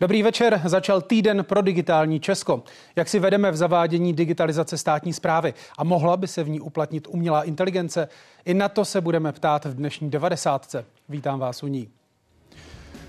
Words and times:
Dobrý 0.00 0.22
večer, 0.22 0.60
začal 0.64 1.00
týden 1.00 1.44
pro 1.44 1.62
digitální 1.62 2.20
Česko. 2.20 2.62
Jak 2.96 3.08
si 3.08 3.18
vedeme 3.18 3.50
v 3.50 3.56
zavádění 3.56 4.12
digitalizace 4.12 4.78
státní 4.78 5.12
zprávy 5.12 5.54
a 5.78 5.84
mohla 5.84 6.16
by 6.16 6.28
se 6.28 6.42
v 6.42 6.48
ní 6.48 6.60
uplatnit 6.60 7.06
umělá 7.10 7.42
inteligence? 7.42 8.08
I 8.44 8.54
na 8.54 8.68
to 8.68 8.84
se 8.84 9.00
budeme 9.00 9.32
ptát 9.32 9.64
v 9.64 9.74
dnešní 9.74 10.10
90. 10.10 10.76
Vítám 11.08 11.38
vás 11.38 11.62
u 11.62 11.66
ní. 11.66 11.88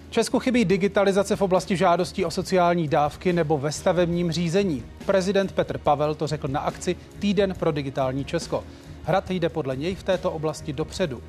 Česku 0.09 0.39
chybí 0.39 0.65
digitalizace 0.65 1.36
v 1.36 1.41
oblasti 1.41 1.77
žádostí 1.77 2.25
o 2.25 2.32
sociální 2.32 2.88
dávky 2.88 3.33
nebo 3.33 3.57
ve 3.57 3.71
stavebním 3.71 4.32
řízení. 4.32 4.86
Prezident 5.05 5.51
Petr 5.51 5.78
Pavel 5.78 6.15
to 6.15 6.28
řekl 6.28 6.47
na 6.47 6.60
akci 6.60 6.96
Týden 7.19 7.54
pro 7.60 7.71
digitální 7.71 8.25
Česko. 8.25 8.64
Hrad 9.04 9.32
jde 9.32 9.50
podle 9.50 9.75
něj 9.75 9.96
v 9.96 10.04
této 10.04 10.32
oblasti 10.32 10.73
dopředu. 10.73 11.23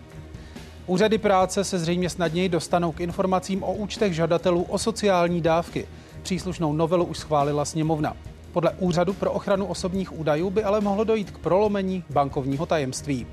Úřady 0.87 1.19
práce 1.19 1.65
se 1.65 1.79
zřejmě 1.79 2.11
snadněji 2.11 2.49
dostanou 2.49 2.93
k 2.93 3.01
informacím 3.01 3.63
o 3.63 3.73
účtech 3.73 4.15
žadatelů 4.15 4.63
o 4.63 4.79
sociální 4.79 5.41
dávky. 5.41 5.87
Příslušnou 6.23 6.73
novelu 6.73 7.05
už 7.05 7.19
schválila 7.19 7.65
sněmovna. 7.65 8.17
Podle 8.53 8.71
Úřadu 8.79 9.13
pro 9.13 9.33
ochranu 9.33 9.67
osobních 9.67 10.19
údajů 10.19 10.51
by 10.51 10.65
ale 10.65 10.81
mohlo 10.81 11.05
dojít 11.05 11.31
k 11.31 11.39
prolomení 11.39 12.05
bankovního 12.11 12.67
tajemství. 12.67 13.27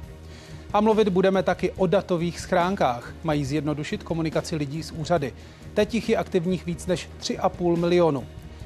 A 0.73 0.81
mluvit 0.81 1.09
budeme 1.09 1.43
taky 1.43 1.71
o 1.71 1.88
datových 1.88 2.40
schránkách. 2.40 3.13
Mají 3.23 3.45
zjednodušit 3.45 4.04
komunikaci 4.04 4.55
lidí 4.55 4.84
s 4.84 4.91
úřady. 4.91 5.34
Teď 5.73 5.93
jich 5.93 6.09
je 6.09 6.18
aktivních 6.18 6.66
víc 6.66 6.88
než 6.88 7.09
3,5 7.21 7.77
milionu. 7.77 8.26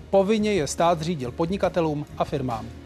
Povinně 0.09 0.53
je 0.53 0.67
stát 0.67 0.99
zřídil 0.99 1.31
podnikatelům 1.31 2.05
a 2.17 2.23
firmám. 2.23 2.82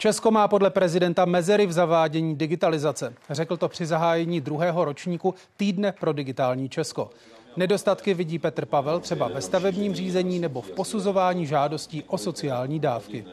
Česko 0.00 0.30
má 0.30 0.48
podle 0.48 0.70
prezidenta 0.70 1.24
mezery 1.24 1.66
v 1.66 1.72
zavádění 1.72 2.36
digitalizace. 2.36 3.14
Řekl 3.30 3.56
to 3.56 3.68
při 3.68 3.86
zahájení 3.86 4.40
druhého 4.40 4.84
ročníku 4.84 5.34
Týdne 5.56 5.92
pro 6.00 6.12
digitální 6.12 6.68
Česko. 6.68 7.10
Nedostatky 7.56 8.14
vidí 8.14 8.38
Petr 8.38 8.66
Pavel 8.66 9.00
třeba 9.00 9.28
ve 9.28 9.40
stavebním 9.40 9.94
řízení 9.94 10.38
nebo 10.38 10.60
v 10.60 10.70
posuzování 10.70 11.46
žádostí 11.46 12.02
o 12.06 12.18
sociální 12.18 12.80
dávky. 12.80 13.24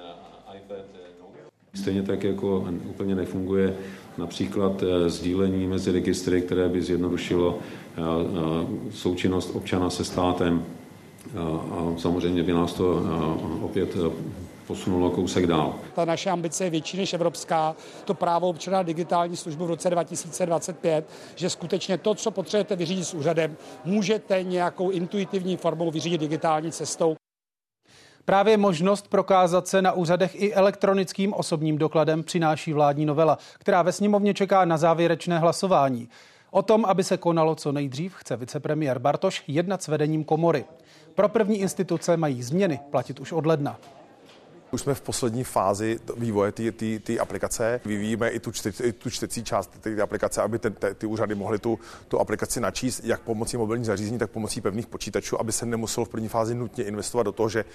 Stejně 1.74 2.04
tak 2.04 2.24
jako 2.24 2.68
úplně 2.90 3.16
nefunguje 3.16 3.76
například 4.18 4.84
eh, 4.84 5.10
sdílení 5.10 5.68
mezi 5.68 5.92
registry, 5.92 6.42
které 6.42 6.70
by 6.70 6.82
zjednodušilo 6.82 7.60
eh, 7.60 8.02
eh, 8.02 8.92
součinnost 8.92 9.56
občana 9.56 9.90
se 9.90 10.06
státem. 10.06 10.66
A 11.72 11.94
samozřejmě 11.98 12.44
by 12.44 12.54
nás 12.54 12.74
to 12.74 13.04
opět 13.62 13.98
posunulo 14.68 15.10
kousek 15.10 15.48
dál. 15.48 15.76
Ta 15.96 16.06
naše 16.06 16.30
ambice 16.30 16.64
je 16.64 16.70
větší 16.70 16.98
než 16.98 17.14
evropská. 17.14 17.76
To 18.06 18.14
právo 18.14 18.50
občana 18.50 18.84
digitální 18.84 19.38
službu 19.38 19.66
v 19.66 19.70
roce 19.70 19.90
2025, 19.90 21.10
že 21.36 21.50
skutečně 21.50 21.98
to, 21.98 22.16
co 22.16 22.32
potřebujete 22.32 22.76
vyřídit 22.76 23.04
s 23.04 23.14
úřadem, 23.14 23.58
můžete 23.86 24.44
nějakou 24.44 24.90
intuitivní 24.90 25.58
formou 25.58 25.92
vyřídit 25.92 26.18
digitální 26.18 26.72
cestou. 26.72 27.16
Právě 28.26 28.58
možnost 28.58 29.08
prokázat 29.08 29.68
se 29.68 29.82
na 29.82 29.92
úřadech 29.92 30.42
i 30.42 30.54
elektronickým 30.54 31.34
osobním 31.34 31.78
dokladem 31.78 32.24
přináší 32.24 32.74
vládní 32.74 33.06
novela, 33.06 33.38
která 33.60 33.82
ve 33.82 33.92
sněmovně 33.92 34.34
čeká 34.34 34.66
na 34.66 34.78
závěrečné 34.78 35.40
hlasování. 35.40 36.10
O 36.52 36.62
tom, 36.62 36.86
aby 36.86 37.04
se 37.04 37.18
konalo 37.18 37.56
co 37.56 37.72
nejdřív, 37.72 38.16
chce 38.16 38.38
vicepremiér 38.38 39.00
Bartoš 39.00 39.44
jednat 39.48 39.84
s 39.84 39.88
vedením 39.88 40.24
komory. 40.24 40.66
Pro 41.16 41.30
první 41.30 41.60
instituce 41.60 42.18
mají 42.18 42.44
změny 42.44 42.80
platit 42.92 43.20
už 43.20 43.32
od 43.32 43.46
ledna. 43.46 43.80
Už 44.72 44.81
jsme 44.81 44.94
v 44.94 45.02
poslední 45.02 45.44
fázi 45.44 46.00
vývoje 46.18 46.52
té 47.03 47.18
aplikace. 47.20 47.81
Vyvíjíme 47.86 48.30
i 48.30 48.40
tu, 48.40 48.52
čte, 48.52 48.72
i 48.84 48.92
tu 48.92 49.09
čtecí 49.09 49.44
část 49.44 49.72
té 49.81 50.02
aplikace, 50.02 50.42
aby 50.42 50.59
ten, 50.59 50.74
te, 50.74 50.94
ty 50.94 51.06
úřady 51.06 51.36
mohly 51.36 51.59
tu, 51.59 51.80
tu 52.08 52.20
aplikaci 52.20 52.59
načíst, 52.59 53.02
jak 53.04 53.22
pomocí 53.22 53.58
mobilních 53.58 53.86
zařízení, 53.86 54.18
tak 54.20 54.31
pomocí 54.31 54.62
pevných 54.62 54.88
počítačů, 54.88 55.40
aby 55.40 55.52
se 55.52 55.66
nemuselo 55.66 56.06
v 56.06 56.09
první 56.09 56.28
fázi 56.28 56.56
nutně 56.56 56.84
investovat 56.84 57.24
do 57.24 57.31
toho, 57.31 57.50
že, 57.50 57.66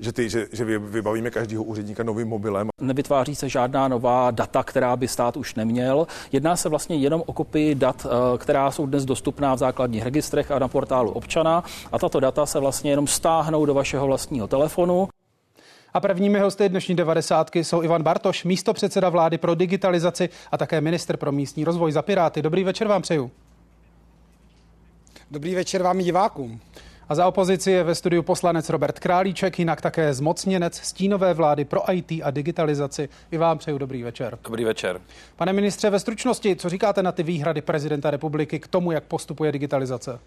že, 0.00 0.12
ty, 0.12 0.30
že, 0.30 0.48
že 0.52 0.64
vybavíme 0.78 1.30
každého 1.30 1.64
úředníka 1.64 2.02
novým 2.02 2.28
mobilem. 2.28 2.68
Nevytváří 2.80 3.34
se 3.34 3.48
žádná 3.48 3.88
nová 3.88 4.30
data, 4.30 4.62
která 4.62 4.96
by 4.96 5.08
stát 5.08 5.36
už 5.36 5.54
neměl. 5.54 6.06
Jedná 6.32 6.56
se 6.56 6.68
vlastně 6.68 6.96
jenom 6.96 7.22
o 7.26 7.32
kopii 7.32 7.74
dat, 7.74 8.06
eh, 8.06 8.38
která 8.38 8.70
jsou 8.70 8.86
dnes 8.86 9.04
dostupná 9.04 9.54
v 9.54 9.58
základních 9.58 10.04
registrech 10.04 10.50
a 10.50 10.58
na 10.58 10.68
portálu 10.68 11.10
občana 11.10 11.64
a 11.92 11.98
tato 11.98 12.20
data 12.20 12.46
se 12.46 12.60
vlastně 12.60 12.90
jenom 12.92 13.06
stáhnou 13.06 13.66
do 13.66 13.74
vašeho 13.74 14.06
vlastního 14.06 14.48
telefonu. 14.48 15.08
A 15.94 16.00
prvními 16.00 16.38
hosty 16.38 16.68
dnešní 16.68 16.94
devadesátky 16.94 17.64
jsou 17.64 17.82
Ivan 17.82 18.02
Bartoš, 18.02 18.44
místo 18.44 18.72
předseda 18.74 19.08
vlády 19.08 19.38
pro 19.38 19.54
digitalizaci 19.54 20.28
a 20.52 20.58
také 20.58 20.80
minister 20.80 21.16
pro 21.16 21.32
místní 21.32 21.64
rozvoj 21.64 21.92
za 21.92 22.02
Piráty. 22.02 22.42
Dobrý 22.42 22.64
večer 22.64 22.88
vám 22.88 23.02
přeju. 23.02 23.30
Dobrý 25.30 25.54
večer 25.54 25.82
vám 25.82 25.98
divákům. 25.98 26.60
A 27.08 27.14
za 27.14 27.26
opozici 27.26 27.70
je 27.70 27.84
ve 27.84 27.94
studiu 27.94 28.22
poslanec 28.22 28.68
Robert 28.68 28.98
Králíček, 28.98 29.58
jinak 29.58 29.80
také 29.80 30.14
zmocněnec 30.14 30.76
stínové 30.76 31.34
vlády 31.34 31.64
pro 31.64 31.92
IT 31.92 32.12
a 32.24 32.30
digitalizaci. 32.30 33.08
I 33.30 33.38
vám 33.38 33.58
přeju 33.58 33.78
dobrý 33.78 34.02
večer. 34.02 34.38
Dobrý 34.44 34.64
večer. 34.64 35.00
Pane 35.36 35.52
ministře, 35.52 35.90
ve 35.90 36.00
stručnosti, 36.00 36.56
co 36.56 36.68
říkáte 36.68 37.02
na 37.02 37.12
ty 37.12 37.22
výhrady 37.22 37.60
prezidenta 37.60 38.10
republiky 38.10 38.58
k 38.58 38.68
tomu, 38.68 38.92
jak 38.92 39.04
postupuje 39.04 39.52
digitalizace? 39.52 40.18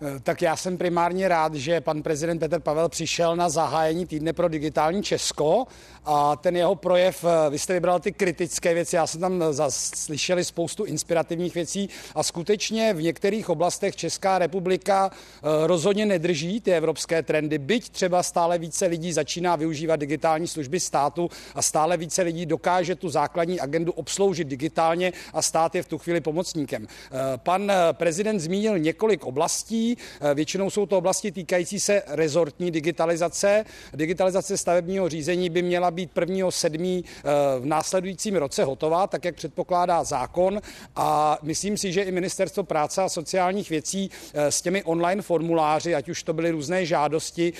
Eh, 0.00 0.20
tak 0.20 0.42
já 0.42 0.56
jsem 0.56 0.78
primárně 0.78 1.28
rád, 1.28 1.54
že 1.54 1.80
pan 1.80 2.02
prezident 2.02 2.38
Petr 2.38 2.60
Pavel 2.60 2.88
přišel 2.88 3.36
na 3.36 3.48
zahájení 3.48 4.06
týdne 4.06 4.32
pro 4.32 4.48
digitální 4.48 5.02
Česko 5.02 5.66
a 6.04 6.36
ten 6.36 6.56
jeho 6.56 6.74
projev, 6.74 7.24
eh, 7.24 7.50
vy 7.50 7.58
jste 7.58 7.72
vybral 7.72 8.00
ty 8.00 8.12
kritické 8.12 8.74
věci, 8.74 8.96
já 8.96 9.06
jsem 9.06 9.20
tam 9.20 9.44
slyšeli 9.68 10.44
spoustu 10.44 10.84
inspirativních 10.84 11.54
věcí 11.54 11.88
a 12.14 12.22
skutečně 12.22 12.94
v 12.94 13.02
některých 13.02 13.48
oblastech 13.48 13.96
Česká 13.96 14.38
republika 14.38 15.10
eh, 15.10 15.66
rozhodně 15.66 16.06
nedrží 16.06 16.60
ty 16.60 16.72
evropské 16.72 17.22
trendy, 17.22 17.58
byť 17.58 17.88
třeba 17.90 18.22
stále 18.22 18.58
více 18.58 18.86
lidí 18.86 19.12
začíná 19.12 19.56
využívat 19.56 19.96
digitální 19.96 20.48
služby 20.48 20.80
státu 20.80 21.30
a 21.54 21.62
stále 21.62 21.96
více 21.96 22.22
lidí 22.22 22.46
dokáže 22.46 22.94
tu 22.94 23.08
základní 23.08 23.60
agendu 23.60 23.92
obsloužit 23.92 24.48
digitálně 24.48 25.12
a 25.32 25.42
stát 25.42 25.74
je 25.74 25.82
v 25.82 25.88
tu 25.88 25.98
chvíli 25.98 26.20
pomocníkem. 26.20 26.86
Pan 27.36 27.72
prezident 27.92 28.40
zmínil 28.40 28.78
několik 28.78 29.24
oblastí, 29.24 29.85
Eh, 29.94 30.34
většinou 30.34 30.70
jsou 30.70 30.86
to 30.86 30.98
oblasti 30.98 31.32
týkající 31.32 31.80
se 31.80 32.02
rezortní 32.06 32.70
digitalizace. 32.70 33.64
Digitalizace 33.94 34.56
stavebního 34.56 35.08
řízení 35.08 35.50
by 35.50 35.62
měla 35.62 35.90
být 35.90 36.10
1. 36.20 36.50
7. 36.50 37.02
Eh, 37.04 37.30
v 37.60 37.66
následujícím 37.66 38.36
roce 38.36 38.64
hotová, 38.64 39.06
tak 39.06 39.24
jak 39.24 39.34
předpokládá 39.34 40.04
zákon. 40.04 40.60
A 40.96 41.38
myslím 41.42 41.78
si, 41.78 41.92
že 41.92 42.02
i 42.02 42.12
Ministerstvo 42.12 42.62
práce 42.62 43.02
a 43.02 43.08
sociálních 43.08 43.70
věcí 43.70 44.10
eh, 44.34 44.52
s 44.52 44.62
těmi 44.62 44.82
online 44.84 45.22
formuláři, 45.22 45.94
ať 45.94 46.08
už 46.08 46.22
to 46.22 46.32
byly 46.32 46.50
různé 46.50 46.86
žádosti 46.86 47.52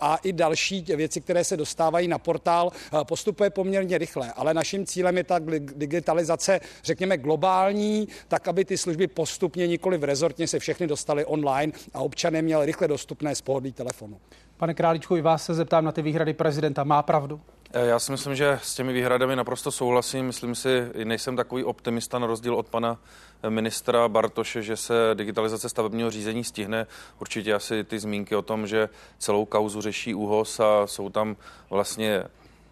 a 0.00 0.18
i 0.22 0.32
další 0.32 0.84
věci, 0.96 1.20
které 1.20 1.44
se 1.44 1.56
dostávají 1.56 2.08
na 2.08 2.18
portál, 2.18 2.72
postupuje 3.04 3.50
poměrně 3.50 3.98
rychle. 3.98 4.32
Ale 4.32 4.54
naším 4.54 4.86
cílem 4.86 5.16
je 5.16 5.24
ta 5.24 5.38
digitalizace, 5.76 6.60
řekněme, 6.84 7.16
globální, 7.16 8.08
tak 8.28 8.48
aby 8.48 8.64
ty 8.64 8.78
služby 8.78 9.06
postupně 9.06 9.66
nikoli 9.66 9.98
v 9.98 10.04
rezortně 10.04 10.46
se 10.46 10.58
všechny 10.58 10.86
dostaly 10.86 11.24
online 11.24 11.57
online 11.58 11.72
a 11.94 12.00
občané 12.00 12.42
měl 12.42 12.64
rychle 12.64 12.88
dostupné 12.88 13.34
z 13.34 13.40
pohodlí 13.40 13.72
telefonu. 13.72 14.20
Pane 14.56 14.74
Králíčku, 14.74 15.16
i 15.16 15.20
vás 15.20 15.44
se 15.44 15.54
zeptám 15.54 15.84
na 15.84 15.92
ty 15.92 16.02
výhrady 16.02 16.34
prezidenta. 16.34 16.84
Má 16.84 17.02
pravdu? 17.02 17.40
Eh, 17.72 17.86
já 17.86 17.98
si 17.98 18.12
myslím, 18.12 18.34
že 18.34 18.58
s 18.62 18.74
těmi 18.74 18.92
výhradami 18.92 19.36
naprosto 19.36 19.70
souhlasím. 19.70 20.26
Myslím 20.26 20.54
si, 20.54 20.90
nejsem 21.04 21.36
takový 21.36 21.64
optimista 21.64 22.18
na 22.18 22.26
rozdíl 22.26 22.54
od 22.54 22.68
pana 22.68 22.98
eh, 23.42 23.50
ministra 23.50 24.08
Bartoše, 24.08 24.62
že 24.62 24.76
se 24.76 24.94
digitalizace 25.14 25.68
stavebního 25.68 26.10
řízení 26.10 26.44
stihne. 26.44 26.86
Určitě 27.20 27.54
asi 27.54 27.84
ty 27.84 27.98
zmínky 27.98 28.36
o 28.36 28.42
tom, 28.42 28.66
že 28.66 28.88
celou 29.18 29.44
kauzu 29.44 29.80
řeší 29.80 30.14
ÚHOS 30.14 30.60
a 30.60 30.86
jsou 30.86 31.10
tam 31.10 31.36
vlastně 31.70 32.24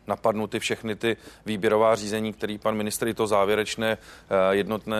napadnuty 0.06 0.58
všechny 0.58 0.97
ty 0.97 1.17
výběrová 1.47 1.94
řízení, 1.94 2.32
který 2.32 2.58
pan 2.58 2.76
ministr 2.76 3.08
i 3.08 3.14
to 3.14 3.26
závěrečné 3.26 3.99
eh, 3.99 4.56
jednotné 4.56 4.97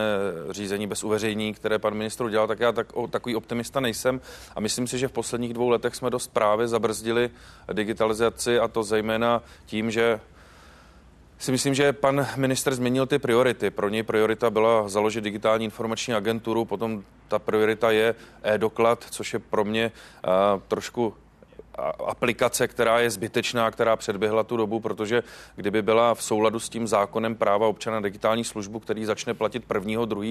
řízení 0.51 0.87
bez 0.87 1.05
uveřejnění, 1.05 1.55
které 1.55 1.79
pan 1.79 1.95
ministr 1.95 2.25
udělal, 2.25 2.47
tak 2.47 2.61
já 2.61 2.73
tak, 2.73 2.87
takový 3.11 3.37
optimista 3.37 3.81
nejsem. 3.81 4.21
A 4.57 4.61
myslím 4.61 4.87
si, 4.87 4.99
že 4.99 5.09
v 5.09 5.13
posledních 5.13 5.55
dvou 5.55 5.69
letech 5.69 5.95
jsme 5.95 6.11
dost 6.11 6.29
právě 6.33 6.69
zabrzdili 6.69 7.31
digitalizaci 7.73 8.59
a 8.59 8.69
to 8.69 8.83
zejména 8.83 9.43
tím, 9.67 9.91
že 9.91 10.21
si 11.39 11.53
myslím, 11.53 11.75
že 11.75 11.93
pan 11.93 12.27
minister 12.37 12.75
změnil 12.75 13.07
ty 13.07 13.19
priority. 13.19 13.71
Pro 13.71 13.89
něj 13.89 14.03
priorita 14.03 14.51
byla 14.51 14.89
založit 14.89 15.25
digitální 15.25 15.65
informační 15.65 16.15
agenturu, 16.15 16.65
potom 16.65 17.03
ta 17.29 17.39
priorita 17.39 17.91
je 17.91 18.15
e-doklad, 18.43 19.05
což 19.11 19.33
je 19.33 19.39
pro 19.39 19.65
mě 19.65 19.93
uh, 20.27 20.33
trošku 20.69 21.15
aplikace, 22.07 22.69
která 22.69 23.01
je 23.01 23.11
zbytečná, 23.11 23.71
která 23.71 23.97
předběhla 23.97 24.43
tu 24.43 24.57
dobu, 24.57 24.81
protože 24.81 25.23
kdyby 25.57 25.83
byla 25.83 26.15
v 26.15 26.23
souladu 26.23 26.61
s 26.61 26.69
tím 26.69 26.89
zákonem 26.89 27.35
práva 27.35 27.67
občana 27.67 28.01
digitální 28.01 28.45
službu, 28.45 28.81
který 28.81 29.05
začne 29.05 29.35
platit 29.35 29.65
1. 29.75 30.05
2. 30.05 30.25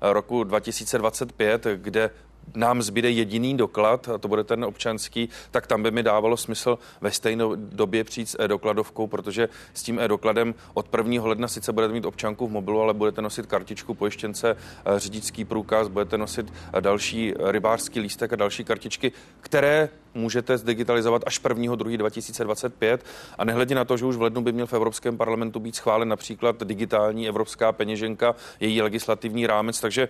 roku 0.00 0.44
2025, 0.44 1.66
kde 1.76 2.10
nám 2.54 2.82
zbyde 2.82 3.10
jediný 3.10 3.56
doklad, 3.56 4.08
a 4.08 4.18
to 4.18 4.28
bude 4.28 4.44
ten 4.44 4.64
občanský, 4.64 5.28
tak 5.50 5.66
tam 5.66 5.82
by 5.82 5.90
mi 5.90 6.02
dávalo 6.02 6.36
smysl 6.36 6.78
ve 7.00 7.10
stejné 7.10 7.44
době 7.56 8.04
přijít 8.04 8.28
s 8.28 8.36
e-dokladovkou, 8.40 9.06
protože 9.06 9.48
s 9.74 9.82
tím 9.82 9.98
e-dokladem 9.98 10.54
od 10.74 10.86
1. 10.96 11.24
ledna 11.26 11.48
sice 11.48 11.72
budete 11.72 11.92
mít 11.92 12.04
občanku 12.04 12.46
v 12.46 12.50
mobilu, 12.50 12.80
ale 12.80 12.94
budete 12.94 13.22
nosit 13.22 13.46
kartičku 13.46 13.94
pojištěnce, 13.94 14.56
eh, 14.56 14.98
řidičský 14.98 15.44
průkaz, 15.44 15.88
budete 15.88 16.18
nosit 16.18 16.52
eh, 16.72 16.80
další 16.80 17.34
rybářský 17.38 18.00
lístek 18.00 18.32
a 18.32 18.36
další 18.36 18.64
kartičky, 18.64 19.12
které 19.40 19.88
můžete 20.14 20.58
zdigitalizovat 20.58 21.22
až 21.26 21.40
1. 21.48 21.76
2. 21.76 21.96
2025 21.96 23.04
a 23.38 23.44
nehledě 23.44 23.74
na 23.74 23.84
to, 23.84 23.96
že 23.96 24.04
už 24.04 24.16
v 24.16 24.22
lednu 24.22 24.40
by 24.40 24.52
měl 24.52 24.66
v 24.66 24.72
Evropském 24.72 25.16
parlamentu 25.16 25.60
být 25.60 25.76
schválen 25.76 26.08
například 26.08 26.62
digitální 26.64 27.28
evropská 27.28 27.72
peněženka, 27.72 28.34
její 28.60 28.82
legislativní 28.82 29.46
rámec, 29.46 29.80
takže 29.80 30.08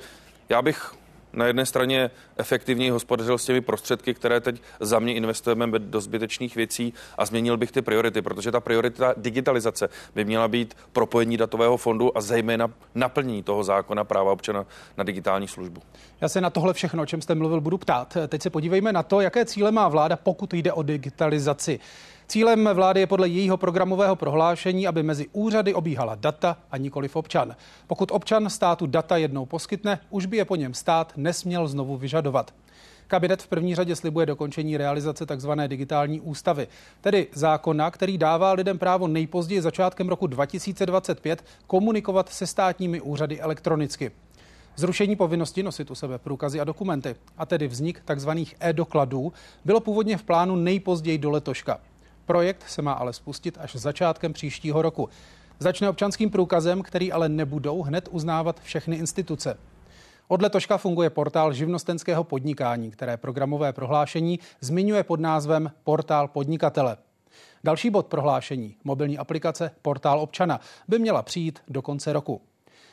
já 0.49 0.63
bych 0.63 0.93
na 1.37 1.47
jedné 1.47 1.67
straně 1.67 2.11
efektivněji 2.37 2.91
hospodařil 2.91 3.39
s 3.39 3.45
těmi 3.45 3.61
prostředky, 3.61 4.15
které 4.15 4.41
teď 4.41 4.63
za 4.81 4.99
mě 4.99 5.15
investujeme 5.15 5.79
do 5.79 6.01
zbytečných 6.01 6.57
věcí 6.57 6.95
a 7.19 7.27
změnil 7.27 7.57
bych 7.57 7.73
ty 7.73 7.83
priority, 7.83 8.23
protože 8.23 8.53
ta 8.53 8.61
priorita 8.61 9.15
digitalizace 9.17 9.89
by 10.15 10.25
měla 10.25 10.49
být 10.49 10.77
propojení 10.93 11.37
datového 11.37 11.77
fondu 11.77 12.19
a 12.19 12.21
zejména 12.21 12.71
naplnění 12.95 13.43
toho 13.43 13.65
zákona 13.65 14.05
práva 14.05 14.33
občana 14.33 14.67
na 14.97 15.05
digitální 15.05 15.49
službu. 15.49 15.83
Já 16.21 16.29
se 16.29 16.41
na 16.41 16.51
tohle 16.51 16.73
všechno, 16.73 17.03
o 17.03 17.07
čem 17.07 17.23
jste 17.23 17.35
mluvil, 17.35 17.61
budu 17.61 17.79
ptát. 17.79 18.17
Teď 18.29 18.43
se 18.43 18.51
podívejme 18.51 18.93
na 18.93 19.03
to, 19.03 19.21
jaké 19.21 19.45
cíle 19.45 19.73
má 19.73 19.89
vláda, 19.89 20.17
pokud 20.17 20.55
jde 20.55 20.73
o 20.73 20.83
digitalizaci. 20.83 21.81
Cílem 22.29 22.69
vlády 22.75 23.01
je 23.01 23.07
podle 23.07 23.29
jejího 23.29 23.57
programového 23.57 24.17
prohlášení, 24.17 24.87
aby 24.87 25.03
mezi 25.03 25.27
úřady 25.33 25.75
obíhala 25.75 26.15
data 26.15 26.57
a 26.71 26.77
nikoliv 26.77 27.17
občan. 27.17 27.57
Pokud 27.87 28.11
občan 28.11 28.51
státu 28.51 28.87
data 28.87 29.17
jednou 29.17 29.47
poskytne, 29.47 29.99
už 30.11 30.27
by 30.27 30.37
je 30.37 30.45
po 30.45 30.57
něm 30.57 30.75
stát 30.75 31.13
nesměl 31.17 31.69
znovu 31.69 31.97
vyžadovat. 31.97 32.55
Kabinet 33.07 33.43
v 33.43 33.47
první 33.47 33.75
řadě 33.75 33.97
slibuje 33.97 34.27
dokončení 34.27 34.77
realizace 34.77 35.27
tzv. 35.27 35.51
digitální 35.67 36.21
ústavy, 36.21 36.69
tedy 37.01 37.27
zákona, 37.33 37.91
který 37.91 38.19
dává 38.19 38.53
lidem 38.53 38.79
právo 38.79 39.09
nejpozději 39.09 39.63
začátkem 39.63 40.09
roku 40.09 40.27
2025 40.27 41.45
komunikovat 41.67 42.29
se 42.29 42.47
státními 42.47 43.01
úřady 43.01 43.41
elektronicky. 43.41 44.11
Zrušení 44.77 45.17
povinnosti 45.17 45.63
nosit 45.63 45.91
u 45.91 45.95
sebe 45.95 46.19
průkazy 46.19 46.61
a 46.61 46.65
dokumenty, 46.65 47.15
a 47.39 47.47
tedy 47.47 47.69
vznik 47.69 48.03
tzv. 48.15 48.31
e-dokladů, 48.61 49.33
bylo 49.65 49.81
původně 49.81 50.17
v 50.17 50.23
plánu 50.23 50.57
nejpozději 50.57 51.19
do 51.19 51.31
letoška. 51.31 51.79
Projekt 52.27 52.65
se 52.69 52.83
má 52.83 52.93
ale 52.93 53.13
spustit 53.13 53.59
až 53.61 53.77
začátkem 53.77 54.33
příštího 54.33 54.83
roku. 54.83 55.09
Začne 55.59 55.89
občanským 55.89 56.31
průkazem, 56.31 56.83
který 56.83 57.13
ale 57.13 57.29
nebudou 57.29 57.83
hned 57.83 58.09
uznávat 58.11 58.61
všechny 58.61 58.97
instituce. 58.97 59.59
Od 60.29 60.43
letoška 60.43 60.79
funguje 60.79 61.11
portál 61.11 61.53
živnostenského 61.53 62.25
podnikání, 62.25 62.91
které 62.91 63.17
programové 63.17 63.73
prohlášení 63.73 64.39
zmiňuje 64.61 65.05
pod 65.05 65.21
názvem 65.21 65.73
Portál 65.85 66.29
podnikatele. 66.29 66.97
Další 67.65 67.91
bod 67.91 68.07
prohlášení, 68.07 68.77
mobilní 68.85 69.19
aplikace 69.19 69.71
Portál 69.83 70.21
občana, 70.21 70.61
by 70.89 70.99
měla 70.99 71.23
přijít 71.23 71.59
do 71.69 71.83
konce 71.83 72.13
roku. 72.13 72.41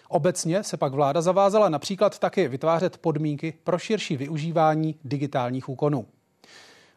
Obecně 0.10 0.64
se 0.64 0.78
pak 0.78 0.94
vláda 0.94 1.22
zavázala 1.22 1.70
například 1.70 2.20
taky 2.20 2.48
vytvářet 2.48 2.98
podmínky 2.98 3.54
pro 3.64 3.78
širší 3.80 4.18
využívání 4.18 4.96
digitálních 5.04 5.70
úkonů. 5.70 6.06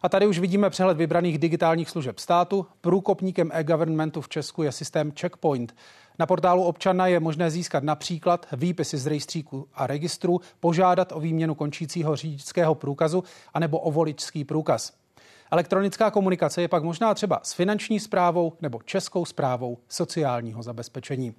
A 0.07 0.09
tady 0.09 0.27
už 0.27 0.39
vidíme 0.39 0.71
přehled 0.71 0.97
vybraných 0.97 1.39
digitálních 1.39 1.91
služeb 1.91 2.19
státu. 2.19 2.67
Průkopníkem 2.81 3.51
e-governmentu 3.53 4.21
v 4.21 4.29
Česku 4.29 4.63
je 4.63 4.73
systém 4.73 5.13
Checkpoint. 5.21 5.77
Na 6.19 6.27
portálu 6.27 6.63
občana 6.63 7.07
je 7.07 7.21
možné 7.21 7.51
získat 7.51 7.85
například 7.85 8.47
výpisy 8.53 8.99
z 8.99 9.07
rejstříku 9.07 9.69
a 9.75 9.87
registru, 9.87 10.41
požádat 10.61 11.13
o 11.13 11.21
výměnu 11.21 11.55
končícího 11.55 12.17
řidičského 12.17 12.75
průkazu 12.75 13.25
anebo 13.55 13.79
o 13.79 13.91
voličský 13.91 14.45
průkaz. 14.45 14.93
Elektronická 15.51 16.11
komunikace 16.11 16.63
je 16.63 16.69
pak 16.69 16.83
možná 16.83 17.15
třeba 17.15 17.41
s 17.43 17.53
finanční 17.53 18.01
zprávou 18.01 18.53
nebo 18.61 18.81
českou 18.85 19.25
zprávou 19.25 19.79
sociálního 19.89 20.63
zabezpečení. 20.63 21.35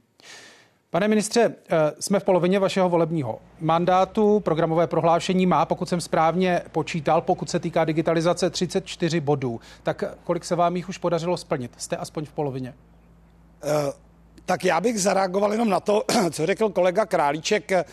Pane 0.97 1.07
ministře, 1.07 1.41
eh, 1.69 1.91
jsme 1.99 2.19
v 2.19 2.23
polovině 2.23 2.59
vašeho 2.59 2.89
volebního 2.89 3.39
mandátu. 3.59 4.39
Programové 4.39 4.87
prohlášení 4.87 5.45
má, 5.45 5.65
pokud 5.65 5.89
jsem 5.89 6.01
správně 6.01 6.61
počítal, 6.71 7.21
pokud 7.21 7.49
se 7.49 7.59
týká 7.59 7.85
digitalizace 7.85 8.49
34 8.49 9.19
bodů. 9.19 9.59
Tak 9.83 10.03
kolik 10.23 10.45
se 10.45 10.55
vám 10.55 10.75
jich 10.75 10.89
už 10.89 10.97
podařilo 10.97 11.37
splnit? 11.37 11.71
Jste 11.77 11.97
aspoň 11.97 12.25
v 12.25 12.31
polovině? 12.31 12.73
Uh 13.63 14.06
tak 14.47 14.65
já 14.65 14.81
bych 14.81 15.01
zareagoval 15.01 15.51
jenom 15.51 15.69
na 15.69 15.79
to, 15.79 16.03
co 16.31 16.45
řekl 16.45 16.69
kolega 16.69 17.05
Králíček. 17.05 17.71
Eh, 17.71 17.85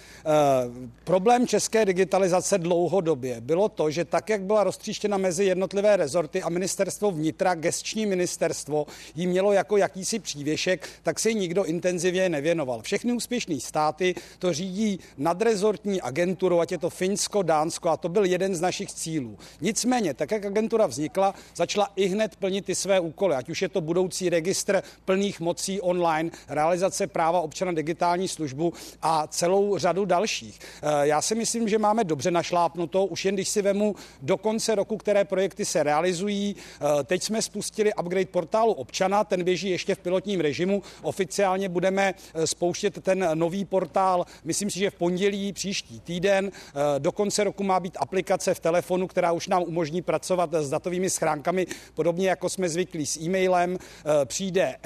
problém 1.05 1.47
české 1.47 1.85
digitalizace 1.85 2.59
dlouhodobě 2.59 3.41
bylo 3.41 3.69
to, 3.69 3.91
že 3.91 4.05
tak, 4.05 4.29
jak 4.29 4.43
byla 4.43 4.65
roztříštěna 4.65 5.17
mezi 5.17 5.45
jednotlivé 5.45 5.97
rezorty 5.97 6.43
a 6.43 6.49
ministerstvo 6.49 7.11
vnitra, 7.11 7.55
gestční 7.55 8.07
ministerstvo, 8.07 8.87
jí 9.15 9.27
mělo 9.27 9.53
jako 9.53 9.77
jakýsi 9.77 10.19
přívěšek, 10.19 10.89
tak 11.03 11.19
si 11.19 11.35
nikdo 11.35 11.65
intenzivně 11.65 12.29
nevěnoval. 12.29 12.83
Všechny 12.83 13.13
úspěšné 13.13 13.61
státy 13.61 14.15
to 14.39 14.53
řídí 14.53 15.01
nadrezortní 15.19 16.01
agenturu, 16.01 16.61
ať 16.61 16.73
je 16.73 16.79
to 16.79 16.91
Finsko, 16.91 17.43
Dánsko, 17.43 17.89
a 17.89 17.97
to 17.97 18.09
byl 18.09 18.25
jeden 18.25 18.55
z 18.55 18.61
našich 18.61 18.93
cílů. 18.93 19.39
Nicméně, 19.61 20.15
tak 20.15 20.31
jak 20.31 20.45
agentura 20.45 20.87
vznikla, 20.87 21.35
začala 21.57 21.89
i 21.97 22.07
hned 22.07 22.37
plnit 22.37 22.65
ty 22.65 22.75
své 22.75 23.01
úkoly, 23.01 23.35
ať 23.35 23.49
už 23.49 23.63
je 23.63 23.69
to 23.69 23.81
budoucí 23.81 24.29
registr 24.29 24.83
plných 25.05 25.41
mocí 25.41 25.81
online, 25.81 26.31
realizace 26.49 27.07
práva 27.07 27.41
občana 27.41 27.73
digitální 27.73 28.29
službu 28.29 28.73
a 29.03 29.27
celou 29.27 29.79
řadu 29.79 30.05
dalších. 30.05 30.59
Eh, 30.83 31.07
já 31.07 31.23
si 31.23 31.35
myslím, 31.35 31.69
že 31.69 31.79
máme 31.79 32.05
dobře 32.05 32.31
našlápnuto, 32.31 33.07
už 33.07 33.25
jen 33.25 33.35
když 33.35 33.49
si 33.49 33.63
vemu 33.63 33.95
do 34.23 34.37
konce 34.37 34.75
roku, 34.75 34.97
které 34.97 35.25
projekty 35.25 35.65
se 35.65 35.83
realizují. 35.83 36.57
Eh, 36.57 37.05
teď 37.05 37.23
jsme 37.23 37.43
spustili 37.43 37.95
upgrade 37.95 38.27
portálu 38.27 38.73
občana, 38.73 39.25
ten 39.25 39.45
běží 39.45 39.71
ještě 39.71 39.95
v 39.95 39.99
pilotním 39.99 40.41
režimu. 40.41 40.83
Oficiálně 41.03 41.69
budeme 41.69 42.15
eh, 42.35 42.47
spouštět 42.47 43.03
ten 43.03 43.29
nový 43.35 43.65
portál, 43.65 44.27
myslím 44.45 44.71
si, 44.71 44.79
že 44.79 44.91
v 44.91 44.95
pondělí 44.95 45.53
příští 45.53 46.01
týden. 46.01 46.51
Do 46.99 47.13
konce 47.13 47.45
roku 47.45 47.63
má 47.63 47.81
být 47.81 47.97
aplikace 48.01 48.55
v 48.55 48.61
telefonu, 48.61 49.07
která 49.07 49.33
už 49.33 49.49
nám 49.49 49.63
umožní 49.63 50.03
pracovat 50.03 50.55
s 50.55 50.71
datovými 50.71 51.11
schránkami, 51.11 51.67
podobně 51.95 52.29
jako 52.29 52.49
jsme 52.49 52.69
zvyklí 52.69 53.07
s 53.07 53.17
e-mailem. 53.17 53.79
Přijde 54.25 54.77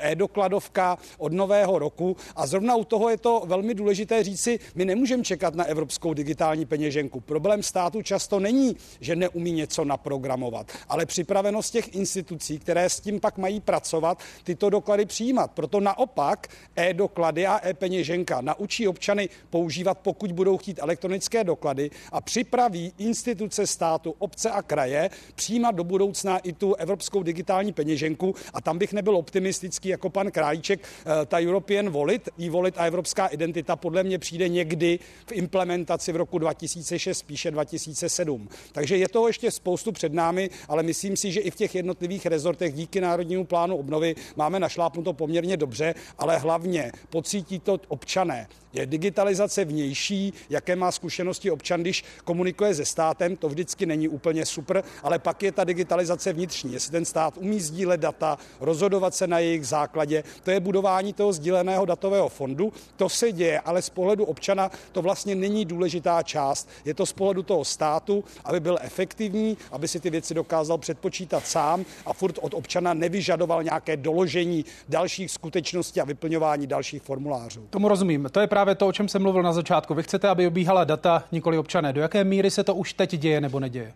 e-dokladovka, 0.00 0.98
od 1.18 1.32
nového 1.32 1.78
roku. 1.78 2.16
A 2.36 2.46
zrovna 2.46 2.76
u 2.76 2.84
toho 2.84 3.08
je 3.08 3.16
to 3.16 3.42
velmi 3.46 3.74
důležité 3.74 4.22
říci, 4.24 4.58
my 4.74 4.84
nemůžeme 4.84 5.22
čekat 5.22 5.54
na 5.54 5.64
evropskou 5.64 6.14
digitální 6.14 6.66
peněženku. 6.66 7.20
Problém 7.20 7.62
státu 7.62 8.02
často 8.02 8.40
není, 8.40 8.76
že 9.00 9.16
neumí 9.16 9.52
něco 9.52 9.84
naprogramovat, 9.84 10.72
ale 10.88 11.06
připravenost 11.06 11.72
těch 11.72 11.94
institucí, 11.94 12.58
které 12.58 12.90
s 12.90 13.00
tím 13.00 13.20
pak 13.20 13.38
mají 13.38 13.60
pracovat, 13.60 14.18
tyto 14.44 14.70
doklady 14.70 15.06
přijímat. 15.06 15.50
Proto 15.50 15.80
naopak 15.80 16.48
e-doklady 16.76 17.46
a 17.46 17.68
e-peněženka 17.68 18.40
naučí 18.40 18.88
občany 18.88 19.28
používat, 19.50 19.98
pokud 19.98 20.32
budou 20.32 20.58
chtít 20.58 20.78
elektronické 20.82 21.44
doklady 21.44 21.90
a 22.12 22.20
připraví 22.20 22.92
instituce 22.98 23.66
státu, 23.66 24.14
obce 24.18 24.50
a 24.50 24.62
kraje 24.62 25.10
přijímat 25.34 25.74
do 25.74 25.84
budoucna 25.84 26.38
i 26.38 26.52
tu 26.52 26.74
evropskou 26.74 27.22
digitální 27.22 27.72
peněženku 27.72 28.34
a 28.54 28.60
tam 28.60 28.78
bych 28.78 28.92
nebyl 28.92 29.16
optimistický 29.16 29.88
jako 29.88 30.10
pan 30.10 30.30
Králíček, 30.30 30.80
ta 31.26 31.38
European 31.40 31.90
Wallet, 31.90 32.28
e-wallet 32.40 32.78
a 32.78 32.84
evropská 32.84 33.26
identita 33.26 33.76
podle 33.76 34.02
mě 34.02 34.18
přijde 34.18 34.48
někdy 34.48 34.98
v 35.26 35.32
implementaci 35.32 36.12
v 36.12 36.16
roku 36.16 36.38
2006, 36.38 37.18
spíše 37.18 37.50
2007. 37.50 38.48
Takže 38.72 38.96
je 38.96 39.08
toho 39.08 39.26
ještě 39.26 39.50
spoustu 39.50 39.92
před 39.92 40.12
námi, 40.12 40.50
ale 40.68 40.82
myslím 40.82 41.16
si, 41.16 41.32
že 41.32 41.40
i 41.40 41.50
v 41.50 41.56
těch 41.56 41.74
jednotlivých 41.74 42.26
rezortech 42.26 42.74
díky 42.74 43.00
Národnímu 43.00 43.44
plánu 43.44 43.76
obnovy 43.76 44.14
máme 44.36 44.60
našlápnuto 44.60 45.12
poměrně 45.12 45.56
dobře, 45.56 45.94
ale 46.18 46.38
hlavně 46.38 46.92
pocítí 47.10 47.58
to 47.58 47.80
občané. 47.88 48.48
Je 48.72 48.86
digitalizace 48.86 49.64
vnější, 49.64 50.32
jaké 50.50 50.76
má 50.76 50.92
zkušenosti 50.92 51.50
občan, 51.50 51.80
když 51.80 52.04
komunikuje 52.24 52.74
se 52.74 52.84
státem, 52.84 53.36
to 53.36 53.48
vždycky 53.48 53.86
není 53.86 54.08
úplně 54.08 54.46
super, 54.46 54.84
ale 55.02 55.18
pak 55.18 55.42
je 55.42 55.52
ta 55.52 55.64
digitalizace 55.64 56.32
vnitřní. 56.32 56.72
Jestli 56.72 56.92
ten 56.92 57.04
stát 57.04 57.38
umí 57.38 57.60
sdílet 57.60 58.00
data, 58.00 58.38
rozhodovat 58.60 59.14
se 59.14 59.26
na 59.26 59.38
jejich 59.38 59.66
základě, 59.66 60.24
to 60.42 60.50
je 60.50 60.60
budování 60.60 61.12
toho 61.12 61.32
sdíleného 61.32 61.84
datového 61.84 62.28
fondu. 62.28 62.72
To 62.96 63.08
se 63.08 63.32
děje, 63.32 63.60
ale 63.60 63.82
z 63.82 63.90
pohledu 63.90 64.24
občana 64.24 64.70
to 64.92 65.02
vlastně 65.02 65.34
není 65.34 65.64
důležitá 65.64 66.22
část. 66.22 66.68
Je 66.84 66.94
to 66.94 67.06
z 67.06 67.12
pohledu 67.12 67.42
toho 67.42 67.64
státu, 67.64 68.24
aby 68.44 68.60
byl 68.60 68.78
efektivní, 68.80 69.56
aby 69.72 69.88
si 69.88 70.00
ty 70.00 70.10
věci 70.10 70.34
dokázal 70.34 70.78
předpočítat 70.78 71.46
sám 71.46 71.84
a 72.06 72.12
furt 72.12 72.38
od 72.40 72.54
občana 72.54 72.94
nevyžadoval 72.94 73.62
nějaké 73.62 73.96
doložení 73.96 74.64
dalších 74.88 75.30
skutečností 75.30 76.00
a 76.00 76.04
vyplňování 76.04 76.66
dalších 76.66 77.02
formulářů. 77.02 77.66
Tomu 77.70 77.88
rozumím. 77.88 78.28
To 78.32 78.40
je 78.40 78.46
právě 78.58 78.74
to, 78.74 78.86
o 78.86 78.92
čem 78.92 79.08
jsem 79.08 79.22
mluvil 79.22 79.42
na 79.42 79.52
začátku. 79.52 79.94
Vy 79.94 80.02
chcete, 80.02 80.28
aby 80.28 80.46
obíhala 80.46 80.84
data, 80.84 81.24
nikoli 81.32 81.58
občané. 81.58 81.92
Do 81.92 82.00
jaké 82.00 82.24
míry 82.24 82.50
se 82.50 82.64
to 82.64 82.74
už 82.74 82.92
teď 82.92 83.16
děje 83.16 83.40
nebo 83.40 83.60
neděje? 83.60 83.92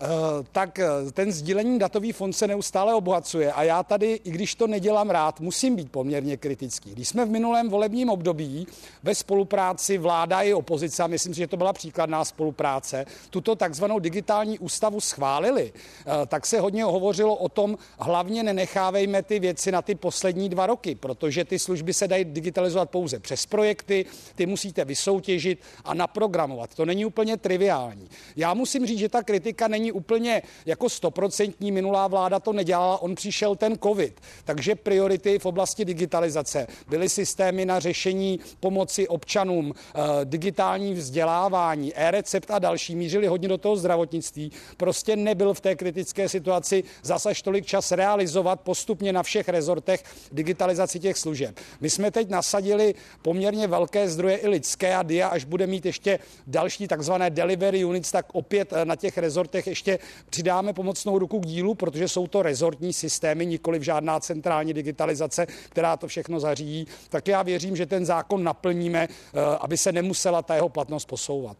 Eh, 0.00 0.06
tak 0.52 0.78
eh, 0.78 0.86
ten 1.12 1.32
sdílení 1.32 1.78
datový 1.78 2.12
fond 2.12 2.32
se 2.32 2.46
neustále 2.46 2.94
obohacuje 2.94 3.52
a 3.52 3.62
já 3.62 3.82
tady, 3.82 4.20
i 4.24 4.30
když 4.30 4.54
to 4.54 4.66
nedělám 4.66 5.10
rád, 5.10 5.40
musím 5.40 5.76
být 5.76 5.92
poměrně 5.92 6.36
kritický. 6.36 6.90
Když 6.90 7.08
jsme 7.08 7.24
v 7.24 7.30
minulém 7.30 7.68
volebním 7.68 8.10
období 8.10 8.66
ve 9.02 9.14
spolupráci 9.14 9.98
vláda 9.98 10.42
i 10.42 10.54
opozice, 10.54 11.02
a 11.02 11.06
myslím 11.06 11.34
si, 11.34 11.38
že 11.38 11.46
to 11.46 11.56
byla 11.56 11.72
příkladná 11.72 12.24
spolupráce, 12.24 13.04
tuto 13.30 13.56
takzvanou 13.56 13.98
digitální 13.98 14.58
ústavu 14.58 15.00
schválili, 15.00 15.72
eh, 15.72 16.26
tak 16.26 16.46
se 16.46 16.60
hodně 16.60 16.84
hovořilo 16.84 17.36
o 17.36 17.48
tom, 17.48 17.78
hlavně 17.98 18.42
nenechávejme 18.42 19.22
ty 19.22 19.38
věci 19.38 19.72
na 19.72 19.82
ty 19.82 19.94
poslední 19.94 20.48
dva 20.48 20.66
roky, 20.66 20.94
protože 20.94 21.44
ty 21.44 21.58
služby 21.58 21.94
se 21.94 22.08
dají 22.08 22.24
digitalizovat 22.24 22.90
pouze 22.90 23.18
přes 23.18 23.46
projekty, 23.46 24.06
ty 24.34 24.46
musíte 24.46 24.84
vysoutěžit 24.84 25.58
a 25.84 25.94
naprogramovat. 25.94 26.74
To 26.74 26.84
není 26.84 27.04
úplně 27.04 27.36
triviální. 27.36 28.08
Já 28.36 28.54
musím 28.54 28.86
říct, 28.86 28.98
že 28.98 29.08
ta 29.08 29.22
kritika 29.22 29.68
není 29.68 29.85
není 29.86 29.92
úplně 29.92 30.42
jako 30.66 30.88
stoprocentní, 30.88 31.72
minulá 31.72 32.08
vláda 32.08 32.40
to 32.40 32.52
nedělala, 32.52 33.02
on 33.02 33.14
přišel 33.14 33.56
ten 33.56 33.78
covid. 33.78 34.20
Takže 34.44 34.74
priority 34.74 35.38
v 35.38 35.46
oblasti 35.46 35.84
digitalizace 35.84 36.66
byly 36.88 37.08
systémy 37.08 37.64
na 37.64 37.78
řešení 37.80 38.40
pomoci 38.60 39.08
občanům, 39.08 39.72
eh, 39.72 40.00
digitální 40.24 40.94
vzdělávání, 40.94 41.94
e-recept 41.94 42.50
a 42.50 42.58
další, 42.58 42.96
mířili 42.96 43.26
hodně 43.26 43.48
do 43.48 43.58
toho 43.58 43.76
zdravotnictví. 43.76 44.52
Prostě 44.76 45.16
nebyl 45.16 45.54
v 45.54 45.60
té 45.60 45.76
kritické 45.76 46.28
situaci 46.28 46.82
zase 47.02 47.30
tolik 47.44 47.66
čas 47.66 47.92
realizovat 47.92 48.60
postupně 48.60 49.12
na 49.12 49.22
všech 49.22 49.48
rezortech 49.48 50.02
digitalizaci 50.32 50.98
těch 50.98 51.18
služeb. 51.18 51.54
My 51.80 51.90
jsme 51.90 52.10
teď 52.10 52.30
nasadili 52.30 52.94
poměrně 53.22 53.66
velké 53.66 54.08
zdroje 54.08 54.36
i 54.36 54.48
lidské 54.48 54.94
a 54.94 55.02
DIA, 55.02 55.28
až 55.28 55.44
bude 55.44 55.66
mít 55.66 55.86
ještě 55.86 56.18
další 56.46 56.88
takzvané 56.88 57.30
delivery 57.30 57.84
units, 57.84 58.10
tak 58.10 58.26
opět 58.32 58.72
eh, 58.72 58.84
na 58.84 58.96
těch 58.96 59.18
rezortech 59.18 59.66
ještě 59.76 59.98
přidáme 60.30 60.72
pomocnou 60.72 61.18
ruku 61.18 61.40
k 61.40 61.46
dílu, 61.46 61.74
protože 61.74 62.08
jsou 62.08 62.26
to 62.26 62.42
rezortní 62.42 62.92
systémy, 62.92 63.46
nikoli 63.46 63.84
žádná 63.84 64.20
centrální 64.20 64.74
digitalizace, 64.74 65.46
která 65.68 65.96
to 65.96 66.08
všechno 66.08 66.40
zařídí. 66.40 66.86
Tak 67.08 67.28
já 67.28 67.42
věřím, 67.42 67.76
že 67.76 67.86
ten 67.86 68.06
zákon 68.06 68.44
naplníme, 68.44 69.08
eh, 69.08 69.40
aby 69.60 69.76
se 69.78 69.92
nemusela 69.92 70.42
ta 70.42 70.54
jeho 70.54 70.68
platnost 70.68 71.04
posouvat. 71.04 71.56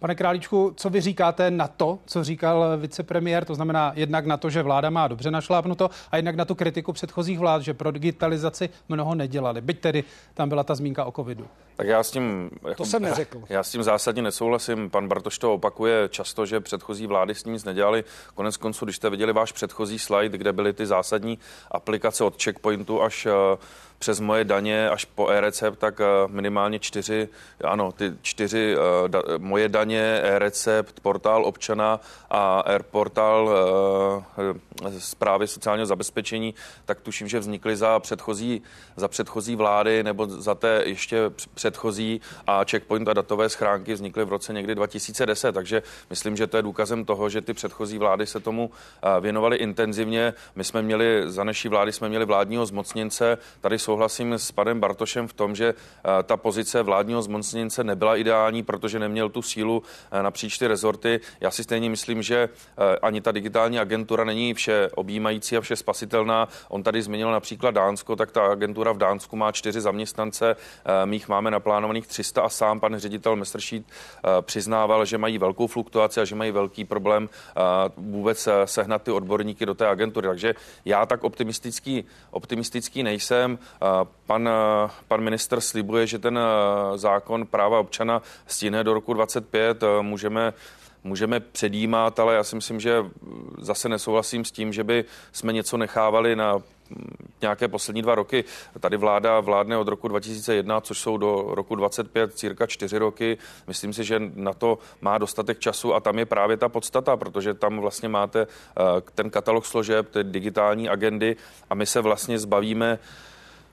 Pane 0.00 0.14
Králíčku, 0.14 0.72
co 0.76 0.90
vy 0.90 1.00
říkáte 1.00 1.50
na 1.50 1.68
to, 1.68 1.98
co 2.06 2.24
říkal 2.24 2.64
vicepremiér, 2.76 3.44
to 3.44 3.54
znamená 3.54 3.92
jednak 3.94 4.26
na 4.26 4.36
to, 4.36 4.50
že 4.50 4.62
vláda 4.62 4.90
má 4.90 5.08
dobře 5.08 5.30
našlápnuto 5.30 5.90
a 6.10 6.16
jednak 6.16 6.36
na 6.36 6.44
tu 6.44 6.54
kritiku 6.54 6.92
předchozích 6.92 7.38
vlád, 7.38 7.62
že 7.62 7.74
pro 7.74 7.90
digitalizaci 7.90 8.68
mnoho 8.88 9.14
nedělali. 9.14 9.60
Byť 9.60 9.80
tedy 9.80 10.04
tam 10.34 10.48
byla 10.48 10.64
ta 10.64 10.74
zmínka 10.74 11.04
o 11.04 11.12
covidu. 11.12 11.46
Tak 11.76 11.86
já 11.86 12.02
s 12.02 12.10
tím... 12.10 12.50
Jako, 12.68 12.74
to 12.74 12.84
jsem 12.84 13.02
neřekl. 13.10 13.42
Já 13.48 13.62
s 13.62 13.70
tím 13.70 13.82
zásadně 13.82 14.22
nesouhlasím. 14.22 14.90
Pan 14.90 15.08
Bartoš 15.08 15.38
to 15.38 15.54
opakuje 15.54 16.08
často, 16.08 16.46
že 16.46 16.60
předchozí 16.60 17.06
vlády 17.06 17.34
s 17.34 17.42
tím 17.42 17.52
nic 17.52 17.64
nedělali. 17.64 18.04
Konec 18.34 18.56
konců, 18.56 18.84
když 18.84 18.96
jste 18.96 19.10
viděli 19.10 19.32
váš 19.32 19.52
předchozí 19.52 19.98
slide, 19.98 20.38
kde 20.38 20.52
byly 20.52 20.72
ty 20.72 20.86
zásadní 20.86 21.38
aplikace 21.70 22.24
od 22.24 22.42
checkpointu 22.42 23.02
až 23.02 23.26
uh, 23.26 23.32
přes 24.00 24.20
moje 24.20 24.44
daně 24.44 24.90
až 24.90 25.04
po 25.04 25.28
e-recept, 25.28 25.78
tak 25.78 26.00
eh, 26.00 26.04
minimálně 26.26 26.78
čtyři, 26.78 27.28
ano, 27.64 27.92
ty 27.92 28.12
čtyři 28.22 28.74
eh, 28.74 29.08
da, 29.08 29.22
moje 29.38 29.68
daně, 29.68 30.20
e-recept, 30.22 31.00
portál 31.00 31.44
občana 31.44 32.00
a 32.30 32.64
e-portál 32.72 33.50
zprávy 34.98 35.46
sociálního 35.46 35.86
zabezpečení, 35.86 36.54
tak 36.84 37.00
tuším, 37.00 37.28
že 37.28 37.38
vznikly 37.38 37.76
za 37.76 37.98
předchozí, 37.98 38.62
za 38.96 39.08
předchozí 39.08 39.56
vlády 39.56 40.02
nebo 40.02 40.26
za 40.26 40.54
té 40.54 40.82
ještě 40.84 41.30
předchozí 41.54 42.20
a 42.46 42.64
checkpoint 42.64 43.08
a 43.08 43.12
datové 43.12 43.48
schránky 43.48 43.94
vznikly 43.94 44.24
v 44.24 44.28
roce 44.28 44.52
někdy 44.52 44.74
2010, 44.74 45.52
takže 45.52 45.82
myslím, 46.10 46.36
že 46.36 46.46
to 46.46 46.56
je 46.56 46.62
důkazem 46.62 47.04
toho, 47.04 47.28
že 47.28 47.40
ty 47.40 47.54
předchozí 47.54 47.98
vlády 47.98 48.26
se 48.26 48.40
tomu 48.40 48.70
věnovaly 49.20 49.56
intenzivně. 49.56 50.34
My 50.54 50.64
jsme 50.64 50.82
měli, 50.82 51.22
za 51.26 51.44
naší 51.44 51.68
vlády 51.68 51.92
jsme 51.92 52.08
měli 52.08 52.24
vládního 52.24 52.66
zmocněnce, 52.66 53.38
tady 53.60 53.78
jsou 53.78 53.89
souhlasím 53.90 54.32
s 54.32 54.52
panem 54.52 54.80
Bartošem 54.80 55.28
v 55.28 55.32
tom, 55.32 55.54
že 55.54 55.74
eh, 55.74 56.22
ta 56.22 56.36
pozice 56.36 56.82
vládního 56.82 57.22
zmocněnce 57.22 57.84
nebyla 57.84 58.16
ideální, 58.16 58.62
protože 58.62 58.98
neměl 58.98 59.28
tu 59.28 59.42
sílu 59.42 59.82
eh, 60.10 60.22
napříč 60.22 60.58
ty 60.58 60.66
rezorty. 60.66 61.20
Já 61.40 61.50
si 61.50 61.64
stejně 61.64 61.90
myslím, 61.90 62.22
že 62.22 62.48
eh, 62.48 62.98
ani 63.02 63.20
ta 63.20 63.32
digitální 63.32 63.78
agentura 63.78 64.24
není 64.24 64.54
vše 64.54 64.90
objímající 64.94 65.56
a 65.56 65.60
vše 65.60 65.76
spasitelná. 65.76 66.48
On 66.68 66.82
tady 66.82 67.02
zmínil 67.02 67.30
například 67.30 67.70
Dánsko, 67.70 68.16
tak 68.16 68.30
ta 68.30 68.52
agentura 68.52 68.92
v 68.92 68.98
Dánsku 68.98 69.36
má 69.36 69.52
čtyři 69.52 69.80
zaměstnance, 69.80 70.56
my 71.04 71.16
jich 71.16 71.28
máme 71.28 71.50
naplánovaných 71.50 72.06
300 72.06 72.42
a 72.42 72.48
sám 72.48 72.80
pan 72.80 72.96
ředitel 72.96 73.36
Messerschmidt 73.36 73.86
přiznával, 74.40 75.04
že 75.04 75.18
mají 75.18 75.38
velkou 75.38 75.66
fluktuaci 75.66 76.20
a 76.20 76.24
že 76.24 76.34
mají 76.34 76.50
velký 76.50 76.84
problém 76.84 77.28
vůbec 77.96 78.48
sehnat 78.64 79.02
ty 79.02 79.10
odborníky 79.10 79.66
do 79.66 79.74
té 79.74 79.86
agentury. 79.86 80.28
Takže 80.28 80.54
já 80.84 81.06
tak 81.06 81.24
optimistický, 81.24 82.04
optimistický 82.30 83.02
nejsem. 83.02 83.58
Pan, 84.26 84.48
pan 85.08 85.20
minister 85.20 85.60
slibuje, 85.60 86.06
že 86.06 86.18
ten 86.18 86.38
eh, 86.38 86.98
zákon 86.98 87.46
práva 87.46 87.80
občana 87.80 88.22
stíne 88.46 88.84
do 88.84 88.94
roku 88.94 89.14
25. 89.14 89.82
Eh, 89.82 90.02
můžeme 90.02 90.52
můžeme 91.04 91.40
předjímat, 91.40 92.20
ale 92.20 92.34
já 92.34 92.44
si 92.44 92.56
myslím, 92.56 92.80
že 92.80 93.04
zase 93.58 93.88
nesouhlasím 93.88 94.44
s 94.44 94.50
tím, 94.52 94.72
že 94.72 94.84
by 94.84 95.04
jsme 95.32 95.52
něco 95.52 95.76
nechávali 95.76 96.36
na 96.36 96.56
mm, 96.56 96.62
nějaké 97.42 97.68
poslední 97.68 98.02
dva 98.02 98.14
roky. 98.14 98.44
Tady 98.80 98.96
vláda 98.96 99.40
vládne 99.40 99.76
od 99.76 99.88
roku 99.88 100.08
2001, 100.08 100.80
což 100.80 100.98
jsou 100.98 101.16
do 101.16 101.46
roku 101.48 101.74
25 101.74 102.34
cirka 102.34 102.66
čtyři 102.66 102.98
roky. 102.98 103.38
Myslím 103.66 103.92
si, 103.92 104.04
že 104.04 104.20
na 104.34 104.52
to 104.52 104.78
má 105.00 105.18
dostatek 105.18 105.58
času 105.58 105.94
a 105.94 106.00
tam 106.00 106.18
je 106.18 106.26
právě 106.26 106.56
ta 106.56 106.68
podstata, 106.68 107.16
protože 107.16 107.54
tam 107.54 107.78
vlastně 107.78 108.08
máte 108.08 108.40
eh, 108.40 108.82
ten 109.14 109.30
katalog 109.30 109.66
složeb, 109.66 110.08
ty 110.08 110.24
digitální 110.24 110.88
agendy 110.88 111.36
a 111.70 111.74
my 111.74 111.86
se 111.86 112.00
vlastně 112.00 112.38
zbavíme 112.38 112.98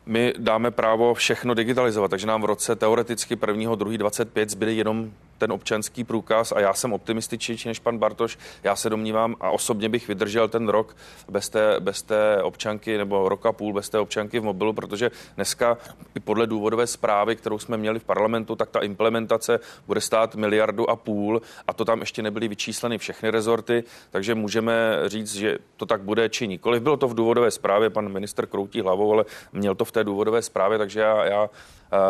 my 0.08 0.34
dáme 0.38 0.72
právo 0.72 1.14
všechno 1.14 1.54
digitalizovat, 1.54 2.12
takže 2.12 2.28
nám 2.28 2.42
v 2.42 2.46
roce 2.46 2.76
teoreticky 2.76 3.38
1. 3.48 3.76
2. 3.76 3.98
25 3.98 4.50
zbyly 4.50 4.78
jenom 4.78 5.12
ten 5.38 5.51
občanský 5.51 6.03
průkaz 6.03 6.51
a 6.51 6.60
já 6.60 6.74
jsem 6.74 6.94
optimističnější 6.94 7.67
než 7.67 7.79
pan 7.79 7.98
Bartoš. 7.98 8.38
Já 8.63 8.75
se 8.75 8.89
domnívám 8.89 9.36
a 9.39 9.50
osobně 9.50 9.89
bych 9.89 10.08
vydržel 10.08 10.48
ten 10.48 10.70
rok 10.70 10.96
bez 11.29 11.50
té, 11.50 11.75
bez 11.79 12.01
té 12.01 12.44
občanky 12.44 12.98
nebo 12.98 13.29
roka 13.29 13.51
půl 13.51 13.74
bez 13.74 13.89
té 13.89 14.00
občanky 14.00 14.39
v 14.39 14.44
mobilu, 14.44 14.74
protože 14.74 15.12
dneska 15.36 15.77
i 16.15 16.20
podle 16.20 16.48
důvodové 16.48 16.88
zprávy, 16.88 17.36
kterou 17.36 17.60
jsme 17.60 17.77
měli 17.77 18.00
v 18.00 18.03
parlamentu, 18.03 18.56
tak 18.56 18.70
ta 18.70 18.79
implementace 18.79 19.60
bude 19.88 20.01
stát 20.01 20.36
miliardu 20.36 20.89
a 20.89 20.96
půl 20.96 21.41
a 21.67 21.74
to 21.74 21.86
tam 21.86 22.00
ještě 22.00 22.22
nebyly 22.22 22.48
vyčísleny 22.48 22.98
všechny 22.98 23.29
rezorty, 23.29 23.84
takže 24.12 24.36
můžeme 24.36 25.00
říct, 25.06 25.36
že 25.36 25.58
to 25.77 25.86
tak 25.86 26.01
bude 26.01 26.29
či 26.29 26.48
nikoliv. 26.48 26.84
Bylo 26.84 26.98
to 26.98 27.08
v 27.08 27.15
důvodové 27.15 27.51
zprávě, 27.51 27.89
pan 27.89 28.10
minister 28.10 28.46
kroutí 28.46 28.82
hlavou, 28.82 29.13
ale 29.13 29.25
měl 29.53 29.75
to 29.75 29.86
v 29.86 29.91
té 29.91 30.03
důvodové 30.03 30.41
zprávě, 30.41 30.77
takže 30.77 31.00
já, 31.00 31.25
já 31.25 31.50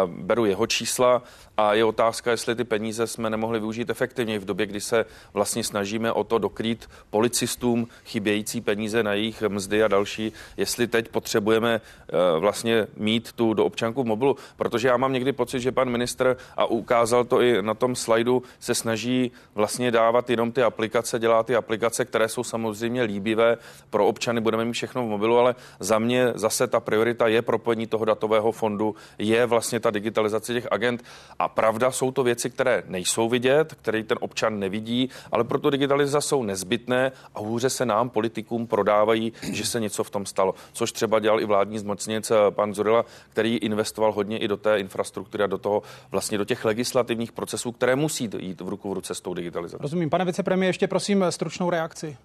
beru 0.06 0.46
jeho 0.46 0.68
čísla 0.68 1.24
a 1.58 1.74
je 1.74 1.86
otázka, 1.86 2.32
jestli 2.32 2.56
ty 2.56 2.64
peníze 2.64 3.08
jsme 3.08 3.30
nemohli 3.30 3.60
využít 3.60 3.90
efektivně 3.90 4.40
v 4.40 4.46
době, 4.46 4.66
kdy 4.66 4.82
se 4.82 5.06
vlastně 5.34 5.64
snažíme 5.64 6.12
o 6.12 6.24
to 6.24 6.38
dokrýt 6.38 6.90
policistům 7.10 7.88
chybějící 8.06 8.62
peníze 8.62 9.04
na 9.04 9.14
jejich 9.14 9.42
mzdy 9.42 9.84
a 9.84 9.88
další, 9.88 10.34
jestli 10.58 10.88
teď 10.88 11.10
potřebujeme 11.10 11.82
eh, 11.82 12.40
vlastně 12.40 12.88
mít 12.98 13.32
tu 13.32 13.54
do 13.54 13.66
občanku 13.66 14.04
v 14.04 14.06
mobilu, 14.06 14.36
protože 14.58 14.88
já 14.88 14.98
mám 14.98 15.14
někdy 15.14 15.32
pocit, 15.34 15.60
že 15.60 15.72
pan 15.72 15.90
ministr 15.90 16.38
a 16.58 16.66
ukázal 16.66 17.26
to 17.26 17.42
i 17.42 17.62
na 17.62 17.74
tom 17.74 17.96
slajdu, 17.96 18.44
se 18.60 18.76
snaží 18.76 19.32
vlastně 19.56 19.92
dávat 19.92 20.30
jenom 20.30 20.52
ty 20.52 20.64
aplikace, 20.64 21.20
dělá 21.20 21.44
ty 21.44 21.56
aplikace, 21.56 22.06
které 22.06 22.28
jsou 22.28 22.44
samozřejmě 22.44 23.04
líbivé 23.04 23.58
pro 23.90 24.08
občany, 24.08 24.42
budeme 24.42 24.66
mít 24.66 24.74
všechno 24.74 25.04
v 25.04 25.10
mobilu, 25.10 25.38
ale 25.38 25.56
za 25.80 26.00
mě 26.00 26.32
zase 26.36 26.68
ta 26.68 26.80
priorita 26.80 27.28
je 27.28 27.42
propojení 27.42 27.88
toho 27.88 28.06
datového 28.06 28.52
fondu, 28.52 28.96
je 29.18 29.46
vlastně 29.46 29.67
vlastně 29.68 29.80
ta 29.80 29.92
digitalizace 29.92 30.54
těch 30.54 30.68
agent. 30.72 31.04
A 31.40 31.48
pravda, 31.48 31.92
jsou 31.92 32.12
to 32.12 32.24
věci, 32.24 32.50
které 32.50 32.84
nejsou 32.88 33.30
vidět, 33.30 33.74
které 33.74 34.04
ten 34.04 34.18
občan 34.22 34.60
nevidí, 34.60 35.10
ale 35.32 35.44
proto 35.44 35.70
digitalizace 35.70 36.28
jsou 36.28 36.44
nezbytné 36.44 37.12
a 37.36 37.40
hůře 37.40 37.70
se 37.70 37.86
nám, 37.86 38.10
politikům, 38.10 38.68
prodávají, 38.68 39.34
že 39.52 39.66
se 39.66 39.80
něco 39.80 40.04
v 40.04 40.10
tom 40.10 40.26
stalo. 40.26 40.54
Což 40.74 40.92
třeba 40.92 41.20
dělal 41.20 41.42
i 41.42 41.46
vládní 41.46 41.80
zmocněnec 41.80 42.32
eh, 42.32 42.36
pan 42.50 42.74
Zurila, 42.74 43.06
který 43.30 43.58
investoval 43.58 44.12
hodně 44.12 44.38
i 44.38 44.48
do 44.48 44.58
té 44.58 44.80
infrastruktury 44.80 45.44
a 45.44 45.48
do 45.48 45.58
toho 45.58 45.84
vlastně 46.12 46.38
do 46.38 46.46
těch 46.46 46.66
legislativních 46.66 47.32
procesů, 47.32 47.72
které 47.72 47.96
musí 47.96 48.30
jít 48.40 48.62
v 48.62 48.70
ruku 48.70 48.90
v 48.90 48.94
ruce 48.94 49.16
s 49.16 49.22
tou 49.22 49.34
digitalizací. 49.34 49.82
Rozumím. 49.82 50.10
Pane 50.10 50.26
vicepremiér, 50.26 50.70
ještě 50.70 50.88
prosím 50.88 51.26
stručnou 51.30 51.70
reakci. 51.70 52.18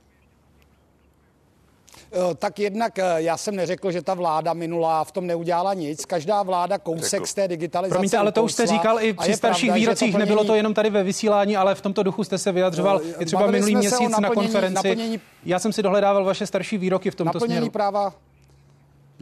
Tak 2.38 2.58
jednak 2.58 2.98
eh, 2.98 3.14
já 3.16 3.36
jsem 3.36 3.56
neřekl, 3.56 3.92
že 3.92 4.02
ta 4.02 4.14
vláda 4.14 4.52
minulá 4.52 5.04
v 5.04 5.12
tom 5.12 5.26
neudělala 5.26 5.74
nic. 5.74 6.04
Každá 6.04 6.42
vláda 6.42 6.78
kousek 6.78 7.10
Řekl. 7.10 7.26
z 7.26 7.34
té 7.34 7.48
digitalizace. 7.48 7.94
Promiňte, 7.94 8.18
ale 8.18 8.32
to 8.32 8.44
už 8.44 8.52
jste 8.52 8.66
říkal 8.66 9.00
i 9.00 9.12
při 9.12 9.34
starších 9.34 9.68
pravda, 9.68 9.80
výrocích. 9.80 10.12
To 10.12 10.16
plnění... 10.16 10.28
Nebylo 10.30 10.44
to 10.44 10.54
jenom 10.54 10.74
tady 10.74 10.90
ve 10.90 11.02
vysílání, 11.02 11.56
ale 11.56 11.74
v 11.74 11.80
tomto 11.80 12.02
duchu 12.02 12.24
jste 12.24 12.38
se 12.38 12.52
vyjadřoval 12.52 13.00
i 13.18 13.24
třeba 13.24 13.46
minulý 13.46 13.76
měsíc 13.76 14.00
naplnění, 14.00 14.22
na 14.22 14.30
konferenci. 14.30 14.74
Naplnění, 14.74 15.20
já 15.44 15.58
jsem 15.58 15.72
si 15.72 15.82
dohledával 15.82 16.24
vaše 16.24 16.46
starší 16.46 16.78
výroky 16.78 17.10
v 17.10 17.14
tomto 17.14 17.38
naplnění 17.38 17.58
směru. 17.58 17.70
Práva, 17.70 18.14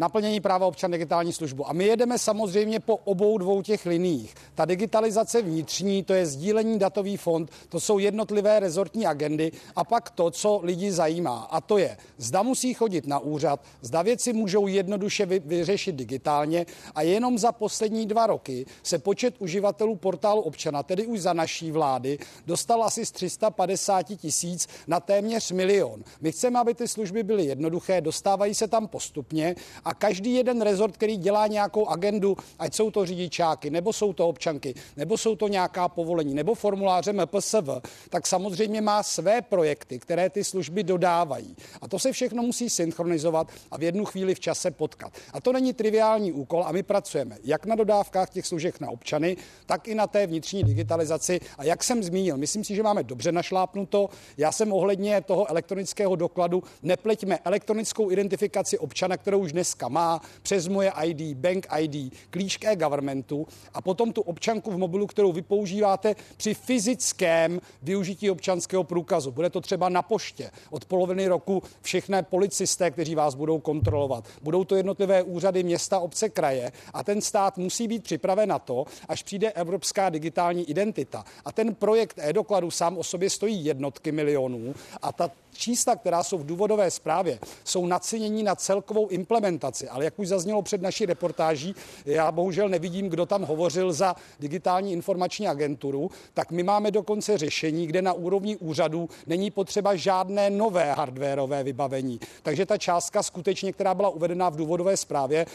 naplnění 0.00 0.40
práva 0.40 0.66
občan 0.66 0.90
digitální 0.90 1.32
službu. 1.32 1.68
A 1.68 1.72
my 1.72 1.84
jedeme 1.84 2.18
samozřejmě 2.18 2.80
po 2.80 2.96
obou 2.96 3.38
dvou 3.38 3.62
těch 3.62 3.86
liních. 3.86 4.34
Ta 4.54 4.64
digitalizace 4.64 5.42
vnitřní, 5.42 6.04
to 6.04 6.14
je 6.14 6.26
sdílení 6.26 6.78
datový 6.78 7.16
fond, 7.16 7.50
to 7.68 7.80
jsou 7.80 7.98
jednotlivé 7.98 8.60
rezortní 8.60 9.06
agendy 9.06 9.52
a 9.76 9.84
pak 9.84 10.10
to, 10.10 10.30
co 10.30 10.60
lidi 10.62 10.92
zajímá. 10.92 11.48
A 11.50 11.60
to 11.60 11.78
je, 11.78 11.96
zda 12.16 12.42
musí 12.42 12.74
chodit 12.74 13.06
na 13.06 13.18
úřad, 13.18 13.60
zda 13.80 14.02
věci 14.02 14.32
můžou 14.32 14.66
jednoduše 14.66 15.26
vy, 15.26 15.38
vyřešit 15.38 15.96
digitálně 15.96 16.66
a 16.94 17.02
jenom 17.02 17.38
za 17.38 17.52
poslední 17.52 18.06
dva 18.06 18.26
roky 18.26 18.66
se 18.82 18.98
počet 18.98 19.34
uživatelů 19.38 19.96
portálu 19.96 20.40
občana, 20.40 20.82
tedy 20.82 21.06
už 21.06 21.20
za 21.20 21.32
naší 21.32 21.70
vlády, 21.70 22.18
dostal 22.46 22.84
asi 22.84 23.06
z 23.06 23.10
350 23.10 24.02
tisíc 24.02 24.68
na 24.86 25.00
téměř 25.00 25.50
milion. 25.50 26.04
My 26.20 26.32
chceme, 26.32 26.58
aby 26.58 26.74
ty 26.74 26.88
služby 26.88 27.22
byly 27.22 27.44
jednoduché, 27.44 28.00
dostávají 28.00 28.54
se 28.54 28.68
tam 28.68 28.88
postupně 28.88 29.54
a 29.84 29.89
každý 29.94 30.34
jeden 30.34 30.62
rezort, 30.62 30.94
který 30.94 31.16
dělá 31.16 31.46
nějakou 31.46 31.86
agendu, 31.86 32.36
ať 32.58 32.74
jsou 32.74 32.90
to 32.90 33.06
řidičáky, 33.06 33.70
nebo 33.70 33.92
jsou 33.92 34.12
to 34.12 34.28
občanky, 34.28 34.74
nebo 34.96 35.18
jsou 35.18 35.36
to 35.36 35.48
nějaká 35.48 35.88
povolení, 35.88 36.34
nebo 36.34 36.54
formuláře 36.54 37.12
MPSV, 37.12 37.68
tak 38.10 38.26
samozřejmě 38.26 38.80
má 38.80 39.02
své 39.02 39.42
projekty, 39.42 39.98
které 39.98 40.30
ty 40.30 40.44
služby 40.44 40.82
dodávají. 40.82 41.56
A 41.80 41.88
to 41.88 41.98
se 41.98 42.12
všechno 42.12 42.42
musí 42.42 42.70
synchronizovat 42.70 43.48
a 43.70 43.78
v 43.78 43.82
jednu 43.82 44.04
chvíli 44.04 44.34
v 44.34 44.40
čase 44.40 44.70
potkat. 44.70 45.12
A 45.32 45.40
to 45.40 45.52
není 45.52 45.72
triviální 45.72 46.32
úkol 46.32 46.64
a 46.66 46.72
my 46.72 46.82
pracujeme 46.82 47.36
jak 47.44 47.66
na 47.66 47.74
dodávkách 47.74 48.30
těch 48.30 48.46
služeb 48.46 48.80
na 48.80 48.90
občany, 48.90 49.36
tak 49.66 49.88
i 49.88 49.94
na 49.94 50.06
té 50.06 50.26
vnitřní 50.26 50.64
digitalizaci. 50.64 51.40
A 51.58 51.64
jak 51.64 51.84
jsem 51.84 52.02
zmínil, 52.02 52.36
myslím 52.36 52.64
si, 52.64 52.74
že 52.74 52.82
máme 52.82 53.02
dobře 53.02 53.32
našlápnuto. 53.32 54.08
Já 54.36 54.52
jsem 54.52 54.72
ohledně 54.72 55.20
toho 55.20 55.50
elektronického 55.50 56.16
dokladu, 56.16 56.62
nepleťme 56.82 57.38
elektronickou 57.44 58.10
identifikaci 58.10 58.78
občana, 58.78 59.16
kterou 59.16 59.38
už 59.38 59.52
dneska 59.70 59.88
má, 59.88 60.20
přes 60.42 60.68
moje 60.68 60.92
ID, 61.04 61.36
bank 61.36 61.66
ID, 61.78 62.14
klíč 62.30 62.56
k 62.56 62.64
e-governmentu 62.64 63.46
a 63.74 63.82
potom 63.82 64.12
tu 64.12 64.20
občanku 64.20 64.70
v 64.70 64.78
mobilu, 64.78 65.06
kterou 65.06 65.32
vy 65.32 65.42
používáte 65.42 66.16
při 66.36 66.54
fyzickém 66.54 67.60
využití 67.82 68.30
občanského 68.30 68.84
průkazu. 68.84 69.30
Bude 69.30 69.50
to 69.50 69.60
třeba 69.60 69.88
na 69.88 70.02
poště. 70.02 70.50
Od 70.70 70.84
poloviny 70.84 71.28
roku 71.28 71.62
všechny 71.82 72.22
policisté, 72.22 72.90
kteří 72.90 73.14
vás 73.14 73.34
budou 73.34 73.58
kontrolovat. 73.60 74.24
Budou 74.42 74.64
to 74.64 74.76
jednotlivé 74.76 75.22
úřady 75.22 75.62
města, 75.62 75.98
obce, 76.00 76.28
kraje 76.28 76.72
a 76.94 77.04
ten 77.04 77.20
stát 77.20 77.58
musí 77.58 77.88
být 77.88 78.02
připraven 78.02 78.48
na 78.48 78.58
to, 78.58 78.84
až 79.08 79.22
přijde 79.22 79.52
evropská 79.52 80.10
digitální 80.10 80.70
identita. 80.70 81.24
A 81.44 81.52
ten 81.52 81.74
projekt 81.74 82.18
e-dokladu 82.18 82.70
sám 82.70 82.98
o 82.98 83.04
sobě 83.04 83.30
stojí 83.30 83.64
jednotky 83.64 84.12
milionů 84.12 84.74
a 85.02 85.12
ta 85.12 85.30
čísla, 85.60 85.96
která 85.96 86.22
jsou 86.22 86.38
v 86.38 86.46
důvodové 86.46 86.90
zprávě, 86.90 87.38
jsou 87.64 87.86
nacenění 87.86 88.42
na 88.42 88.54
celkovou 88.54 89.08
implementaci. 89.08 89.88
Ale 89.88 90.04
jak 90.04 90.18
už 90.18 90.28
zaznělo 90.28 90.62
před 90.62 90.82
naší 90.82 91.06
reportáží, 91.06 91.74
já 92.04 92.32
bohužel 92.32 92.68
nevidím, 92.68 93.08
kdo 93.08 93.26
tam 93.26 93.42
hovořil 93.42 93.92
za 93.92 94.16
digitální 94.40 94.92
informační 94.92 95.48
agenturu, 95.48 96.10
tak 96.34 96.50
my 96.50 96.62
máme 96.62 96.90
dokonce 96.90 97.38
řešení, 97.38 97.86
kde 97.86 98.02
na 98.02 98.12
úrovni 98.12 98.56
úřadů 98.56 99.08
není 99.26 99.50
potřeba 99.50 99.96
žádné 99.96 100.50
nové 100.50 100.92
hardwareové 100.92 101.64
vybavení. 101.64 102.20
Takže 102.42 102.66
ta 102.66 102.78
částka 102.78 103.22
skutečně, 103.22 103.72
která 103.72 103.94
byla 103.94 104.08
uvedena 104.08 104.48
v 104.48 104.56
důvodové 104.56 104.96
zprávě, 104.96 105.46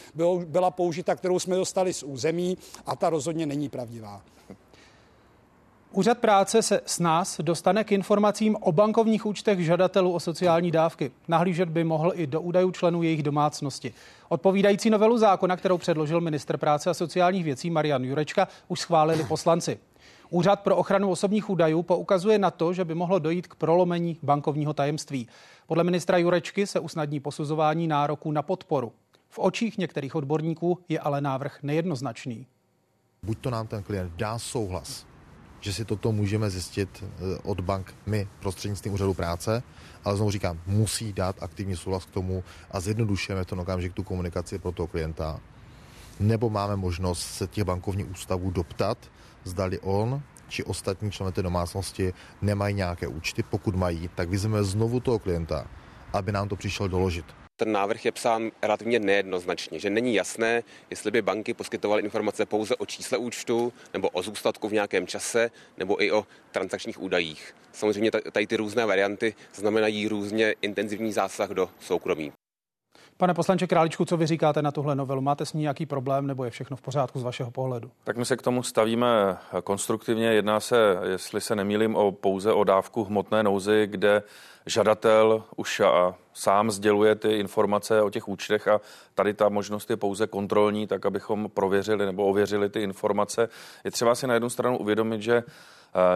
byla 0.46 0.72
použita, 0.72 1.16
kterou 1.16 1.40
jsme 1.40 1.56
dostali 1.56 1.94
z 1.94 2.04
území 2.04 2.58
a 2.86 2.96
ta 2.96 3.10
rozhodně 3.10 3.46
není 3.46 3.70
pravdivá. 3.70 4.22
Úřad 5.96 6.18
práce 6.18 6.62
se 6.62 6.82
s 6.86 7.00
nás 7.00 7.40
dostane 7.44 7.84
k 7.84 7.92
informacím 7.92 8.58
o 8.60 8.72
bankovních 8.72 9.26
účtech 9.26 9.60
žadatelů 9.60 10.12
o 10.12 10.20
sociální 10.20 10.72
dávky. 10.72 11.12
Nahlížet 11.28 11.70
by 11.70 11.84
mohl 11.84 12.12
i 12.16 12.28
do 12.28 12.42
údajů 12.42 12.72
členů 12.72 13.04
jejich 13.04 13.24
domácnosti. 13.24 13.94
Odpovídající 14.30 14.90
novelu 14.90 15.18
zákona, 15.18 15.58
kterou 15.58 15.78
předložil 15.78 16.22
minister 16.22 16.58
práce 16.58 16.90
a 16.90 16.94
sociálních 16.94 17.44
věcí 17.44 17.70
Marian 17.70 18.04
Jurečka, 18.04 18.48
už 18.68 18.80
schválili 18.80 19.24
poslanci. 19.24 19.80
Úřad 20.30 20.60
pro 20.60 20.76
ochranu 20.76 21.10
osobních 21.10 21.50
údajů 21.50 21.84
poukazuje 21.84 22.40
na 22.40 22.52
to, 22.52 22.74
že 22.74 22.86
by 22.86 22.96
mohlo 22.96 23.20
dojít 23.20 23.48
k 23.48 23.56
prolomení 23.56 24.18
bankovního 24.24 24.74
tajemství. 24.74 25.28
Podle 25.68 25.84
ministra 25.84 26.18
Jurečky 26.18 26.68
se 26.68 26.80
usnadní 26.80 27.20
posuzování 27.20 27.88
nároků 27.88 28.32
na 28.32 28.42
podporu. 28.42 28.92
V 29.30 29.40
očích 29.40 29.78
některých 29.78 30.16
odborníků 30.16 30.80
je 30.90 31.00
ale 31.00 31.22
návrh 31.22 31.64
nejednoznačný. 31.64 32.48
Buď 33.24 33.38
to 33.38 33.50
nám 33.50 33.68
ten 33.68 33.84
klient 33.84 34.12
dá 34.16 34.40
souhlas 34.40 35.15
že 35.66 35.74
si 35.74 35.86
toto 35.86 36.12
můžeme 36.12 36.50
zjistit 36.50 37.04
eh, 37.04 37.38
od 37.44 37.60
bank 37.60 37.94
my 38.06 38.28
prostřednictvím 38.40 38.94
úřadu 38.94 39.14
práce, 39.14 39.64
ale 40.04 40.16
znovu 40.16 40.32
říkám, 40.32 40.62
musí 40.66 41.14
dát 41.14 41.36
aktivní 41.44 41.76
souhlas 41.76 42.06
k 42.06 42.12
tomu 42.12 42.44
a 42.72 42.80
zjednodušujeme 42.80 43.44
v 43.44 43.48
ten 43.48 43.60
okamžik 43.60 43.94
tu 43.94 44.04
komunikaci 44.04 44.60
pro 44.60 44.72
toho 44.72 44.88
klienta. 44.88 45.40
Nebo 46.20 46.50
máme 46.50 46.76
možnost 46.76 47.22
se 47.22 47.48
těch 47.48 47.64
bankovních 47.64 48.12
ústavů 48.12 48.52
doptat, 48.52 48.98
zdali 49.44 49.80
on 49.80 50.22
či 50.48 50.64
ostatní 50.64 51.12
členové 51.12 51.32
té 51.32 51.44
domácnosti 51.44 52.14
nemají 52.42 52.76
nějaké 52.76 53.08
účty. 53.08 53.44
Pokud 53.44 53.76
mají, 53.76 54.10
tak 54.16 54.30
vyzveme 54.30 54.64
znovu 54.64 55.00
toho 55.00 55.20
klienta, 55.20 55.68
aby 56.14 56.32
nám 56.32 56.50
to 56.50 56.56
přišel 56.56 56.88
doložit 56.88 57.26
ten 57.58 57.72
návrh 57.72 58.06
je 58.06 58.12
psán 58.12 58.52
relativně 58.62 59.00
nejednoznačně, 59.00 59.80
že 59.80 59.90
není 59.90 60.16
jasné, 60.16 60.64
jestli 60.90 61.12
by 61.12 61.22
banky 61.22 61.54
poskytovaly 61.54 62.04
informace 62.04 62.46
pouze 62.46 62.76
o 62.76 62.86
čísle 62.86 63.18
účtu 63.18 63.74
nebo 63.94 64.10
o 64.10 64.22
zůstatku 64.22 64.70
v 64.70 64.74
nějakém 64.74 65.08
čase 65.08 65.52
nebo 65.78 66.04
i 66.04 66.12
o 66.12 66.28
transakčních 66.52 67.02
údajích. 67.02 67.56
Samozřejmě 67.72 68.12
tady 68.12 68.48
ty 68.48 68.56
různé 68.56 68.86
varianty 68.86 69.36
znamenají 69.54 70.08
různě 70.08 70.56
intenzivní 70.62 71.14
zásah 71.14 71.50
do 71.50 71.70
soukromí. 71.80 72.32
Pane 73.18 73.34
poslanče 73.34 73.68
Králičku, 73.68 74.06
co 74.06 74.18
vy 74.18 74.28
říkáte 74.28 74.62
na 74.62 74.72
tuhle 74.72 74.96
novelu? 74.96 75.22
Máte 75.22 75.46
s 75.46 75.54
ní 75.54 75.62
nějaký 75.62 75.86
problém 75.86 76.28
nebo 76.28 76.44
je 76.44 76.52
všechno 76.52 76.78
v 76.78 76.82
pořádku 76.82 77.20
z 77.20 77.24
vašeho 77.24 77.52
pohledu? 77.52 77.92
Tak 78.04 78.18
my 78.18 78.26
se 78.26 78.38
k 78.38 78.42
tomu 78.42 78.64
stavíme 78.64 79.38
konstruktivně. 79.64 80.28
Jedná 80.28 80.60
se, 80.60 80.98
jestli 81.04 81.42
se 81.42 81.56
nemýlím, 81.56 81.96
o 81.96 82.12
pouze 82.12 82.54
o 82.54 82.64
dávku 82.64 83.04
hmotné 83.04 83.44
nouzy, 83.44 83.88
kde 83.92 84.24
žadatel 84.66 85.44
už 85.56 85.82
sám 86.34 86.72
sděluje 86.72 87.16
ty 87.16 87.40
informace 87.40 88.02
o 88.02 88.10
těch 88.10 88.28
účtech 88.28 88.68
a 88.68 88.82
tady 89.14 89.34
ta 89.34 89.50
možnost 89.50 89.90
je 89.90 89.98
pouze 89.98 90.28
kontrolní, 90.28 90.88
tak 90.88 91.06
abychom 91.06 91.50
prověřili 91.54 92.06
nebo 92.06 92.26
ověřili 92.26 92.70
ty 92.70 92.82
informace. 92.82 93.50
Je 93.84 93.92
třeba 93.92 94.16
si 94.16 94.28
na 94.28 94.34
jednu 94.34 94.50
stranu 94.50 94.78
uvědomit, 94.78 95.22
že 95.22 95.44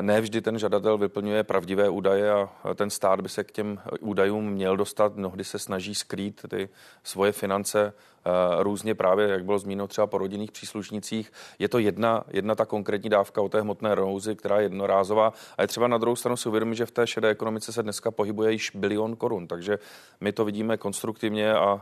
ne 0.02 0.22
vždy 0.22 0.42
ten 0.42 0.60
žadatel 0.60 0.98
vyplňuje 0.98 1.44
pravdivé 1.44 1.90
údaje 1.90 2.32
a 2.32 2.50
ten 2.76 2.90
stát 2.90 3.22
by 3.22 3.30
se 3.30 3.44
k 3.44 3.52
těm 3.52 3.80
údajům 4.00 4.50
měl 4.50 4.78
dostat. 4.78 5.16
Mnohdy 5.16 5.44
se 5.44 5.60
snaží 5.60 5.96
skrýt 5.96 6.42
ty 6.50 6.70
svoje 7.04 7.32
finance 7.32 7.94
různě 8.60 8.96
právě, 8.96 9.28
jak 9.28 9.46
bylo 9.46 9.60
zmíněno 9.60 9.88
třeba 9.88 10.08
po 10.08 10.18
rodinných 10.18 10.52
příslušnicích. 10.52 11.32
Je 11.60 11.70
to 11.70 11.80
jedna, 11.80 12.24
jedna 12.32 12.56
ta 12.56 12.66
konkrétní 12.66 13.10
dávka 13.10 13.42
o 13.42 13.50
té 13.50 13.62
hmotné 13.62 13.96
rouzy, 13.96 14.36
která 14.36 14.58
je 14.58 14.64
jednorázová. 14.64 15.34
A 15.58 15.62
je 15.62 15.68
třeba 15.68 15.88
na 15.88 15.98
druhou 15.98 16.16
stranu 16.16 16.38
si 16.38 16.50
uvědomit, 16.50 16.76
že 16.76 16.86
v 16.86 16.92
té 16.92 17.08
šedé 17.08 17.30
ekonomice 17.30 17.74
se 17.74 17.84
dneska 17.84 18.12
pohybuje 18.12 18.52
již 18.52 18.72
bilion 18.76 19.16
korun. 19.16 19.48
Takže 19.48 19.80
my 20.22 20.32
to 20.32 20.46
vidíme 20.46 20.78
konstruktivně 20.78 21.54
a 21.54 21.82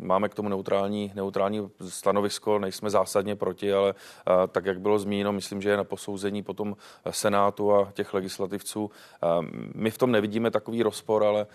Máme 0.00 0.28
k 0.28 0.34
tomu 0.34 0.48
neutrální, 0.48 1.12
neutrální 1.14 1.70
stanovisko, 1.88 2.58
nejsme 2.58 2.90
zásadně 2.90 3.36
proti, 3.36 3.72
ale 3.72 3.94
tak, 4.48 4.66
jak 4.66 4.80
bylo 4.80 4.98
zmíněno, 4.98 5.32
myslím, 5.32 5.62
že 5.62 5.70
je 5.70 5.76
na 5.76 5.84
posouzení 5.84 6.42
potom 6.42 6.76
Senátu 7.10 7.74
a 7.74 7.92
těch 7.92 8.14
legislativců. 8.14 8.90
My 9.74 9.90
v 9.90 9.98
tom 9.98 10.12
nevidíme 10.12 10.50
takový 10.50 10.82
rozpor, 10.82 11.24
ale 11.24 11.46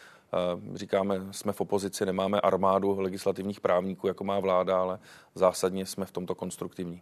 říkáme, 0.75 1.21
jsme 1.31 1.53
v 1.53 1.61
opozici, 1.61 2.05
nemáme 2.05 2.41
armádu 2.41 2.99
legislativních 2.99 3.61
právníků, 3.61 4.07
jako 4.07 4.23
má 4.23 4.39
vláda, 4.39 4.81
ale 4.81 4.99
zásadně 5.35 5.85
jsme 5.85 6.05
v 6.05 6.11
tomto 6.11 6.35
konstruktivní. 6.35 7.01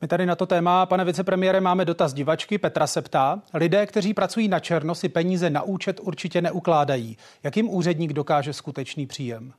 My 0.00 0.08
tady 0.08 0.26
na 0.26 0.36
to 0.36 0.46
téma, 0.46 0.86
pane 0.86 1.04
vicepremiére, 1.04 1.60
máme 1.60 1.84
dotaz 1.84 2.12
divačky. 2.12 2.58
Petra 2.58 2.86
se 2.86 3.02
ptá, 3.02 3.42
lidé, 3.54 3.86
kteří 3.86 4.14
pracují 4.14 4.48
na 4.48 4.60
černo, 4.60 4.94
si 4.94 5.08
peníze 5.08 5.50
na 5.50 5.62
účet 5.62 6.00
určitě 6.00 6.42
neukládají. 6.42 7.16
Jakým 7.42 7.70
úředník 7.74 8.12
dokáže 8.12 8.52
skutečný 8.52 9.06
příjem? 9.06 9.52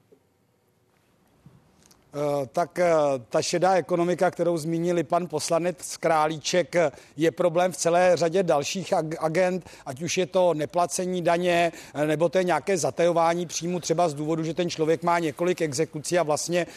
Eh, 2.13 2.47
tak 2.51 2.79
eh, 2.79 2.93
ta 3.29 3.41
šedá 3.41 3.73
ekonomika, 3.73 4.31
kterou 4.31 4.57
zmínili 4.57 5.03
pan 5.03 5.27
poslanec 5.27 5.97
Králíček, 5.97 6.75
je 7.17 7.31
problém 7.31 7.71
v 7.71 7.77
celé 7.77 8.11
řadě 8.17 8.43
dalších 8.43 8.93
agent, 9.19 9.69
ať 9.85 10.01
už 10.01 10.17
je 10.17 10.25
to 10.25 10.53
neplacení 10.53 11.21
daně, 11.21 11.71
eh, 11.93 12.07
nebo 12.07 12.29
to 12.29 12.37
je 12.37 12.43
nějaké 12.43 12.77
zatajování 12.77 13.45
příjmu 13.45 13.79
třeba 13.79 14.09
z 14.09 14.13
důvodu, 14.13 14.43
že 14.43 14.53
ten 14.53 14.69
člověk 14.69 15.03
má 15.03 15.19
několik 15.19 15.61
exekucí 15.61 16.19
a 16.19 16.23
vlastně 16.23 16.67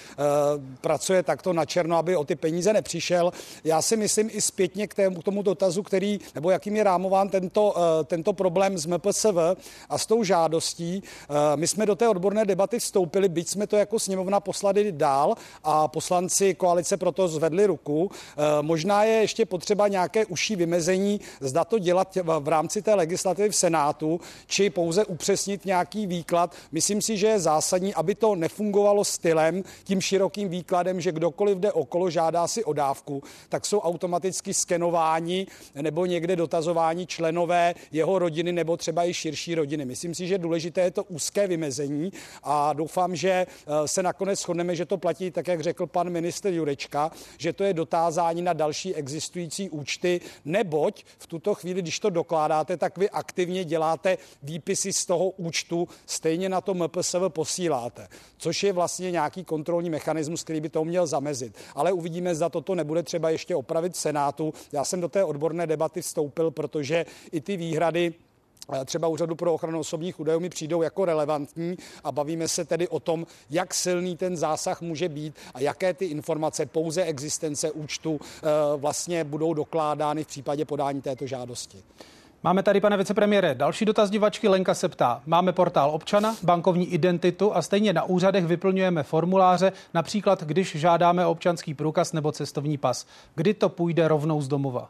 pracuje 0.81 1.23
takto 1.23 1.53
na 1.53 1.65
černo, 1.65 1.97
aby 1.97 2.17
o 2.17 2.25
ty 2.25 2.37
peníze 2.37 2.73
nepřišel. 2.73 3.33
Já 3.65 3.83
si 3.83 3.97
myslím 3.97 4.31
i 4.33 4.41
zpětně 4.41 4.87
k 4.87 4.95
tomu 5.23 5.43
dotazu, 5.43 5.83
který, 5.83 6.21
nebo 6.35 6.51
jakým 6.51 6.77
je 6.77 6.85
rámován 6.85 7.29
tento, 7.29 7.75
tento 8.05 8.33
problém 8.33 8.79
z 8.79 8.87
MPSV 8.87 9.37
a 9.89 9.99
s 9.99 10.07
tou 10.07 10.25
žádostí. 10.25 11.03
My 11.57 11.69
jsme 11.69 11.87
do 11.87 11.95
té 11.95 12.09
odborné 12.09 12.45
debaty 12.45 12.79
vstoupili, 12.79 13.29
byť 13.29 13.49
jsme 13.49 13.67
to 13.67 13.77
jako 13.77 13.99
sněmovna 13.99 14.41
poslali 14.41 14.93
dál, 14.93 15.24
dál 15.25 15.37
a 15.65 15.89
poslanci 15.89 16.55
koalice 16.55 16.97
proto 16.97 17.29
zvedli 17.29 17.67
ruku. 17.67 18.11
Možná 18.61 19.05
je 19.05 19.13
ještě 19.13 19.47
potřeba 19.47 19.89
nějaké 19.89 20.27
užší 20.27 20.57
vymezení, 20.57 21.21
zda 21.41 21.65
to 21.65 21.79
dělat 21.79 22.19
v 22.39 22.49
rámci 22.49 22.83
té 22.83 22.95
legislativy 22.95 23.49
v 23.49 23.57
Senátu, 23.57 24.21
či 24.47 24.71
pouze 24.71 25.05
upřesnit 25.05 25.65
nějaký 25.65 26.07
výklad. 26.07 26.55
Myslím 26.73 27.03
si, 27.03 27.17
že 27.17 27.27
je 27.27 27.41
zásadní, 27.41 27.95
aby 27.95 28.15
to 28.15 28.35
nefungovalo 28.35 29.05
stylem, 29.05 29.63
tím 29.85 30.01
širokým 30.01 30.49
výkladem, 30.49 31.01
že 31.01 31.13
kdokoliv 31.13 31.59
jde 31.59 31.73
okolo, 31.73 32.11
žádá 32.11 32.47
si 32.47 32.65
o 32.65 32.73
dávku, 32.73 33.23
tak 33.49 33.67
jsou 33.67 33.81
automaticky 33.81 34.55
skenováni 34.55 35.47
nebo 35.75 36.07
někde 36.07 36.37
dotazováni 36.37 37.07
členové 37.07 37.75
jeho 37.93 38.19
rodiny 38.19 38.53
nebo 38.53 38.77
třeba 38.77 39.05
i 39.05 39.15
širší 39.15 39.55
rodiny. 39.55 39.85
Myslím 39.85 40.15
si, 40.15 40.27
že 40.27 40.39
důležité 40.39 40.81
je 40.81 40.91
to 40.91 41.05
úzké 41.05 41.47
vymezení 41.47 42.13
a 42.43 42.73
doufám, 42.73 43.17
že 43.17 43.31
eh, 43.31 43.89
se 43.89 44.03
nakonec 44.03 44.41
shodneme, 44.41 44.77
že 44.77 44.87
to 44.87 44.99
platí 44.99 45.14
tak, 45.31 45.49
jak 45.49 45.61
řekl 45.61 45.87
pan 45.87 46.11
minister 46.11 46.53
Jurečka, 46.53 47.11
že 47.39 47.53
to 47.53 47.65
je 47.65 47.75
dotázání 47.75 48.43
na 48.43 48.53
další 48.53 48.95
existující 48.95 49.71
účty, 49.71 50.21
neboť 50.45 51.05
v 51.19 51.27
tuto 51.27 51.55
chvíli, 51.55 51.83
když 51.83 52.01
to 52.01 52.11
dokládáte, 52.11 52.77
tak 52.77 52.99
vy 52.99 53.11
aktivně 53.11 53.65
děláte 53.65 54.19
výpisy 54.43 54.93
z 54.93 55.07
toho 55.07 55.31
účtu, 55.31 55.89
stejně 56.07 56.49
na 56.49 56.61
to 56.61 56.75
MPSV 56.75 57.19
posíláte, 57.29 58.09
což 58.37 58.63
je 58.63 58.73
vlastně 58.73 59.11
nějaký 59.11 59.45
kontrolní 59.45 59.91
mechanismus, 59.91 60.45
který 60.45 60.61
by 60.61 60.69
to 60.69 60.85
měl 60.85 61.07
zamezit. 61.07 61.57
Ale 61.75 61.93
uvidíme, 61.93 62.35
zda 62.35 62.49
toto 62.49 62.75
nebude 62.75 63.03
třeba 63.03 63.31
ještě 63.31 63.57
opravit 63.57 63.93
v 63.93 63.99
Senátu. 63.99 64.55
Já 64.73 64.85
jsem 64.85 65.01
do 65.01 65.09
té 65.09 65.25
odborné 65.25 65.67
debaty 65.67 66.03
vstoupil, 66.03 66.51
protože 66.51 67.07
i 67.33 67.41
ty 67.41 67.57
výhrady 67.57 68.15
třeba 68.85 69.09
úřadu 69.09 69.35
pro 69.35 69.55
ochranu 69.55 69.81
osobních 69.81 70.21
údajů 70.21 70.41
mi 70.41 70.49
přijdou 70.49 70.83
jako 70.83 71.05
relevantní 71.05 71.77
a 72.05 72.13
bavíme 72.13 72.49
se 72.49 72.65
tedy 72.65 72.89
o 72.89 73.01
tom, 73.01 73.27
jak 73.51 73.75
silný 73.75 74.17
ten 74.17 74.37
zásah 74.37 74.81
může 74.81 75.09
být 75.09 75.35
a 75.55 75.61
jaké 75.61 75.95
ty 75.95 76.05
informace 76.05 76.67
pouze 76.67 77.05
existence 77.05 77.71
účtu 77.71 78.21
eh, 78.23 78.49
vlastně 78.77 79.25
budou 79.25 79.55
dokládány 79.55 80.25
v 80.25 80.27
případě 80.27 80.65
podání 80.65 81.03
této 81.03 81.27
žádosti. 81.27 81.83
Máme 82.43 82.63
tady, 82.63 82.81
pane 82.81 82.97
vicepremiére, 82.97 83.55
další 83.55 83.85
dotaz 83.85 84.11
divačky. 84.11 84.49
Lenka 84.49 84.75
se 84.75 84.89
ptá. 84.89 85.23
Máme 85.27 85.53
portál 85.53 85.91
občana, 85.91 86.37
bankovní 86.43 86.93
identitu 86.93 87.57
a 87.57 87.63
stejně 87.63 87.93
na 87.93 88.05
úřadech 88.05 88.47
vyplňujeme 88.47 89.03
formuláře, 89.03 89.73
například 89.95 90.43
když 90.43 90.77
žádáme 90.77 91.27
občanský 91.27 91.75
průkaz 91.75 92.13
nebo 92.13 92.33
cestovní 92.33 92.79
pas. 92.79 93.07
Kdy 93.35 93.55
to 93.55 93.69
půjde 93.69 94.09
rovnou 94.09 94.41
z 94.41 94.49
domova? 94.49 94.89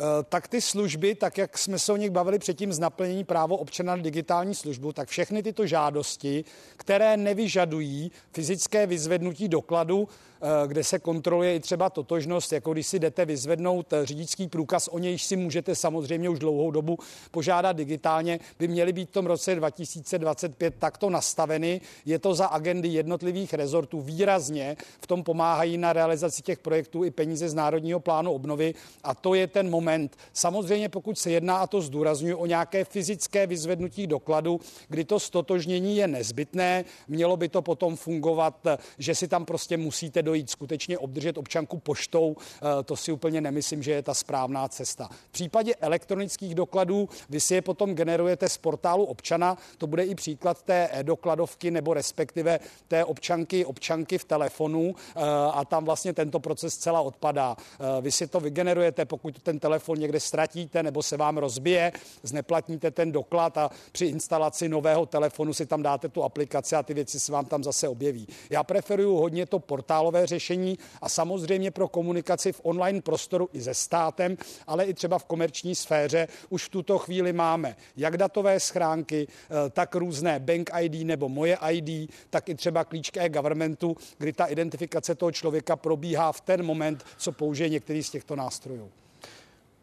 Eh, 0.00 0.24
tak 0.28 0.48
ty 0.48 0.60
služby, 0.60 1.14
tak 1.14 1.38
jak 1.38 1.58
jsme 1.58 1.78
se 1.78 1.92
o 1.92 1.96
nich 1.96 2.10
bavili 2.10 2.38
předtím 2.38 2.72
z 2.72 2.78
naplnění 2.78 3.24
právo 3.24 3.56
občana 3.56 3.96
na 3.96 4.02
digitální 4.02 4.54
službu, 4.54 4.92
tak 4.92 5.08
všechny 5.08 5.42
tyto 5.42 5.66
žádosti, 5.66 6.44
které 6.76 7.16
nevyžadují 7.16 8.12
fyzické 8.32 8.86
vyzvednutí 8.86 9.48
dokladu, 9.48 10.08
Eh, 10.42 10.68
kde 10.68 10.84
se 10.84 10.98
kontroluje 10.98 11.54
i 11.54 11.60
třeba 11.60 11.90
totožnost, 11.90 12.52
jako 12.52 12.72
když 12.72 12.86
si 12.86 12.98
jdete 12.98 13.24
vyzvednout 13.24 13.92
eh, 13.92 14.06
řidičský 14.06 14.48
průkaz, 14.48 14.88
o 14.88 14.98
nějž 14.98 15.24
si 15.24 15.36
můžete 15.36 15.74
samozřejmě 15.74 16.28
už 16.28 16.38
dlouhou 16.38 16.70
dobu 16.70 16.98
požádat 17.30 17.76
digitálně, 17.76 18.40
by 18.58 18.68
měly 18.68 18.92
být 18.92 19.08
v 19.08 19.12
tom 19.12 19.26
roce 19.26 19.54
2025 19.54 20.74
takto 20.78 21.10
nastaveny. 21.10 21.80
Je 22.06 22.18
to 22.18 22.34
za 22.34 22.46
agendy 22.46 22.88
jednotlivých 22.88 23.54
rezortů 23.54 24.00
výrazně, 24.00 24.76
v 25.00 25.06
tom 25.06 25.24
pomáhají 25.24 25.78
na 25.78 25.92
realizaci 25.92 26.42
těch 26.42 26.58
projektů 26.58 27.04
i 27.04 27.10
peníze 27.10 27.48
z 27.48 27.54
Národního 27.54 28.00
plánu 28.00 28.32
obnovy 28.32 28.74
a 29.04 29.14
to 29.14 29.34
je 29.34 29.46
ten 29.46 29.70
moment. 29.70 29.89
Samozřejmě 30.32 30.88
pokud 30.88 31.18
se 31.18 31.30
jedná, 31.30 31.56
a 31.56 31.66
to 31.66 31.80
zdůraznuju, 31.80 32.36
o 32.36 32.46
nějaké 32.46 32.84
fyzické 32.84 33.46
vyzvednutí 33.46 34.06
dokladu, 34.06 34.60
kdy 34.88 35.04
to 35.04 35.20
stotožnění 35.20 35.96
je 35.96 36.08
nezbytné, 36.08 36.84
mělo 37.08 37.36
by 37.36 37.48
to 37.48 37.62
potom 37.62 37.96
fungovat, 37.96 38.66
že 38.98 39.14
si 39.14 39.28
tam 39.28 39.44
prostě 39.44 39.76
musíte 39.76 40.22
dojít 40.22 40.50
skutečně 40.50 40.98
obdržet 40.98 41.38
občanku 41.38 41.78
poštou, 41.78 42.36
eh, 42.38 42.82
to 42.82 42.96
si 42.96 43.12
úplně 43.12 43.40
nemyslím, 43.40 43.82
že 43.82 43.92
je 43.92 44.02
ta 44.02 44.14
správná 44.14 44.68
cesta. 44.68 45.08
V 45.28 45.32
případě 45.32 45.74
elektronických 45.74 46.54
dokladů 46.54 47.08
vy 47.30 47.40
si 47.40 47.54
je 47.54 47.62
potom 47.62 47.94
generujete 47.94 48.48
z 48.48 48.58
portálu 48.58 49.04
občana, 49.04 49.56
to 49.78 49.86
bude 49.86 50.04
i 50.04 50.14
příklad 50.14 50.62
té 50.62 50.88
e-dokladovky 50.92 51.70
nebo 51.70 51.94
respektive 51.94 52.60
té 52.88 53.04
občanky, 53.04 53.64
občanky 53.64 54.18
v 54.18 54.24
telefonu 54.24 54.94
eh, 54.94 55.20
a 55.52 55.64
tam 55.64 55.84
vlastně 55.84 56.12
tento 56.12 56.40
proces 56.40 56.76
celá 56.76 57.00
odpadá. 57.00 57.56
Eh, 57.58 58.00
vy 58.00 58.12
si 58.12 58.26
to 58.26 58.40
vygenerujete, 58.40 59.04
pokud 59.04 59.42
ten 59.42 59.58
telefon 59.58 59.79
někde 59.94 60.20
ztratíte 60.20 60.82
nebo 60.82 61.02
se 61.02 61.16
vám 61.16 61.38
rozbije, 61.38 61.92
zneplatníte 62.22 62.90
ten 62.90 63.12
doklad 63.12 63.58
a 63.58 63.70
při 63.92 64.06
instalaci 64.06 64.68
nového 64.68 65.06
telefonu 65.06 65.54
si 65.54 65.66
tam 65.66 65.82
dáte 65.82 66.08
tu 66.08 66.22
aplikaci 66.22 66.76
a 66.76 66.82
ty 66.82 66.94
věci 66.94 67.20
se 67.20 67.32
vám 67.32 67.44
tam 67.44 67.64
zase 67.64 67.88
objeví. 67.88 68.28
Já 68.50 68.64
preferuju 68.64 69.16
hodně 69.16 69.46
to 69.46 69.58
portálové 69.58 70.26
řešení 70.26 70.78
a 71.02 71.08
samozřejmě 71.08 71.70
pro 71.70 71.88
komunikaci 71.88 72.52
v 72.52 72.60
online 72.64 73.00
prostoru 73.00 73.48
i 73.52 73.60
se 73.62 73.74
státem, 73.74 74.36
ale 74.66 74.84
i 74.84 74.94
třeba 74.94 75.18
v 75.18 75.24
komerční 75.24 75.74
sféře 75.74 76.28
už 76.48 76.64
v 76.64 76.68
tuto 76.68 76.98
chvíli 76.98 77.32
máme 77.32 77.76
jak 77.96 78.16
datové 78.16 78.60
schránky, 78.60 79.26
eh, 79.28 79.70
tak 79.70 79.94
různé 79.94 80.38
bank 80.38 80.70
ID 80.80 81.04
nebo 81.04 81.28
moje 81.28 81.58
ID, 81.70 82.10
tak 82.30 82.48
i 82.48 82.54
třeba 82.54 82.84
klíčky 82.84 83.20
e-governmentu, 83.20 83.96
kdy 84.18 84.32
ta 84.32 84.44
identifikace 84.44 85.14
toho 85.14 85.32
člověka 85.32 85.76
probíhá 85.76 86.32
v 86.32 86.40
ten 86.40 86.62
moment, 86.62 87.04
co 87.16 87.32
použije 87.32 87.68
některý 87.68 88.02
z 88.02 88.10
těchto 88.10 88.36
nástrojů. 88.36 88.90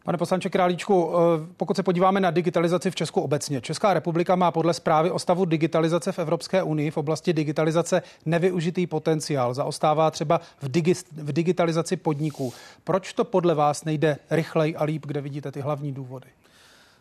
Pane 0.08 0.18
poslanče 0.18 0.50
Králíčku, 0.50 1.12
eh, 1.12 1.46
pokud 1.56 1.76
se 1.76 1.82
podíváme 1.82 2.20
na 2.20 2.30
digitalizaci 2.30 2.90
v 2.90 2.94
Česku 2.94 3.20
obecně, 3.20 3.60
Česká 3.60 3.94
republika 3.94 4.36
má 4.36 4.50
podle 4.50 4.74
zprávy 4.74 5.10
o 5.10 5.18
stavu 5.18 5.44
digitalizace 5.44 6.12
v 6.12 6.18
Evropské 6.18 6.62
unii 6.62 6.90
v 6.90 6.96
oblasti 6.96 7.32
digitalizace 7.32 8.02
nevyužitý 8.26 8.86
potenciál. 8.86 9.54
Zaostává 9.54 10.10
třeba 10.10 10.40
v, 10.62 10.68
digi- 10.68 11.04
v 11.12 11.32
digitalizaci 11.32 11.96
podniků. 11.96 12.52
Proč 12.84 13.12
to 13.12 13.24
podle 13.24 13.54
vás 13.54 13.84
nejde 13.84 14.18
rychleji 14.30 14.76
a 14.76 14.84
líp, 14.84 15.06
kde 15.06 15.20
vidíte 15.20 15.52
ty 15.52 15.60
hlavní 15.60 15.92
důvody? 15.92 16.28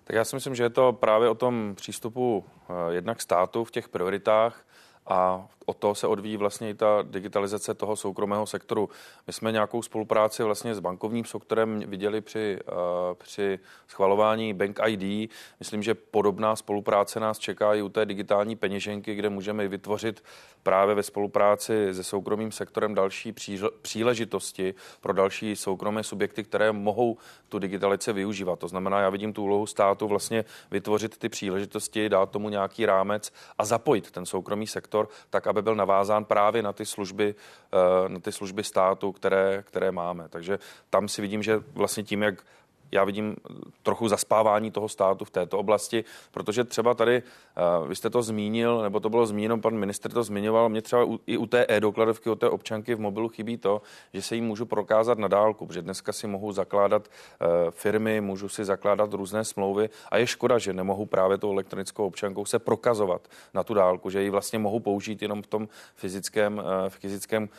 Tak 0.04 0.15
já 0.15 0.26
si 0.26 0.36
myslím, 0.36 0.56
že 0.56 0.63
je 0.63 0.70
to 0.70 0.93
právě 0.93 1.30
o 1.30 1.36
tom 1.36 1.74
přístupu 1.76 2.43
eh, 2.70 2.74
jednak 2.93 3.22
státu 3.22 3.63
v 3.63 3.72
těch 3.72 3.89
prioritách 3.89 4.62
a 5.06 5.48
o 5.69 5.73
to 5.73 5.95
se 5.95 6.08
odvíjí 6.08 6.38
vlastně 6.38 6.69
i 6.69 6.73
ta 6.73 7.03
digitalizace 7.03 7.73
toho 7.73 7.95
soukromého 7.95 8.45
sektoru. 8.45 8.89
My 9.27 9.34
jsme 9.34 9.51
nějakou 9.51 9.82
spolupráci 9.82 10.43
vlastně 10.43 10.75
s 10.75 10.80
bankovním 10.80 11.25
sektorem 11.25 11.80
viděli 11.80 12.21
při, 12.21 12.60
uh, 12.71 12.77
při 13.13 13.60
schvalování 13.88 14.53
Bank 14.53 14.80
ID. 14.88 15.32
Myslím, 15.60 15.84
že 15.84 15.95
podobná 15.95 16.56
spolupráce 16.56 17.19
nás 17.19 17.39
čeká 17.39 17.73
i 17.73 17.82
u 17.82 17.89
té 17.89 18.06
digitální 18.06 18.56
peněženky, 18.56 19.15
kde 19.15 19.30
můžeme 19.30 19.67
vytvořit 19.67 20.23
právě 20.63 20.95
ve 20.95 21.03
spolupráci 21.03 21.93
se 21.93 22.03
soukromým 22.03 22.51
sektorem 22.51 22.95
další 22.95 23.34
příležitosti 23.82 24.73
pro 25.01 25.13
další 25.13 25.56
soukromé 25.56 26.03
subjekty, 26.03 26.43
které 26.43 26.71
mohou 26.71 27.17
tu 27.49 27.60
digitalizaci 27.60 28.13
využívat. 28.13 28.60
To 28.60 28.67
znamená, 28.67 28.99
já 28.99 29.10
vidím 29.10 29.34
tu 29.34 29.43
úlohu 29.43 29.65
státu 29.65 30.08
vlastně 30.08 30.45
vytvořit 30.71 31.17
ty 31.17 31.30
příležitosti, 31.30 32.10
dát 32.10 32.32
tomu 32.32 32.49
nějaký 32.49 32.86
rámec 32.86 33.32
a 33.58 33.65
zapojit 33.65 34.12
ten 34.12 34.25
soukromý 34.25 34.67
sektor 34.67 35.10
tak, 35.30 35.47
aby 35.47 35.57
aby 35.58 35.63
byl 35.63 35.76
navázán 35.76 36.26
právě 36.26 36.63
na 36.63 36.74
ty 36.74 36.86
služby, 36.86 37.36
eh, 37.74 38.10
na 38.10 38.20
ty 38.20 38.32
služby 38.32 38.63
státu, 38.63 39.12
které, 39.12 39.63
které 39.67 39.91
máme. 39.91 40.30
Takže 40.30 40.60
tam 40.89 41.08
si 41.08 41.22
vidím, 41.22 41.43
že 41.43 41.63
vlastně 41.74 42.04
tím, 42.04 42.24
jak 42.24 42.36
já 42.91 43.04
vidím 43.04 43.36
trochu 43.84 44.08
zaspávání 44.08 44.71
toho 44.71 44.89
státu 44.89 45.26
v 45.26 45.30
této 45.30 45.60
oblasti, 45.60 46.04
protože 46.32 46.63
třeba 46.63 46.93
tady, 46.93 47.23
uh, 47.82 47.88
vy 47.88 47.95
jste 47.95 48.10
to 48.10 48.21
zmínil, 48.21 48.82
nebo 48.82 49.00
to 49.00 49.10
bylo 49.10 49.26
zmíněno, 49.26 49.58
pan 49.58 49.76
minister 49.76 50.12
to 50.12 50.23
zmiňoval, 50.23 50.69
mě 50.69 50.82
třeba 50.82 51.06
i 51.28 51.38
u 51.38 51.45
té 51.45 51.65
e-dokladovky, 51.69 52.30
u 52.30 52.36
té 52.36 52.50
občanky 52.50 52.95
v 52.95 53.00
mobilu 53.00 53.30
chybí 53.30 53.58
to, 53.58 53.82
že 54.13 54.21
se 54.21 54.36
jí 54.36 54.41
můžu 54.41 54.65
prokázat 54.65 55.17
na 55.17 55.28
dálku, 55.28 55.65
protože 55.65 55.82
dneska 55.82 56.13
si 56.13 56.28
mohu 56.28 56.52
zakládat 56.52 57.08
uh, 57.08 57.47
firmy, 57.71 58.21
můžu 58.21 58.50
si 58.50 58.65
zakládat 58.65 59.13
různé 59.13 59.43
smlouvy 59.43 59.89
a 60.12 60.17
je 60.17 60.28
škoda, 60.28 60.58
že 60.58 60.73
nemohu 60.73 61.06
právě 61.06 61.38
tou 61.38 61.52
elektronickou 61.52 62.08
občankou 62.08 62.45
se 62.45 62.60
prokazovat 62.60 63.28
na 63.54 63.63
tu 63.63 63.73
dálku, 63.73 64.10
že 64.10 64.23
ji 64.23 64.30
vlastně 64.30 64.60
mohu 64.60 64.80
použít 64.80 65.21
jenom 65.21 65.41
v 65.41 65.47
tom 65.47 65.67
fyzickém, 65.95 66.58
uh, 66.58 66.89
fyzickém 66.89 67.50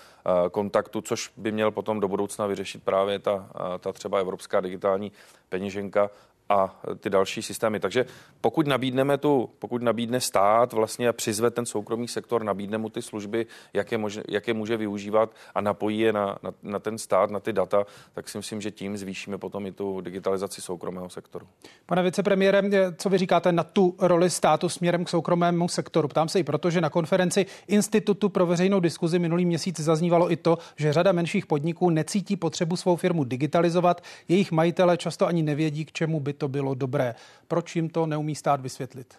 kontaktu, 0.51 1.01
což 1.01 1.33
by 1.37 1.53
měl 1.53 1.71
potom 1.71 2.01
do 2.01 2.09
budoucna 2.09 2.47
vyřešit 2.47 2.83
právě 2.83 3.19
ta, 3.19 3.49
ta 3.81 3.93
třeba 3.93 4.19
evropská 4.19 4.61
digitální 4.61 5.13
peněženka 5.49 6.11
a 6.49 6.81
ty 7.01 7.11
další 7.11 7.43
systémy. 7.43 7.81
Takže 7.81 8.07
pokud 8.41 8.67
nabídneme 8.67 9.19
tu, 9.19 9.51
pokud 9.59 9.83
nabídne 9.83 10.21
stát 10.21 10.73
vlastně 10.73 11.09
a 11.09 11.13
přizve 11.13 11.51
ten 11.51 11.67
soukromý 11.67 12.09
sektor, 12.09 12.45
nabídne 12.45 12.79
mu 12.79 12.89
ty 12.89 13.03
služby, 13.03 13.47
jak 13.73 13.93
je, 13.93 13.99
mož, 13.99 14.19
jak 14.29 14.49
je 14.49 14.55
může 14.55 14.77
využívat 14.77 15.31
a 15.55 15.61
napojí 15.61 15.99
je 15.99 16.13
na, 16.13 16.39
na, 16.43 16.51
na 16.63 16.79
ten 16.79 16.99
stát, 16.99 17.31
na 17.31 17.41
ty 17.41 17.53
data, 17.53 17.85
tak 18.13 18.29
si 18.29 18.39
myslím, 18.39 18.61
že 18.61 18.71
tím 18.71 18.97
zvýšíme 18.97 19.39
potom 19.39 19.67
i 19.67 19.73
tu 19.73 20.01
digitalizaci 20.01 20.61
soukromého 20.61 21.09
sektoru. 21.09 21.47
Pane 21.87 22.03
vicepremiére, 22.03 22.63
co 22.97 23.09
vy 23.09 23.19
říkáte 23.19 23.53
na 23.53 23.65
tu 23.65 23.95
roli 23.99 24.31
státu 24.31 24.69
směrem 24.69 25.05
k 25.05 25.09
soukromému 25.09 25.69
sektoru? 25.69 26.09
Ptám 26.09 26.29
se 26.29 26.41
i 26.41 26.45
proto, 26.45 26.71
že 26.71 26.81
na 26.81 26.91
konferenci 26.91 27.47
Institutu 27.67 28.29
pro 28.29 28.47
veřejnou 28.47 28.81
diskuzi 28.81 29.19
minulý 29.19 29.45
měsíc 29.45 29.81
zaznívalo 29.81 30.33
i 30.33 30.37
to, 30.37 30.59
že 30.77 30.93
řada 30.93 31.13
menších 31.13 31.47
podniků 31.47 31.91
necítí 31.91 32.37
potřebu 32.37 32.77
svou 32.77 32.97
firmu 32.97 33.25
digitalizovat, 33.25 34.03
jejich 34.29 34.53
majitele 34.53 34.97
často 34.97 35.27
ani 35.27 35.43
nevědí, 35.43 35.85
k 35.85 35.93
čemu 35.93 36.21
by 36.21 36.33
to 36.39 36.49
bylo 36.49 36.75
dobré. 36.75 37.15
Proč 37.49 37.77
jim 37.77 37.89
to 37.89 38.07
neumí 38.07 38.35
stát 38.35 38.61
vysvětlit? 38.61 39.19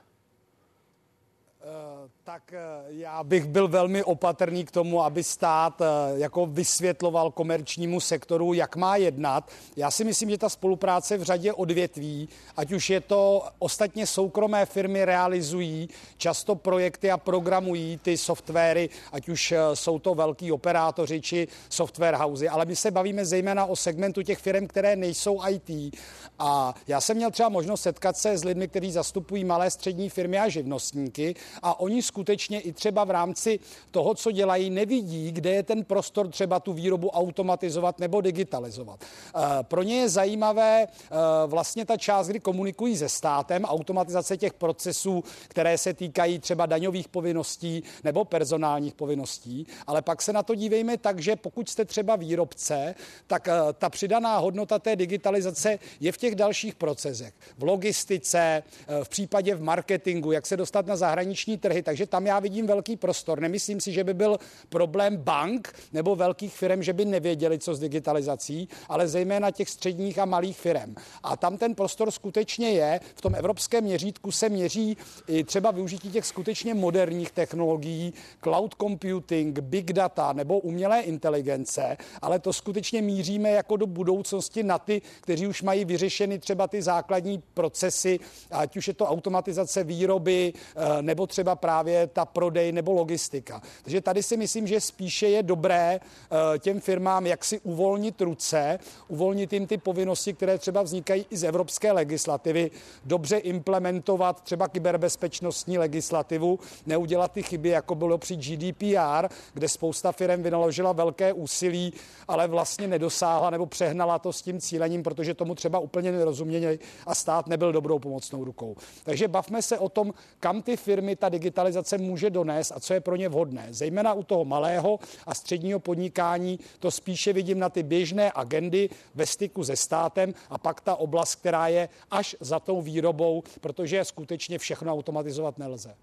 Tak 2.29 2.53
eh, 2.53 2.59
já 2.87 3.23
bych 3.23 3.45
byl 3.45 3.67
velmi 3.67 4.03
opatrný 4.03 4.65
k 4.65 4.71
tomu, 4.71 5.03
aby 5.03 5.23
stát 5.23 5.81
eh, 5.81 5.85
jako 6.19 6.45
vysvětloval 6.45 7.31
komerčnímu 7.31 7.99
sektoru, 7.99 8.53
jak 8.53 8.75
má 8.75 8.95
jednat. 8.95 9.51
Já 9.75 9.91
si 9.91 10.03
myslím, 10.03 10.29
že 10.29 10.37
ta 10.37 10.49
spolupráce 10.49 11.17
v 11.17 11.23
řadě 11.23 11.53
odvětví, 11.53 12.29
ať 12.57 12.71
už 12.71 12.89
je 12.89 13.01
to 13.01 13.43
ostatně 13.59 14.07
soukromé 14.07 14.65
firmy 14.65 15.05
realizují 15.05 15.89
často 16.17 16.55
projekty 16.55 17.11
a 17.11 17.17
programují 17.17 17.97
ty 17.97 18.17
softwary, 18.17 18.89
ať 19.11 19.29
už 19.29 19.51
eh, 19.51 19.57
jsou 19.73 19.99
to 19.99 20.15
velký 20.15 20.51
operátoři 20.51 21.21
či 21.21 21.47
software 21.69 22.15
housey, 22.15 22.49
ale 22.49 22.65
my 22.65 22.75
se 22.75 22.91
bavíme 22.91 23.25
zejména 23.25 23.65
o 23.65 23.75
segmentu 23.75 24.21
těch 24.21 24.39
firm, 24.39 24.67
které 24.67 24.95
nejsou 24.95 25.41
IT. 25.49 25.95
A 26.39 26.75
já 26.87 27.01
jsem 27.01 27.17
měl 27.17 27.31
třeba 27.31 27.49
možnost 27.49 27.81
setkat 27.81 28.17
se 28.17 28.37
s 28.37 28.43
lidmi, 28.43 28.67
kteří 28.67 28.91
zastupují 28.91 29.43
malé 29.43 29.71
střední 29.71 30.09
firmy 30.09 30.39
a 30.39 30.49
živnostníky 30.49 31.35
a 31.61 31.79
oni 31.79 32.01
skutečně 32.01 32.18
i 32.59 32.73
třeba 32.73 33.03
v 33.03 33.11
rámci 33.11 33.59
toho, 33.91 34.15
co 34.15 34.31
dělají, 34.31 34.69
nevidí, 34.69 35.31
kde 35.31 35.51
je 35.51 35.63
ten 35.63 35.83
prostor 35.83 36.27
třeba 36.27 36.59
tu 36.59 36.73
výrobu 36.73 37.09
automatizovat 37.09 37.99
nebo 37.99 38.21
digitalizovat. 38.21 38.99
Eh, 39.03 39.39
pro 39.61 39.83
ně 39.83 39.95
je 39.95 40.09
zajímavé 40.09 40.87
eh, 40.87 41.15
vlastně 41.45 41.85
ta 41.85 41.97
část, 41.97 42.27
kdy 42.27 42.39
komunikují 42.39 42.97
se 42.97 43.09
státem, 43.09 43.65
automatizace 43.65 44.37
těch 44.37 44.53
procesů, 44.53 45.23
které 45.47 45.77
se 45.77 45.93
týkají 45.93 46.39
třeba 46.39 46.65
daňových 46.65 47.07
povinností 47.07 47.83
nebo 48.03 48.25
personálních 48.25 48.93
povinností, 48.93 49.67
ale 49.87 50.01
pak 50.01 50.21
se 50.21 50.33
na 50.33 50.43
to 50.43 50.55
dívejme 50.55 50.97
tak, 50.97 51.19
že 51.19 51.35
pokud 51.35 51.69
jste 51.69 51.85
třeba 51.85 52.15
výrobce, 52.15 52.95
tak 53.27 53.47
eh, 53.47 53.53
ta 53.73 53.89
přidaná 53.89 54.37
hodnota 54.37 54.79
té 54.79 54.95
digitalizace 54.95 55.79
je 55.99 56.11
v 56.11 56.17
těch 56.17 56.35
dalších 56.35 56.75
procesech. 56.75 57.33
V 57.57 57.63
logistice, 57.63 58.63
v 59.03 59.09
případě 59.09 59.55
v 59.55 59.61
marketingu, 59.61 60.31
jak 60.31 60.45
se 60.45 60.57
dostat 60.57 60.85
na 60.85 60.95
zahraniční 60.95 61.57
trhy, 61.57 61.83
takže 61.83 62.05
tam 62.09 62.27
já 62.27 62.39
vidím 62.39 62.67
velký 62.67 62.95
prostor. 62.97 63.39
Nemyslím 63.39 63.81
si, 63.81 63.91
že 63.91 64.03
by 64.03 64.13
byl 64.13 64.37
problém 64.69 65.17
bank 65.17 65.73
nebo 65.93 66.15
velkých 66.15 66.53
firm, 66.53 66.83
že 66.83 66.93
by 66.93 67.05
nevěděli, 67.05 67.59
co 67.59 67.75
s 67.75 67.79
digitalizací, 67.79 68.69
ale 68.89 69.07
zejména 69.07 69.51
těch 69.51 69.69
středních 69.69 70.19
a 70.19 70.25
malých 70.25 70.57
firm. 70.57 70.95
A 71.23 71.37
tam 71.37 71.57
ten 71.57 71.75
prostor 71.75 72.11
skutečně 72.11 72.69
je. 72.69 72.99
V 73.15 73.21
tom 73.21 73.35
evropském 73.35 73.83
měřítku 73.83 74.31
se 74.31 74.49
měří 74.49 74.97
i 75.27 75.43
třeba 75.43 75.71
využití 75.71 76.11
těch 76.11 76.25
skutečně 76.25 76.73
moderních 76.73 77.31
technologií, 77.31 78.13
cloud 78.43 78.75
computing, 78.81 79.59
big 79.59 79.93
data 79.93 80.33
nebo 80.33 80.59
umělé 80.59 81.01
inteligence, 81.01 81.97
ale 82.21 82.39
to 82.39 82.53
skutečně 82.53 83.01
míříme 83.01 83.49
jako 83.49 83.77
do 83.77 83.87
budoucnosti 83.87 84.63
na 84.63 84.79
ty, 84.79 85.01
kteří 85.21 85.47
už 85.47 85.61
mají 85.61 85.85
vyřešeny 85.85 86.39
třeba 86.39 86.67
ty 86.67 86.81
základní 86.81 87.43
procesy, 87.53 88.19
ať 88.51 88.77
už 88.77 88.87
je 88.87 88.93
to 88.93 89.05
automatizace 89.05 89.83
výroby 89.83 90.53
eh, 90.55 91.01
nebo 91.01 91.27
třeba 91.27 91.55
právě 91.55 91.88
ta 92.13 92.25
prodej 92.25 92.71
nebo 92.71 92.91
logistika. 92.91 93.61
Takže 93.83 94.01
tady 94.01 94.23
si 94.23 94.37
myslím, 94.37 94.67
že 94.67 94.81
spíše 94.81 95.27
je 95.27 95.43
dobré 95.43 95.99
eh, 95.99 96.59
těm 96.59 96.79
firmám 96.79 97.25
jak 97.27 97.45
si 97.45 97.59
uvolnit 97.59 98.21
ruce, 98.21 98.79
uvolnit 99.07 99.53
jim 99.53 99.67
ty 99.67 99.77
povinnosti, 99.77 100.33
které 100.33 100.57
třeba 100.57 100.81
vznikají 100.81 101.25
i 101.29 101.37
z 101.37 101.43
evropské 101.43 101.91
legislativy, 101.91 102.71
dobře 103.05 103.37
implementovat 103.37 104.41
třeba 104.41 104.67
kyberbezpečnostní 104.67 105.77
legislativu, 105.77 106.59
neudělat 106.85 107.31
ty 107.31 107.43
chyby, 107.43 107.69
jako 107.69 107.95
bylo 107.95 108.17
při 108.17 108.35
GDPR, 108.35 109.27
kde 109.53 109.69
spousta 109.69 110.11
firm 110.11 110.43
vynaložila 110.43 110.91
velké 110.91 111.33
úsilí, 111.33 111.93
ale 112.27 112.47
vlastně 112.47 112.87
nedosáhla 112.87 113.49
nebo 113.49 113.65
přehnala 113.65 114.19
to 114.19 114.33
s 114.33 114.41
tím 114.41 114.59
cílením, 114.59 115.03
protože 115.03 115.33
tomu 115.33 115.55
třeba 115.55 115.79
úplně 115.79 116.11
nerozuměli 116.11 116.79
a 117.05 117.15
stát 117.15 117.47
nebyl 117.47 117.71
dobrou 117.71 117.99
pomocnou 117.99 118.43
rukou. 118.43 118.75
Takže 119.03 119.27
bavme 119.27 119.61
se 119.61 119.77
o 119.77 119.89
tom, 119.89 120.13
kam 120.39 120.61
ty 120.61 120.77
firmy 120.77 121.15
ta 121.15 121.29
digitalizace 121.29 121.78
může 121.97 122.29
donést 122.29 122.71
a 122.71 122.79
co 122.79 122.93
je 122.93 122.99
pro 122.99 123.15
ně 123.15 123.29
vhodné. 123.29 123.67
Zejména 123.69 124.13
u 124.13 124.23
toho 124.23 124.45
malého 124.45 124.99
a 125.25 125.35
středního 125.35 125.79
podnikání 125.79 126.59
to 126.79 126.91
spíše 126.91 127.33
vidím 127.33 127.59
na 127.59 127.69
ty 127.69 127.83
běžné 127.83 128.31
agendy 128.35 128.89
ve 129.15 129.25
styku 129.25 129.63
se 129.63 129.75
státem 129.75 130.33
a 130.49 130.57
pak 130.57 130.81
ta 130.81 130.95
oblast, 130.95 131.35
která 131.35 131.67
je 131.67 131.89
až 132.11 132.35
za 132.39 132.59
tou 132.59 132.81
výrobou, 132.81 133.43
protože 133.61 134.05
skutečně 134.05 134.57
všechno 134.57 134.93
automatizovat 134.93 135.57
nelze. 135.57 135.95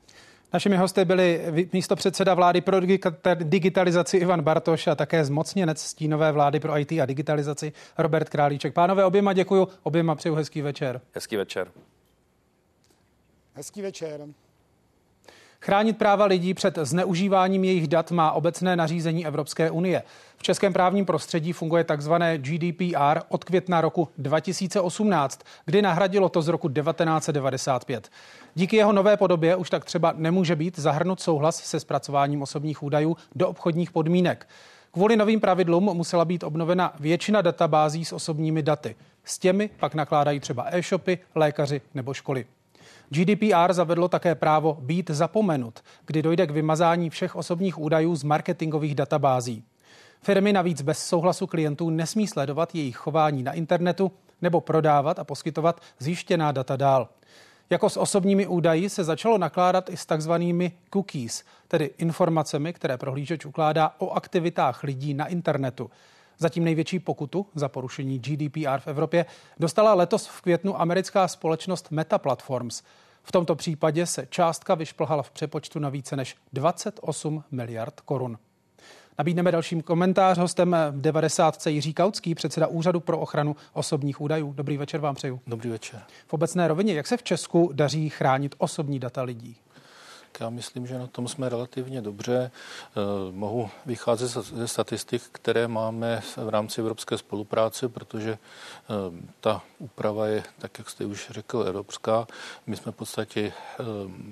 Našimi 0.52 0.76
hosty 0.76 1.04
byli 1.04 1.42
místo 1.72 1.96
předseda 1.96 2.34
vlády 2.34 2.60
pro 2.60 2.80
digitalizaci 3.34 4.16
Ivan 4.16 4.42
Bartoš 4.42 4.86
a 4.86 4.94
také 4.94 5.24
zmocněnec 5.24 5.80
stínové 5.80 6.32
vlády 6.32 6.60
pro 6.60 6.78
IT 6.78 6.92
a 6.92 7.06
digitalizaci 7.06 7.72
Robert 7.98 8.28
Králíček. 8.28 8.74
Pánové, 8.74 9.04
oběma 9.04 9.32
děkuju, 9.32 9.68
oběma 9.82 10.14
přeju 10.14 10.34
hezký 10.34 10.62
večer. 10.62 11.00
Hezký 11.12 11.36
večer. 11.36 11.68
Hezký 13.54 13.82
večer. 13.82 14.26
Chránit 15.66 15.98
práva 15.98 16.24
lidí 16.24 16.54
před 16.54 16.78
zneužíváním 16.82 17.64
jejich 17.64 17.88
dat 17.88 18.10
má 18.10 18.32
obecné 18.32 18.76
nařízení 18.76 19.26
Evropské 19.26 19.70
unie. 19.70 20.02
V 20.36 20.42
českém 20.42 20.72
právním 20.72 21.06
prostředí 21.06 21.52
funguje 21.52 21.84
takzvané 21.84 22.38
GDPR 22.38 23.20
od 23.28 23.44
května 23.44 23.80
roku 23.80 24.08
2018, 24.18 25.40
kdy 25.64 25.82
nahradilo 25.82 26.28
to 26.28 26.42
z 26.42 26.48
roku 26.48 26.68
1995. 26.68 28.10
Díky 28.54 28.76
jeho 28.76 28.92
nové 28.92 29.16
podobě 29.16 29.56
už 29.56 29.70
tak 29.70 29.84
třeba 29.84 30.14
nemůže 30.16 30.56
být 30.56 30.78
zahrnut 30.78 31.20
souhlas 31.20 31.56
se 31.56 31.80
zpracováním 31.80 32.42
osobních 32.42 32.82
údajů 32.82 33.16
do 33.34 33.48
obchodních 33.48 33.90
podmínek. 33.90 34.48
Kvůli 34.92 35.16
novým 35.16 35.40
pravidlům 35.40 35.84
musela 35.84 36.24
být 36.24 36.44
obnovena 36.44 36.94
většina 37.00 37.42
databází 37.42 38.04
s 38.04 38.12
osobními 38.12 38.62
daty. 38.62 38.96
S 39.24 39.38
těmi 39.38 39.70
pak 39.80 39.94
nakládají 39.94 40.40
třeba 40.40 40.66
e-shopy, 40.70 41.18
lékaři 41.34 41.80
nebo 41.94 42.14
školy. 42.14 42.46
GDPR 43.10 43.72
zavedlo 43.72 44.08
také 44.08 44.34
právo 44.34 44.78
být 44.80 45.10
zapomenut, 45.10 45.80
kdy 46.06 46.22
dojde 46.22 46.46
k 46.46 46.50
vymazání 46.50 47.10
všech 47.10 47.36
osobních 47.36 47.78
údajů 47.78 48.16
z 48.16 48.22
marketingových 48.22 48.94
databází. 48.94 49.64
Firmy 50.22 50.52
navíc 50.52 50.82
bez 50.82 51.06
souhlasu 51.06 51.46
klientů 51.46 51.90
nesmí 51.90 52.26
sledovat 52.26 52.74
jejich 52.74 52.96
chování 52.96 53.42
na 53.42 53.52
internetu 53.52 54.12
nebo 54.42 54.60
prodávat 54.60 55.18
a 55.18 55.24
poskytovat 55.24 55.80
zjištěná 55.98 56.52
data 56.52 56.76
dál. 56.76 57.08
Jako 57.70 57.90
s 57.90 57.96
osobními 57.96 58.46
údaji 58.46 58.90
se 58.90 59.04
začalo 59.04 59.38
nakládat 59.38 59.90
i 59.90 59.96
s 59.96 60.06
takzvanými 60.06 60.72
cookies, 60.92 61.44
tedy 61.68 61.90
informacemi, 61.98 62.72
které 62.72 62.98
prohlížeč 62.98 63.44
ukládá 63.44 63.94
o 63.98 64.10
aktivitách 64.10 64.82
lidí 64.82 65.14
na 65.14 65.26
internetu. 65.26 65.90
Zatím 66.38 66.64
největší 66.64 66.98
pokutu 66.98 67.46
za 67.54 67.68
porušení 67.68 68.18
GDPR 68.18 68.78
v 68.78 68.86
Evropě 68.86 69.26
dostala 69.58 69.94
letos 69.94 70.26
v 70.26 70.40
květnu 70.40 70.80
americká 70.80 71.28
společnost 71.28 71.90
Meta 71.90 72.18
Platforms. 72.18 72.82
V 73.22 73.32
tomto 73.32 73.54
případě 73.54 74.06
se 74.06 74.26
částka 74.30 74.74
vyšplhala 74.74 75.22
v 75.22 75.30
přepočtu 75.30 75.78
na 75.78 75.88
více 75.88 76.16
než 76.16 76.36
28 76.52 77.44
miliard 77.50 78.00
korun. 78.00 78.38
Nabídneme 79.18 79.52
dalším 79.52 79.82
komentář. 79.82 80.38
Hostem 80.38 80.76
v 80.90 81.00
90. 81.00 81.66
Jiří 81.66 81.94
Kautský, 81.94 82.34
předseda 82.34 82.66
Úřadu 82.66 83.00
pro 83.00 83.18
ochranu 83.18 83.56
osobních 83.72 84.20
údajů. 84.20 84.52
Dobrý 84.52 84.76
večer 84.76 85.00
vám 85.00 85.14
přeju. 85.14 85.40
Dobrý 85.46 85.70
večer. 85.70 86.02
V 86.26 86.34
obecné 86.34 86.68
rovině, 86.68 86.94
jak 86.94 87.06
se 87.06 87.16
v 87.16 87.22
Česku 87.22 87.70
daří 87.72 88.08
chránit 88.08 88.54
osobní 88.58 88.98
data 88.98 89.22
lidí? 89.22 89.56
Já 90.40 90.50
myslím, 90.50 90.86
že 90.86 90.98
na 90.98 91.06
tom 91.06 91.28
jsme 91.28 91.48
relativně 91.48 92.02
dobře. 92.02 92.50
Eh, 92.50 93.00
mohu 93.32 93.70
vycházet 93.86 94.28
ze 94.28 94.68
statistik, 94.68 95.22
které 95.32 95.68
máme 95.68 96.22
v 96.36 96.48
rámci 96.48 96.80
evropské 96.80 97.18
spolupráce, 97.18 97.88
protože 97.88 98.30
eh, 98.30 99.24
ta 99.40 99.62
úprava 99.78 100.26
je, 100.26 100.42
tak 100.58 100.78
jak 100.78 100.90
jste 100.90 101.04
už 101.04 101.28
řekl, 101.30 101.64
evropská. 101.68 102.26
My 102.66 102.76
jsme 102.76 102.92
v 102.92 102.94
podstatě 102.94 103.40
eh, 103.42 103.84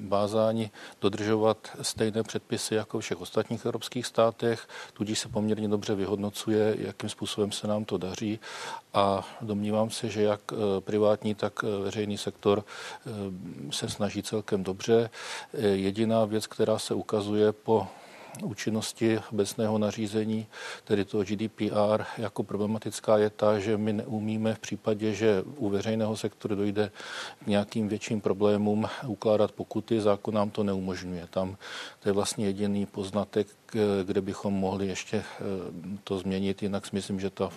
vázáni 0.09 0.71
dodržovat 1.01 1.59
stejné 1.83 2.23
předpisy 2.23 2.75
jako 2.75 3.01
všech 3.01 3.21
ostatních 3.21 3.67
evropských 3.67 4.07
státech, 4.07 4.69
tudíž 4.93 5.19
se 5.19 5.29
poměrně 5.29 5.69
dobře 5.69 5.95
vyhodnocuje, 5.95 6.77
jakým 6.79 7.09
způsobem 7.09 7.53
se 7.53 7.67
nám 7.67 7.85
to 7.85 7.99
daří 7.99 8.41
a 8.95 9.29
domnívám 9.41 9.91
se, 9.91 10.09
že 10.09 10.23
jak 10.23 10.41
privátní, 10.81 11.35
tak 11.35 11.63
veřejný 11.63 12.19
sektor 12.19 12.65
se 13.71 13.89
snaží 13.89 14.23
celkem 14.23 14.63
dobře. 14.63 15.11
Jediná 15.95 16.25
věc, 16.25 16.47
která 16.47 16.79
se 16.79 16.95
ukazuje 16.95 17.53
po 17.53 17.87
účinnosti 18.43 19.21
obecného 19.33 19.79
nařízení, 19.79 20.47
tedy 20.85 21.05
toho 21.05 21.25
GDPR, 21.25 22.03
jako 22.19 22.43
problematická 22.43 23.19
je 23.19 23.31
ta, 23.31 23.59
že 23.59 23.77
my 23.77 23.93
neumíme 23.93 24.55
v 24.55 24.59
případě, 24.59 25.15
že 25.15 25.43
u 25.57 25.69
veřejného 25.69 26.17
sektoru 26.17 26.55
dojde 26.55 26.91
k 27.45 27.47
nějakým 27.47 27.89
větším 27.89 28.21
problémům 28.21 28.89
ukládat 29.07 29.53
pokuty, 29.53 30.01
zákon 30.01 30.35
nám 30.35 30.51
to 30.51 30.63
neumožňuje. 30.63 31.27
Tam 31.31 31.57
to 32.01 32.09
je 32.09 32.13
vlastně 32.13 32.47
jediný 32.47 32.87
poznatek, 32.87 33.47
kde 34.05 34.21
bychom 34.21 34.55
mohli 34.55 34.87
ještě 34.87 35.17
eh, 35.17 35.25
to 36.05 36.19
změnit, 36.19 36.63
jinak 36.63 36.87
si 36.87 36.91
myslím, 36.97 37.21
že 37.21 37.31
to, 37.31 37.51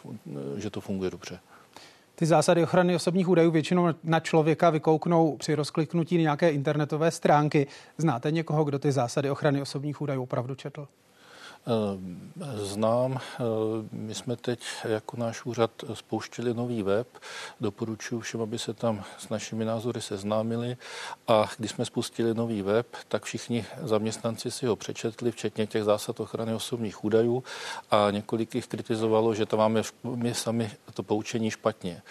že 0.57 0.69
to 0.69 0.81
funguje 0.81 1.11
dobře. 1.11 1.39
Ty 2.19 2.25
zásady 2.25 2.63
ochrany 2.63 2.95
osobních 2.95 3.29
údajů 3.29 3.51
většinou 3.51 3.87
na 4.03 4.19
člověka 4.19 4.69
vykouknou 4.69 5.37
při 5.37 5.55
rozkliknutí 5.55 6.17
nějaké 6.17 6.49
internetové 6.49 7.11
stránky. 7.11 7.67
Znáte 7.97 8.31
někoho, 8.31 8.63
kdo 8.63 8.79
ty 8.79 8.91
zásady 8.91 9.29
ochrany 9.29 9.61
osobních 9.61 10.01
údajů 10.01 10.23
opravdu 10.23 10.55
četl? 10.55 10.87
Znám, 12.55 13.19
my 13.91 14.15
jsme 14.15 14.35
teď 14.35 14.59
jako 14.83 15.17
náš 15.17 15.45
úřad 15.45 15.71
spouštili 15.93 16.53
nový 16.53 16.83
web. 16.83 17.07
Doporučuji 17.61 18.19
všem, 18.19 18.41
aby 18.41 18.59
se 18.59 18.73
tam 18.73 19.03
s 19.17 19.29
našimi 19.29 19.65
názory 19.65 20.01
seznámili. 20.01 20.77
A 21.27 21.49
když 21.57 21.71
jsme 21.71 21.85
spustili 21.85 22.33
nový 22.33 22.61
web, 22.61 22.87
tak 23.07 23.23
všichni 23.23 23.65
zaměstnanci 23.81 24.51
si 24.51 24.65
ho 24.65 24.75
přečetli, 24.75 25.31
včetně 25.31 25.67
těch 25.67 25.83
zásad 25.83 26.19
ochrany 26.19 26.53
osobních 26.53 27.03
údajů 27.03 27.43
a 27.91 28.11
několik 28.11 28.55
jich 28.55 28.67
kritizovalo, 28.67 29.33
že 29.33 29.45
to 29.45 29.57
máme 29.57 29.81
my 30.03 30.33
sami 30.33 30.71
to 30.93 31.03
poučení 31.03 31.51
špatně. 31.51 32.01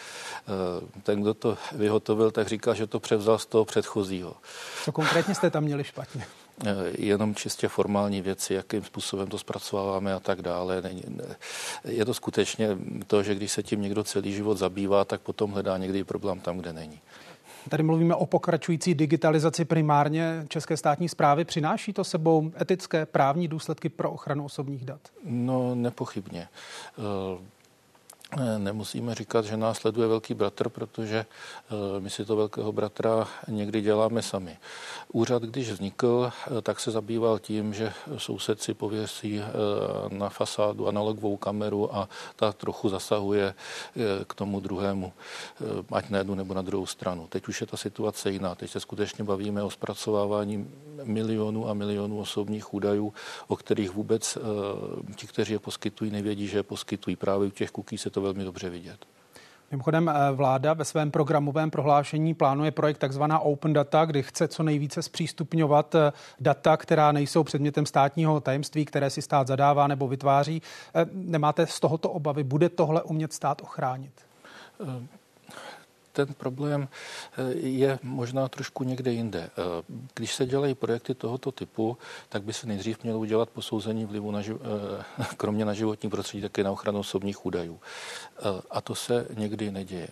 Ten, 1.03 1.23
kdo 1.23 1.35
to 1.35 1.59
vyhotovil, 1.73 2.31
tak 2.31 2.49
říkal, 2.49 2.75
že 2.75 2.87
to 2.87 3.01
převzal 3.01 3.39
z 3.39 3.47
toho 3.47 3.65
předchozího. 3.65 4.37
Co 4.85 4.93
konkrétně 4.93 5.35
jste 5.35 5.51
tam 5.51 5.65
měli 5.65 5.85
špatně? 5.85 6.27
Eh, 6.65 6.75
jenom 6.99 7.35
čistě 7.35 7.69
formální 7.69 8.23
věci, 8.23 8.55
jakým 8.55 8.85
způsobem 8.85 9.29
to 9.29 9.39
zpracováváme 9.39 10.15
a 10.15 10.21
tak 10.21 10.43
dále. 10.43 10.83
Je 11.85 12.05
to 12.05 12.15
skutečně 12.15 12.69
to, 13.07 13.23
že 13.23 13.35
když 13.35 13.53
se 13.53 13.63
tím 13.63 13.83
někdo 13.83 14.05
celý 14.05 14.33
život 14.33 14.59
zabývá, 14.59 15.05
tak 15.05 15.21
potom 15.21 15.53
hledá 15.53 15.79
někdy 15.79 16.05
problém 16.05 16.41
tam, 16.41 16.59
kde 16.59 16.73
není. 16.73 17.01
Tady 17.69 17.83
mluvíme 17.83 18.15
o 18.15 18.27
pokračující 18.27 18.95
digitalizaci 18.95 19.65
primárně 19.65 20.45
České 20.49 20.77
státní 20.77 21.09
zprávy. 21.09 21.45
Přináší 21.45 21.93
to 21.93 22.05
sebou 22.05 22.51
etické 22.61 23.07
právní 23.07 23.49
důsledky 23.49 23.89
pro 23.89 24.11
ochranu 24.11 24.45
osobních 24.45 24.85
dat? 24.85 25.01
No, 25.25 25.75
nepochybně. 25.75 26.49
Eh, 28.33 28.59
nemusíme 28.59 29.15
říkat, 29.15 29.45
že 29.45 29.57
nás 29.57 29.79
sleduje 29.79 30.09
velký 30.09 30.35
bratr, 30.35 30.69
protože 30.69 31.27
eh, 31.27 32.01
my 32.01 32.11
si 32.11 32.25
to 32.25 32.37
velkého 32.37 32.73
bratra 32.73 33.29
někdy 33.49 33.81
děláme 33.81 34.23
sami. 34.23 34.59
Úřad, 35.13 35.43
když 35.43 35.71
vznikl, 35.71 36.31
eh, 36.59 36.63
tak 36.63 36.81
se 36.81 36.91
zabýval 36.91 37.39
tím, 37.39 37.75
že 37.75 37.93
soused 38.17 38.63
si 38.63 38.75
pověsí 38.75 39.41
na 40.09 40.29
fasádu 40.29 40.89
analogovou 40.89 41.37
kameru 41.37 41.97
a 41.97 42.09
ta 42.37 42.53
trochu 42.53 42.89
zasahuje 42.89 43.55
k 44.27 44.35
tomu 44.35 44.61
druhému, 44.61 45.13
ať 45.93 46.11
na 46.11 46.19
jednu 46.19 46.35
nebo 46.35 46.55
na 46.55 46.63
druhou 46.63 46.87
stranu. 46.87 47.27
Teď 47.27 47.49
už 47.49 47.61
je 47.61 47.67
ta 47.67 47.77
situace 47.77 48.31
jiná. 48.31 48.55
Teď 48.55 48.71
se 48.71 48.81
skutečně 48.81 49.25
bavíme 49.25 49.63
o 49.63 49.71
zpracovávání 49.71 50.71
milionů 51.05 51.69
a 51.69 51.75
milionů 51.75 52.21
osobních 52.21 52.75
údajů, 52.75 53.13
o 53.49 53.57
kterých 53.57 53.91
vůbec 53.91 54.39
ti, 55.17 55.27
kteří 55.27 55.53
je 55.53 55.59
poskytují, 55.59 56.11
nevědí, 56.11 56.49
že 56.49 56.59
je 56.59 56.63
poskytují. 56.63 57.17
Právě 57.17 57.49
u 57.49 57.51
těch 57.51 57.71
cookies 57.71 58.03
se 58.03 58.11
to 58.17 58.21
velmi 58.21 58.45
dobře 58.45 58.71
vidět. 58.71 59.07
Mimochodem, 59.71 60.09
eh, 60.09 60.33
vláda 60.33 60.73
ve 60.73 60.85
svém 60.85 61.11
programovém 61.11 61.71
prohlášení 61.71 62.35
plánuje 62.35 62.71
projekt 62.71 62.99
takzvaná 62.99 63.39
Open 63.39 63.73
Data, 63.73 64.05
kdy 64.05 64.23
chce 64.23 64.49
co 64.49 64.63
nejvíce 64.63 65.03
zpřístupňovat 65.03 65.95
eh, 65.95 66.13
data, 66.41 66.77
která 66.77 67.13
nejsou 67.13 67.45
předmětem 67.45 67.87
státního 67.87 68.41
tajemství, 68.41 68.85
které 68.85 69.11
si 69.11 69.23
stát 69.23 69.47
zadává 69.47 69.87
nebo 69.87 70.09
vytváří. 70.09 70.63
Eh, 70.95 71.07
nemáte 71.13 71.67
z 71.67 71.81
tohoto 71.81 72.11
obavy? 72.11 72.45
Bude 72.45 72.69
tohle 72.69 73.03
umět 73.03 73.33
stát 73.33 73.63
ochránit? 73.63 74.13
Ten 76.17 76.35
problém 76.35 76.89
eh, 76.89 77.53
je 77.57 77.99
možná 78.03 78.49
trošku 78.49 78.85
někde 78.85 79.13
jinde. 79.13 79.41
Eh, 79.41 79.83
když 80.15 80.35
se 80.35 80.47
dělají 80.47 80.75
projekty 80.75 81.15
tohoto 81.15 81.53
typu, 81.53 81.99
tak 82.29 82.43
by 82.43 82.53
se 82.53 82.67
nejdřív 82.67 83.03
mělo 83.03 83.19
udělat 83.19 83.51
posouzení 83.51 84.05
vlivu 84.05 84.31
na, 84.31 84.41
živ- 84.41 84.61
eh, 85.21 85.25
kromě 85.37 85.65
na 85.65 85.75
životní 85.75 86.11
prostředí, 86.11 86.43
také 86.43 86.65
na 86.65 86.73
ochranu 86.73 86.99
osobních 86.99 87.47
údajů. 87.47 87.81
A 88.71 88.81
to 88.81 88.95
se 88.95 89.27
někdy 89.37 89.71
neděje 89.71 90.09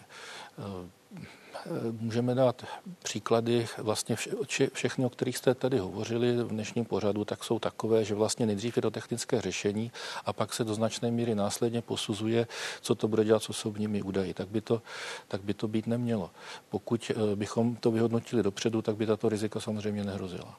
můžeme 2.00 2.34
dát 2.34 2.64
příklady, 3.02 3.66
vlastně 3.78 4.16
vše, 4.16 4.70
všechny, 4.72 5.04
o 5.04 5.10
kterých 5.10 5.36
jste 5.36 5.54
tady 5.54 5.78
hovořili 5.78 6.36
v 6.36 6.48
dnešním 6.48 6.84
pořadu, 6.84 7.24
tak 7.24 7.44
jsou 7.44 7.58
takové, 7.58 8.04
že 8.04 8.14
vlastně 8.14 8.46
nejdřív 8.46 8.76
je 8.76 8.82
to 8.82 8.90
technické 8.90 9.40
řešení 9.40 9.92
a 10.26 10.32
pak 10.32 10.54
se 10.54 10.64
do 10.64 10.74
značné 10.74 11.10
míry 11.10 11.34
následně 11.34 11.82
posuzuje, 11.82 12.46
co 12.80 12.94
to 12.94 13.08
bude 13.08 13.24
dělat 13.24 13.42
s 13.42 13.48
osobními 13.48 14.02
údaji. 14.02 14.34
Tak 14.34 14.48
by 14.48 14.60
to, 14.60 14.82
tak 15.28 15.42
by 15.42 15.54
to 15.54 15.68
být 15.68 15.86
nemělo. 15.86 16.30
Pokud 16.68 17.10
eh, 17.10 17.36
bychom 17.36 17.76
to 17.76 17.90
vyhodnotili 17.90 18.42
dopředu, 18.42 18.82
tak 18.82 18.96
by 18.96 19.06
tato 19.06 19.28
rizika 19.28 19.60
samozřejmě 19.60 20.04
nehrozila. 20.04 20.58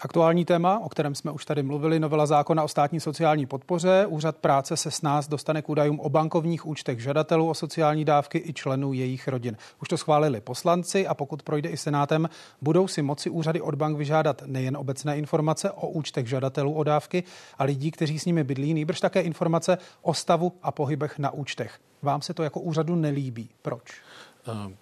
Aktuální 0.00 0.44
téma, 0.44 0.78
o 0.78 0.88
kterém 0.88 1.14
jsme 1.14 1.30
už 1.30 1.44
tady 1.44 1.62
mluvili, 1.62 2.00
novela 2.00 2.26
zákona 2.26 2.64
o 2.64 2.68
státní 2.68 3.00
sociální 3.00 3.46
podpoře. 3.46 4.06
Úřad 4.06 4.36
práce 4.36 4.76
se 4.76 4.90
s 4.90 5.02
nás 5.02 5.28
dostane 5.28 5.62
k 5.62 5.68
údajům 5.68 6.00
o 6.00 6.08
bankovních 6.08 6.66
účtech 6.66 7.00
žadatelů 7.00 7.48
o 7.48 7.54
sociální 7.54 8.04
dávky 8.04 8.42
i 8.46 8.52
členů 8.52 8.92
jejich 8.92 9.28
rodin. 9.28 9.56
Už 9.82 9.88
to 9.88 9.96
schválili 9.96 10.40
poslanci 10.40 11.06
a 11.06 11.14
pokud 11.14 11.42
projde 11.42 11.68
i 11.68 11.76
senátem, 11.76 12.28
budou 12.62 12.88
si 12.88 13.02
moci 13.02 13.30
úřady 13.30 13.60
od 13.60 13.74
bank 13.74 13.98
vyžádat 13.98 14.42
nejen 14.46 14.76
obecné 14.76 15.18
informace 15.18 15.70
o 15.70 15.88
účtech 15.88 16.26
žadatelů 16.26 16.74
o 16.74 16.84
dávky 16.84 17.24
a 17.58 17.64
lidí, 17.64 17.90
kteří 17.90 18.18
s 18.18 18.24
nimi 18.24 18.44
bydlí, 18.44 18.74
nýbrž 18.74 19.00
také 19.00 19.20
informace 19.20 19.78
o 20.02 20.14
stavu 20.14 20.52
a 20.62 20.72
pohybech 20.72 21.18
na 21.18 21.30
účtech. 21.30 21.78
Vám 22.02 22.22
se 22.22 22.34
to 22.34 22.42
jako 22.42 22.60
úřadu 22.60 22.94
nelíbí. 22.94 23.48
Proč? 23.62 23.94
Uh 24.48 24.72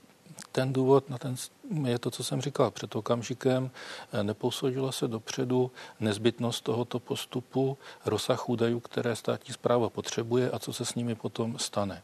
ten 0.52 0.72
důvod 0.72 1.10
na 1.10 1.18
ten 1.18 1.36
je 1.84 1.98
to, 1.98 2.10
co 2.10 2.24
jsem 2.24 2.40
říkal 2.40 2.70
před 2.70 2.96
okamžikem. 2.96 3.70
Neposoudila 4.22 4.92
se 4.92 5.08
dopředu 5.08 5.70
nezbytnost 6.00 6.64
tohoto 6.64 6.98
postupu, 6.98 7.78
rozsah 8.06 8.48
údajů, 8.48 8.80
které 8.80 9.16
státní 9.16 9.54
zpráva 9.54 9.90
potřebuje 9.90 10.50
a 10.50 10.58
co 10.58 10.72
se 10.72 10.84
s 10.84 10.94
nimi 10.94 11.14
potom 11.14 11.58
stane. 11.58 12.02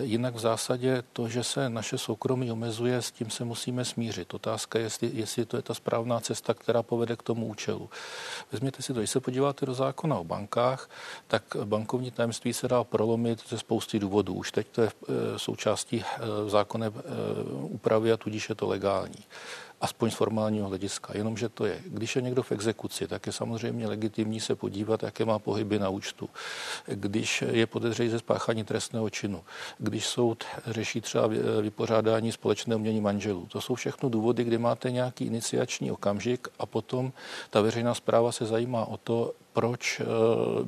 Jinak 0.00 0.34
v 0.34 0.38
zásadě 0.38 1.02
to, 1.12 1.28
že 1.28 1.44
se 1.44 1.70
naše 1.70 1.98
soukromí 1.98 2.52
omezuje, 2.52 3.02
s 3.02 3.10
tím 3.10 3.30
se 3.30 3.44
musíme 3.44 3.84
smířit. 3.84 4.34
Otázka 4.34 4.78
je, 4.78 4.84
jestli, 4.84 5.10
jestli 5.14 5.44
to 5.46 5.56
je 5.56 5.62
ta 5.62 5.74
správná 5.74 6.20
cesta, 6.20 6.54
která 6.54 6.82
povede 6.82 7.16
k 7.16 7.22
tomu 7.22 7.46
účelu. 7.46 7.90
Vezměte 8.52 8.82
si 8.82 8.94
to, 8.94 9.00
když 9.00 9.10
se 9.10 9.20
podíváte 9.20 9.66
do 9.66 9.74
zákona 9.74 10.18
o 10.18 10.24
bankách, 10.24 10.90
tak 11.26 11.42
bankovní 11.64 12.10
tajemství 12.10 12.52
se 12.52 12.68
dá 12.68 12.84
prolomit 12.84 13.48
ze 13.48 13.58
spousty 13.58 13.98
důvodů. 13.98 14.34
Už 14.34 14.52
teď 14.52 14.66
to 14.72 14.82
je 14.82 14.88
eh, 14.88 15.38
součástí 15.38 16.04
eh, 16.04 16.50
zákonné 16.50 16.86
eh, 16.86 17.00
úpravy 17.52 18.12
a 18.12 18.16
tudíž 18.16 18.48
je 18.48 18.54
to 18.54 18.66
legální 18.66 18.87
aspoň 19.80 20.10
z 20.10 20.14
formálního 20.14 20.68
hlediska. 20.68 21.12
Jenomže 21.16 21.48
to 21.48 21.66
je, 21.66 21.80
když 21.86 22.16
je 22.16 22.22
někdo 22.22 22.42
v 22.42 22.52
exekuci, 22.52 23.08
tak 23.08 23.26
je 23.26 23.32
samozřejmě 23.32 23.86
legitimní 23.86 24.40
se 24.40 24.54
podívat, 24.54 25.02
jaké 25.02 25.24
má 25.24 25.38
pohyby 25.38 25.78
na 25.78 25.88
účtu. 25.88 26.30
Když 26.86 27.44
je 27.50 27.66
podezřelý 27.66 28.08
ze 28.08 28.18
spáchání 28.18 28.64
trestného 28.64 29.10
činu, 29.10 29.44
když 29.78 30.06
soud 30.06 30.44
řeší 30.66 31.00
třeba 31.00 31.26
vypořádání 31.60 32.32
společného 32.32 32.78
mění 32.78 33.00
manželů. 33.00 33.46
To 33.46 33.60
jsou 33.60 33.74
všechno 33.74 34.08
důvody, 34.08 34.44
kdy 34.44 34.58
máte 34.58 34.90
nějaký 34.90 35.24
iniciační 35.24 35.90
okamžik 35.90 36.48
a 36.58 36.66
potom 36.66 37.12
ta 37.50 37.60
veřejná 37.60 37.94
zpráva 37.94 38.32
se 38.32 38.46
zajímá 38.46 38.84
o 38.84 38.96
to, 38.96 39.34
proč 39.52 40.00
eh, 40.00 40.04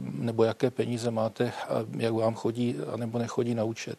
nebo 0.00 0.44
jaké 0.44 0.70
peníze 0.70 1.10
máte, 1.10 1.52
jak 1.96 2.12
vám 2.12 2.34
chodí 2.34 2.76
nebo 2.96 3.18
nechodí 3.18 3.54
na 3.54 3.64
účet. 3.64 3.98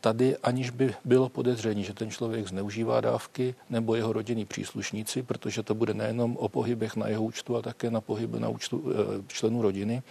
Tady 0.00 0.36
aniž 0.36 0.70
by 0.70 0.94
bylo 1.04 1.28
podezření, 1.28 1.84
že 1.84 1.94
ten 1.94 2.10
člověk 2.10 2.48
zneužívá 2.48 3.00
dávky 3.00 3.54
nebo 3.70 3.94
jeho 3.94 4.12
rodinní 4.12 4.44
příslušníci, 4.44 5.22
protože 5.22 5.62
to 5.62 5.74
bude 5.74 5.94
nejenom 5.94 6.36
o 6.36 6.48
pohybech 6.48 6.96
na 6.96 7.08
jeho 7.08 7.24
účtu, 7.24 7.54
ale 7.54 7.62
také 7.62 7.90
na 7.90 8.00
pohyb 8.00 8.34
na 8.34 8.48
účtu 8.48 8.84
eh, 8.86 9.22
členů 9.28 9.62
rodiny, 9.62 10.02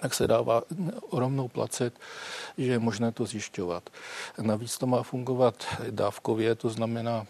tak 0.00 0.14
se 0.14 0.26
dává 0.26 0.62
rovnou 1.12 1.48
placet, 1.48 1.94
že 2.58 2.72
je 2.72 2.78
možné 2.78 3.12
to 3.12 3.26
zjišťovat. 3.26 3.90
Navíc 4.40 4.78
to 4.78 4.86
má 4.86 5.02
fungovat 5.02 5.64
dávkově, 5.90 6.54
to 6.54 6.68
znamená, 6.70 7.26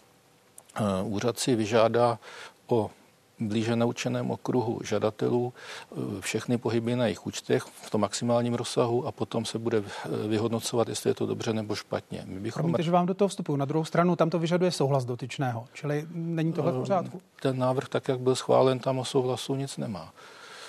eh, 0.75 0.81
úřad 1.03 1.39
si 1.39 1.55
vyžádá 1.55 2.19
o 2.67 2.89
blíže 3.39 3.75
naučeném 3.75 4.31
okruhu 4.31 4.79
žadatelů 4.83 5.53
eh, 5.91 6.21
všechny 6.21 6.57
pohyby 6.57 6.95
na 6.95 7.05
jejich 7.05 7.27
účtech 7.27 7.63
v 7.63 7.89
tom 7.89 8.01
maximálním 8.01 8.53
rozsahu 8.53 9.07
a 9.07 9.11
potom 9.11 9.45
se 9.45 9.59
bude 9.59 9.77
eh, 9.77 10.27
vyhodnocovat, 10.27 10.89
jestli 10.89 11.09
je 11.09 11.13
to 11.13 11.25
dobře 11.25 11.53
nebo 11.53 11.75
špatně. 11.75 12.23
My 12.25 12.39
bychom... 12.39 12.61
Promiňte, 12.61 12.83
že 12.83 12.91
vám 12.91 13.05
do 13.05 13.13
toho 13.13 13.27
vstupuju. 13.27 13.55
Na 13.55 13.65
druhou 13.65 13.85
stranu 13.85 14.15
tam 14.15 14.29
to 14.29 14.39
vyžaduje 14.39 14.71
souhlas 14.71 15.05
dotyčného, 15.05 15.67
čili 15.73 16.07
není 16.11 16.53
tohle 16.53 16.71
v 16.71 16.75
eh, 16.75 16.79
pořádku. 16.79 17.21
Ten 17.41 17.57
návrh, 17.57 17.89
tak 17.89 18.07
jak 18.07 18.19
byl 18.19 18.35
schválen, 18.35 18.79
tam 18.79 18.99
o 18.99 19.05
souhlasu 19.05 19.55
nic 19.55 19.77
nemá. 19.77 20.13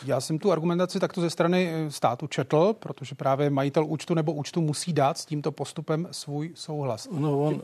Já 0.07 0.21
jsem 0.21 0.39
tu 0.39 0.53
argumentaci 0.53 1.01
takto 1.01 1.21
ze 1.21 1.31
strany 1.31 1.71
eh, 1.73 1.91
státu 1.91 2.27
četl, 2.27 2.75
protože 2.79 3.15
právě 3.15 3.51
majitel 3.51 3.85
účtu 3.87 4.15
nebo 4.15 4.33
účtu 4.33 4.61
musí 4.61 4.93
dát 4.93 5.19
s 5.19 5.27
tímto 5.27 5.53
postupem 5.53 6.09
svůj 6.11 6.51
souhlas. 6.55 7.09
No 7.13 7.41
on, 7.41 7.63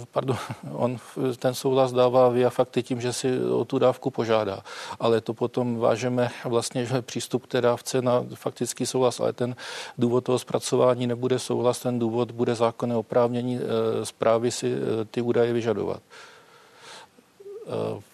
eh, 0.00 0.04
pardon, 0.10 0.36
on 0.72 0.96
ten 1.38 1.54
souhlas 1.54 1.92
dává 1.92 2.28
via 2.28 2.50
fakty 2.50 2.82
tím, 2.82 3.00
že 3.00 3.12
si 3.12 3.44
o 3.44 3.64
tu 3.64 3.78
dávku 3.78 4.10
požádá. 4.10 4.62
Ale 5.00 5.20
to 5.20 5.34
potom 5.34 5.76
vážeme 5.76 6.30
vlastně 6.44 6.86
že 6.86 7.02
přístup 7.02 7.46
k 7.46 7.48
té 7.48 7.60
dávce 7.60 8.02
na 8.02 8.24
faktický 8.34 8.86
souhlas, 8.86 9.20
ale 9.20 9.32
ten 9.32 9.56
důvod 9.98 10.24
toho 10.24 10.38
zpracování 10.38 11.06
nebude 11.06 11.38
souhlas, 11.38 11.80
ten 11.80 11.98
důvod 11.98 12.30
bude 12.30 12.54
zákonné 12.54 12.96
oprávnění 12.96 13.58
eh, 13.58 14.06
zprávy 14.06 14.50
si 14.50 14.74
ty 15.10 15.22
údaje 15.22 15.52
vyžadovat. 15.52 16.02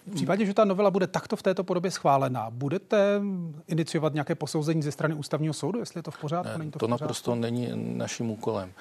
V 0.07 0.13
případě, 0.13 0.45
že 0.45 0.53
ta 0.53 0.65
novela 0.65 0.91
bude 0.91 1.07
takto 1.07 1.35
v 1.35 1.43
této 1.43 1.63
podobě 1.63 1.91
schválená, 1.91 2.49
budete 2.49 3.21
iniciovat 3.67 4.13
nějaké 4.13 4.35
posouzení 4.35 4.81
ze 4.81 4.91
strany 4.91 5.13
ústavního 5.13 5.53
soudu, 5.53 5.79
jestli 5.79 5.99
je 5.99 6.03
to 6.03 6.11
v 6.11 6.17
pořádku? 6.17 6.51
Ne, 6.51 6.57
není 6.57 6.71
to, 6.71 6.79
to 6.79 6.87
naprosto 6.87 7.35
není 7.35 7.71
naším 7.75 8.31
úkolem. 8.31 8.71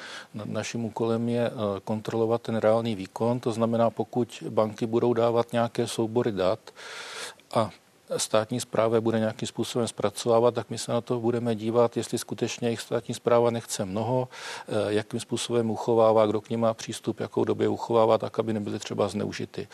Naším 0.45 0.85
úkolem 0.85 1.29
je 1.29 1.47
eh, 1.47 1.81
kontrolovat 1.85 2.43
ten 2.43 2.57
reálný 2.57 2.95
výkon, 2.95 3.41
to 3.41 3.53
znamená, 3.53 3.91
pokud 3.91 4.43
banky 4.51 4.87
budou 4.87 5.15
dávat 5.15 5.53
nějaké 5.53 5.87
soubory 5.87 6.33
dat 6.33 6.61
a 7.55 7.71
státní 8.17 8.61
zpráva 8.61 9.01
bude 9.01 9.19
nějakým 9.19 9.49
způsobem 9.49 9.89
zpracovávat, 9.89 10.55
tak 10.55 10.71
my 10.71 10.79
se 10.79 10.93
na 10.93 11.01
to 11.01 11.21
budeme 11.21 11.55
dívat, 11.55 11.97
jestli 11.97 12.19
skutečně 12.19 12.69
jejich 12.69 12.81
státní 12.81 13.15
zpráva 13.15 13.51
nechce 13.51 13.85
mnoho, 13.85 14.29
eh, 14.69 14.73
jakým 14.89 15.21
způsobem 15.21 15.71
uchovává, 15.71 16.27
kdo 16.27 16.41
k 16.41 16.51
ním 16.51 16.61
má 16.61 16.75
přístup, 16.75 17.21
jakou 17.21 17.45
době 17.45 17.69
uchovává, 17.69 18.19
tak 18.19 18.39
aby 18.39 18.53
nebyly 18.53 18.79
třeba 18.79 19.09
zneužity. 19.09 19.69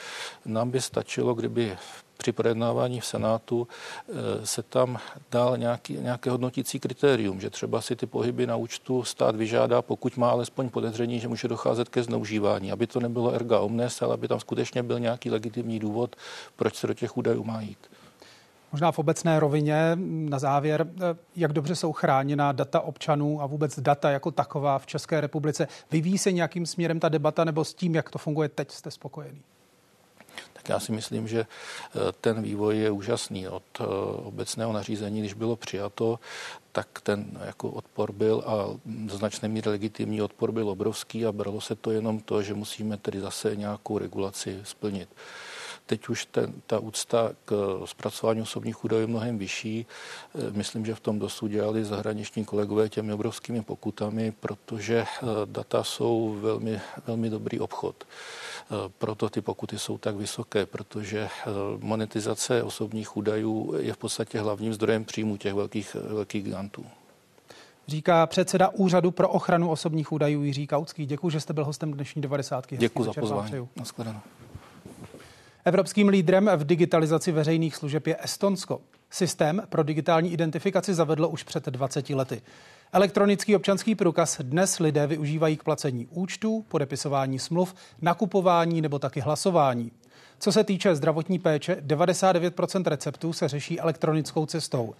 Nám 0.44 0.70
by 0.70 0.80
stačilo, 0.80 1.34
kdyby 1.34 1.76
při 2.16 2.32
projednávání 2.32 3.00
v 3.00 3.06
Senátu 3.06 3.68
eh, 4.08 4.46
se 4.46 4.62
tam 4.62 4.98
dal 5.30 5.58
nějaký, 5.58 5.92
nějaké 5.92 6.30
hodnotící 6.30 6.80
kritérium, 6.80 7.40
že 7.40 7.50
třeba 7.50 7.80
si 7.80 7.96
ty 7.96 8.06
pohyby 8.06 8.46
na 8.46 8.56
účtu 8.56 9.04
stát 9.04 9.36
vyžádá, 9.36 9.82
pokud 9.82 10.16
má 10.16 10.30
alespoň 10.30 10.68
podezření, 10.68 11.20
že 11.20 11.28
může 11.28 11.48
docházet 11.48 11.88
ke 11.88 12.02
zneužívání, 12.02 12.72
aby 12.72 12.86
to 12.86 13.00
nebylo 13.00 13.32
erga 13.32 13.60
omnes, 13.60 14.02
ale 14.02 14.14
aby 14.14 14.28
tam 14.28 14.40
skutečně 14.40 14.82
byl 14.82 15.00
nějaký 15.00 15.30
legitimní 15.30 15.78
důvod, 15.78 16.16
proč 16.56 16.74
se 16.74 16.86
do 16.86 16.94
těch 16.94 17.16
údajů 17.16 17.44
má 17.44 17.60
jít. 17.60 17.90
Možná 18.72 18.92
v 18.92 18.98
obecné 18.98 19.40
rovině 19.40 19.90
na 20.04 20.38
závěr, 20.38 20.86
eh, 20.96 21.16
jak 21.36 21.52
dobře 21.52 21.76
jsou 21.76 21.92
chráněna 21.92 22.52
data 22.52 22.80
občanů 22.80 23.42
a 23.42 23.46
vůbec 23.46 23.80
data 23.80 24.10
jako 24.10 24.30
taková 24.30 24.78
v 24.78 24.86
České 24.86 25.20
republice. 25.20 25.68
Vyvíjí 25.90 26.18
se 26.18 26.32
nějakým 26.32 26.66
směrem 26.66 27.00
ta 27.00 27.08
debata 27.08 27.44
nebo 27.44 27.64
s 27.64 27.74
tím, 27.74 27.94
jak 27.94 28.10
to 28.10 28.18
funguje 28.18 28.48
teď, 28.48 28.70
jste 28.70 28.90
spokojený? 28.90 29.42
Já 30.68 30.80
si 30.80 30.92
myslím, 30.92 31.28
že 31.28 31.40
eh, 31.40 31.98
ten 32.20 32.42
vývoj 32.42 32.78
je 32.78 32.90
úžasný. 32.90 33.48
Od 33.48 33.62
eh, 33.80 33.84
obecného 34.16 34.72
nařízení, 34.72 35.20
když 35.20 35.34
bylo 35.34 35.56
přijato, 35.56 36.18
tak 36.72 37.00
ten 37.02 37.38
jako 37.44 37.70
odpor 37.70 38.12
byl 38.12 38.42
a 38.46 38.66
značné 39.10 39.48
míry 39.48 39.70
legitimní 39.70 40.22
odpor 40.22 40.52
byl 40.52 40.68
obrovský 40.68 41.26
a 41.26 41.32
bralo 41.32 41.60
se 41.60 41.74
to 41.74 41.90
jenom 41.90 42.20
to, 42.20 42.42
že 42.42 42.54
musíme 42.54 42.96
tedy 42.96 43.20
zase 43.20 43.56
nějakou 43.56 43.98
regulaci 43.98 44.60
splnit. 44.62 45.08
Teď 45.86 46.08
už 46.08 46.26
ten, 46.26 46.52
ta 46.66 46.78
úcta 46.78 47.32
k 47.44 47.80
zpracování 47.84 48.42
osobních 48.42 48.84
údajů 48.84 49.00
je 49.00 49.06
mnohem 49.06 49.38
vyšší. 49.38 49.86
Eh, 50.34 50.50
myslím, 50.50 50.86
že 50.86 50.94
v 50.94 51.00
tom 51.00 51.18
dosud 51.18 51.48
dělali 51.48 51.84
zahraniční 51.84 52.44
kolegové 52.44 52.88
těmi 52.88 53.12
obrovskými 53.12 53.62
pokutami, 53.62 54.32
protože 54.40 55.06
data 55.44 55.84
jsou 55.84 56.36
velmi, 56.40 56.80
velmi 57.06 57.30
dobrý 57.30 57.60
obchod. 57.60 58.04
Eh, 58.04 58.74
proto 58.98 59.28
ty 59.28 59.40
pokuty 59.40 59.78
jsou 59.78 59.98
tak 59.98 60.16
vysoké, 60.16 60.66
protože 60.66 61.28
monetizace 61.80 62.62
osobních 62.62 63.16
údajů 63.16 63.74
je 63.78 63.92
v 63.92 63.96
podstatě 63.96 64.40
hlavním 64.40 64.74
zdrojem 64.74 65.04
příjmu 65.04 65.36
těch 65.36 65.54
velkých, 65.54 65.94
velkých 65.94 66.44
gigantů. 66.44 66.86
Říká 67.88 68.26
předseda 68.26 68.68
Úřadu 68.68 69.10
pro 69.10 69.28
ochranu 69.28 69.70
osobních 69.70 70.12
údajů 70.12 70.42
Jiří 70.42 70.66
Kautský. 70.66 71.06
Děkuji, 71.06 71.30
že 71.30 71.40
jste 71.40 71.52
byl 71.52 71.64
hostem 71.64 71.92
dnešní 71.92 72.22
90. 72.22 72.66
Děkuji 72.70 73.04
za 73.04 73.12
pozvání. 73.12 73.68
Naschledanou. 73.76 74.20
Evropským 75.66 76.08
lídrem 76.08 76.50
v 76.56 76.64
digitalizaci 76.64 77.32
veřejných 77.32 77.76
služeb 77.76 78.06
je 78.06 78.16
Estonsko. 78.22 78.80
Systém 79.10 79.62
pro 79.68 79.82
digitální 79.82 80.32
identifikaci 80.32 80.94
zavedlo 80.94 81.28
už 81.28 81.42
před 81.42 81.66
20 81.66 82.10
lety. 82.10 82.42
Elektronický 82.92 83.56
občanský 83.56 83.94
průkaz 83.94 84.40
dnes 84.42 84.78
lidé 84.78 85.06
využívají 85.06 85.56
k 85.56 85.62
placení 85.62 86.06
účtů, 86.10 86.64
podepisování 86.68 87.38
smluv, 87.38 87.74
nakupování 88.02 88.80
nebo 88.80 88.98
taky 88.98 89.20
hlasování. 89.20 89.92
Co 90.38 90.52
se 90.52 90.64
týče 90.64 90.94
zdravotní 90.94 91.38
péče, 91.38 91.76
99% 91.86 92.82
receptů 92.86 93.32
se 93.32 93.48
řeší 93.48 93.80
elektronickou 93.80 94.46
cestou. 94.46 94.94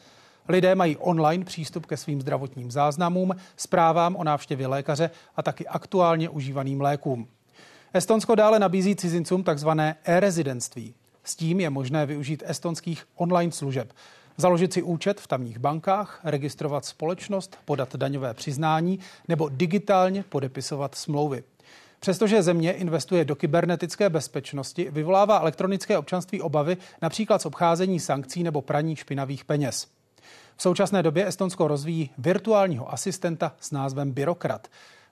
Lidé 0.48 0.74
mají 0.74 0.96
online 0.96 1.44
přístup 1.44 1.86
ke 1.86 1.96
svým 1.96 2.20
zdravotním 2.20 2.70
záznamům, 2.70 3.32
zprávám 3.56 4.16
o 4.16 4.24
návštěvě 4.24 4.66
lékaře 4.66 5.10
a 5.36 5.42
taky 5.42 5.66
aktuálně 5.66 6.28
užívaným 6.28 6.80
lékům. 6.80 7.28
Estonsko 7.94 8.34
dále 8.34 8.58
nabízí 8.58 8.96
cizincům 8.96 9.44
takzvané 9.44 9.96
e-rezidentství. 10.04 10.94
S 11.24 11.36
tím 11.36 11.60
je 11.60 11.70
možné 11.70 12.06
využít 12.06 12.42
estonských 12.46 13.06
online 13.16 13.52
služeb. 13.52 13.92
Založit 14.36 14.72
si 14.72 14.82
účet 14.82 15.20
v 15.20 15.26
tamních 15.26 15.58
bankách, 15.58 16.20
registrovat 16.24 16.84
společnost, 16.84 17.58
podat 17.64 17.96
daňové 17.96 18.34
přiznání 18.34 18.98
nebo 19.28 19.48
digitálně 19.48 20.22
podepisovat 20.22 20.94
smlouvy. 20.94 21.44
Přestože 22.00 22.42
země 22.42 22.72
investuje 22.72 23.24
do 23.24 23.36
kybernetické 23.36 24.10
bezpečnosti, 24.10 24.90
vyvolává 24.90 25.38
elektronické 25.40 25.98
občanství 25.98 26.40
obavy 26.40 26.76
například 27.02 27.42
z 27.42 27.46
obcházení 27.46 28.00
sankcí 28.00 28.42
nebo 28.42 28.62
praní 28.62 28.96
špinavých 28.96 29.44
peněz. 29.44 29.86
V 30.56 30.62
současné 30.62 31.02
době 31.02 31.26
Estonsko 31.26 31.68
rozvíjí 31.68 32.10
virtuálního 32.18 32.92
asistenta 32.92 33.52
s 33.60 33.70
názvem 33.70 34.12
Byrokrat. 34.12 34.68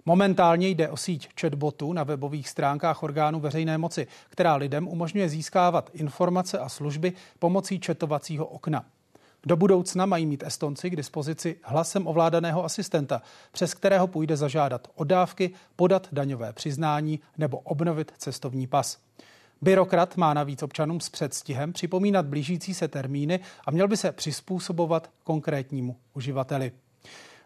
Momentálně 0.06 0.68
jde 0.68 0.88
o 0.88 0.96
síť 0.96 1.28
chatbotů 1.40 1.92
na 1.92 2.04
webových 2.04 2.48
stránkách 2.48 3.02
orgánů 3.02 3.40
veřejné 3.40 3.78
moci, 3.78 4.06
která 4.28 4.56
lidem 4.56 4.88
umožňuje 4.88 5.28
získávat 5.28 5.90
informace 5.92 6.58
a 6.58 6.68
služby 6.68 7.12
pomocí 7.38 7.80
četovacího 7.80 8.46
okna. 8.46 8.84
Do 9.46 9.56
budoucna 9.56 10.06
mají 10.06 10.26
mít 10.26 10.42
Estonci 10.42 10.90
k 10.90 10.96
dispozici 10.96 11.56
hlasem 11.62 12.06
ovládaného 12.06 12.64
asistenta, 12.64 13.22
přes 13.52 13.74
kterého 13.74 14.06
půjde 14.06 14.36
zažádat 14.36 14.88
o 14.94 15.04
dávky, 15.04 15.50
podat 15.76 16.08
daňové 16.12 16.52
přiznání 16.52 17.20
nebo 17.38 17.58
obnovit 17.58 18.12
cestovní 18.18 18.66
pas. 18.66 18.98
Byrokrat 19.62 20.16
má 20.16 20.34
navíc 20.34 20.62
občanům 20.62 21.00
s 21.00 21.08
předstihem 21.08 21.72
připomínat 21.72 22.26
blížící 22.26 22.74
se 22.74 22.88
termíny 22.88 23.40
a 23.66 23.70
měl 23.70 23.88
by 23.88 23.96
se 23.96 24.12
přizpůsobovat 24.12 25.10
konkrétnímu 25.24 25.96
uživateli. 26.14 26.72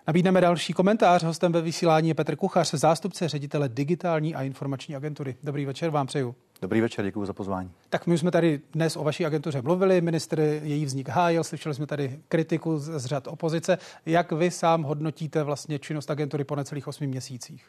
Nabídneme 0.08 0.40
další 0.40 0.72
komentář. 0.72 1.22
Hostem 1.22 1.52
ve 1.52 1.62
vysílání 1.62 2.08
je 2.08 2.14
Petr 2.14 2.36
Kuchař, 2.36 2.74
zástupce 2.74 3.28
ředitele 3.28 3.68
digitální 3.68 4.34
a 4.34 4.42
informační 4.42 4.96
agentury. 4.96 5.36
Dobrý 5.42 5.66
večer 5.66 5.90
vám 5.90 6.06
přeju. 6.06 6.34
Dobrý 6.62 6.80
večer, 6.80 7.04
děkuji 7.04 7.26
za 7.26 7.32
pozvání. 7.32 7.70
Tak 7.88 8.06
my 8.06 8.18
jsme 8.18 8.30
tady 8.30 8.60
dnes 8.72 8.96
o 8.96 9.04
vaší 9.04 9.26
agentuře 9.26 9.62
mluvili, 9.62 10.00
ministr 10.00 10.40
její 10.62 10.84
vznik 10.84 11.08
hájil, 11.08 11.44
slyšeli 11.44 11.74
jsme 11.74 11.86
tady 11.86 12.20
kritiku 12.28 12.78
z 12.78 13.06
řad 13.06 13.26
opozice. 13.26 13.78
Jak 14.06 14.32
vy 14.32 14.50
sám 14.50 14.82
hodnotíte 14.82 15.42
vlastně 15.42 15.78
činnost 15.78 16.10
agentury 16.10 16.44
po 16.44 16.56
necelých 16.56 16.88
osmi 16.88 17.06
měsících? 17.06 17.64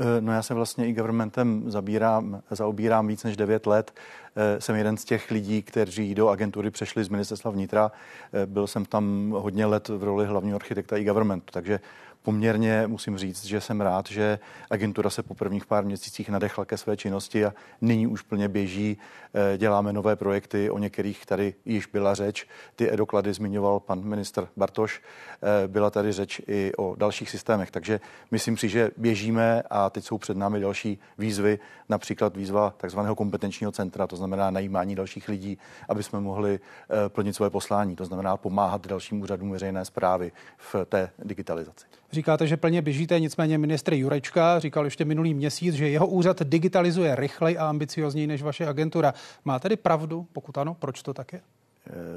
Eh, 0.00 0.20
no 0.20 0.32
já 0.32 0.42
se 0.42 0.54
vlastně 0.54 0.88
i 0.88 0.92
governmentem 0.92 1.70
zabírám, 1.70 2.42
zaobírám 2.50 3.06
víc 3.06 3.24
než 3.24 3.36
9 3.36 3.66
let. 3.66 3.94
Eh, 4.36 4.60
jsem 4.60 4.76
jeden 4.76 4.96
z 4.96 5.04
těch 5.04 5.30
lidí, 5.30 5.62
kteří 5.62 6.14
do 6.14 6.28
agentury 6.28 6.70
přešli 6.70 7.04
z 7.04 7.08
ministerstva 7.08 7.50
vnitra. 7.50 7.92
Eh, 8.32 8.46
byl 8.46 8.66
jsem 8.66 8.84
tam 8.84 9.30
hodně 9.30 9.66
let 9.66 9.88
v 9.88 10.02
roli 10.02 10.26
hlavního 10.26 10.56
architekta 10.56 10.96
i 10.96 11.04
governmentu, 11.04 11.46
takže 11.52 11.80
poměrně 12.22 12.84
musím 12.86 13.18
říct, 13.18 13.44
že 13.44 13.60
jsem 13.60 13.80
rád, 13.80 14.06
že 14.08 14.38
agentura 14.70 15.10
se 15.10 15.22
po 15.22 15.34
prvních 15.34 15.66
pár 15.66 15.84
měsících 15.84 16.28
nadechla 16.28 16.64
ke 16.64 16.76
své 16.76 16.96
činnosti 16.96 17.44
a 17.44 17.54
nyní 17.80 18.06
už 18.06 18.22
plně 18.22 18.48
běží. 18.48 18.98
Eh, 19.34 19.58
děláme 19.58 19.92
nové 19.92 20.16
projekty, 20.16 20.70
o 20.70 20.78
některých 20.78 21.26
tady 21.26 21.54
již 21.64 21.86
byla 21.86 22.14
řeč. 22.14 22.46
Ty 22.76 22.92
edoklady 22.92 23.32
zmiňoval 23.32 23.80
pan 23.80 24.04
minister 24.04 24.48
Bartoš. 24.56 25.02
Eh, 25.42 25.68
byla 25.68 25.90
tady 25.90 26.12
řeč 26.12 26.40
i 26.46 26.72
o 26.78 26.94
dalších 26.98 27.30
systémech, 27.30 27.70
takže 27.70 28.00
myslím 28.30 28.56
si, 28.56 28.68
že 28.68 28.90
běžíme 28.96 29.62
a 29.70 29.90
teď 29.90 30.04
jsou 30.04 30.18
před 30.18 30.36
námi 30.36 30.60
další 30.60 30.98
výzvy, 31.18 31.58
například 31.88 32.36
výzva 32.36 32.74
takzvaného 32.76 33.14
kompetenčního 33.14 33.72
centra, 33.72 34.06
to 34.06 34.16
znamená 34.16 34.50
najímání 34.50 34.94
dalších 34.94 35.28
lidí, 35.28 35.58
aby 35.88 36.02
jsme 36.02 36.20
mohli 36.20 36.60
eh, 36.60 37.08
plnit 37.08 37.36
svoje 37.36 37.50
poslání, 37.50 37.96
to 37.96 38.04
znamená 38.04 38.36
pomáhat 38.36 38.86
dalším 38.86 39.20
úřadům 39.20 39.50
veřejné 39.50 39.84
zprávy 39.84 40.32
v 40.56 40.74
té 40.88 41.10
digitalizaci. 41.18 41.86
Říkáte, 42.12 42.46
že 42.46 42.56
plně 42.56 42.82
běžíte, 42.82 43.20
nicméně 43.20 43.58
ministr 43.58 43.94
Jurečka 43.94 44.58
říkal 44.58 44.84
ještě 44.84 45.04
minulý 45.04 45.34
měsíc, 45.34 45.74
že 45.74 45.88
jeho 45.88 46.06
úřad 46.06 46.42
digitalizuje 46.42 47.16
rychleji 47.16 47.58
a 47.58 47.68
ambiciozněji 47.68 48.26
než 48.26 48.42
vaše 48.42 48.66
agentura. 48.66 49.14
Má 49.44 49.58
tedy 49.58 49.76
pravdu? 49.76 50.26
Pokud 50.32 50.58
ano, 50.58 50.74
proč 50.74 51.02
to 51.02 51.14
tak 51.14 51.32
je? 51.32 51.40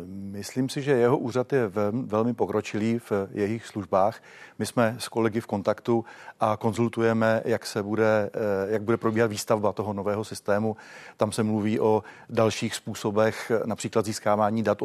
Myslím 0.06 0.70
si, 0.70 0.82
že 0.82 0.92
jeho 0.92 1.18
úřad 1.18 1.54
je 1.54 1.72
velmi 1.92 2.34
pokročilý 2.34 3.00
v 3.00 3.12
jejich 3.32 3.66
službách. 3.66 4.22
My 4.60 4.66
jsme 4.66 4.96
s 5.00 5.08
kolegy 5.08 5.42
v 5.42 5.48
kontaktu 5.48 6.06
a 6.40 6.58
konzultujeme, 6.58 7.42
jak 7.46 7.66
se 7.66 7.84
bude, 7.84 8.30
eh, 8.34 8.72
jak 8.74 8.82
bude 8.82 8.98
probíhat 8.98 9.28
výstavba 9.28 9.74
toho 9.74 9.94
nového 9.94 10.24
systému. 10.24 10.76
Tam 11.18 11.32
se 11.32 11.44
mluví 11.44 11.80
o 11.80 12.04
dalších 12.30 12.76
způsobech, 12.76 13.52
například 13.66 14.06
získávání 14.06 14.64
dat 14.64 14.78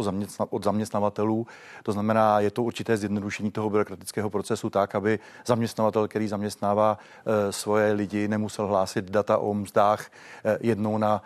od 0.51 0.65
zaměstnavatelů. 0.65 1.47
To 1.83 1.93
znamená, 1.93 2.41
je 2.41 2.51
to 2.51 2.63
určité 2.63 2.97
zjednodušení 2.97 3.51
toho 3.51 3.71
byrokratického 3.71 4.31
procesu 4.31 4.71
tak, 4.71 4.95
aby 4.95 5.19
zaměstnavatel, 5.47 6.09
který 6.09 6.29
zaměstnává 6.29 6.99
eh, 6.99 7.53
svoje 7.53 7.93
lidi, 7.93 8.29
nemusel 8.29 8.67
hlásit 8.67 9.11
data 9.11 9.39
o 9.39 9.55
mzdách 9.55 10.07
eh, 10.45 10.59
jednou 10.61 10.99
na 10.99 11.23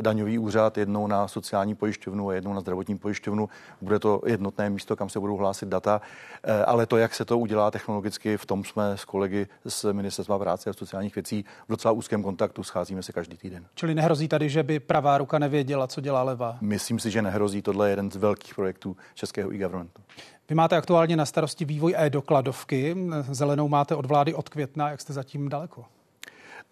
daňový 0.00 0.38
úřad, 0.38 0.78
jednou 0.78 1.06
na 1.06 1.28
sociální 1.28 1.74
pojišťovnu 1.74 2.28
a 2.28 2.34
jednou 2.34 2.54
na 2.54 2.60
zdravotní 2.60 2.79
zdravotní 2.80 2.98
pojišťovnu. 2.98 3.48
Bude 3.80 3.98
to 3.98 4.22
jednotné 4.26 4.70
místo, 4.70 4.96
kam 4.96 5.08
se 5.08 5.20
budou 5.20 5.36
hlásit 5.36 5.68
data, 5.68 6.00
eh, 6.42 6.64
ale 6.64 6.86
to, 6.86 6.96
jak 6.96 7.14
se 7.14 7.24
to 7.24 7.38
udělá 7.38 7.70
technologicky, 7.70 8.36
v 8.36 8.46
tom 8.46 8.64
jsme 8.64 8.96
s 8.96 9.04
kolegy 9.04 9.46
z 9.64 9.92
Ministerstva 9.92 10.38
práce 10.38 10.70
a 10.70 10.72
sociálních 10.72 11.14
věcí 11.14 11.44
v 11.68 11.70
docela 11.70 11.92
úzkém 11.92 12.22
kontaktu, 12.22 12.62
scházíme 12.62 13.02
se 13.02 13.12
každý 13.12 13.36
týden. 13.36 13.66
Čili 13.74 13.94
nehrozí 13.94 14.28
tady, 14.28 14.48
že 14.48 14.62
by 14.62 14.80
pravá 14.80 15.18
ruka 15.18 15.38
nevěděla, 15.38 15.86
co 15.86 16.00
dělá 16.00 16.22
levá? 16.22 16.58
Myslím 16.60 16.98
si, 16.98 17.10
že 17.10 17.22
nehrozí. 17.22 17.62
Tohle 17.62 17.88
je 17.88 17.92
jeden 17.92 18.10
z 18.10 18.16
velkých 18.16 18.54
projektů 18.54 18.96
českého 19.14 19.52
e-governmentu. 19.52 20.02
Vy 20.48 20.54
máte 20.54 20.76
aktuálně 20.76 21.16
na 21.16 21.26
starosti 21.26 21.64
vývoj 21.64 21.94
e-dokladovky. 21.96 22.96
Zelenou 23.30 23.68
máte 23.68 23.94
od 23.94 24.06
vlády 24.06 24.34
od 24.34 24.48
května. 24.48 24.90
Jak 24.90 25.00
jste 25.00 25.12
zatím 25.12 25.48
daleko? 25.48 25.84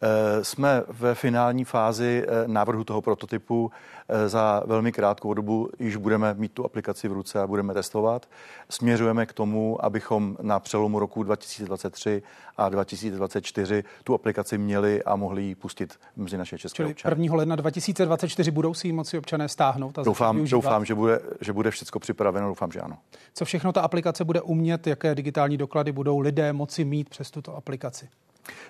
Eh, 0.03 0.45
jsme 0.45 0.83
ve 0.89 1.15
finální 1.15 1.65
fázi 1.65 2.25
eh, 2.27 2.49
návrhu 2.49 2.85
toho 2.85 3.03
prototypu. 3.03 3.71
Eh, 4.09 4.29
za 4.29 4.63
velmi 4.67 4.93
krátkou 4.93 5.35
dobu 5.35 5.71
již 5.79 5.97
budeme 5.97 6.35
mít 6.35 6.53
tu 6.53 6.65
aplikaci 6.65 7.09
v 7.09 7.13
ruce 7.13 7.41
a 7.41 7.47
budeme 7.47 7.75
testovat. 7.75 8.29
Směřujeme 8.71 9.27
k 9.27 9.33
tomu, 9.33 9.85
abychom 9.85 10.37
na 10.43 10.61
přelomu 10.61 10.99
roku 10.99 11.23
2023 11.23 12.23
a 12.57 12.69
2024 12.69 13.85
tu 14.05 14.15
aplikaci 14.15 14.59
měli 14.59 15.03
a 15.03 15.17
mohli 15.17 15.43
ji 15.43 15.55
pustit 15.55 15.99
mezi 16.17 16.39
naše 16.39 16.59
české 16.59 16.77
Čili 16.77 16.91
občany. 16.91 17.23
1. 17.23 17.37
ledna 17.37 17.57
2024 17.57 18.51
budou 18.51 18.75
si 18.75 18.89
ji 18.89 18.93
moci 18.93 19.19
občané 19.19 19.49
stáhnout 19.49 19.99
a 19.99 20.03
Doufám, 20.03 20.45
doufám 20.45 20.85
že, 20.85 20.95
bude, 20.95 21.21
že 21.41 21.53
bude 21.53 21.71
všechno 21.71 22.01
připraveno, 22.01 22.49
doufám, 22.49 22.73
že 22.73 22.81
ano. 22.81 22.99
Co 23.35 23.45
všechno 23.45 23.73
ta 23.73 23.81
aplikace 23.81 24.25
bude 24.25 24.41
umět, 24.41 24.87
jaké 24.87 25.15
digitální 25.15 25.57
doklady 25.57 25.93
budou 25.93 26.19
lidé 26.19 26.53
moci 26.53 26.85
mít 26.85 27.09
přes 27.09 27.31
tuto 27.31 27.57
aplikaci? 27.57 28.09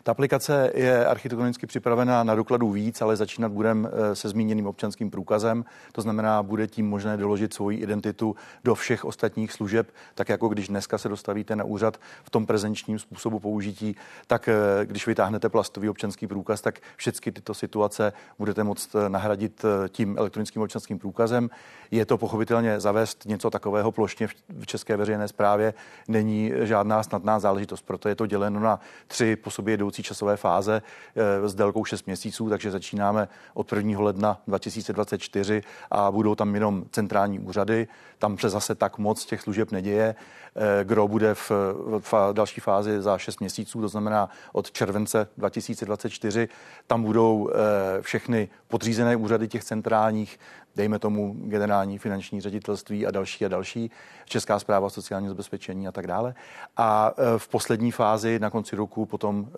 Ta 0.02 0.12
aplikace 0.12 0.70
je 0.74 1.06
architektonicky 1.06 1.66
připravená 1.66 2.24
na 2.24 2.34
dokladů 2.34 2.70
víc, 2.70 3.02
ale 3.02 3.16
začínat 3.16 3.52
budeme 3.52 3.88
eh, 3.88 4.14
se 4.14 4.28
zmíněným 4.28 4.66
občanským 4.66 5.10
průkazem. 5.10 5.64
To 5.92 6.02
znamená, 6.02 6.42
bude 6.42 6.66
tím 6.66 6.88
možné 6.88 7.16
doložit 7.16 7.54
svoji 7.54 7.78
identitu 7.78 8.36
do 8.64 8.74
všech 8.74 9.04
ostatních 9.04 9.52
služeb, 9.52 9.88
tak 10.14 10.28
jako 10.28 10.48
když 10.48 10.68
dneska 10.68 10.98
se 10.98 11.08
dostavíte 11.08 11.56
na 11.56 11.64
úřad 11.64 12.00
v 12.24 12.30
tom 12.30 12.46
prezenčním 12.46 12.98
způsobu 12.98 13.38
použití, 13.38 13.96
tak 14.26 14.48
eh, 14.48 14.86
když 14.86 15.06
vytáhnete 15.06 15.48
plastový 15.48 15.88
občanský 15.88 16.26
průkaz, 16.26 16.60
tak 16.60 16.80
všechny 16.96 17.32
tyto 17.32 17.54
situace 17.54 18.12
budete 18.38 18.64
moct 18.64 18.94
eh, 18.94 19.08
nahradit 19.08 19.64
tím 19.88 20.18
elektronickým 20.18 20.62
občanským 20.62 20.98
průkazem. 20.98 21.50
Je 21.90 22.06
to 22.06 22.18
pochopitelně 22.18 22.80
zavést 22.80 23.24
něco 23.26 23.50
takového 23.50 23.92
plošně 23.92 24.28
v 24.60 24.66
české 24.66 24.96
veřejné 24.96 25.28
správě 25.28 25.74
není 26.08 26.52
žádná 26.62 27.02
snadná 27.02 27.40
záležitost, 27.40 27.82
proto 27.82 28.08
je 28.08 28.14
to 28.14 28.26
děleno 28.26 28.60
na 28.60 28.80
tři 29.06 29.36
po 29.36 29.50
sobě 29.68 29.74
jdoucí 29.74 30.02
časové 30.02 30.36
fáze 30.36 30.82
s 31.44 31.54
délkou 31.54 31.84
6 31.84 32.06
měsíců, 32.06 32.48
takže 32.48 32.70
začínáme 32.70 33.28
od 33.54 33.72
1. 33.72 34.00
ledna 34.00 34.40
2024 34.46 35.62
a 35.90 36.10
budou 36.10 36.34
tam 36.34 36.54
jenom 36.54 36.84
centrální 36.90 37.38
úřady. 37.38 37.88
Tam 38.18 38.38
se 38.38 38.48
zase 38.48 38.74
tak 38.74 38.98
moc 38.98 39.24
těch 39.24 39.40
služeb 39.40 39.72
neděje. 39.72 40.14
Gro 40.84 41.08
bude 41.08 41.34
v, 41.34 41.50
v 42.00 42.14
další 42.32 42.60
fázi 42.60 43.02
za 43.02 43.18
6 43.18 43.40
měsíců, 43.40 43.80
to 43.80 43.88
znamená 43.88 44.28
od 44.52 44.72
července 44.72 45.28
2024. 45.36 46.48
Tam 46.86 47.02
budou 47.02 47.50
všechny 48.00 48.48
podřízené 48.68 49.16
úřady 49.16 49.48
těch 49.48 49.64
centrálních 49.64 50.38
dejme 50.78 50.98
tomu 50.98 51.36
generální 51.38 51.98
finanční 51.98 52.40
ředitelství 52.40 53.06
a 53.06 53.10
další 53.10 53.44
a 53.44 53.48
další, 53.48 53.90
Česká 54.24 54.58
zpráva 54.58 54.90
sociálního 54.90 55.30
zabezpečení 55.30 55.88
a 55.88 55.92
tak 55.92 56.06
dále. 56.06 56.34
A 56.76 57.12
e, 57.16 57.38
v 57.38 57.48
poslední 57.48 57.90
fázi 57.90 58.38
na 58.38 58.50
konci 58.50 58.76
roku 58.76 59.06
potom 59.06 59.48
e, 59.48 59.54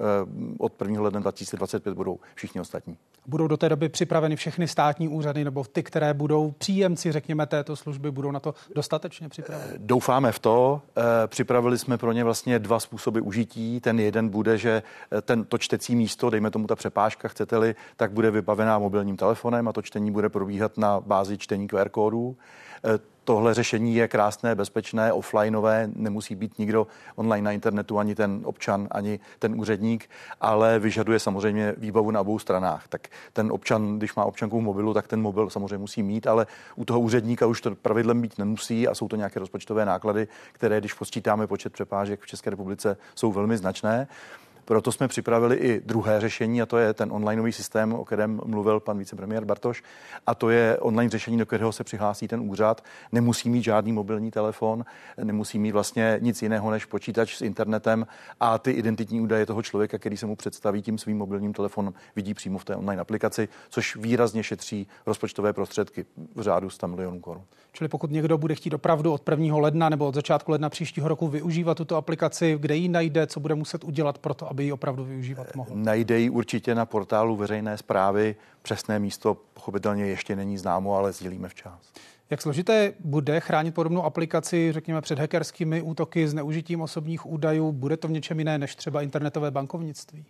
od 0.59 0.73
1. 0.83 1.03
ledna 1.03 1.21
2025 1.21 1.95
budou 1.95 2.18
všichni 2.35 2.61
ostatní. 2.61 2.97
Budou 3.27 3.47
do 3.47 3.57
té 3.57 3.68
doby 3.68 3.89
připraveny 3.89 4.37
všechny 4.37 4.68
státní 4.68 5.09
úřady 5.09 5.45
nebo 5.45 5.64
ty, 5.64 5.83
které 5.83 6.14
budou 6.14 6.51
příjemci, 6.51 7.12
řekněme, 7.12 7.47
této 7.47 7.77
služby, 7.77 8.11
budou 8.11 8.31
na 8.31 8.41
to 8.41 8.55
dostatečně 8.75 9.29
připraveny? 9.29 9.73
Doufáme 9.77 10.33
v 10.33 10.39
to. 10.39 10.83
E, 11.25 11.27
připravili 11.27 11.79
jsme 11.79 11.99
pro 11.99 12.12
ně 12.12 12.25
vlastně 12.25 12.59
dva 12.59 12.81
způsoby 12.81 13.21
užití. 13.21 13.81
Ten 13.81 14.01
jeden 14.01 14.29
bude, 14.29 14.59
že 14.59 14.83
ten, 15.23 15.45
to 15.45 15.59
čtecí 15.59 15.97
místo, 15.97 16.31
dejme 16.31 16.51
tomu 16.51 16.66
ta 16.66 16.77
přepážka, 16.77 17.29
chcete-li, 17.29 17.75
tak 17.97 18.12
bude 18.12 18.31
vybavená 18.31 18.79
mobilním 18.79 19.16
telefonem 19.16 19.68
a 19.68 19.73
to 19.73 19.83
čtení 19.83 20.11
bude 20.11 20.29
probíhat 20.29 20.79
na 20.79 21.01
bázi 21.11 21.39
čtení 21.39 21.69
QR 21.69 21.89
kódů. 21.89 22.37
E, 22.85 22.99
tohle 23.25 23.55
řešení 23.55 23.95
je 23.95 24.09
krásné, 24.09 24.55
bezpečné, 24.55 25.13
offlineové, 25.13 25.91
nemusí 25.95 26.35
být 26.35 26.59
nikdo 26.59 26.87
online 27.17 27.45
na 27.45 27.53
internetu, 27.53 27.99
ani 27.99 28.15
ten 28.15 28.41
občan, 28.45 28.89
ani 28.91 29.21
ten 29.39 29.61
úředník, 29.61 30.11
ale 30.41 30.79
vyžaduje 30.79 31.19
samozřejmě 31.19 31.75
výbavu 31.79 32.11
na 32.11 32.21
obou 32.21 32.39
stranách. 32.39 32.89
Tak 32.89 33.09
ten 33.33 33.53
občan, 33.53 33.99
když 33.99 34.15
má 34.15 34.25
občanku 34.25 34.61
v 34.61 34.63
mobilu, 34.63 34.95
tak 34.95 35.09
ten 35.09 35.23
mobil 35.23 35.51
samozřejmě 35.51 35.79
musí 35.79 36.03
mít, 36.03 36.27
ale 36.27 36.47
u 36.77 36.85
toho 36.85 37.01
úředníka 37.01 37.47
už 37.47 37.61
to 37.61 37.75
pravidlem 37.75 38.23
být 38.23 38.39
nemusí 38.39 38.89
a 38.89 38.95
jsou 38.95 39.09
to 39.09 39.17
nějaké 39.17 39.41
rozpočtové 39.41 39.85
náklady, 39.85 40.29
které, 40.53 40.81
když 40.81 40.95
počítáme 40.95 41.47
počet 41.47 41.73
přepážek 41.73 42.21
v 42.21 42.27
České 42.27 42.51
republice, 42.51 42.97
jsou 43.15 43.33
velmi 43.33 43.57
značné. 43.57 44.09
Proto 44.71 44.93
jsme 44.93 45.09
připravili 45.09 45.57
i 45.57 45.81
druhé 45.85 46.21
řešení, 46.21 46.62
a 46.62 46.66
to 46.66 46.79
je 46.79 46.95
ten 46.95 47.12
onlineový 47.12 47.53
systém, 47.53 47.93
o 47.93 48.05
kterém 48.05 48.41
mluvil 48.45 48.81
pan 48.81 48.99
vicepremiér 48.99 49.45
Bartoš. 49.45 49.83
A 50.27 50.35
to 50.35 50.51
je 50.51 50.79
online 50.79 51.11
řešení, 51.11 51.39
do 51.39 51.47
kterého 51.47 51.73
se 51.73 51.85
přihlásí 51.85 52.29
ten 52.29 52.41
úřad. 52.41 52.85
Nemusí 53.12 53.51
mít 53.51 53.62
žádný 53.62 53.93
mobilní 53.93 54.31
telefon, 54.31 54.85
nemusí 55.25 55.59
mít 55.59 55.73
vlastně 55.73 56.18
nic 56.21 56.43
jiného 56.43 56.71
než 56.71 56.85
počítač 56.85 57.37
s 57.37 57.41
internetem 57.41 58.07
a 58.41 58.59
ty 58.59 58.71
identitní 58.71 59.21
údaje 59.21 59.47
toho 59.47 59.62
člověka, 59.62 59.99
který 59.99 60.16
se 60.16 60.27
mu 60.27 60.37
představí 60.37 60.83
tím 60.83 60.99
svým 60.99 61.18
mobilním 61.18 61.53
telefonem, 61.53 61.95
vidí 62.16 62.35
přímo 62.35 62.59
v 62.59 62.64
té 62.64 62.77
online 62.77 63.03
aplikaci, 63.03 63.49
což 63.71 63.97
výrazně 63.97 64.43
šetří 64.43 64.87
rozpočtové 65.07 65.53
prostředky 65.53 66.05
v 66.35 66.41
řádu 66.41 66.71
100 66.71 66.89
milionů 66.89 67.21
korun. 67.21 67.43
Čili 67.73 67.89
pokud 67.89 68.11
někdo 68.11 68.39
bude 68.39 68.55
chtít 68.55 68.75
opravdu 68.75 69.12
od 69.12 69.29
1. 69.29 69.57
ledna 69.57 69.89
nebo 69.89 70.07
od 70.07 70.14
začátku 70.14 70.51
ledna 70.53 70.68
příštího 70.68 71.09
roku 71.09 71.29
využívat 71.29 71.77
tuto 71.77 71.97
aplikaci, 71.97 72.57
kde 72.61 72.77
ji 72.77 72.89
najde, 72.89 73.27
co 73.27 73.41
bude 73.41 73.55
muset 73.55 73.85
udělat 73.85 74.18
pro 74.18 74.35
to, 74.35 74.51
aby 74.51 74.60
ji 74.65 74.73
opravdu 74.73 75.05
využívat 75.05 75.57
mohl? 75.57 75.71
Najde 75.75 76.19
ji 76.19 76.31
určitě 76.31 76.75
na 76.75 76.87
portálu 76.87 77.37
veřejné 77.37 77.79
zprávy. 77.79 78.37
Přesné 78.63 78.99
místo 78.99 79.37
pochopitelně 79.55 80.07
ještě 80.07 80.37
není 80.37 80.59
známo, 80.59 80.95
ale 80.95 81.13
sdílíme 81.13 81.49
včas. 81.49 81.93
Jak 82.31 82.43
složité 82.43 82.93
bude 83.01 83.41
chránit 83.41 83.75
podobnou 83.75 84.03
aplikaci, 84.03 84.73
řekněme, 84.73 85.01
před 85.01 85.19
hackerskými 85.19 85.83
útoky, 85.83 86.29
zneužitím 86.29 86.81
osobních 86.81 87.27
údajů? 87.27 87.73
Bude 87.73 87.97
to 87.97 88.09
v 88.09 88.11
něčem 88.11 88.39
jiné 88.39 88.59
než 88.59 88.77
třeba 88.77 89.03
internetové 89.03 89.51
bankovnictví? 89.51 90.25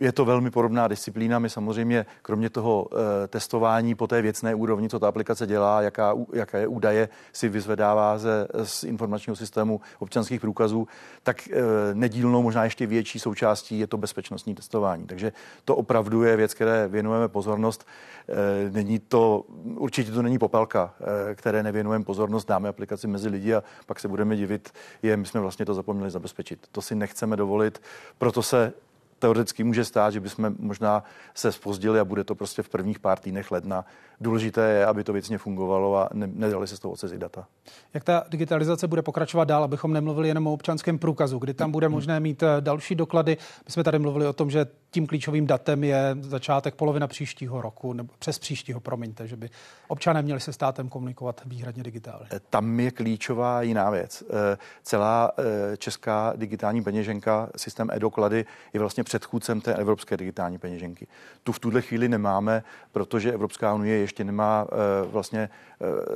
Je 0.00 0.12
to 0.12 0.24
velmi 0.24 0.50
podobná 0.50 0.88
disciplína. 0.88 1.38
My 1.38 1.50
samozřejmě, 1.50 2.06
kromě 2.22 2.50
toho 2.50 2.88
e, 3.24 3.28
testování 3.28 3.94
po 3.94 4.06
té 4.06 4.22
věcné 4.22 4.54
úrovni, 4.54 4.88
co 4.88 4.98
ta 4.98 5.08
aplikace 5.08 5.46
dělá, 5.46 5.82
jaká, 5.82 6.14
jaké 6.32 6.66
údaje 6.66 7.08
si 7.32 7.48
vyzvedává 7.48 8.18
ze, 8.18 8.48
z 8.62 8.84
informačního 8.84 9.36
systému 9.36 9.80
občanských 9.98 10.40
průkazů, 10.40 10.88
tak 11.22 11.48
e, 11.48 11.52
nedílnou, 11.92 12.42
možná 12.42 12.64
ještě 12.64 12.86
větší 12.86 13.18
součástí 13.18 13.78
je 13.78 13.86
to 13.86 13.96
bezpečnostní 13.96 14.54
testování. 14.54 15.06
Takže 15.06 15.32
to 15.64 15.76
opravdu 15.76 16.22
je 16.22 16.36
věc, 16.36 16.54
které 16.54 16.88
věnujeme 16.88 17.28
pozornost. 17.28 17.86
E, 18.28 18.70
není 18.70 18.98
to, 18.98 19.44
určitě 19.64 20.12
to 20.12 20.22
není 20.22 20.38
popelka, 20.38 20.94
které 21.34 21.62
nevěnujeme 21.62 22.04
pozornost, 22.04 22.48
dáme 22.48 22.68
aplikaci 22.68 23.06
mezi 23.06 23.28
lidi 23.28 23.54
a 23.54 23.62
pak 23.86 24.00
se 24.00 24.08
budeme 24.08 24.36
divit, 24.36 24.70
je, 25.02 25.16
my 25.16 25.26
jsme 25.26 25.40
vlastně 25.40 25.66
to 25.66 25.74
zapomněli 25.74 26.10
zabezpečit. 26.10 26.66
To 26.72 26.82
si 26.82 26.94
nechceme 26.94 27.36
dovolit, 27.36 27.82
proto 28.18 28.42
se 28.42 28.72
teoreticky 29.18 29.64
může 29.64 29.84
stát, 29.84 30.12
že 30.12 30.20
bychom 30.20 30.54
možná 30.58 31.04
se 31.34 31.52
spozdili 31.52 32.00
a 32.00 32.04
bude 32.04 32.24
to 32.24 32.34
prostě 32.34 32.62
v 32.62 32.68
prvních 32.68 32.98
pár 32.98 33.18
týdnech 33.18 33.50
ledna. 33.50 33.84
Důležité 34.20 34.70
je, 34.70 34.86
aby 34.86 35.04
to 35.04 35.12
věcně 35.12 35.38
fungovalo 35.38 35.96
a 35.96 36.08
ne, 36.12 36.26
nedali 36.32 36.66
se 36.66 36.76
z 36.76 36.80
toho 36.80 36.92
odcezit 36.92 37.20
data. 37.20 37.46
Jak 37.94 38.04
ta 38.04 38.24
digitalizace 38.28 38.86
bude 38.88 39.02
pokračovat 39.02 39.44
dál, 39.44 39.64
abychom 39.64 39.92
nemluvili 39.92 40.28
jenom 40.28 40.46
o 40.46 40.52
občanském 40.52 40.98
průkazu, 40.98 41.38
kdy 41.38 41.54
tam 41.54 41.72
bude 41.72 41.88
možné 41.88 42.20
mít 42.20 42.42
eh, 42.42 42.46
další 42.60 42.94
doklady. 42.94 43.36
My 43.66 43.72
jsme 43.72 43.84
tady 43.84 43.98
mluvili 43.98 44.26
o 44.26 44.32
tom, 44.32 44.50
že 44.50 44.66
tím 44.90 45.06
klíčovým 45.06 45.46
datem 45.46 45.84
je 45.84 46.16
začátek 46.20 46.74
polovina 46.74 47.06
příštího 47.06 47.62
roku, 47.62 47.92
nebo 47.92 48.12
přes 48.18 48.38
příštího, 48.38 48.80
promiňte, 48.80 49.26
že 49.26 49.36
by 49.36 49.50
občané 49.88 50.22
měli 50.22 50.40
se 50.40 50.52
státem 50.52 50.88
komunikovat 50.88 51.40
výhradně 51.46 51.82
digitálně. 51.82 52.26
Eh, 52.32 52.40
tam 52.50 52.80
je 52.80 52.90
klíčová 52.90 53.62
jiná 53.62 53.90
věc. 53.90 54.22
Eh, 54.30 54.58
celá 54.82 55.30
česká 55.78 56.32
digitální 56.36 56.82
peněženka, 56.82 57.48
systém 57.56 57.90
e-doklady 57.92 58.44
je 58.72 58.80
vlastně 58.80 59.04
předchůdcem 59.04 59.60
té 59.60 59.74
evropské 59.74 60.16
digitální 60.16 60.58
peněženky. 60.58 61.06
Tu 61.42 61.52
v 61.52 61.58
tuhle 61.58 61.82
chvíli 61.82 62.08
nemáme, 62.08 62.62
protože 62.92 63.32
Evropská 63.32 63.74
unie 63.74 64.05
ještě 64.06 64.24
nemá 64.24 64.66
vlastně 65.10 65.48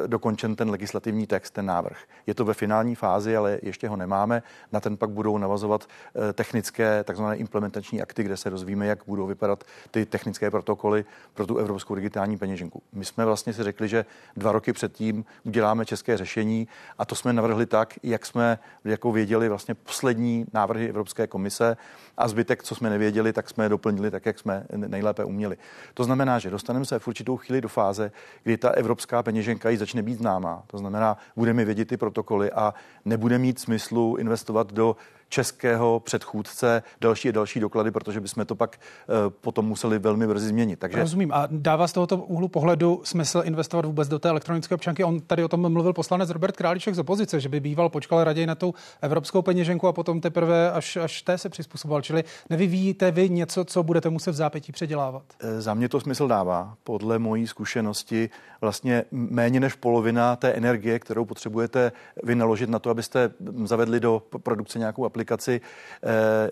dokončen 0.06 0.56
ten 0.56 0.70
legislativní 0.70 1.26
text, 1.26 1.50
ten 1.50 1.66
návrh. 1.66 1.98
Je 2.26 2.34
to 2.34 2.44
ve 2.44 2.54
finální 2.54 2.94
fázi, 2.94 3.36
ale 3.36 3.58
ještě 3.62 3.88
ho 3.88 3.96
nemáme. 3.96 4.42
Na 4.72 4.80
ten 4.80 4.96
pak 4.96 5.10
budou 5.10 5.38
navazovat 5.38 5.88
technické, 6.34 7.04
takzvané 7.04 7.36
implementační 7.36 8.02
akty, 8.02 8.22
kde 8.22 8.36
se 8.36 8.50
dozvíme, 8.50 8.86
jak 8.86 8.98
budou 9.06 9.26
vypadat 9.26 9.64
ty 9.90 10.06
technické 10.06 10.50
protokoly 10.50 11.04
pro 11.34 11.46
tu 11.46 11.56
evropskou 11.56 11.94
digitální 11.94 12.38
peněženku. 12.38 12.82
My 12.92 13.04
jsme 13.04 13.24
vlastně 13.24 13.52
si 13.52 13.62
řekli, 13.62 13.88
že 13.88 14.04
dva 14.36 14.52
roky 14.52 14.72
předtím 14.72 15.24
uděláme 15.44 15.86
české 15.86 16.16
řešení 16.16 16.68
a 16.98 17.04
to 17.04 17.14
jsme 17.14 17.32
navrhli 17.32 17.66
tak, 17.66 17.94
jak 18.02 18.26
jsme 18.26 18.58
jako 18.84 19.12
věděli 19.12 19.48
vlastně 19.48 19.74
poslední 19.74 20.46
návrhy 20.52 20.88
Evropské 20.88 21.26
komise 21.26 21.76
a 22.16 22.28
zbytek, 22.28 22.62
co 22.62 22.74
jsme 22.74 22.90
nevěděli, 22.90 23.32
tak 23.32 23.50
jsme 23.50 23.68
doplnili 23.68 24.10
tak, 24.10 24.26
jak 24.26 24.38
jsme 24.38 24.66
nejlépe 24.76 25.24
uměli. 25.24 25.56
To 25.94 26.04
znamená, 26.04 26.38
že 26.38 26.50
dostaneme 26.50 26.84
se 26.84 26.98
v 26.98 27.08
určitou 27.08 27.36
chvíli 27.36 27.60
do 27.60 27.68
fáze, 27.68 28.12
kdy 28.42 28.56
ta 28.56 28.70
evropská 28.70 29.22
peněženka 29.22 29.49
ji 29.68 29.76
začne 29.76 30.02
být 30.02 30.18
známá. 30.18 30.62
To 30.66 30.78
znamená, 30.78 31.16
budeme 31.36 31.64
vědět 31.64 31.88
ty 31.88 31.96
protokoly 31.96 32.50
a 32.52 32.74
nebude 33.04 33.38
mít 33.38 33.58
smyslu 33.58 34.16
investovat 34.16 34.72
do 34.72 34.96
českého 35.30 36.00
předchůdce 36.00 36.82
další 37.00 37.28
a 37.28 37.32
další 37.32 37.60
doklady, 37.60 37.90
protože 37.90 38.20
bychom 38.20 38.46
to 38.46 38.54
pak 38.54 38.76
eh, 38.76 39.30
potom 39.40 39.66
museli 39.66 39.98
velmi 39.98 40.26
brzy 40.26 40.48
změnit. 40.48 40.78
Takže... 40.78 41.00
Rozumím. 41.00 41.32
A 41.32 41.48
dává 41.50 41.88
z 41.88 41.92
tohoto 41.92 42.16
úhlu 42.16 42.48
pohledu 42.48 43.00
smysl 43.04 43.42
investovat 43.44 43.84
vůbec 43.84 44.08
do 44.08 44.18
té 44.18 44.28
elektronické 44.28 44.74
občanky? 44.74 45.04
On 45.04 45.20
tady 45.20 45.44
o 45.44 45.48
tom 45.48 45.72
mluvil 45.72 45.92
poslanec 45.92 46.30
Robert 46.30 46.56
Králíček 46.56 46.94
z 46.94 46.98
opozice, 46.98 47.40
že 47.40 47.48
by 47.48 47.60
býval 47.60 47.88
počkal 47.88 48.24
raději 48.24 48.46
na 48.46 48.54
tu 48.54 48.74
evropskou 49.00 49.42
peněženku 49.42 49.88
a 49.88 49.92
potom 49.92 50.20
teprve 50.20 50.70
až, 50.70 50.96
až 50.96 51.22
té 51.22 51.38
se 51.38 51.48
přizpůsoboval. 51.48 52.02
Čili 52.02 52.24
nevyvíjíte 52.50 53.10
vy 53.10 53.30
něco, 53.30 53.64
co 53.64 53.82
budete 53.82 54.10
muset 54.10 54.30
v 54.30 54.34
zápětí 54.34 54.72
předělávat? 54.72 55.22
Eh, 55.40 55.60
za 55.60 55.74
mě 55.74 55.88
to 55.88 56.00
smysl 56.00 56.28
dává. 56.28 56.74
Podle 56.84 57.18
mojí 57.18 57.46
zkušenosti 57.46 58.30
vlastně 58.60 59.04
méně 59.10 59.60
než 59.60 59.74
polovina 59.74 60.36
té 60.36 60.52
energie, 60.52 60.98
kterou 60.98 61.24
potřebujete 61.24 61.92
vynaložit 62.22 62.70
na 62.70 62.78
to, 62.78 62.90
abyste 62.90 63.30
zavedli 63.64 64.00
do 64.00 64.22
produkce 64.42 64.78
nějakou 64.78 65.04
aplikaci, 65.04 65.19
eh, 65.50 65.60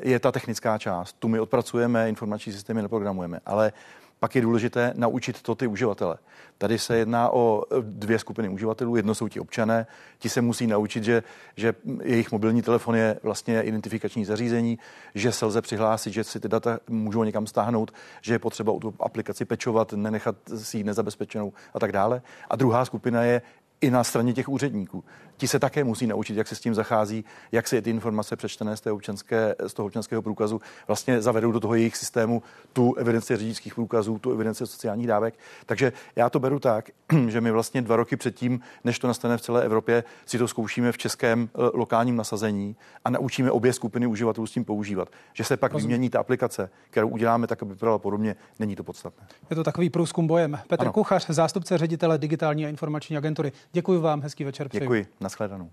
je 0.02 0.18
ta 0.18 0.32
technická 0.32 0.78
část. 0.78 1.16
Tu 1.18 1.28
my 1.28 1.40
odpracujeme, 1.40 2.08
informační 2.08 2.52
systémy 2.52 2.82
neprogramujeme, 2.82 3.40
ale 3.46 3.72
pak 4.20 4.36
je 4.36 4.42
důležité 4.42 4.92
naučit 4.96 5.42
to 5.42 5.54
ty 5.54 5.66
uživatele. 5.66 6.18
Tady 6.58 6.78
se 6.78 6.96
jedná 6.96 7.30
o 7.30 7.64
dvě 7.80 8.18
skupiny 8.18 8.48
uživatelů. 8.48 8.96
Jedno 8.96 9.14
jsou 9.14 9.28
ti 9.28 9.40
občané, 9.40 9.86
ti 10.18 10.28
se 10.28 10.40
musí 10.40 10.66
naučit, 10.66 11.04
že, 11.04 11.22
že 11.56 11.74
jejich 12.02 12.32
mobilní 12.32 12.62
telefon 12.62 12.96
je 12.96 13.20
vlastně 13.22 13.62
identifikační 13.62 14.24
zařízení, 14.24 14.78
že 15.14 15.32
se 15.32 15.46
lze 15.46 15.62
přihlásit, 15.62 16.12
že 16.12 16.24
si 16.24 16.40
ty 16.40 16.48
data 16.48 16.78
můžou 16.88 17.24
někam 17.24 17.46
stáhnout, 17.46 17.94
že 18.22 18.34
je 18.34 18.38
potřeba 18.38 18.72
tu 18.80 18.94
aplikaci 19.00 19.44
pečovat, 19.44 19.92
nenechat 19.92 20.36
si 20.56 20.78
ji 20.78 20.84
nezabezpečenou 20.84 21.52
a 21.74 21.78
tak 21.78 21.92
dále. 21.92 22.22
A 22.50 22.56
druhá 22.56 22.84
skupina 22.84 23.22
je 23.22 23.42
i 23.80 23.90
na 23.90 24.04
straně 24.04 24.32
těch 24.32 24.48
úředníků. 24.48 25.04
Ti 25.38 25.48
se 25.48 25.58
také 25.58 25.84
musí 25.84 26.06
naučit, 26.06 26.36
jak 26.36 26.48
se 26.48 26.54
s 26.54 26.60
tím 26.60 26.74
zachází, 26.74 27.24
jak 27.52 27.68
se 27.68 27.82
ty 27.82 27.90
informace 27.90 28.36
přečtené 28.36 28.76
z, 28.76 28.80
té 28.80 28.92
občanské, 28.92 29.54
z 29.66 29.74
toho 29.74 29.86
občanského 29.86 30.22
průkazu 30.22 30.60
vlastně 30.86 31.22
zavedou 31.22 31.52
do 31.52 31.60
toho 31.60 31.74
jejich 31.74 31.96
systému 31.96 32.42
tu 32.72 32.94
evidenci 32.94 33.36
řidičských 33.36 33.74
průkazů, 33.74 34.18
tu 34.18 34.32
evidenci 34.32 34.66
sociálních 34.66 35.06
dávek. 35.06 35.34
Takže 35.66 35.92
já 36.16 36.30
to 36.30 36.40
beru 36.40 36.58
tak, 36.58 36.90
že 37.28 37.40
my 37.40 37.50
vlastně 37.50 37.82
dva 37.82 37.96
roky 37.96 38.16
předtím, 38.16 38.60
než 38.84 38.98
to 38.98 39.06
nastane 39.06 39.36
v 39.36 39.40
celé 39.40 39.64
Evropě, 39.64 40.04
si 40.26 40.38
to 40.38 40.48
zkoušíme 40.48 40.92
v 40.92 40.98
českém 40.98 41.48
eh, 41.54 41.58
lokálním 41.74 42.16
nasazení 42.16 42.76
a 43.04 43.10
naučíme 43.10 43.50
obě 43.50 43.72
skupiny 43.72 44.06
uživatelů 44.06 44.46
s 44.46 44.52
tím 44.52 44.64
používat. 44.64 45.08
Že 45.32 45.44
se 45.44 45.56
pak 45.56 45.72
Rozumím. 45.72 45.92
vymění 45.92 46.10
ta 46.10 46.20
aplikace, 46.20 46.70
kterou 46.90 47.08
uděláme 47.08 47.46
tak, 47.46 47.62
aby 47.62 47.72
vypadala 47.72 47.98
podobně, 47.98 48.36
není 48.58 48.76
to 48.76 48.84
podstatné. 48.84 49.26
Je 49.50 49.56
to 49.56 49.64
takový 49.64 49.90
průzkum 49.90 50.26
bojem. 50.26 50.58
Petr 50.68 50.82
ano. 50.82 50.92
Kuchař, 50.92 51.26
zástupce 51.30 51.78
ředitele 51.78 52.18
digitální 52.18 52.66
a 52.66 52.68
informační 52.68 53.16
agentury. 53.16 53.52
Děkuji 53.72 54.00
vám, 54.00 54.22
hezký 54.22 54.44
večer. 54.44 54.68
Přeju. 54.68 54.80
Děkuji, 54.80 55.06
nashledanou. 55.28 55.70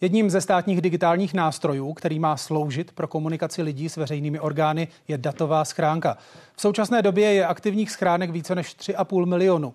Jedním 0.00 0.30
ze 0.30 0.40
státních 0.40 0.80
digitálních 0.80 1.34
nástrojů, 1.34 1.92
který 1.92 2.18
má 2.18 2.36
sloužit 2.36 2.92
pro 2.92 3.08
komunikaci 3.08 3.62
lidí 3.62 3.88
s 3.88 3.96
veřejnými 3.96 4.40
orgány, 4.40 4.88
je 5.08 5.18
datová 5.18 5.64
schránka. 5.64 6.16
V 6.54 6.60
současné 6.60 7.02
době 7.02 7.34
je 7.34 7.46
aktivních 7.46 7.90
schránek 7.90 8.30
více 8.30 8.54
než 8.54 8.76
3,5 8.76 9.26
milionu. 9.26 9.74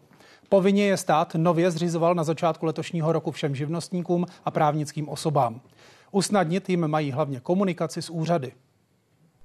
Povinně 0.50 0.86
je 0.86 0.98
stát 0.98 1.36
nově 1.36 1.72
zřizoval 1.72 2.16
na 2.16 2.24
začátku 2.24 2.66
letošního 2.66 3.12
roku 3.12 3.32
všem 3.32 3.56
živnostníkům 3.56 4.26
a 4.46 4.52
právnickým 4.52 5.10
osobám. 5.10 5.62
Usnadnit 6.12 6.70
jim 6.70 6.88
mají 6.88 7.12
hlavně 7.12 7.40
komunikaci 7.40 8.02
s 8.02 8.10
úřady. 8.10 8.52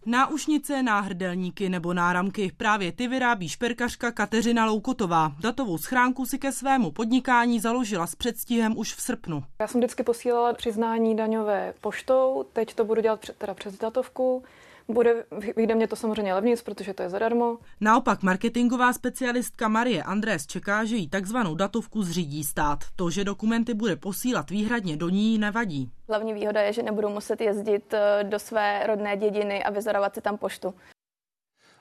Náušnice, 0.07 0.83
náhrdelníky 0.83 1.69
nebo 1.69 1.95
náramky. 1.95 2.53
Právě 2.57 2.93
ty 2.93 3.09
vyrábí 3.09 3.49
šperkařka 3.49 4.13
Kateřina 4.13 4.67
Loukotová. 4.67 5.33
Datovou 5.41 5.79
schránku 5.79 6.27
si 6.27 6.39
ke 6.39 6.53
svému 6.53 6.91
podnikání 6.91 7.61
založila 7.61 8.07
s 8.07 8.15
předstihem 8.15 8.79
už 8.79 8.95
v 8.95 9.01
srpnu. 9.01 9.43
Já 9.61 9.67
jsem 9.67 9.81
vždycky 9.81 10.03
posílala 10.03 10.53
přiznání 10.55 11.17
daňové 11.17 11.75
poštou, 11.81 12.45
teď 12.53 12.75
to 12.75 12.85
budu 12.85 13.01
dělat 13.01 13.21
teda 13.39 13.55
přes 13.55 13.79
datovku. 13.79 14.45
Bude, 14.93 15.25
vyjde 15.57 15.75
mě 15.75 15.89
to 15.89 15.97
samozřejmě 15.97 16.35
levnějc, 16.35 16.63
protože 16.63 16.95
to 16.95 17.03
je 17.03 17.11
zadarmo. 17.11 17.59
Naopak 17.81 18.23
marketingová 18.23 18.93
specialistka 18.93 19.69
Marie 19.69 20.03
Andrés 20.03 20.47
čeká, 20.47 20.85
že 20.85 20.97
jí 20.97 21.09
takzvanou 21.09 21.55
datovku 21.55 22.03
zřídí 22.03 22.45
stát. 22.45 22.79
To, 22.97 23.11
že 23.11 23.25
dokumenty 23.25 23.75
bude 23.75 23.97
posílat 23.97 24.51
výhradně 24.51 24.97
do 24.97 25.09
ní, 25.09 25.39
nevadí. 25.39 25.91
Hlavní 26.09 26.33
výhoda 26.33 26.61
je, 26.61 26.73
že 26.73 26.83
nebudu 26.83 27.09
muset 27.09 27.41
jezdit 27.41 27.95
eh, 27.95 28.25
do 28.25 28.39
své 28.39 28.87
rodné 28.87 29.17
dědiny 29.17 29.65
a 29.65 29.71
vyzorovat 29.71 30.15
si 30.15 30.21
tam 30.21 30.39
poštu. 30.39 30.75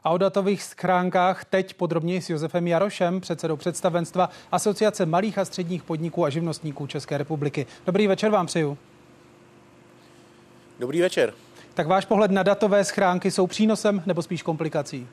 A 0.03 0.09
o 0.09 0.18
datových 0.18 0.64
schránkách 0.64 1.45
teď 1.45 1.74
podrobněji 1.74 2.22
s 2.22 2.30
Josefem 2.30 2.68
Jarošem, 2.68 3.22
předsedou 3.22 3.55
představenstva 3.55 4.30
Asociace 4.51 5.05
malých 5.05 5.38
a 5.38 5.45
středních 5.45 5.84
podniků 5.84 6.26
a 6.26 6.30
živnostníků 6.30 6.88
České 6.88 7.18
republiky. 7.18 7.66
Dobrý 7.86 8.07
večer 8.07 8.32
vám 8.32 8.45
přeju. 8.45 8.78
Dobrý 10.80 11.01
večer. 11.01 11.34
Tak 11.74 11.88
váš 11.88 12.05
pohled 12.05 12.32
na 12.32 12.43
datové 12.43 12.84
schránky 12.84 13.32
jsou 13.32 13.47
přínosem 13.47 14.03
nebo 14.05 14.22
spíš 14.22 14.43
komplikací? 14.43 15.07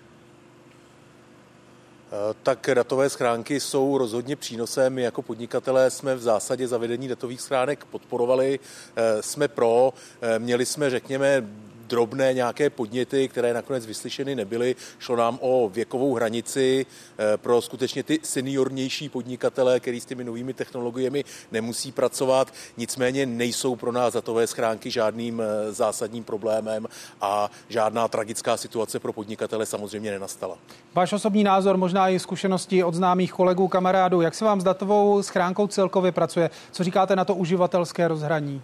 Eh, 2.08 2.34
tak 2.42 2.70
datové 2.74 3.10
schránky 3.10 3.60
jsou 3.60 3.98
rozhodně 3.98 4.36
přínosem. 4.36 4.94
My 4.94 5.02
jako 5.02 5.22
podnikatelé 5.22 5.90
jsme 5.90 6.14
v 6.14 6.22
zásadě 6.22 6.68
zavedení 6.68 7.08
datových 7.08 7.40
schránek 7.40 7.84
podporovali, 7.84 8.60
eh, 8.96 9.22
jsme 9.22 9.48
pro. 9.48 9.92
Eh, 10.20 10.38
měli 10.38 10.66
jsme, 10.66 10.90
řekněme, 10.90 11.44
drobné 11.88 12.34
nějaké 12.34 12.70
podněty, 12.70 13.28
které 13.28 13.54
nakonec 13.54 13.86
vyslyšeny 13.86 14.34
nebyly. 14.34 14.76
Šlo 14.98 15.16
nám 15.16 15.38
o 15.40 15.68
věkovou 15.68 16.14
hranici 16.14 16.86
eh, 16.86 17.36
pro 17.36 17.62
skutečně 17.62 18.02
ty 18.02 18.20
seniornější 18.22 19.08
podnikatele, 19.08 19.80
který 19.80 20.00
s 20.00 20.04
těmi 20.04 20.24
novými 20.24 20.54
technologiemi 20.54 21.24
nemusí 21.52 21.92
pracovat. 21.92 22.52
Nicméně 22.76 23.26
nejsou 23.26 23.76
pro 23.76 23.92
nás 23.92 24.14
datové 24.14 24.46
schránky 24.46 24.90
žádným 24.90 25.40
eh, 25.40 25.72
zásadním 25.72 26.24
problémem 26.24 26.86
a 27.20 27.50
žádná 27.68 28.08
tragická 28.08 28.56
situace 28.56 28.98
pro 28.98 29.12
podnikatele 29.12 29.66
samozřejmě 29.66 30.10
nenastala. 30.10 30.58
Váš 30.94 31.12
osobní 31.12 31.44
názor, 31.44 31.76
možná 31.76 32.08
i 32.08 32.18
zkušenosti 32.18 32.84
od 32.84 32.94
známých 32.94 33.32
kolegů, 33.32 33.68
kamarádů, 33.68 34.20
jak 34.20 34.34
se 34.34 34.44
vám 34.44 34.60
s 34.60 34.64
datovou 34.64 35.22
schránkou 35.22 35.66
celkově 35.66 36.12
pracuje? 36.12 36.50
Co 36.72 36.84
říkáte 36.84 37.16
na 37.16 37.24
to 37.24 37.34
uživatelské 37.34 38.08
rozhraní? 38.08 38.62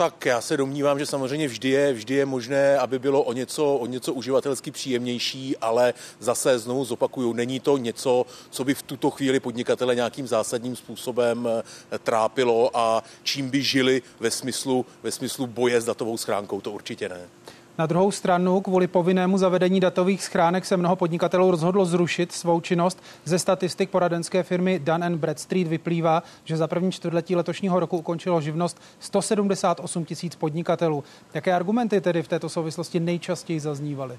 Tak 0.00 0.26
já 0.26 0.40
se 0.40 0.56
domnívám, 0.56 0.98
že 0.98 1.06
samozřejmě 1.06 1.48
vždy 1.48 1.68
je, 1.68 1.92
vždy 1.92 2.14
je 2.14 2.26
možné, 2.26 2.78
aby 2.78 2.98
bylo 2.98 3.22
o 3.22 3.32
něco, 3.32 3.74
o 3.74 3.86
něco 3.86 4.14
uživatelsky 4.14 4.70
příjemnější, 4.70 5.56
ale 5.56 5.94
zase 6.18 6.58
znovu 6.58 6.84
zopakuju, 6.84 7.32
není 7.32 7.60
to 7.60 7.78
něco, 7.78 8.26
co 8.50 8.64
by 8.64 8.74
v 8.74 8.82
tuto 8.82 9.10
chvíli 9.10 9.40
podnikatele 9.40 9.94
nějakým 9.94 10.26
zásadním 10.26 10.76
způsobem 10.76 11.48
eh, 11.92 11.98
trápilo 11.98 12.70
a 12.76 13.04
čím 13.22 13.50
by 13.50 13.62
žili 13.62 14.02
ve 14.20 14.30
smyslu, 14.30 14.86
ve 15.02 15.12
smyslu 15.12 15.46
boje 15.46 15.80
s 15.80 15.84
datovou 15.84 16.16
schránkou, 16.16 16.60
to 16.60 16.70
určitě 16.70 17.08
ne. 17.08 17.20
Na 17.80 17.86
druhou 17.86 18.10
stranu, 18.10 18.60
kvůli 18.60 18.86
povinnému 18.86 19.38
zavedení 19.38 19.80
datových 19.80 20.24
schránek 20.24 20.64
se 20.64 20.76
mnoho 20.76 20.96
podnikatelů 20.96 21.50
rozhodlo 21.50 21.84
zrušit 21.84 22.32
svou 22.32 22.60
činnost. 22.60 23.02
Ze 23.24 23.38
statistik 23.38 23.90
poradenské 23.90 24.42
firmy 24.42 24.78
Dun 24.78 25.18
Bradstreet 25.18 25.68
vyplývá, 25.68 26.22
že 26.44 26.56
za 26.56 26.66
první 26.66 26.92
čtvrtletí 26.92 27.36
letošního 27.36 27.80
roku 27.80 27.98
ukončilo 27.98 28.40
živnost 28.40 28.80
178 29.00 30.04
tisíc 30.04 30.36
podnikatelů. 30.36 31.04
Jaké 31.34 31.54
argumenty 31.54 32.00
tedy 32.00 32.22
v 32.22 32.28
této 32.28 32.48
souvislosti 32.48 33.00
nejčastěji 33.00 33.60
zaznívaly? 33.60 34.18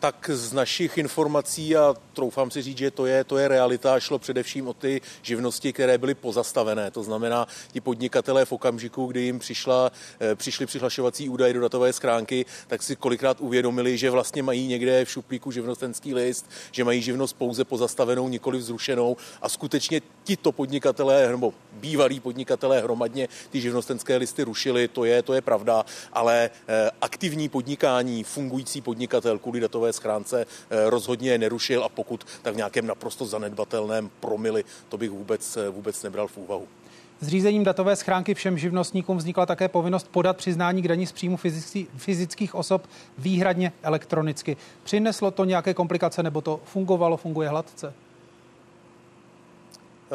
tak 0.00 0.30
z 0.32 0.52
našich 0.52 0.98
informací 0.98 1.76
a 1.76 1.94
troufám 2.14 2.50
si 2.50 2.62
říct, 2.62 2.78
že 2.78 2.90
to 2.90 3.06
je, 3.06 3.24
to 3.24 3.38
je 3.38 3.48
realita, 3.48 4.00
šlo 4.00 4.18
především 4.18 4.68
o 4.68 4.74
ty 4.74 5.00
živnosti, 5.22 5.72
které 5.72 5.98
byly 5.98 6.14
pozastavené. 6.14 6.90
To 6.90 7.02
znamená, 7.02 7.46
ti 7.72 7.80
podnikatelé 7.80 8.44
v 8.44 8.52
okamžiku, 8.52 9.06
kdy 9.06 9.20
jim 9.20 9.38
přišla, 9.38 9.92
eh, 10.20 10.34
přišly 10.34 10.66
přihlašovací 10.66 11.28
údaje 11.28 11.52
do 11.52 11.60
datové 11.60 11.92
schránky, 11.92 12.46
tak 12.66 12.82
si 12.82 12.96
kolikrát 12.96 13.40
uvědomili, 13.40 13.98
že 13.98 14.10
vlastně 14.10 14.42
mají 14.42 14.66
někde 14.66 15.04
v 15.04 15.10
šuplíku 15.10 15.50
živnostenský 15.50 16.14
list, 16.14 16.50
že 16.72 16.84
mají 16.84 17.02
živnost 17.02 17.36
pouze 17.36 17.64
pozastavenou, 17.64 18.28
nikoli 18.28 18.58
vzrušenou 18.58 19.16
a 19.42 19.48
skutečně 19.48 20.00
tito 20.24 20.52
podnikatelé 20.52 21.28
nebo 21.28 21.54
bývalí 21.72 22.20
podnikatelé 22.20 22.80
hromadně 22.80 23.28
ty 23.50 23.60
živnostenské 23.60 24.16
listy 24.16 24.42
rušili, 24.42 24.88
to 24.88 25.04
je, 25.04 25.22
to 25.22 25.34
je 25.34 25.40
pravda, 25.40 25.84
ale 26.12 26.50
eh, 26.68 26.90
aktivní 27.00 27.48
podnikání, 27.48 28.24
fungující 28.24 28.80
podnikatel 28.80 29.38
kvůli 29.38 29.60
datové 29.60 29.92
schránce 29.92 30.46
eh, 30.46 30.90
rozhodně 30.90 31.38
nerušil 31.38 31.84
a 31.84 31.88
pokud 31.88 32.03
tak 32.42 32.54
v 32.54 32.56
nějakém 32.56 32.86
naprosto 32.86 33.26
zanedbatelném 33.26 34.10
promili, 34.20 34.64
to 34.88 34.98
bych 34.98 35.10
vůbec, 35.10 35.56
eh, 35.56 35.68
vůbec 35.68 36.02
nebral 36.02 36.28
v 36.28 36.36
úvahu. 36.36 36.68
Zřízením 37.20 37.64
datové 37.64 37.96
schránky 37.96 38.34
všem 38.34 38.58
živnostníkům 38.58 39.16
vznikla 39.16 39.46
také 39.46 39.68
povinnost 39.68 40.08
podat 40.10 40.36
přiznání 40.36 40.82
k 40.82 40.88
daní 40.88 41.06
z 41.06 41.12
příjmu 41.12 41.36
fyzických 41.96 42.54
osob 42.54 42.86
výhradně 43.18 43.72
elektronicky. 43.82 44.56
Přineslo 44.82 45.30
to 45.30 45.44
nějaké 45.44 45.74
komplikace 45.74 46.22
nebo 46.22 46.40
to 46.40 46.60
fungovalo, 46.64 47.16
funguje 47.16 47.48
hladce? 47.48 47.94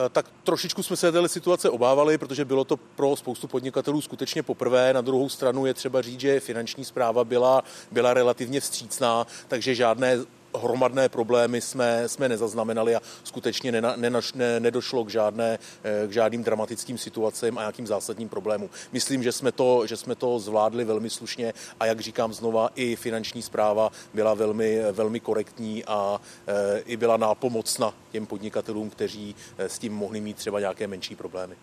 Eh, 0.05 0.09
tak 0.09 0.25
trošičku 0.43 0.83
jsme 0.83 0.95
se 0.95 1.11
této 1.11 1.27
situace 1.27 1.69
obávali, 1.69 2.17
protože 2.17 2.45
bylo 2.45 2.63
to 2.63 2.77
pro 2.77 3.15
spoustu 3.15 3.47
podnikatelů 3.47 4.01
skutečně 4.01 4.43
poprvé. 4.43 4.93
Na 4.93 5.01
druhou 5.01 5.29
stranu 5.29 5.65
je 5.65 5.73
třeba 5.73 6.01
říct, 6.01 6.19
že 6.19 6.39
finanční 6.39 6.85
zpráva 6.85 7.23
byla, 7.23 7.63
byla 7.91 8.13
relativně 8.13 8.59
vstřícná, 8.59 9.27
takže 9.47 9.75
žádné 9.75 10.17
hromadné 10.57 11.09
problémy 11.09 11.61
jsme, 11.61 12.09
jsme 12.09 12.29
nezaznamenali 12.29 12.95
a 12.95 13.01
skutečně 13.23 13.71
nena, 13.71 13.93
nenaš, 13.95 14.33
ne, 14.33 14.59
nedošlo 14.59 15.05
k, 15.05 15.09
žádné, 15.09 15.59
eh, 15.83 16.07
k 16.07 16.11
žádným 16.11 16.43
dramatickým 16.43 16.97
situacím 16.97 17.57
a 17.57 17.61
nějakým 17.61 17.87
zásadním 17.87 18.29
problémům. 18.29 18.69
Myslím, 18.91 19.23
že 19.23 19.31
jsme, 19.31 19.51
to, 19.51 19.87
že 19.87 19.97
jsme 19.97 20.15
to 20.15 20.39
zvládli 20.39 20.85
velmi 20.85 21.09
slušně 21.09 21.53
a 21.79 21.85
jak 21.85 21.99
říkám 21.99 22.33
znova, 22.33 22.69
i 22.75 22.95
finanční 22.95 23.41
zpráva 23.41 23.91
byla 24.13 24.33
velmi, 24.33 24.81
velmi 24.91 25.19
korektní 25.19 25.85
a 25.85 26.21
e, 26.47 26.79
i 26.79 26.97
byla 26.97 27.17
nápomocna 27.17 27.93
těm 28.11 28.25
podnikatelům, 28.25 28.89
kteří 28.89 29.35
s 29.57 29.79
tím 29.79 29.93
mohli 29.93 30.21
mít 30.21 30.37
třeba 30.37 30.59
nějaké 30.59 30.87
menší 30.87 31.15
problémy. 31.15 31.55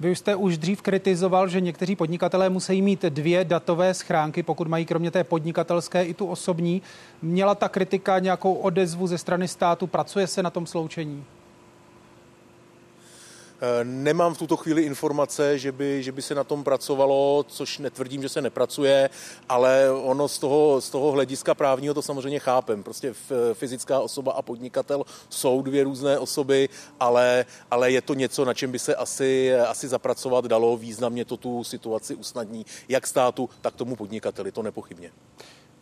Vy 0.00 0.16
jste 0.16 0.36
už 0.36 0.58
dřív 0.58 0.82
kritizoval, 0.82 1.48
že 1.48 1.60
někteří 1.60 1.96
podnikatelé 1.96 2.48
musí 2.48 2.82
mít 2.82 3.02
dvě 3.02 3.44
datové 3.44 3.94
schránky, 3.94 4.42
pokud 4.42 4.68
mají 4.68 4.86
kromě 4.86 5.10
té 5.10 5.24
podnikatelské 5.24 6.04
i 6.04 6.14
tu 6.14 6.26
osobní. 6.26 6.82
Měla 7.22 7.54
ta 7.54 7.68
kritika 7.68 8.18
nějakou 8.18 8.54
odezvu 8.54 9.06
ze 9.06 9.18
strany 9.18 9.48
státu? 9.48 9.86
Pracuje 9.86 10.26
se 10.26 10.42
na 10.42 10.50
tom 10.50 10.66
sloučení? 10.66 11.24
Eh, 13.64 13.84
nemám 13.84 14.34
v 14.34 14.38
tuto 14.38 14.56
chvíli 14.56 14.82
informace, 14.82 15.58
že 15.58 15.72
by, 15.72 16.02
že 16.02 16.12
by 16.12 16.22
se 16.22 16.34
na 16.34 16.44
tom 16.44 16.64
pracovalo, 16.64 17.44
což 17.48 17.78
netvrdím, 17.78 18.22
že 18.22 18.28
se 18.28 18.42
nepracuje, 18.42 19.10
ale 19.48 19.90
ono 19.90 20.28
z 20.28 20.38
toho, 20.38 20.80
z 20.80 20.90
toho 20.90 21.12
hlediska 21.12 21.54
právního 21.54 21.94
to 21.94 22.02
samozřejmě 22.02 22.38
chápem. 22.38 22.82
Prostě 22.82 23.14
fyzická 23.52 24.00
osoba 24.00 24.32
a 24.32 24.42
podnikatel 24.42 25.04
jsou 25.30 25.62
dvě 25.62 25.84
různé 25.84 26.18
osoby, 26.18 26.68
ale, 27.00 27.44
ale 27.70 27.90
je 27.90 28.02
to 28.02 28.14
něco, 28.14 28.44
na 28.44 28.54
čem 28.54 28.72
by 28.72 28.78
se 28.78 28.94
asi, 28.94 29.54
asi 29.54 29.88
zapracovat 29.88 30.44
dalo. 30.44 30.76
Významně 30.76 31.24
to 31.24 31.36
tu 31.36 31.64
situaci 31.64 32.14
usnadní 32.14 32.66
jak 32.88 33.06
státu, 33.06 33.50
tak 33.60 33.74
tomu 33.74 33.96
podnikateli, 33.96 34.52
to 34.52 34.62
nepochybně. 34.62 35.12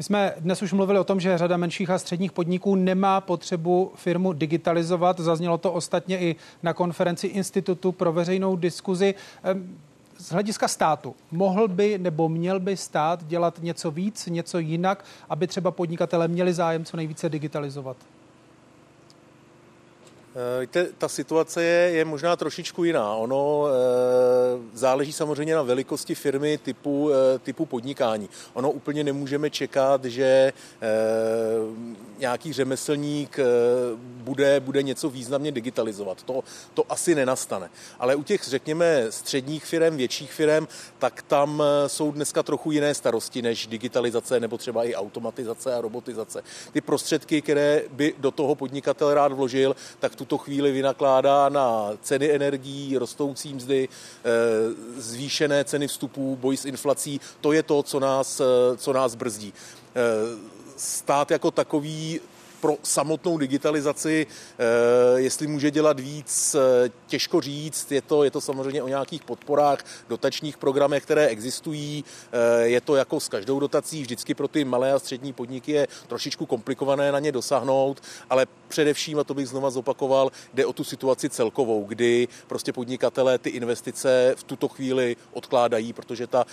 My 0.00 0.04
jsme 0.04 0.34
dnes 0.38 0.62
už 0.62 0.72
mluvili 0.72 0.98
o 0.98 1.04
tom, 1.04 1.20
že 1.20 1.38
řada 1.38 1.56
menších 1.56 1.90
a 1.90 1.98
středních 1.98 2.32
podniků 2.32 2.74
nemá 2.74 3.20
potřebu 3.20 3.92
firmu 3.94 4.32
digitalizovat. 4.32 5.20
Zaznělo 5.20 5.58
to 5.58 5.72
ostatně 5.72 6.20
i 6.20 6.36
na 6.62 6.72
konferenci 6.72 7.26
Institutu 7.26 7.92
pro 7.92 8.12
veřejnou 8.12 8.56
diskuzi. 8.56 9.14
Z 10.18 10.32
hlediska 10.32 10.68
státu, 10.68 11.14
mohl 11.30 11.68
by 11.68 11.98
nebo 11.98 12.28
měl 12.28 12.60
by 12.60 12.76
stát 12.76 13.24
dělat 13.24 13.58
něco 13.62 13.90
víc, 13.90 14.26
něco 14.26 14.58
jinak, 14.58 15.04
aby 15.28 15.46
třeba 15.46 15.70
podnikatele 15.70 16.28
měli 16.28 16.52
zájem 16.52 16.84
co 16.84 16.96
nejvíce 16.96 17.28
digitalizovat? 17.28 17.96
Eh, 20.34 20.60
víte, 20.60 20.88
ta 20.98 21.08
situace 21.08 21.62
je, 21.62 21.90
je 21.90 22.04
možná 22.04 22.36
trošičku 22.36 22.84
jiná. 22.84 23.14
Ono 23.14 23.66
e, 23.66 23.70
záleží 24.78 25.12
samozřejmě 25.12 25.54
na 25.54 25.62
velikosti 25.62 26.14
firmy 26.14 26.58
typu, 26.58 27.10
e, 27.10 27.38
typu 27.38 27.66
podnikání. 27.66 28.28
Ono 28.52 28.70
úplně 28.70 29.04
nemůžeme 29.04 29.50
čekat, 29.50 30.04
že 30.04 30.24
e, 30.24 30.52
nějaký 32.18 32.52
řemeslník 32.52 33.38
e, 33.38 33.44
bude, 33.96 34.60
bude 34.60 34.82
něco 34.82 35.10
významně 35.10 35.52
digitalizovat. 35.52 36.22
To, 36.22 36.44
to 36.74 36.84
asi 36.88 37.14
nenastane. 37.14 37.70
Ale 37.98 38.14
u 38.14 38.22
těch, 38.22 38.44
řekněme, 38.44 39.06
středních 39.10 39.64
firm, 39.64 39.96
větších 39.96 40.32
firm, 40.32 40.66
tak 40.98 41.22
tam 41.22 41.62
jsou 41.86 42.12
dneska 42.12 42.42
trochu 42.42 42.72
jiné 42.72 42.94
starosti 42.94 43.42
než 43.42 43.66
digitalizace 43.66 44.40
nebo 44.40 44.58
třeba 44.58 44.84
i 44.84 44.94
automatizace 44.94 45.74
a 45.74 45.80
robotizace. 45.80 46.42
Ty 46.72 46.80
prostředky, 46.80 47.42
které 47.42 47.82
by 47.90 48.14
do 48.18 48.30
toho 48.30 48.54
podnikatel 48.54 49.14
rád 49.14 49.32
vložil, 49.32 49.76
tak 49.98 50.19
tuto 50.20 50.38
chvíli 50.38 50.72
vynakládá 50.72 51.48
na 51.48 51.96
ceny 52.02 52.32
energií, 52.32 52.98
rostoucí 52.98 53.54
mzdy, 53.54 53.88
eh, 53.88 54.28
zvýšené 55.00 55.64
ceny 55.64 55.88
vstupů, 55.88 56.36
boj 56.36 56.56
s 56.56 56.64
inflací. 56.64 57.20
To 57.40 57.52
je 57.52 57.62
to, 57.62 57.82
co 57.82 58.00
nás, 58.00 58.40
eh, 58.40 58.76
co 58.76 58.92
nás 58.92 59.14
brzdí. 59.14 59.52
Eh, 59.96 60.00
stát 60.76 61.30
jako 61.30 61.50
takový 61.50 62.20
pro 62.60 62.76
samotnou 62.82 63.38
digitalizaci, 63.38 64.26
eh, 64.26 64.64
jestli 65.20 65.46
může 65.46 65.70
dělat 65.70 66.00
víc, 66.00 66.54
eh, 66.54 66.90
těžko 67.06 67.40
říct. 67.40 67.92
Je 67.92 68.02
to, 68.02 68.24
je 68.24 68.30
to 68.30 68.40
samozřejmě 68.40 68.82
o 68.82 68.88
nějakých 68.88 69.24
podporách, 69.24 69.84
dotačních 70.08 70.58
programech, 70.58 71.02
které 71.02 71.26
existují. 71.26 72.04
Eh, 72.32 72.66
je 72.66 72.80
to 72.80 72.96
jako 72.96 73.20
s 73.20 73.28
každou 73.28 73.60
dotací, 73.60 74.02
vždycky 74.02 74.34
pro 74.34 74.48
ty 74.48 74.64
malé 74.64 74.92
a 74.92 74.98
střední 74.98 75.32
podniky 75.32 75.72
je 75.72 75.88
trošičku 76.06 76.46
komplikované 76.46 77.12
na 77.12 77.18
ně 77.18 77.32
dosáhnout, 77.32 78.02
ale 78.30 78.46
především, 78.68 79.18
a 79.18 79.24
to 79.24 79.34
bych 79.34 79.48
znova 79.48 79.70
zopakoval, 79.70 80.30
jde 80.54 80.66
o 80.66 80.72
tu 80.72 80.84
situaci 80.84 81.30
celkovou, 81.30 81.84
kdy 81.84 82.28
prostě 82.46 82.72
podnikatelé 82.72 83.38
ty 83.38 83.50
investice 83.50 84.34
v 84.36 84.42
tuto 84.42 84.68
chvíli 84.68 85.16
odkládají, 85.32 85.92
protože 85.92 86.26
ta 86.26 86.46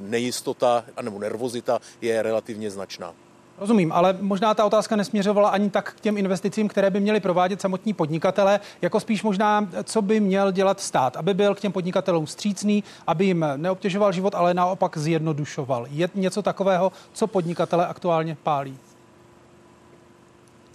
nejistota 0.00 0.84
nebo 1.02 1.18
nervozita 1.18 1.80
je 2.00 2.22
relativně 2.22 2.70
značná. 2.70 3.14
Rozumím, 3.62 3.92
ale 3.92 4.16
možná 4.20 4.54
ta 4.54 4.64
otázka 4.64 4.96
nesměřovala 4.96 5.48
ani 5.48 5.70
tak 5.70 5.92
k 5.92 6.00
těm 6.00 6.18
investicím, 6.18 6.68
které 6.68 6.90
by 6.90 7.00
měli 7.00 7.20
provádět 7.20 7.60
samotní 7.60 7.92
podnikatele, 7.92 8.60
jako 8.82 9.00
spíš 9.00 9.22
možná, 9.22 9.68
co 9.84 10.02
by 10.02 10.20
měl 10.20 10.52
dělat 10.52 10.80
stát, 10.80 11.16
aby 11.16 11.34
byl 11.34 11.54
k 11.54 11.60
těm 11.60 11.72
podnikatelům 11.72 12.26
střícný, 12.26 12.84
aby 13.06 13.24
jim 13.24 13.46
neobtěžoval 13.56 14.12
život, 14.12 14.34
ale 14.34 14.54
naopak 14.54 14.98
zjednodušoval. 14.98 15.86
Je 15.90 16.08
něco 16.14 16.42
takového, 16.42 16.92
co 17.12 17.26
podnikatele 17.26 17.86
aktuálně 17.86 18.36
pálí? 18.42 18.78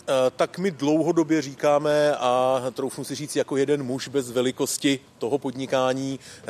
Eh, 0.10 0.32
tak 0.36 0.58
my 0.58 0.72
dlouhodobě 0.72 1.42
říkáme 1.42 2.16
a 2.16 2.64
troufnu 2.74 3.04
si 3.04 3.16
říct 3.16 3.36
jako 3.36 3.58
jeden 3.58 3.84
muž 3.84 4.08
bez 4.08 4.32
velikosti 4.32 5.00
toho 5.18 5.38
podnikání 5.38 6.20
eh, 6.20 6.46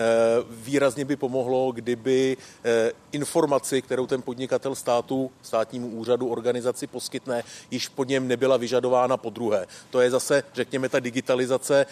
výrazně 0.49 1.05
by 1.05 1.15
pomohlo, 1.15 1.71
kdyby 1.71 2.37
eh, 2.63 2.91
informaci, 3.11 3.81
kterou 3.81 4.07
ten 4.07 4.21
podnikatel 4.21 4.75
státu, 4.75 5.31
státnímu 5.41 5.87
úřadu, 5.87 6.27
organizaci 6.27 6.87
poskytne, 6.87 7.43
již 7.71 7.87
pod 7.87 8.07
něm 8.07 8.27
nebyla 8.27 8.57
vyžadována 8.57 9.17
po 9.17 9.29
druhé. 9.29 9.67
To 9.89 10.01
je 10.01 10.11
zase, 10.11 10.43
řekněme, 10.53 10.89
ta 10.89 10.99
digitalizace 10.99 11.85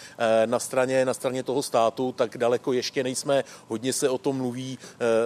na 0.46 0.58
straně, 0.58 1.04
na 1.04 1.14
straně 1.14 1.42
toho 1.42 1.62
státu, 1.62 2.12
tak 2.12 2.38
daleko 2.38 2.72
ještě 2.72 3.02
nejsme, 3.02 3.44
hodně 3.68 3.92
se 3.92 4.08
o 4.08 4.18
tom 4.18 4.36
mluví, 4.36 4.78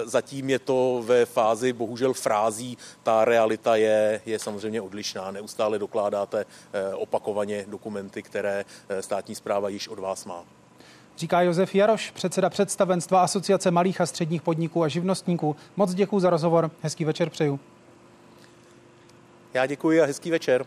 zatím 0.05 0.51
je 0.51 0.59
to 0.59 1.03
ve 1.07 1.27
fázi 1.27 1.73
bohužel 1.73 2.15
frází, 2.15 2.79
ta 3.03 3.25
realita 3.25 3.77
je, 3.77 4.21
je 4.27 4.39
samozřejmě 4.39 4.81
odlišná, 4.81 5.31
neustále 5.31 5.79
dokládá 5.79 6.27
máte 6.31 6.47
eh, 6.73 6.95
opakovaně 6.95 7.65
dokumenty, 7.69 8.23
které 8.23 8.65
eh, 8.89 9.03
státní 9.03 9.35
zpráva 9.35 9.69
již 9.69 9.89
od 9.89 9.99
vás 9.99 10.25
má. 10.25 10.45
Říká 11.19 11.43
Josef 11.43 11.75
Jaroš, 11.75 12.11
předseda 12.11 12.51
představenstva 12.51 13.23
Asociace 13.23 13.71
malých 13.71 14.01
a 14.01 14.07
středních 14.07 14.43
podniků 14.43 14.83
a 14.83 14.89
živnostníků. 14.89 15.57
Moc 15.77 15.95
děkuji 15.95 16.21
za 16.21 16.31
rozhovor. 16.31 16.71
Hezký 16.83 17.05
večer 17.05 17.31
přeju. 17.31 17.61
Já 19.55 19.67
děkuji 19.67 20.01
a 20.01 20.07
hezký 20.07 20.31
večer. 20.31 20.67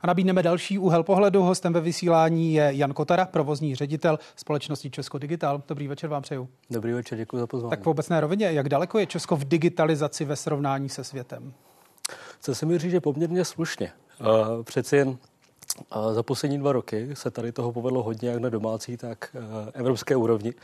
A 0.00 0.06
nabídneme 0.06 0.42
další 0.42 0.78
úhel 0.78 1.02
pohledu. 1.02 1.42
Hostem 1.42 1.72
ve 1.72 1.80
vysílání 1.80 2.54
je 2.54 2.70
Jan 2.74 2.92
Kotara, 2.92 3.24
provozní 3.24 3.74
ředitel 3.74 4.18
společnosti 4.36 4.90
Česko 4.90 5.18
Digital. 5.18 5.62
Dobrý 5.68 5.88
večer 5.88 6.10
vám 6.10 6.22
přeju. 6.22 6.48
Dobrý 6.70 6.92
večer, 6.92 7.18
děkuji 7.18 7.38
za 7.38 7.46
pozvání. 7.46 7.70
Tak 7.70 7.82
v 7.82 7.88
obecné 7.88 8.20
rovině, 8.20 8.52
jak 8.52 8.68
daleko 8.68 8.98
je 8.98 9.06
Česko 9.06 9.36
v 9.36 9.44
digitalizaci 9.44 10.24
ve 10.24 10.36
srovnání 10.36 10.88
se 10.88 11.04
světem? 11.04 11.52
Chce 12.38 12.54
se 12.54 12.66
mi 12.66 12.78
říct, 12.78 12.90
že 12.90 13.00
poměrně 13.00 13.44
slušně. 13.44 13.92
Přeci 14.62 14.96
jen 14.96 15.18
za 16.12 16.22
poslední 16.22 16.58
dva 16.58 16.72
roky 16.72 17.08
se 17.14 17.30
tady 17.30 17.52
toho 17.52 17.72
povedlo 17.72 18.02
hodně, 18.02 18.28
jak 18.28 18.38
na 18.40 18.48
domácí, 18.48 18.96
tak 18.96 19.36
evropské 19.72 20.16
úrovni, 20.16 20.54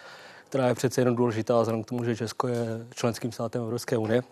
která 0.48 0.68
je 0.68 0.74
přeci 0.74 1.00
jenom 1.00 1.16
důležitá 1.16 1.60
vzhledem 1.60 1.84
k 1.84 1.86
tomu, 1.86 2.04
že 2.04 2.16
Česko 2.16 2.48
je 2.48 2.66
členským 2.94 3.32
státem 3.32 3.62
Evropské 3.62 3.96
unie, 3.96 4.22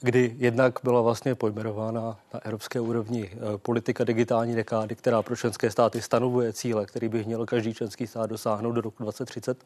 kdy 0.00 0.34
jednak 0.38 0.78
byla 0.82 1.00
vlastně 1.00 1.34
pojmenována 1.34 2.18
na 2.34 2.40
evropské 2.44 2.80
úrovni 2.80 3.30
politika 3.56 4.04
digitální 4.04 4.54
dekády, 4.54 4.96
která 4.96 5.22
pro 5.22 5.36
členské 5.36 5.70
státy 5.70 6.02
stanovuje 6.02 6.52
cíle, 6.52 6.86
který 6.86 7.08
by 7.08 7.24
měl 7.24 7.46
každý 7.46 7.74
členský 7.74 8.06
stát 8.06 8.30
dosáhnout 8.30 8.72
do 8.72 8.80
roku 8.80 9.02
2030 9.02 9.58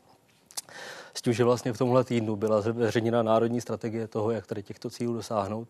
s 1.19 1.23
tím, 1.23 1.33
že 1.33 1.45
vlastně 1.45 1.73
v 1.73 1.79
tomhle 1.79 2.05
týdnu 2.05 2.37
byla 2.37 2.61
zveřejněna 2.61 3.23
národní 3.23 3.61
strategie 3.61 4.09
toho, 4.09 4.31
jak 4.31 4.47
tady 4.47 4.63
těchto 4.63 4.91
cílů 4.91 5.15
dosáhnout. 5.15 5.69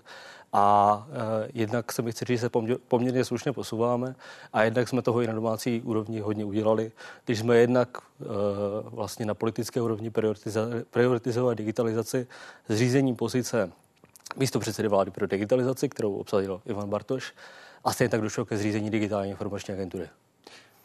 A 0.53 1.07
e, 1.11 1.49
jednak 1.55 1.92
se 1.92 2.03
mi 2.03 2.12
chci 2.12 2.24
říct, 2.24 2.40
že 2.40 2.40
se 2.40 2.51
poměrně 2.88 3.24
slušně 3.24 3.53
posouváme 3.53 4.14
a 4.53 4.62
jednak 4.62 4.88
jsme 4.88 5.03
toho 5.03 5.20
i 5.20 5.26
na 5.26 5.32
domácí 5.32 5.82
úrovni 5.84 6.20
hodně 6.20 6.44
udělali, 6.44 6.92
když 7.24 7.38
jsme 7.38 7.57
jednak 7.57 7.99
e, 7.99 8.24
vlastně 8.82 9.26
na 9.26 9.34
politické 9.34 9.80
úrovni 9.80 10.11
prioritizovali 10.90 11.57
digitalizaci 11.57 12.26
zřízením 12.68 13.16
pozice 13.16 13.72
místo 14.36 14.61
předsedy 14.61 14.88
vlády 14.88 15.11
pro 15.11 15.26
digitalizaci, 15.26 15.88
kterou 15.88 16.14
obsadil 16.14 16.61
Ivan 16.66 16.90
Bartoš, 16.90 17.32
a 17.84 17.92
stejně 17.92 18.09
tak 18.09 18.20
došlo 18.20 18.44
ke 18.44 18.57
zřízení 18.57 18.90
digitální 18.90 19.30
informační 19.30 19.74
agentury. 19.74 20.09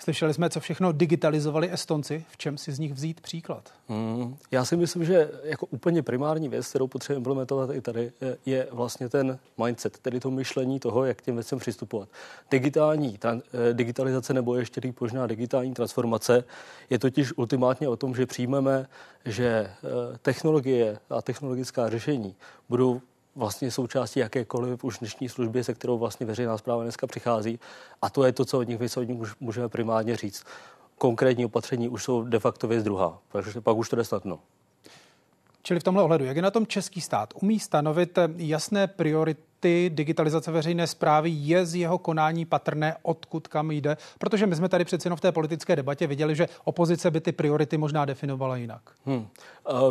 Slyšeli 0.04 0.34
jsme, 0.34 0.49
co 0.49 0.60
všechno 0.60 0.91
digitalizovali 0.91 1.74
Estonci. 1.74 2.26
V 2.30 2.38
čem 2.38 2.58
si 2.58 2.72
z 2.72 2.80
nich 2.80 2.93
vzít 2.93 3.22
příklad? 3.22 3.70
Hmm, 3.88 4.38
já 4.51 4.66
si 4.66 4.78
myslím, 4.78 5.06
že 5.06 5.32
jako 5.43 5.66
úplně 5.66 6.04
primární 6.04 6.49
věc, 6.49 6.68
kterou 6.68 6.88
potřebujeme 6.88 7.20
implementovat 7.20 7.70
i 7.74 7.82
tady, 7.82 8.12
je 8.45 8.68
vlastně 8.72 9.10
ten 9.10 9.39
mindset, 9.64 9.99
tedy 9.99 10.20
to 10.20 10.32
myšlení 10.32 10.80
toho, 10.80 11.06
jak 11.06 11.22
těm 11.22 11.36
věcem 11.36 11.60
přistupovat. 11.60 12.10
Digitální 12.51 13.18
tran, 13.18 13.41
eh, 13.70 13.74
digitalizace 13.74 14.34
nebo 14.34 14.56
ještě 14.56 14.82
líp 14.84 15.01
možná 15.01 15.28
digitální 15.28 15.74
transformace 15.74 16.43
je 16.89 16.99
totiž 16.99 17.38
ultimátně 17.38 17.89
o 17.89 17.95
tom, 17.95 18.16
že 18.16 18.26
přijmeme, 18.26 18.88
že 19.26 19.47
eh, 19.47 19.78
technologie 20.22 20.99
a 21.10 21.22
technologická 21.22 21.89
řešení 21.89 22.36
budou 22.70 23.01
vlastně 23.36 23.71
součástí 23.71 24.19
jakékoliv 24.19 24.84
už 24.84 24.99
dnešní 24.99 25.29
služby, 25.29 25.63
se 25.63 25.73
kterou 25.73 25.97
vlastně 25.97 26.25
veřejná 26.25 26.57
zpráva 26.57 26.84
dneska 26.84 27.07
přichází. 27.07 27.59
A 28.01 28.09
to 28.09 28.23
je 28.23 28.31
to, 28.31 28.45
co 28.45 28.59
od 28.59 28.67
nich 28.67 28.79
my 28.79 28.89
se 28.89 28.99
od 28.99 29.03
nich 29.03 29.36
můžeme 29.39 29.69
primárně 29.69 30.15
říct. 30.15 30.43
Konkrétní 30.97 31.45
opatření 31.45 31.89
už 31.89 32.03
jsou 32.03 32.23
de 32.23 32.39
facto 32.39 32.67
věc 32.67 32.84
druhá, 32.84 33.19
takže 33.31 33.61
pak 33.61 33.77
už 33.77 33.89
to 33.89 33.95
jde 33.95 34.03
snadno. 34.03 34.39
Čili 35.61 35.79
v 35.79 35.84
tomhle 35.84 36.03
ohledu, 36.03 36.25
jak 36.25 36.36
je 36.36 36.41
na 36.41 36.51
tom 36.51 36.67
český 36.67 37.01
stát? 37.01 37.34
Umí 37.41 37.59
stanovit 37.59 38.19
jasné 38.36 38.88
priority 38.88 39.53
ty 39.64 39.91
digitalizace 39.93 40.51
veřejné 40.51 40.88
zprávy 40.88 41.30
je 41.34 41.66
z 41.66 41.76
jeho 41.76 41.97
konání 41.97 42.45
patrné, 42.45 42.95
odkud 43.01 43.47
kam 43.47 43.72
jde? 43.72 43.97
Protože 44.20 44.47
my 44.47 44.55
jsme 44.55 44.70
tady 44.70 44.86
přeci 44.86 45.07
jenom 45.07 45.18
v 45.18 45.22
té 45.22 45.32
politické 45.32 45.76
debatě 45.76 46.07
viděli, 46.07 46.36
že 46.36 46.47
opozice 46.64 47.11
by 47.11 47.22
ty 47.22 47.32
priority 47.32 47.78
možná 47.78 48.05
definovala 48.05 48.57
jinak. 48.57 48.82
Hmm. 49.05 49.28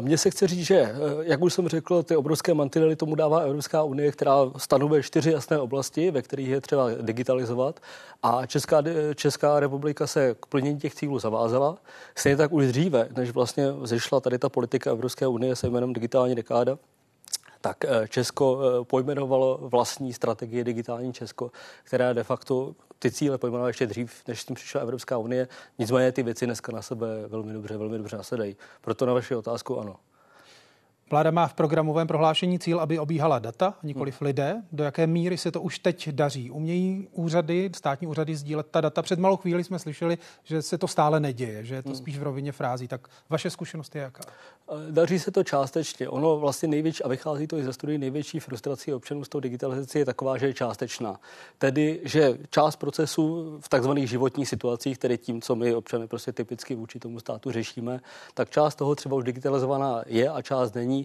Mně 0.01 0.19
se 0.19 0.31
chce 0.31 0.47
říct, 0.47 0.67
že, 0.67 0.77
eh, 0.77 0.95
jak 1.23 1.43
už 1.43 1.53
jsem 1.55 1.69
řekl, 1.69 2.03
ty 2.03 2.17
obrovské 2.17 2.55
mantinely 2.55 2.97
tomu 2.97 3.15
dává 3.15 3.39
Evropská 3.39 3.83
unie, 3.83 4.13
která 4.13 4.37
stanovuje 4.57 5.03
čtyři 5.03 5.33
jasné 5.33 5.59
oblasti, 5.59 6.11
ve 6.11 6.23
kterých 6.23 6.49
je 6.49 6.61
třeba 6.61 6.91
digitalizovat. 7.01 7.81
A 8.23 8.47
Česká, 8.47 8.83
Česká 9.15 9.61
republika 9.61 10.07
se 10.07 10.35
k 10.41 10.47
plnění 10.47 10.79
těch 10.79 10.95
cílů 10.95 11.19
zavázala. 11.19 11.77
Stejně 12.15 12.37
tak 12.37 12.53
už 12.53 12.67
dříve, 12.67 13.09
než 13.17 13.31
vlastně 13.31 13.67
zešla 13.83 14.21
tady 14.21 14.39
ta 14.39 14.49
politika 14.49 14.91
Evropské 14.91 15.27
unie 15.27 15.57
se 15.57 15.71
jménem 15.71 15.93
digitální 15.93 16.35
dekáda, 16.35 16.79
tak 17.63 17.85
eh, 17.85 18.09
Česko 18.09 18.59
eh, 18.61 18.85
pojmenovalo 18.85 19.59
vlastní 19.63 20.13
strategii 20.13 20.65
digitální 20.65 21.13
Česko, 21.13 21.51
která 21.85 22.13
de 22.13 22.25
facto 22.25 22.75
ty 22.99 23.11
cíle 23.11 23.39
pojmenovala 23.39 23.69
ještě 23.69 23.87
dřív, 23.87 24.23
než 24.29 24.41
s 24.41 24.45
tím 24.45 24.55
přišla 24.55 24.81
Evropská 24.81 25.19
unie. 25.19 25.49
Nicméně 25.79 26.13
ty 26.13 26.23
věci 26.23 26.47
dneska 26.47 26.73
na 26.73 26.83
sebe 26.83 27.07
velmi 27.29 27.53
dobře, 27.53 27.77
velmi 27.77 27.99
dobře 27.99 28.17
nasedají. 28.17 28.57
Proto 28.81 29.07
na 29.07 29.13
vaši 29.13 29.35
otázku 29.35 29.81
ano. 29.81 29.97
Vláda 31.13 31.31
má 31.31 31.47
v 31.47 31.55
programovém 31.55 32.07
prohlášení 32.07 32.59
cíl, 32.59 32.81
aby 32.81 32.99
obíhala 32.99 33.39
data, 33.39 33.75
nikoliv 33.83 34.21
hmm. 34.21 34.27
lidé. 34.27 34.63
Do 34.73 34.85
jaké 34.85 35.07
míry 35.07 35.39
se 35.39 35.51
to 35.51 35.61
už 35.61 35.79
teď 35.79 36.09
daří? 36.09 36.51
Umějí 36.51 37.09
úřady, 37.13 37.71
státní 37.77 38.07
úřady 38.07 38.37
sdílet 38.37 38.67
ta 38.71 38.81
data? 38.81 39.03
Před 39.03 39.19
malou 39.19 39.37
chvíli 39.37 39.65
jsme 39.65 39.79
slyšeli, 39.79 40.19
že 40.45 40.63
se 40.63 40.79
to 40.79 40.89
stále 40.89 41.21
neděje, 41.21 41.65
že 41.65 41.75
je 41.75 41.83
to 41.83 41.89
hmm. 41.89 41.97
spíš 41.97 42.19
v 42.19 42.23
rovině 42.23 42.53
frází. 42.53 42.89
Tak 42.89 43.09
vaše 43.31 43.51
zkušenost 43.51 43.95
je 43.95 44.03
jaká? 44.03 44.21
Daří 44.91 45.19
se 45.19 45.31
to 45.31 45.45
částečně. 45.45 46.09
Ono 46.09 46.39
vlastně 46.39 46.69
největší, 46.69 47.03
a 47.03 47.09
vychází 47.09 47.47
to 47.47 47.59
i 47.59 47.65
ze 47.65 47.73
studií, 47.73 47.99
největší 47.99 48.41
frustrací 48.41 48.95
občanů 48.95 49.25
s 49.25 49.29
tou 49.29 49.41
digitalizací 49.41 49.99
je 49.99 50.05
taková, 50.05 50.39
že 50.39 50.47
je 50.47 50.55
částečná. 50.55 51.21
Tedy, 51.59 52.01
že 52.05 52.39
část 52.51 52.77
procesu 52.77 53.57
v 53.61 53.69
takzvaných 53.69 54.09
životních 54.09 54.49
situacích, 54.49 54.99
tedy 54.99 55.19
tím, 55.19 55.41
co 55.41 55.57
my 55.57 55.75
občany 55.75 56.07
prostě 56.07 56.33
typicky 56.33 56.75
vůči 56.75 56.99
tomu 56.99 57.21
státu 57.21 57.51
řešíme, 57.51 58.01
tak 58.35 58.51
část 58.51 58.75
toho 58.75 58.95
třeba 58.95 59.17
už 59.17 59.25
digitalizovaná 59.25 60.03
je 60.07 60.29
a 60.29 60.43
část 60.43 60.75
není 60.75 61.02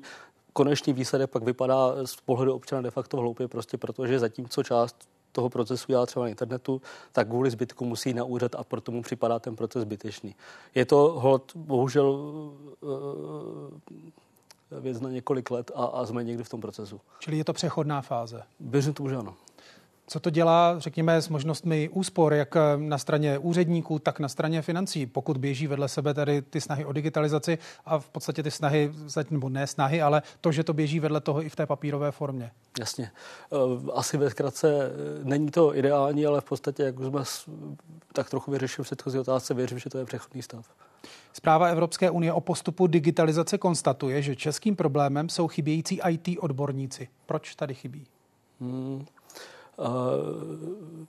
konečný 0.54 0.94
výsledek 0.94 1.30
pak 1.30 1.44
vypadá 1.44 2.06
z 2.06 2.16
pohledu 2.16 2.54
občana 2.54 2.82
de 2.82 2.92
facto 2.92 3.18
hloupě, 3.18 3.48
prostě 3.48 3.78
protože 3.78 4.20
zatímco 4.20 4.64
část 4.64 4.96
toho 5.32 5.50
procesu 5.50 5.86
dělá 5.88 6.06
třeba 6.06 6.26
na 6.26 6.30
internetu, 6.30 6.82
tak 7.12 7.28
kvůli 7.28 7.50
zbytku 7.50 7.86
musí 7.86 8.14
na 8.14 8.24
úřad 8.24 8.56
a 8.56 8.64
proto 8.64 8.92
mu 8.92 9.02
připadá 9.02 9.40
ten 9.40 9.56
proces 9.56 9.82
zbytečný. 9.82 10.36
Je 10.76 10.86
to 10.86 10.98
hod, 10.98 11.52
bohužel 11.56 12.10
uh, 12.10 12.52
věc 14.82 15.02
na 15.02 15.10
několik 15.10 15.52
let 15.52 15.72
a, 15.76 15.86
a 15.86 16.06
jsme 16.06 16.24
někdy 16.24 16.44
v 16.44 16.50
tom 16.50 16.62
procesu. 16.62 17.02
Čili 17.20 17.38
je 17.38 17.44
to 17.44 17.54
přechodná 17.54 18.02
fáze? 18.02 18.44
Věřím 18.60 18.94
tomu, 18.94 19.10
že 19.10 19.16
ano. 19.16 19.36
Co 20.10 20.20
to 20.20 20.30
dělá, 20.30 20.80
řekněme, 20.80 21.22
s 21.22 21.30
možnostmi 21.30 21.90
úspor, 21.90 22.34
jak 22.34 22.56
na 22.78 22.98
straně 22.98 23.38
úředníků, 23.38 24.00
tak 24.00 24.20
na 24.20 24.28
straně 24.28 24.62
financí, 24.62 25.06
pokud 25.06 25.38
běží 25.38 25.68
vedle 25.68 25.88
sebe 25.88 26.14
tady 26.14 26.42
ty 26.42 26.62
snahy 26.62 26.86
o 26.86 26.92
digitalizaci 26.92 27.58
a 27.86 28.00
v 28.00 28.10
podstatě 28.10 28.44
ty 28.44 28.52
snahy, 28.52 28.92
nebo 29.30 29.50
ne 29.50 29.68
snahy, 29.68 30.02
ale 30.02 30.22
to, 30.42 30.52
že 30.52 30.64
to 30.64 30.74
běží 30.74 31.00
vedle 31.00 31.22
toho 31.22 31.44
i 31.44 31.50
v 31.50 31.56
té 31.56 31.66
papírové 31.66 32.12
formě? 32.12 32.52
Jasně. 32.80 33.12
Eh, 33.54 33.92
asi 33.94 34.18
ve 34.18 34.30
zkratce 34.30 34.74
eh, 34.74 34.92
není 35.24 35.52
to 35.52 35.78
ideální, 35.78 36.26
ale 36.26 36.42
v 36.42 36.46
podstatě, 36.46 36.84
jak 36.84 37.00
už 37.00 37.08
jsme 37.08 37.24
tak 38.14 38.30
trochu 38.30 38.52
vyřešili 38.52 38.84
v 38.84 38.88
předchozí 38.88 39.20
otázce, 39.20 39.54
věřím, 39.54 39.80
že 39.80 39.90
to 39.90 39.98
je 39.98 40.06
přechodný 40.06 40.42
stav. 40.42 40.66
Zpráva 41.34 41.68
Evropské 41.68 42.10
unie 42.10 42.34
o 42.34 42.42
postupu 42.42 42.88
digitalizace 42.88 43.58
konstatuje, 43.58 44.22
že 44.22 44.36
českým 44.36 44.76
problémem 44.76 45.30
jsou 45.30 45.48
chybějící 45.48 46.00
IT 46.10 46.38
odborníci. 46.40 47.08
Proč 47.26 47.56
tady 47.56 47.74
chybí? 47.74 48.06
Hmm. 48.62 49.06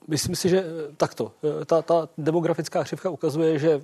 Myslím 0.07 0.35
si, 0.35 0.49
že 0.49 0.63
takto. 0.97 1.31
Ta, 1.65 1.81
ta 1.81 2.09
demografická 2.17 2.83
křivka 2.83 3.09
ukazuje, 3.09 3.59
že 3.59 3.81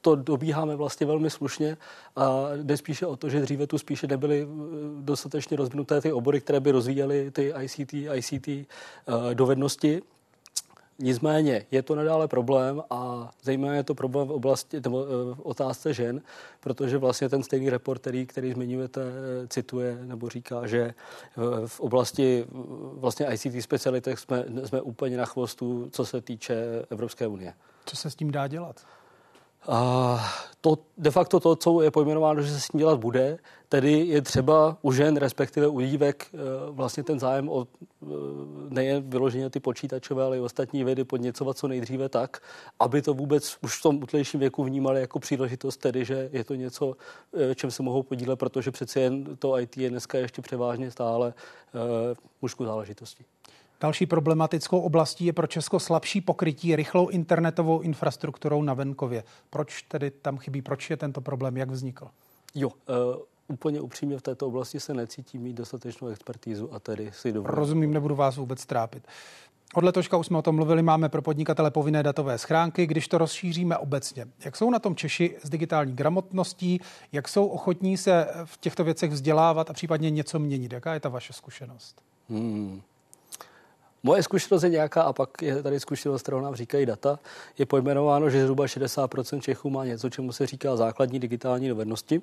to 0.00 0.14
dobíháme 0.14 0.76
vlastně 0.76 1.06
velmi 1.06 1.30
slušně 1.30 1.76
a 2.16 2.44
jde 2.56 2.76
spíše 2.76 3.06
o 3.06 3.16
to, 3.16 3.28
že 3.28 3.40
dříve 3.40 3.66
tu 3.66 3.78
spíše 3.78 4.06
nebyly 4.06 4.48
dostatečně 5.00 5.56
rozvinuté 5.56 6.00
ty 6.00 6.12
obory, 6.12 6.40
které 6.40 6.60
by 6.60 6.70
rozvíjely 6.70 7.30
ty 7.30 7.52
ICT, 7.62 7.94
ICT 7.94 8.48
dovednosti. 9.34 10.02
Nicméně 10.98 11.66
je 11.70 11.82
to 11.82 11.94
nadále 11.94 12.28
problém 12.28 12.82
a 12.90 13.30
zejména 13.42 13.74
je 13.74 13.82
to 13.82 13.94
problém 13.94 14.28
v 14.28 14.30
oblasti, 14.30 14.80
nebo 14.84 15.06
eh, 15.06 15.34
v 15.34 15.40
otázce 15.40 15.94
žen, 15.94 16.22
protože 16.60 16.98
vlastně 16.98 17.28
ten 17.28 17.42
stejný 17.42 17.70
report, 17.70 18.00
který, 18.00 18.26
který 18.26 18.52
zmiňujete, 18.52 19.00
eh, 19.02 19.48
cituje 19.48 19.98
nebo 20.04 20.28
říká, 20.28 20.66
že 20.66 20.80
eh, 20.80 20.94
v 21.66 21.80
oblasti 21.80 22.44
vlastně 22.92 23.26
ICT 23.26 23.62
specialitech 23.62 24.18
jsme, 24.18 24.44
jsme 24.64 24.80
úplně 24.80 25.16
na 25.16 25.24
chvostu, 25.24 25.88
co 25.92 26.04
se 26.04 26.20
týče 26.20 26.84
Evropské 26.90 27.26
unie. 27.26 27.54
Co 27.86 27.96
se 27.96 28.10
s 28.10 28.14
tím 28.14 28.30
dá 28.30 28.48
dělat? 28.48 28.86
A 29.68 30.18
to 30.60 30.78
de 30.98 31.10
facto 31.10 31.40
to, 31.40 31.56
co 31.56 31.82
je 31.82 31.90
pojmenováno, 31.90 32.42
že 32.42 32.52
se 32.52 32.60
s 32.60 32.68
tím 32.68 32.78
dělat 32.78 33.00
bude, 33.00 33.38
tedy 33.68 33.92
je 33.92 34.22
třeba 34.22 34.78
u 34.82 34.92
žen, 34.92 35.16
respektive 35.16 35.68
u 35.68 35.80
dívek, 35.80 36.26
eh, 36.34 36.38
vlastně 36.70 37.02
ten 37.02 37.20
zájem 37.20 37.48
o 37.48 37.66
eh, 37.66 38.06
nejen 38.68 39.10
vyloženě 39.10 39.50
ty 39.50 39.60
počítačové, 39.60 40.24
ale 40.24 40.36
i 40.36 40.40
ostatní 40.40 40.84
vědy 40.84 41.04
podněcovat 41.04 41.58
co 41.58 41.68
nejdříve 41.68 42.08
tak, 42.08 42.42
aby 42.80 43.02
to 43.02 43.14
vůbec 43.14 43.56
už 43.62 43.78
v 43.78 43.82
tom 43.82 44.02
útlejším 44.02 44.40
věku 44.40 44.64
vnímali 44.64 45.00
jako 45.00 45.18
příležitost, 45.18 45.76
tedy 45.76 46.04
že 46.04 46.28
je 46.32 46.44
to 46.44 46.54
něco, 46.54 46.96
eh, 47.34 47.54
čem 47.54 47.70
se 47.70 47.82
mohou 47.82 48.02
podílet, 48.02 48.38
protože 48.38 48.70
přeci 48.70 49.00
jen 49.00 49.36
to 49.36 49.58
IT 49.58 49.76
je 49.76 49.90
dneska 49.90 50.18
ještě 50.18 50.42
převážně 50.42 50.90
stále 50.90 51.34
mužskou 52.42 52.64
záležitostí. 52.64 53.24
Další 53.80 54.06
problematickou 54.06 54.80
oblastí 54.80 55.24
je 55.24 55.32
pro 55.32 55.46
Česko 55.46 55.80
slabší 55.80 56.20
pokrytí 56.20 56.76
rychlou 56.76 57.08
internetovou 57.08 57.80
infrastrukturou 57.80 58.62
na 58.62 58.74
venkově. 58.74 59.24
Proč 59.50 59.82
tedy 59.82 60.10
tam 60.10 60.38
chybí? 60.38 60.62
Proč 60.62 60.90
je 60.90 60.96
tento 60.96 61.20
problém? 61.20 61.56
Jak 61.56 61.70
vznikl? 61.70 62.08
Jo, 62.54 62.68
uh 62.68 63.22
úplně 63.48 63.80
upřímně 63.80 64.18
v 64.18 64.22
této 64.22 64.46
oblasti 64.46 64.80
se 64.80 64.94
necítím 64.94 65.42
mít 65.42 65.56
dostatečnou 65.56 66.08
expertízu 66.08 66.74
a 66.74 66.80
tedy 66.80 67.10
si 67.12 67.32
dovolím. 67.32 67.54
Rozumím, 67.54 67.92
nebudu 67.92 68.14
vás 68.14 68.36
vůbec 68.36 68.66
trápit. 68.66 69.06
Od 69.74 69.84
letoška 69.84 70.16
už 70.16 70.26
jsme 70.26 70.38
o 70.38 70.42
tom 70.42 70.56
mluvili, 70.56 70.82
máme 70.82 71.08
pro 71.08 71.22
podnikatele 71.22 71.70
povinné 71.70 72.02
datové 72.02 72.38
schránky, 72.38 72.86
když 72.86 73.08
to 73.08 73.18
rozšíříme 73.18 73.76
obecně. 73.76 74.26
Jak 74.44 74.56
jsou 74.56 74.70
na 74.70 74.78
tom 74.78 74.96
Češi 74.96 75.36
s 75.42 75.50
digitální 75.50 75.92
gramotností, 75.92 76.80
jak 77.12 77.28
jsou 77.28 77.46
ochotní 77.46 77.96
se 77.96 78.28
v 78.44 78.58
těchto 78.58 78.84
věcech 78.84 79.10
vzdělávat 79.10 79.70
a 79.70 79.72
případně 79.72 80.10
něco 80.10 80.38
měnit? 80.38 80.72
Jaká 80.72 80.94
je 80.94 81.00
ta 81.00 81.08
vaše 81.08 81.32
zkušenost? 81.32 82.02
Hmm. 82.28 82.82
Moje 84.06 84.22
zkušenost 84.22 84.62
je 84.62 84.68
nějaká, 84.68 85.02
a 85.02 85.12
pak 85.12 85.42
je 85.42 85.62
tady 85.62 85.80
zkušenost, 85.80 86.22
kterou 86.22 86.40
nám 86.40 86.54
říkají 86.54 86.86
data. 86.86 87.18
Je 87.58 87.66
pojmenováno, 87.66 88.30
že 88.30 88.42
zhruba 88.42 88.64
60% 88.64 89.40
Čechů 89.40 89.70
má 89.70 89.84
něco, 89.84 90.10
čemu 90.10 90.32
se 90.32 90.46
říká 90.46 90.76
základní 90.76 91.18
digitální 91.18 91.68
dovednosti. 91.68 92.22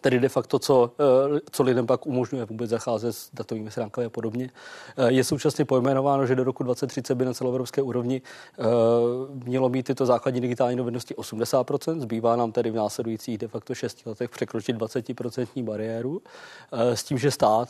Tedy 0.00 0.20
de 0.20 0.28
facto, 0.28 0.58
co, 0.58 0.92
eh, 1.00 1.40
co 1.50 1.62
lidem 1.62 1.86
pak 1.86 2.06
umožňuje 2.06 2.44
vůbec 2.44 2.70
zacházet 2.70 3.16
s 3.16 3.30
datovými 3.32 3.70
schránkami 3.70 4.04
a 4.04 4.10
podobně. 4.10 4.50
Eh, 4.96 5.12
je 5.12 5.24
současně 5.24 5.64
pojmenováno, 5.64 6.26
že 6.26 6.34
do 6.34 6.44
roku 6.44 6.62
2030 6.62 7.14
by 7.14 7.24
na 7.24 7.34
celoevropské 7.34 7.82
úrovni 7.82 8.22
eh, 8.58 8.64
mělo 9.44 9.68
mít 9.68 9.86
tyto 9.86 10.06
základní 10.06 10.40
digitální 10.40 10.76
dovednosti 10.76 11.14
80%, 11.14 12.00
zbývá 12.00 12.36
nám 12.36 12.52
tedy 12.52 12.70
v 12.70 12.74
následujících 12.74 13.38
de 13.38 13.48
facto 13.48 13.74
6 13.74 14.06
letech 14.06 14.30
překročit 14.30 14.76
20% 14.76 15.64
bariéru, 15.64 16.22
s 16.72 17.04
tím, 17.04 17.18
že 17.18 17.30
stát 17.30 17.68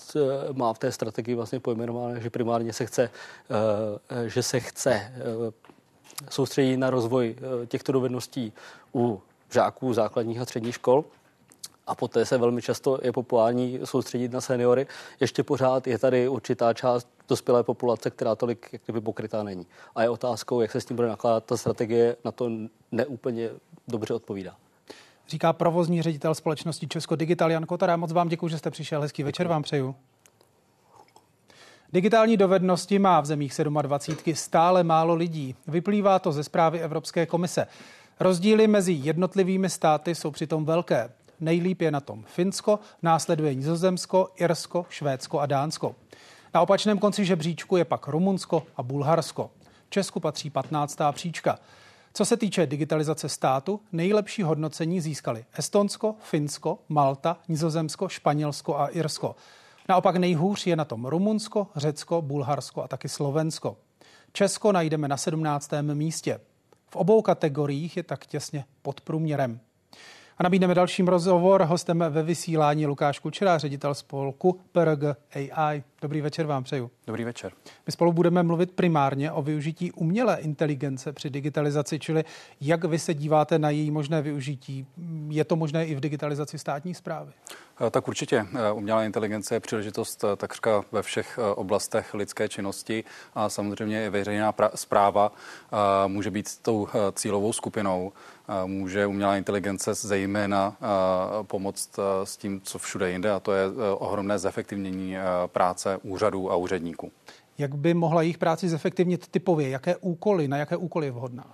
má 0.53 0.73
v 0.73 0.79
té 0.79 0.93
strategii 0.93 1.35
vlastně 1.35 1.61
pojmenováno, 1.61 2.21
že 2.21 2.31
primárně 2.31 2.73
se 2.73 2.87
chce, 2.87 3.11
že 4.27 4.43
se 4.43 4.61
chce 4.61 5.13
soustředit 6.31 6.77
na 6.77 6.91
rozvoj 6.91 7.37
těchto 7.67 7.93
dovedností 7.93 8.53
u 8.95 9.21
žáků 9.51 9.93
základních 9.93 10.41
a 10.41 10.45
středních 10.45 10.75
škol 10.75 11.05
a 11.91 11.95
poté 11.95 12.25
se 12.27 12.39
velmi 12.39 12.63
často 12.63 12.99
je 13.03 13.13
populární 13.13 13.81
soustředit 13.85 14.33
na 14.33 14.41
seniory. 14.41 14.87
Ještě 15.21 15.43
pořád 15.43 15.87
je 15.87 15.99
tady 15.99 16.29
určitá 16.29 16.75
část 16.75 17.09
dospělé 17.29 17.63
populace, 17.63 18.11
která 18.11 18.35
tolik 18.35 18.69
jak 18.73 18.83
kdyby 18.85 19.01
pokrytá 19.01 19.43
není. 19.43 19.67
A 19.95 20.03
je 20.03 20.11
otázkou, 20.11 20.61
jak 20.61 20.71
se 20.71 20.81
s 20.81 20.85
tím 20.85 20.97
bude 20.97 21.09
nakládat. 21.09 21.45
Ta 21.45 21.57
strategie 21.57 22.17
na 22.25 22.33
to 22.33 22.51
neúplně 22.93 23.51
dobře 23.89 24.15
odpovídá. 24.15 24.57
Říká 25.29 25.53
provozní 25.53 26.03
ředitel 26.03 26.35
společnosti 26.35 26.89
Česko 26.89 27.17
Digital 27.17 27.51
Jan 27.51 27.67
Kotara. 27.67 27.97
Moc 27.97 28.13
vám 28.13 28.29
děkuji, 28.29 28.49
že 28.49 28.59
jste 28.59 28.71
přišel. 28.71 29.01
Hezký 29.01 29.23
večer 29.23 29.49
vám 29.49 29.63
přeju. 29.63 29.95
Digitální 31.93 32.37
dovednosti 32.37 32.99
má 32.99 33.21
v 33.21 33.27
zemích 33.27 33.53
27 33.83 34.35
stále 34.35 34.85
málo 34.85 35.15
lidí. 35.15 35.55
Vyplývá 35.67 36.19
to 36.19 36.33
ze 36.33 36.45
zprávy 36.45 36.81
Evropské 36.81 37.27
komise. 37.27 37.67
Rozdíly 38.21 38.67
mezi 38.67 38.93
jednotlivými 38.93 39.71
státy 39.71 40.15
jsou 40.15 40.31
přitom 40.31 40.65
velké. 40.65 41.11
Nejlíp 41.41 41.83
je 41.83 41.91
na 41.91 42.01
tom 42.01 42.25
Finsko, 42.27 42.79
následuje 43.03 43.55
Nizozemsko, 43.55 44.29
Irsko, 44.37 44.87
Švédsko 44.89 45.41
a 45.41 45.47
Dánsko. 45.47 45.95
Na 46.55 46.61
opačném 46.61 46.99
konci 46.99 47.25
žebříčku 47.25 47.77
je 47.77 47.85
pak 47.85 48.09
Rumunsko 48.09 48.63
a 48.77 48.83
Bulharsko. 48.83 49.51
Česku 49.89 50.21
patří 50.21 50.51
15. 50.51 50.99
příčka. 51.13 51.59
Co 52.15 52.25
se 52.25 52.37
týče 52.37 52.67
digitalizace 52.67 53.29
státu, 53.29 53.81
nejlepší 53.93 54.43
hodnocení 54.43 55.01
získali 55.01 55.45
Estonsko, 55.59 56.15
Finsko, 56.21 56.79
Malta, 56.89 57.37
Nizozemsko, 57.49 58.09
Španělsko 58.09 58.79
a 58.79 58.87
Irsko. 58.87 59.37
Naopak 59.89 60.17
nejhůř 60.17 60.67
je 60.67 60.77
na 60.77 60.85
tom 60.85 61.07
Rumunsko, 61.07 61.67
Řecko, 61.77 62.23
Bulharsko 62.23 62.83
a 62.83 62.89
taky 62.89 63.09
Slovensko. 63.09 63.77
Česko 64.33 64.73
najdeme 64.73 65.09
na 65.09 65.17
17. 65.17 65.71
místě. 65.83 66.41
V 66.91 66.97
obou 66.97 67.23
kategoriích 67.23 67.97
je 67.97 68.03
tak 68.03 68.27
těsně 68.27 68.65
pod 68.83 69.01
průměrem. 69.01 69.61
A 70.41 70.43
nabídneme 70.43 70.75
dalším 70.75 71.09
rozhovor. 71.09 71.63
Hostem 71.63 72.05
ve 72.11 72.23
vysílání 72.23 72.87
Lukáš 72.87 73.19
Kučera, 73.19 73.59
ředitel 73.59 73.95
spolku 73.95 74.61
PRG 74.73 75.17
AI. 75.35 75.83
Dobrý 76.03 76.21
večer 76.21 76.47
vám 76.47 76.65
přeju. 76.65 76.91
Dobrý 77.07 77.25
večer. 77.25 77.53
My 77.87 77.93
spolu 77.93 78.13
budeme 78.13 78.43
mluvit 78.43 78.73
primárně 78.73 79.33
o 79.33 79.43
využití 79.43 79.93
umělé 79.93 80.39
inteligence 80.41 81.13
při 81.13 81.31
digitalizaci, 81.31 81.99
čili 81.99 82.25
jak 82.61 82.85
vy 82.85 82.99
se 82.99 83.15
díváte 83.15 83.59
na 83.59 83.71
její 83.71 83.91
možné 83.91 84.23
využití. 84.23 84.87
Je 85.29 85.45
to 85.45 85.57
možné 85.57 85.87
i 85.87 85.95
v 85.95 86.01
digitalizaci 86.01 86.59
státní 86.59 86.95
zprávy? 86.95 87.33
Eh, 87.87 87.91
tak 87.91 88.09
určitě. 88.09 88.47
Eh, 88.55 88.73
umělá 88.73 89.05
inteligence 89.05 89.55
je 89.55 89.61
příležitost 89.61 90.25
eh, 90.25 90.37
takřka 90.37 90.85
ve 90.93 91.03
všech 91.03 91.39
oblastech 91.55 92.15
lidské 92.15 92.49
činnosti 92.49 93.05
a 93.35 93.49
samozřejmě 93.49 94.07
i 94.07 94.11
veřejná 94.11 94.55
zpráva 94.75 95.33
může 96.07 96.31
být 96.31 96.59
tou 96.63 96.89
cílovou 97.13 97.53
skupinou. 97.53 98.13
Může 98.67 99.07
umělá 99.07 99.37
inteligence 99.37 99.95
zejména 99.95 100.77
pomoct 101.43 101.99
s 102.25 102.37
tím, 102.37 102.61
co 102.61 102.79
všude 102.79 103.11
jinde, 103.11 103.31
a 103.31 103.41
to 103.41 103.53
je 103.53 103.65
ohromné 103.95 104.39
zefektivnění 104.39 105.17
práce 105.47 105.99
úřadů 106.03 106.53
a 106.53 106.57
úředníků. 106.57 107.13
Jak 107.59 107.75
by 107.75 107.95
mohla 107.95 108.23
jejich 108.23 108.39
práci 108.39 108.69
zefektivnit 108.69 109.29
typově? 109.29 109.69
Jaké 109.69 109.97
úkoly, 109.97 110.49
na 110.49 110.57
jaké 110.57 110.77
úkoly 110.77 111.07
je 111.07 111.11
vhodná? 111.11 111.45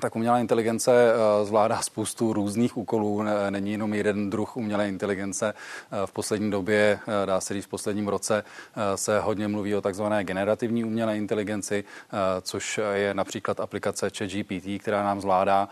Tak 0.00 0.16
umělá 0.16 0.38
inteligence 0.38 0.92
eh, 0.92 1.44
zvládá 1.44 1.82
spoustu 1.82 2.32
různých 2.32 2.76
úkolů, 2.76 3.24
není 3.50 3.72
jenom 3.72 3.94
jeden 3.94 4.30
druh 4.30 4.56
umělé 4.56 4.88
inteligence. 4.88 5.54
Eh, 5.54 6.06
v 6.06 6.12
poslední 6.12 6.50
době, 6.50 6.98
eh, 7.22 7.26
dá 7.26 7.40
se 7.40 7.54
říct 7.54 7.64
v 7.64 7.68
posledním 7.68 8.08
roce, 8.08 8.44
se 8.94 9.20
hodně 9.20 9.48
mluví 9.48 9.74
o 9.74 9.80
takzvané 9.80 10.24
generativní 10.24 10.84
umělé 10.84 11.16
inteligenci, 11.16 11.84
což 12.42 12.80
je 12.92 13.14
například 13.14 13.60
aplikace 13.60 14.10
ChatGPT, 14.10 14.82
která 14.82 15.02
nám 15.02 15.20
zvládá 15.20 15.68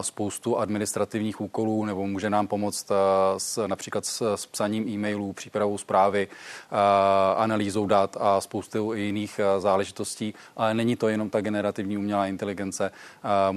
spoustu 0.00 0.58
administrativních 0.58 1.40
úkolů 1.40 1.84
nebo 1.84 2.06
může 2.06 2.30
nám 2.30 2.46
pomoct 2.46 2.92
s, 3.38 3.66
například 3.66 4.06
s, 4.06 4.34
s 4.34 4.46
psaním 4.46 4.88
e-mailů, 4.88 5.32
přípravou 5.32 5.78
zprávy, 5.78 6.28
analýzou 7.36 7.86
dat 7.86 8.16
a 8.20 8.40
spoustu 8.40 8.92
jiných 8.92 9.40
záležitostí. 9.58 10.34
Ale 10.56 10.74
není 10.74 10.96
to 10.96 11.08
jenom 11.08 11.30
ta 11.30 11.40
generativní 11.40 11.98
umělá 11.98 12.26
inteligence 12.26 12.90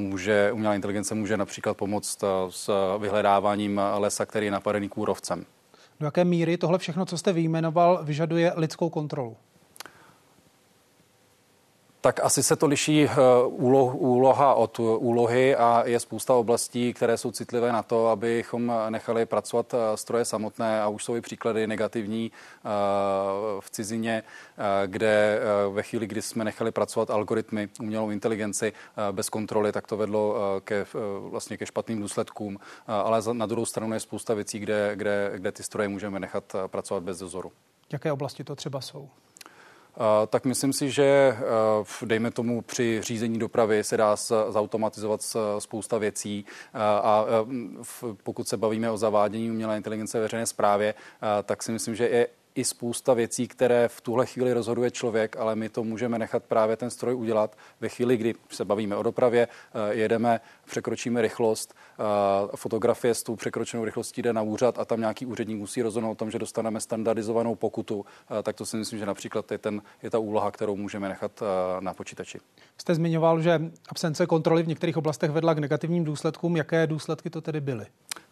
může, 0.05 0.51
umělá 0.51 0.75
inteligence 0.75 1.15
může 1.15 1.37
například 1.37 1.77
pomoct 1.77 2.23
eh, 2.23 2.27
s 2.49 2.97
vyhledáváním 2.97 3.81
lesa, 3.97 4.25
který 4.25 4.45
je 4.45 4.51
napadený 4.51 4.89
kůrovcem. 4.89 5.45
Do 5.99 6.07
jaké 6.07 6.25
míry 6.25 6.57
tohle 6.57 6.77
všechno, 6.77 7.05
co 7.05 7.17
jste 7.17 7.33
vyjmenoval, 7.33 7.99
vyžaduje 8.03 8.53
lidskou 8.55 8.89
kontrolu? 8.89 9.37
Tak 12.05 12.19
asi 12.23 12.43
se 12.43 12.55
to 12.55 12.67
liší 12.67 13.03
eh, 13.03 13.15
úloha 13.47 14.53
od 14.53 14.79
úlohy 14.79 15.55
a 15.55 15.83
je 15.85 15.99
spousta 15.99 16.33
oblastí, 16.33 16.93
které 16.93 17.17
jsou 17.17 17.31
citlivé 17.31 17.71
na 17.71 17.83
to, 17.83 18.07
abychom 18.07 18.73
nechali 18.89 19.25
pracovat 19.25 19.73
eh, 19.73 19.97
stroje 19.97 20.25
samotné 20.25 20.81
a 20.81 20.87
už 20.87 21.03
jsou 21.03 21.15
i 21.15 21.21
příklady 21.21 21.67
negativní 21.67 22.31
eh, 22.31 22.69
v 23.59 23.69
cizině, 23.69 24.23
kde 24.85 25.39
ve 25.71 25.83
chvíli, 25.83 26.07
kdy 26.07 26.21
jsme 26.21 26.43
nechali 26.43 26.71
pracovat 26.71 27.09
algoritmy, 27.09 27.69
umělou 27.79 28.09
inteligenci 28.09 28.73
bez 29.11 29.29
kontroly, 29.29 29.71
tak 29.71 29.87
to 29.87 29.97
vedlo 29.97 30.35
ke, 30.63 30.85
vlastně 31.29 31.57
ke 31.57 31.65
špatným 31.65 32.01
důsledkům. 32.01 32.59
Ale 32.87 33.21
na 33.33 33.45
druhou 33.45 33.65
stranu 33.65 33.93
je 33.93 33.99
spousta 33.99 34.33
věcí, 34.33 34.59
kde, 34.59 34.91
kde, 34.95 35.31
kde 35.35 35.51
ty 35.51 35.63
stroje 35.63 35.87
můžeme 35.87 36.19
nechat 36.19 36.55
pracovat 36.67 37.03
bez 37.03 37.19
dozoru. 37.19 37.51
Jaké 37.93 38.11
oblasti 38.11 38.43
to 38.43 38.55
třeba 38.55 38.81
jsou? 38.81 39.09
Tak 40.27 40.45
myslím 40.45 40.73
si, 40.73 40.91
že 40.91 41.37
dejme 42.05 42.31
tomu 42.31 42.61
při 42.61 43.01
řízení 43.01 43.39
dopravy 43.39 43.83
se 43.83 43.97
dá 43.97 44.15
zautomatizovat 44.49 45.21
spousta 45.59 45.97
věcí. 45.97 46.45
A 47.03 47.25
pokud 48.23 48.47
se 48.47 48.57
bavíme 48.57 48.91
o 48.91 48.97
zavádění 48.97 49.51
umělé 49.51 49.77
inteligence 49.77 50.17
ve 50.17 50.21
veřejné 50.21 50.45
správě, 50.45 50.93
tak 51.43 51.63
si 51.63 51.71
myslím, 51.71 51.95
že 51.95 52.07
je 52.07 52.27
i 52.55 52.63
spousta 52.63 53.13
věcí, 53.13 53.47
které 53.47 53.87
v 53.87 54.01
tuhle 54.01 54.25
chvíli 54.25 54.53
rozhoduje 54.53 54.91
člověk, 54.91 55.37
ale 55.37 55.55
my 55.55 55.69
to 55.69 55.83
můžeme 55.83 56.19
nechat 56.19 56.43
právě 56.43 56.77
ten 56.77 56.89
stroj 56.89 57.15
udělat. 57.15 57.57
Ve 57.81 57.89
chvíli, 57.89 58.17
kdy 58.17 58.35
se 58.49 58.65
bavíme 58.65 58.95
o 58.95 59.03
dopravě, 59.03 59.47
jedeme, 59.89 60.39
překročíme 60.65 61.21
rychlost, 61.21 61.73
fotografie 62.55 63.15
s 63.15 63.23
tou 63.23 63.35
překročenou 63.35 63.85
rychlostí 63.85 64.21
jde 64.21 64.33
na 64.33 64.41
úřad 64.41 64.79
a 64.79 64.85
tam 64.85 64.99
nějaký 64.99 65.25
úředník 65.25 65.57
musí 65.57 65.81
rozhodnout 65.81 66.11
o 66.11 66.15
tom, 66.15 66.31
že 66.31 66.39
dostaneme 66.39 66.79
standardizovanou 66.79 67.55
pokutu, 67.55 68.05
tak 68.43 68.55
to 68.55 68.65
si 68.65 68.77
myslím, 68.77 68.99
že 68.99 69.05
například 69.05 69.51
je, 69.51 69.57
ten, 69.57 69.81
je 70.03 70.09
ta 70.09 70.19
úloha, 70.19 70.51
kterou 70.51 70.75
můžeme 70.75 71.09
nechat 71.09 71.43
na 71.79 71.93
počítači. 71.93 72.39
Jste 72.77 72.95
zmiňoval, 72.95 73.41
že 73.41 73.61
absence 73.89 74.25
kontroly 74.25 74.63
v 74.63 74.67
některých 74.67 74.97
oblastech 74.97 75.31
vedla 75.31 75.53
k 75.53 75.59
negativním 75.59 76.03
důsledkům. 76.03 76.55
Jaké 76.57 76.87
důsledky 76.87 77.29
to 77.29 77.41
tedy 77.41 77.61
byly? 77.61 77.85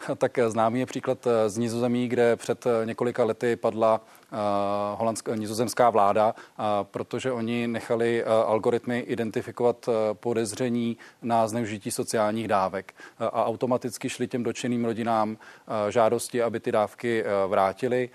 Tak 0.17 0.39
známý 0.47 0.79
je 0.79 0.85
příklad 0.85 1.27
z 1.47 1.57
Nizozemí, 1.57 2.07
kde 2.07 2.35
před 2.35 2.65
několika 2.85 3.23
lety 3.23 3.55
padla 3.55 4.01
holandská, 4.95 5.35
nizozemská 5.35 5.89
vláda, 5.89 6.35
protože 6.83 7.31
oni 7.31 7.67
nechali 7.67 8.23
algoritmy 8.23 8.99
identifikovat 8.99 9.89
podezření 10.13 10.97
na 11.21 11.47
zneužití 11.47 11.91
sociálních 11.91 12.47
dávek 12.47 12.93
a 13.19 13.45
automaticky 13.45 14.09
šli 14.09 14.27
těm 14.27 14.43
dočeným 14.43 14.85
rodinám 14.85 15.37
žádosti, 15.89 16.43
aby 16.43 16.59
ty 16.59 16.71
dávky 16.71 17.23
vrátili. 17.47 18.09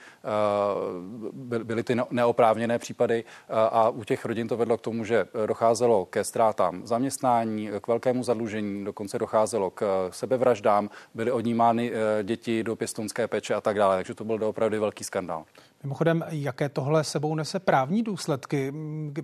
Byly 1.32 1.82
ty 1.82 1.96
neoprávněné 2.10 2.78
případy 2.78 3.24
a 3.70 3.88
u 3.88 4.04
těch 4.04 4.24
rodin 4.24 4.48
to 4.48 4.56
vedlo 4.56 4.78
k 4.78 4.80
tomu, 4.80 5.04
že 5.04 5.26
docházelo 5.46 6.04
ke 6.04 6.24
ztrátám 6.24 6.86
zaměstnání, 6.86 7.70
k 7.80 7.88
velkému 7.88 8.22
zadlužení, 8.22 8.84
dokonce 8.84 9.18
docházelo 9.18 9.70
k 9.70 10.08
sebevraždám, 10.10 10.90
byly 11.14 11.32
odnímány 11.32 11.92
děti 12.22 12.62
do 12.62 12.76
pěstonské 12.76 13.28
péče 13.28 13.54
a 13.54 13.60
tak 13.60 13.76
dále. 13.76 13.96
Takže 13.96 14.14
to 14.14 14.24
byl 14.24 14.44
opravdu 14.44 14.80
velký 14.80 15.04
skandál. 15.04 15.44
Mimochodem, 15.82 16.24
jaké 16.28 16.68
tohle 16.68 17.04
sebou 17.04 17.34
nese 17.34 17.60
právní 17.60 18.02
důsledky? 18.02 18.72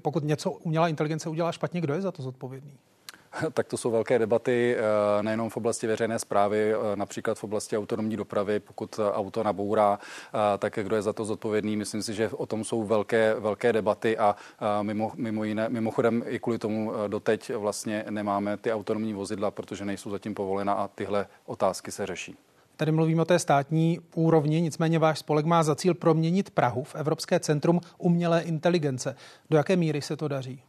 Pokud 0.02 0.24
něco 0.24 0.50
umělá 0.50 0.88
inteligence 0.88 1.28
udělá 1.28 1.52
špatně, 1.52 1.80
kdo 1.80 1.94
je 1.94 2.00
za 2.00 2.12
to 2.12 2.22
zodpovědný? 2.22 2.78
Tak 3.52 3.66
to 3.66 3.76
jsou 3.76 3.90
velké 3.90 4.18
debaty 4.18 4.76
eh, 4.76 5.22
nejenom 5.22 5.50
v 5.50 5.56
oblasti 5.56 5.86
veřejné 5.86 6.18
zprávy, 6.18 6.74
eh, 6.74 6.96
například 6.96 7.38
v 7.38 7.44
oblasti 7.44 7.78
autonomní 7.78 8.16
dopravy, 8.16 8.60
pokud 8.60 9.00
auto 9.12 9.42
nabourá, 9.42 9.98
eh, 9.98 10.58
tak 10.58 10.78
kdo 10.82 10.96
je 10.96 11.02
za 11.02 11.12
to 11.12 11.24
zodpovědný. 11.24 11.76
Myslím 11.76 12.02
si, 12.02 12.14
že 12.14 12.28
o 12.28 12.46
tom 12.46 12.64
jsou 12.64 12.82
velké, 12.82 13.34
velké 13.34 13.72
debaty 13.72 14.18
a 14.18 14.36
mimo, 14.82 15.12
mimo 15.14 15.44
jiné, 15.44 15.68
mimochodem 15.68 16.22
i 16.26 16.38
kvůli 16.38 16.58
tomu 16.58 16.92
doteď 17.08 17.54
vlastně 17.54 18.04
nemáme 18.10 18.56
ty 18.56 18.72
autonomní 18.72 19.14
vozidla, 19.14 19.50
protože 19.50 19.84
nejsou 19.84 20.10
zatím 20.10 20.34
povolena 20.34 20.72
a 20.72 20.88
tyhle 20.88 21.26
otázky 21.46 21.90
se 21.90 22.06
řeší. 22.06 22.36
Tady 22.76 22.92
mluvím 22.92 23.20
o 23.20 23.24
té 23.24 23.38
státní 23.38 24.00
úrovni, 24.14 24.60
nicméně 24.60 24.98
váš 24.98 25.18
spolek 25.18 25.46
má 25.46 25.62
za 25.62 25.74
cíl 25.74 25.94
proměnit 25.94 26.50
Prahu 26.50 26.84
v 26.84 26.94
Evropské 26.94 27.40
centrum 27.40 27.80
umělé 27.98 28.42
inteligence. 28.42 29.16
Do 29.50 29.56
jaké 29.56 29.76
míry 29.76 30.02
se 30.02 30.16
to 30.16 30.28
daří? 30.28 30.62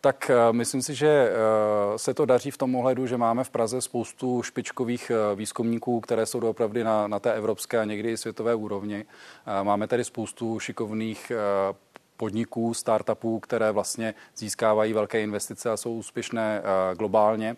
Tak 0.00 0.30
myslím 0.52 0.82
si, 0.82 0.94
že 0.94 1.32
se 1.96 2.14
to 2.14 2.26
daří 2.26 2.50
v 2.50 2.58
tom 2.58 2.74
ohledu, 2.76 3.06
že 3.06 3.16
máme 3.16 3.44
v 3.44 3.50
Praze 3.50 3.80
spoustu 3.80 4.42
špičkových 4.42 5.12
výzkumníků, 5.34 6.00
které 6.00 6.26
jsou 6.26 6.40
doopravdy 6.40 6.84
na, 6.84 7.08
na 7.08 7.18
té 7.18 7.32
evropské 7.32 7.78
a 7.78 7.84
někdy 7.84 8.10
i 8.10 8.16
světové 8.16 8.54
úrovni. 8.54 9.04
Máme 9.62 9.86
tady 9.86 10.04
spoustu 10.04 10.60
šikovných 10.60 11.32
podniků, 12.16 12.74
startupů, 12.74 13.40
které 13.40 13.72
vlastně 13.72 14.14
získávají 14.36 14.92
velké 14.92 15.20
investice 15.20 15.70
a 15.70 15.76
jsou 15.76 15.92
úspěšné 15.92 16.62
globálně. 16.98 17.56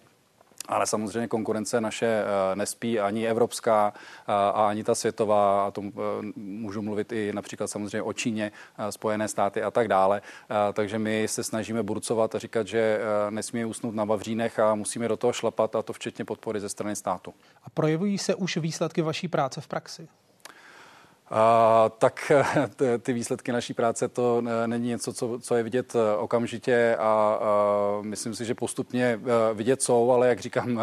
Ale 0.68 0.86
samozřejmě 0.86 1.28
konkurence 1.28 1.80
naše 1.80 2.06
eh, 2.06 2.56
nespí 2.56 3.00
ani 3.00 3.28
evropská 3.28 3.92
eh, 3.96 4.32
a 4.32 4.68
ani 4.68 4.84
ta 4.84 4.94
světová, 4.94 5.66
a 5.66 5.70
to 5.70 5.82
eh, 5.82 5.92
můžu 6.36 6.82
mluvit 6.82 7.12
i 7.12 7.32
například 7.34 7.66
samozřejmě 7.66 8.02
o 8.02 8.12
Číně, 8.12 8.52
Spojené 8.90 9.28
státy 9.28 9.62
a 9.62 9.70
tak 9.70 9.88
dále. 9.88 10.22
Takže 10.72 10.98
my 10.98 11.28
se 11.28 11.44
snažíme 11.44 11.82
burcovat 11.82 12.34
a 12.34 12.38
říkat, 12.38 12.66
že 12.66 13.00
nesmíme 13.30 13.66
usnout 13.66 13.94
na 13.94 14.04
Vavřínech 14.04 14.58
a 14.58 14.74
musíme 14.74 15.08
do 15.08 15.16
toho 15.16 15.32
šlapat 15.32 15.76
a 15.76 15.82
to 15.82 15.92
včetně 15.92 16.24
podpory 16.24 16.61
ze 16.61 16.68
strany 16.68 16.96
státu. 16.96 17.34
A 17.64 17.70
projevují 17.70 18.18
se 18.18 18.34
už 18.34 18.56
výsledky 18.56 19.02
vaší 19.02 19.28
práce 19.28 19.61
v 19.61 19.68
praxi? 19.68 20.08
A, 21.31 21.89
tak 21.99 22.33
ty 23.03 23.12
výsledky 23.12 23.53
naší 23.53 23.74
práce 23.74 24.09
to 24.09 24.43
není 24.66 24.89
něco, 24.89 25.12
co, 25.12 25.39
co 25.43 25.55
je 25.55 25.62
vidět 25.62 25.97
okamžitě 26.18 26.97
a, 26.99 27.03
a 27.03 27.39
myslím 28.03 28.35
si, 28.35 28.45
že 28.45 28.55
postupně 28.55 29.20
vidět 29.55 29.83
jsou, 29.83 30.11
ale 30.11 30.28
jak 30.28 30.41
říkám, 30.41 30.81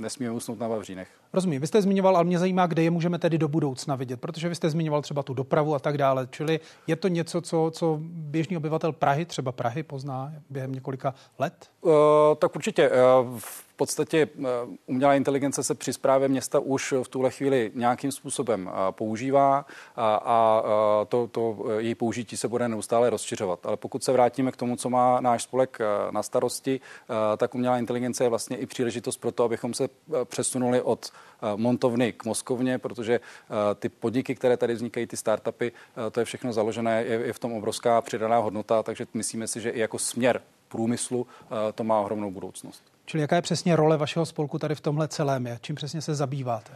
nesmíme 0.00 0.32
usnout 0.32 0.60
na 0.60 0.68
Vavřínech. 0.68 1.08
Rozumím. 1.32 1.60
Vy 1.60 1.66
jste 1.66 1.82
zmiňoval, 1.82 2.16
ale 2.16 2.24
mě 2.24 2.38
zajímá, 2.38 2.66
kde 2.66 2.82
je 2.82 2.90
můžeme 2.90 3.18
tedy 3.18 3.38
do 3.38 3.48
budoucna 3.48 3.96
vidět, 3.96 4.20
protože 4.20 4.48
vy 4.48 4.54
jste 4.54 4.70
zmiňoval 4.70 5.02
třeba 5.02 5.22
tu 5.22 5.34
dopravu 5.34 5.74
a 5.74 5.78
tak 5.78 5.98
dále. 5.98 6.28
Čili 6.30 6.60
je 6.86 6.96
to 6.96 7.08
něco, 7.08 7.40
co, 7.40 7.70
co 7.74 7.98
běžný 8.02 8.56
obyvatel 8.56 8.92
Prahy, 8.92 9.24
třeba 9.24 9.52
Prahy, 9.52 9.82
pozná 9.82 10.32
během 10.50 10.72
několika 10.72 11.14
let? 11.38 11.70
Uh, 11.80 11.92
tak 12.38 12.56
určitě. 12.56 12.90
Uh, 12.90 13.38
v 13.38 13.65
podstatě 13.76 14.26
uh, 14.26 14.46
umělá 14.86 15.14
inteligence 15.14 15.62
se 15.62 15.74
při 15.74 15.92
zprávě 15.92 16.28
města 16.28 16.58
už 16.58 16.94
v 17.02 17.08
tuhle 17.08 17.30
chvíli 17.30 17.72
nějakým 17.74 18.12
způsobem 18.12 18.66
uh, 18.66 18.72
používá 18.90 19.66
a, 19.96 20.14
a 20.14 20.62
uh, 20.62 20.68
to, 21.08 21.26
to 21.26 21.64
její 21.78 21.94
použití 21.94 22.36
se 22.36 22.48
bude 22.48 22.68
neustále 22.68 23.10
rozšiřovat. 23.10 23.66
Ale 23.66 23.76
pokud 23.76 24.04
se 24.04 24.12
vrátíme 24.12 24.52
k 24.52 24.56
tomu, 24.56 24.76
co 24.76 24.90
má 24.90 25.20
náš 25.20 25.42
spolek 25.42 25.78
na 26.10 26.22
starosti, 26.22 26.80
tak 27.36 27.54
umělá 27.54 27.78
inteligence 27.78 28.24
je 28.24 28.28
vlastně 28.28 28.56
i 28.56 28.66
příležitost 28.66 29.16
pro 29.16 29.32
to, 29.32 29.44
abychom 29.44 29.74
se 29.74 29.88
přesunuli 30.24 30.82
od 30.82 31.10
Eh, 31.42 31.56
montovny 31.56 32.12
k 32.12 32.24
Moskovně, 32.24 32.78
protože 32.78 33.14
eh, 33.14 33.74
ty 33.74 33.88
podniky, 33.88 34.34
které 34.34 34.56
tady 34.56 34.74
vznikají, 34.74 35.06
ty 35.06 35.16
startupy, 35.16 35.72
eh, 36.06 36.10
to 36.10 36.20
je 36.20 36.24
všechno 36.24 36.52
založené, 36.52 37.04
je, 37.04 37.32
v 37.32 37.38
tom 37.38 37.52
obrovská 37.52 38.00
přidaná 38.00 38.38
hodnota, 38.38 38.82
takže 38.82 39.06
myslíme 39.14 39.46
si, 39.46 39.60
že 39.60 39.70
i 39.70 39.80
jako 39.80 39.98
směr 39.98 40.42
průmyslu 40.68 41.26
to 41.74 41.84
má 41.84 42.00
ohromnou 42.00 42.30
budoucnost. 42.30 42.95
Čili 43.06 43.20
jaká 43.20 43.36
je 43.36 43.42
přesně 43.42 43.76
role 43.76 43.96
vašeho 43.96 44.26
spolku 44.26 44.58
tady 44.58 44.74
v 44.74 44.80
tomhle 44.80 45.08
celém? 45.08 45.46
Je? 45.46 45.58
Čím 45.62 45.76
přesně 45.76 46.02
se 46.02 46.14
zabýváte? 46.14 46.72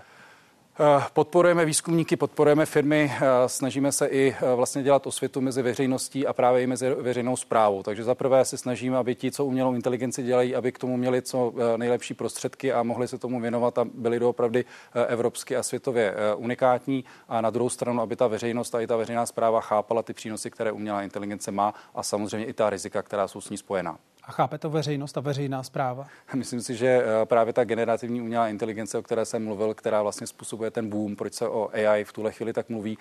Eh, 0.82 1.02
podporujeme 1.12 1.64
výzkumníky, 1.64 2.16
podporujeme 2.16 2.66
firmy, 2.66 3.12
eh, 3.14 3.48
snažíme 3.48 3.92
se 3.92 4.06
i 4.06 4.36
eh, 4.42 4.54
vlastně 4.54 4.82
dělat 4.82 5.06
osvětu 5.06 5.40
mezi 5.40 5.62
veřejností 5.62 6.26
a 6.26 6.32
právě 6.32 6.62
i 6.62 6.66
mezi 6.66 6.94
veřejnou 6.94 7.36
zprávou. 7.36 7.82
Takže 7.82 8.04
za 8.04 8.14
prvé 8.14 8.44
se 8.44 8.56
snažíme, 8.56 8.96
aby 8.96 9.14
ti, 9.14 9.30
co 9.30 9.44
umělou 9.44 9.74
inteligenci 9.74 10.22
dělají, 10.22 10.54
aby 10.54 10.72
k 10.72 10.78
tomu 10.78 10.96
měli 10.96 11.22
co 11.22 11.52
nejlepší 11.76 12.14
prostředky 12.14 12.72
a 12.72 12.82
mohli 12.82 13.08
se 13.08 13.18
tomu 13.18 13.40
věnovat 13.40 13.78
a 13.78 13.84
byli 13.94 14.18
doopravdy 14.18 14.64
evropsky 15.08 15.56
a 15.56 15.62
světově 15.62 16.14
unikátní. 16.36 17.04
A 17.28 17.40
na 17.40 17.50
druhou 17.50 17.68
stranu, 17.68 18.02
aby 18.02 18.16
ta 18.16 18.26
veřejnost 18.26 18.74
a 18.74 18.80
i 18.80 18.86
ta 18.86 18.96
veřejná 18.96 19.26
zpráva 19.26 19.60
chápala 19.60 20.02
ty 20.02 20.12
přínosy, 20.12 20.50
které 20.50 20.72
umělá 20.72 21.02
inteligence 21.02 21.50
má 21.50 21.74
a 21.94 22.02
samozřejmě 22.02 22.46
i 22.46 22.52
ta 22.52 22.70
rizika, 22.70 23.02
která 23.02 23.28
jsou 23.28 23.40
s 23.40 23.50
ní 23.50 23.56
spojená. 23.56 23.98
A 24.24 24.32
chápe 24.32 24.58
to 24.58 24.70
veřejnost 24.70 25.16
a 25.16 25.20
veřejná 25.20 25.62
zpráva? 25.62 26.06
Myslím 26.34 26.60
si, 26.60 26.76
že 26.76 26.86
eh, 26.86 27.26
právě 27.26 27.52
ta 27.52 27.64
generativní 27.64 28.20
umělá 28.20 28.48
inteligence, 28.48 28.98
o 28.98 29.02
které 29.02 29.24
jsem 29.24 29.44
mluvil, 29.44 29.74
která 29.74 30.02
vlastně 30.02 30.26
způsobuje 30.26 30.70
ten 30.70 30.88
boom, 30.88 31.16
proč 31.16 31.34
se 31.34 31.48
o 31.48 31.70
AI 31.72 32.04
v 32.04 32.12
tuhle 32.12 32.32
chvíli 32.32 32.52
tak 32.52 32.68
mluví, 32.68 32.98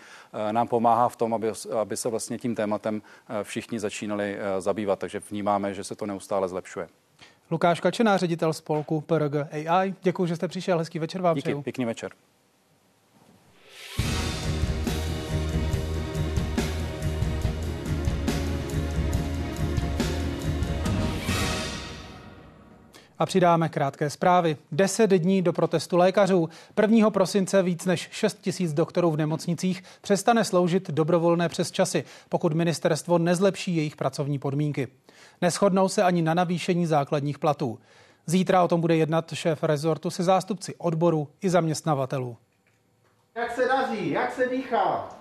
eh, 0.50 0.54
nám 0.54 0.68
pomáhá 0.68 1.10
v 1.10 1.16
tom, 1.16 1.34
aby, 1.34 1.52
aby 1.82 1.98
se 1.98 2.10
vlastně 2.10 2.38
tím 2.38 2.56
tématem 2.56 3.02
eh, 3.30 3.44
všichni 3.44 3.80
začínali 3.80 4.38
zabývat. 4.60 5.00
Takže 5.00 5.22
vnímáme, 5.30 5.74
že 5.74 5.84
se 5.84 5.96
to 5.96 6.06
neustále 6.06 6.48
zlepšuje. 6.48 6.88
Lukáš 7.52 7.80
Kačená, 7.80 8.18
ředitel 8.18 8.54
spolku 8.54 9.02
PRG 9.02 9.34
AI. 9.52 9.94
Děkuji, 10.02 10.26
že 10.26 10.36
jste 10.36 10.48
přišel. 10.48 10.78
Hezký 10.78 11.00
večer 11.00 11.22
vám 11.22 11.36
Díky, 11.36 11.44
přeju. 11.44 11.62
pěkný 11.62 11.86
večer. 11.86 12.12
A 23.20 23.26
přidáme 23.26 23.70
krátké 23.70 24.10
zprávy. 24.10 24.58
Deset 24.72 25.10
dní 25.10 25.42
do 25.42 25.54
protestu 25.54 25.98
lékařů. 25.98 26.50
1. 26.82 27.10
prosince 27.10 27.64
víc 27.64 27.86
než 27.86 28.10
6 28.12 28.42
tisíc 28.42 28.74
doktorů 28.74 29.12
v 29.12 29.18
nemocnicích 29.18 29.84
přestane 30.02 30.44
sloužit 30.44 30.90
dobrovolné 30.92 31.50
přes 31.50 31.72
časy, 31.72 32.04
pokud 32.30 32.54
ministerstvo 32.54 33.18
nezlepší 33.18 33.76
jejich 33.76 33.96
pracovní 33.96 34.40
podmínky. 34.40 34.88
Neschodnou 35.42 35.90
se 35.90 36.04
ani 36.04 36.22
na 36.22 36.34
navýšení 36.34 36.86
základních 36.86 37.40
platů. 37.40 37.80
Zítra 38.26 38.64
o 38.64 38.68
tom 38.68 38.82
bude 38.82 38.96
jednat 38.96 39.34
šéf 39.34 39.64
rezortu 39.64 40.10
se 40.10 40.24
zástupci 40.24 40.76
odboru 40.78 41.28
i 41.42 41.50
zaměstnavatelů. 41.50 42.38
Jak 43.36 43.56
se 43.56 43.68
daří? 43.68 44.12
Jak 44.12 44.34
se 44.34 44.48
dýchá? 44.48 45.19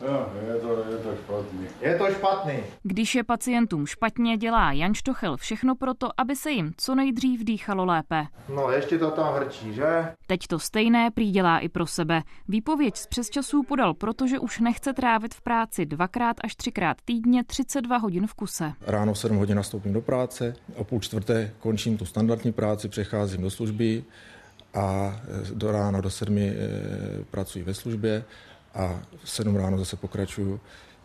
Je 0.00 0.60
to, 0.60 0.84
je 0.90 0.98
to 0.98 1.16
špatný. 1.16 1.66
Je 1.80 1.98
to 1.98 2.10
špatný. 2.10 2.54
Když 2.82 3.14
je 3.14 3.24
pacientům 3.24 3.86
špatně, 3.86 4.36
dělá 4.36 4.72
Jan 4.72 4.94
Štochel 4.94 5.36
všechno 5.36 5.74
proto, 5.74 6.08
aby 6.16 6.36
se 6.36 6.50
jim 6.50 6.72
co 6.76 6.94
nejdřív 6.94 7.44
dýchalo 7.44 7.84
lépe. 7.84 8.26
No, 8.54 8.70
ještě 8.70 8.98
to 8.98 9.10
tam 9.10 9.34
hrčí, 9.34 9.74
že? 9.74 10.14
Teď 10.26 10.46
to 10.46 10.58
stejné 10.58 11.10
prý 11.10 11.30
dělá 11.30 11.58
i 11.58 11.68
pro 11.68 11.86
sebe. 11.86 12.22
Výpověď 12.48 12.96
z 12.96 13.06
přesčasů 13.06 13.62
podal, 13.62 13.94
protože 13.94 14.38
už 14.38 14.60
nechce 14.60 14.92
trávit 14.92 15.34
v 15.34 15.40
práci 15.40 15.86
dvakrát 15.86 16.36
až 16.44 16.56
třikrát 16.56 16.96
týdně 17.04 17.44
32 17.44 17.96
hodin 17.96 18.26
v 18.26 18.34
kuse. 18.34 18.72
Ráno 18.80 19.14
v 19.14 19.18
7 19.18 19.36
hodin 19.36 19.56
nastoupím 19.56 19.92
do 19.92 20.00
práce, 20.00 20.54
o 20.74 20.84
půl 20.84 21.00
čtvrté 21.00 21.50
končím 21.60 21.96
tu 21.96 22.04
standardní 22.04 22.52
práci, 22.52 22.88
přecházím 22.88 23.42
do 23.42 23.50
služby 23.50 24.04
a 24.74 25.16
do 25.54 25.72
rána 25.72 26.00
do 26.00 26.10
sedmi 26.10 26.48
e, 26.48 27.24
pracuji 27.30 27.64
ve 27.64 27.74
službě 27.74 28.24
a 28.78 29.00
v 29.24 29.30
7 29.30 29.56
ráno 29.56 29.78
zase 29.78 29.96
pokračuju 29.96 30.60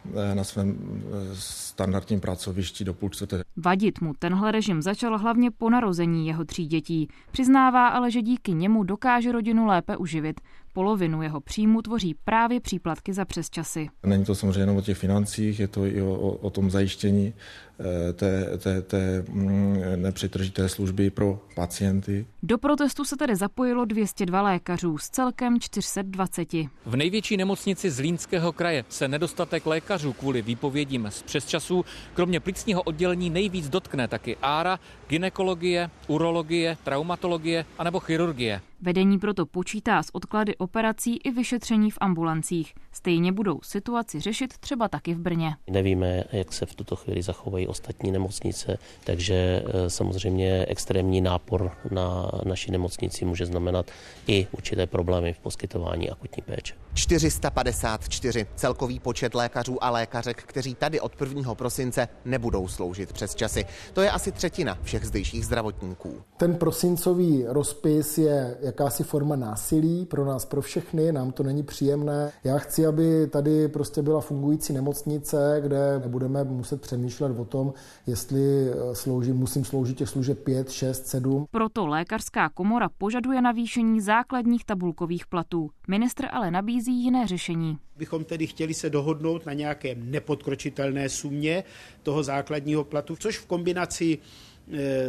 eh, 0.05 0.35
na 0.35 0.43
svém 0.43 0.77
eh, 0.77 1.35
standardním 1.35 2.19
pracovišti 2.19 2.83
do 2.83 2.93
půl 2.93 3.09
čtvrté. 3.09 3.43
Vadit 3.57 4.01
mu 4.01 4.13
tenhle 4.19 4.51
režim 4.51 4.81
začal 4.81 5.17
hlavně 5.17 5.51
po 5.51 5.69
narození 5.69 6.27
jeho 6.27 6.45
tří 6.45 6.65
dětí. 6.65 7.07
Přiznává 7.31 7.87
ale, 7.87 8.11
že 8.11 8.21
díky 8.21 8.53
němu 8.53 8.83
dokáže 8.83 9.31
rodinu 9.31 9.65
lépe 9.65 9.97
uživit. 9.97 10.41
Polovinu 10.73 11.21
jeho 11.21 11.41
příjmu 11.41 11.81
tvoří 11.81 12.15
právě 12.25 12.59
příplatky 12.59 13.13
za 13.13 13.25
přesčasy. 13.25 13.89
Není 14.03 14.25
to 14.25 14.35
samozřejmě 14.35 14.59
jenom 14.59 14.77
o 14.77 14.81
těch 14.81 14.97
financích, 14.97 15.59
je 15.59 15.67
to 15.67 15.85
i 15.85 16.01
o, 16.01 16.13
o, 16.13 16.29
o 16.29 16.49
tom 16.49 16.71
zajištění 16.71 17.33
Eh, 17.79 18.13
té, 18.13 18.57
té, 18.57 18.81
té 18.81 19.25
mm, 19.29 19.81
nepřetržité 19.95 20.69
služby 20.69 21.09
pro 21.09 21.39
pacienty. 21.55 22.25
Do 22.43 22.57
protestu 22.57 23.05
se 23.05 23.17
tedy 23.17 23.35
zapojilo 23.35 23.85
202 23.85 24.41
lékařů 24.41 24.97
z 24.97 25.09
celkem 25.09 25.59
420. 25.59 26.53
V 26.85 26.95
největší 26.95 27.37
nemocnici 27.37 27.91
z 27.91 27.99
Línského 27.99 28.51
kraje 28.51 28.85
se 28.89 29.07
nedostatek 29.07 29.65
lékařů 29.65 30.13
kvůli 30.13 30.41
výpovědím 30.41 31.07
z 31.09 31.23
přesčasů 31.23 31.85
kromě 32.13 32.39
plicního 32.39 32.81
oddělení 32.81 33.29
nejvíc 33.29 33.69
dotkne 33.69 34.07
taky 34.07 34.37
ára, 34.41 34.79
ginekologie, 35.09 35.89
urologie, 36.07 36.77
traumatologie 36.83 37.65
anebo 37.77 37.99
chirurgie. 37.99 38.61
Vedení 38.85 39.19
proto 39.19 39.45
počítá 39.45 40.03
s 40.03 40.15
odklady 40.15 40.55
operací 40.55 41.17
i 41.17 41.31
vyšetření 41.31 41.91
v 41.91 41.97
ambulancích. 42.01 42.73
Stejně 42.91 43.31
budou 43.31 43.59
situaci 43.61 44.19
řešit 44.19 44.57
třeba 44.57 44.87
taky 44.87 45.13
v 45.13 45.19
Brně. 45.19 45.55
Nevíme, 45.69 46.23
jak 46.31 46.53
se 46.53 46.65
v 46.65 46.75
tuto 46.75 46.95
chvíli 46.95 47.21
zachovají 47.21 47.67
ostatní 47.67 48.11
nemocnice, 48.11 48.77
takže 49.03 49.63
eh, 49.65 49.89
samozřejmě 49.89 50.65
extrémní 50.67 51.21
nápor 51.21 51.71
na 51.91 52.31
naší 52.45 52.71
nemocnici 52.71 53.25
může 53.25 53.45
znamenat 53.45 53.91
i 54.27 54.47
určité 54.51 54.87
problémy 54.87 55.33
v 55.33 55.39
poskytování 55.39 56.09
akutní 56.09 56.43
péče. 56.43 56.73
454 56.93 58.45
celkový 58.55 58.99
počet 58.99 59.35
lékařů 59.35 59.83
a 59.83 59.89
lékařek, 59.89 60.43
kteří 60.43 60.75
tady 60.75 60.99
od 60.99 61.21
1. 61.21 61.55
prosince 61.55 62.07
nebudou 62.25 62.67
sloužit 62.67 63.13
přes 63.13 63.35
časy. 63.35 63.65
To 63.93 64.01
je 64.01 64.11
asi 64.11 64.31
třetina 64.31 64.77
všech 64.83 65.05
zdejších 65.05 65.45
zdravotníků. 65.45 66.21
Ten 66.37 66.55
prosincový 66.55 67.45
rozpis 67.47 68.17
je 68.17 68.57
jakási 68.73 69.03
forma 69.03 69.35
násilí 69.35 70.05
pro 70.05 70.25
nás, 70.25 70.45
pro 70.45 70.61
všechny, 70.61 71.11
nám 71.11 71.31
to 71.31 71.43
není 71.43 71.63
příjemné. 71.63 72.31
Já 72.43 72.57
chci, 72.57 72.85
aby 72.85 73.27
tady 73.27 73.67
prostě 73.67 74.01
byla 74.01 74.21
fungující 74.21 74.73
nemocnice, 74.73 75.59
kde 75.61 75.99
nebudeme 75.99 76.43
muset 76.43 76.81
přemýšlet 76.81 77.39
o 77.39 77.45
tom, 77.45 77.73
jestli 78.07 78.69
eh, 78.69 78.95
slouží, 78.95 79.31
musím 79.31 79.65
sloužit 79.65 79.97
těch 79.97 80.09
služeb 80.09 80.43
5, 80.43 80.71
6, 80.71 81.07
7. 81.07 81.45
Proto 81.51 81.87
lékařská 81.87 82.49
komora 82.49 82.89
požaduje 82.97 83.41
navýšení 83.41 84.01
základních 84.01 84.65
tabulkových 84.65 85.27
platů. 85.27 85.69
Ministr 85.87 86.25
ale 86.31 86.51
nabízí 86.51 87.03
jiné 87.03 87.27
řešení. 87.27 87.77
Bychom 87.97 88.23
tedy 88.23 88.47
chtěli 88.47 88.73
se 88.73 88.89
dohodnout 88.89 89.45
na 89.45 89.53
nějaké 89.53 89.95
nepodkročitelné 89.95 91.09
sumě 91.09 91.63
toho 92.03 92.23
základního 92.23 92.83
platu, 92.83 93.15
což 93.15 93.37
v 93.37 93.45
kombinaci 93.45 94.17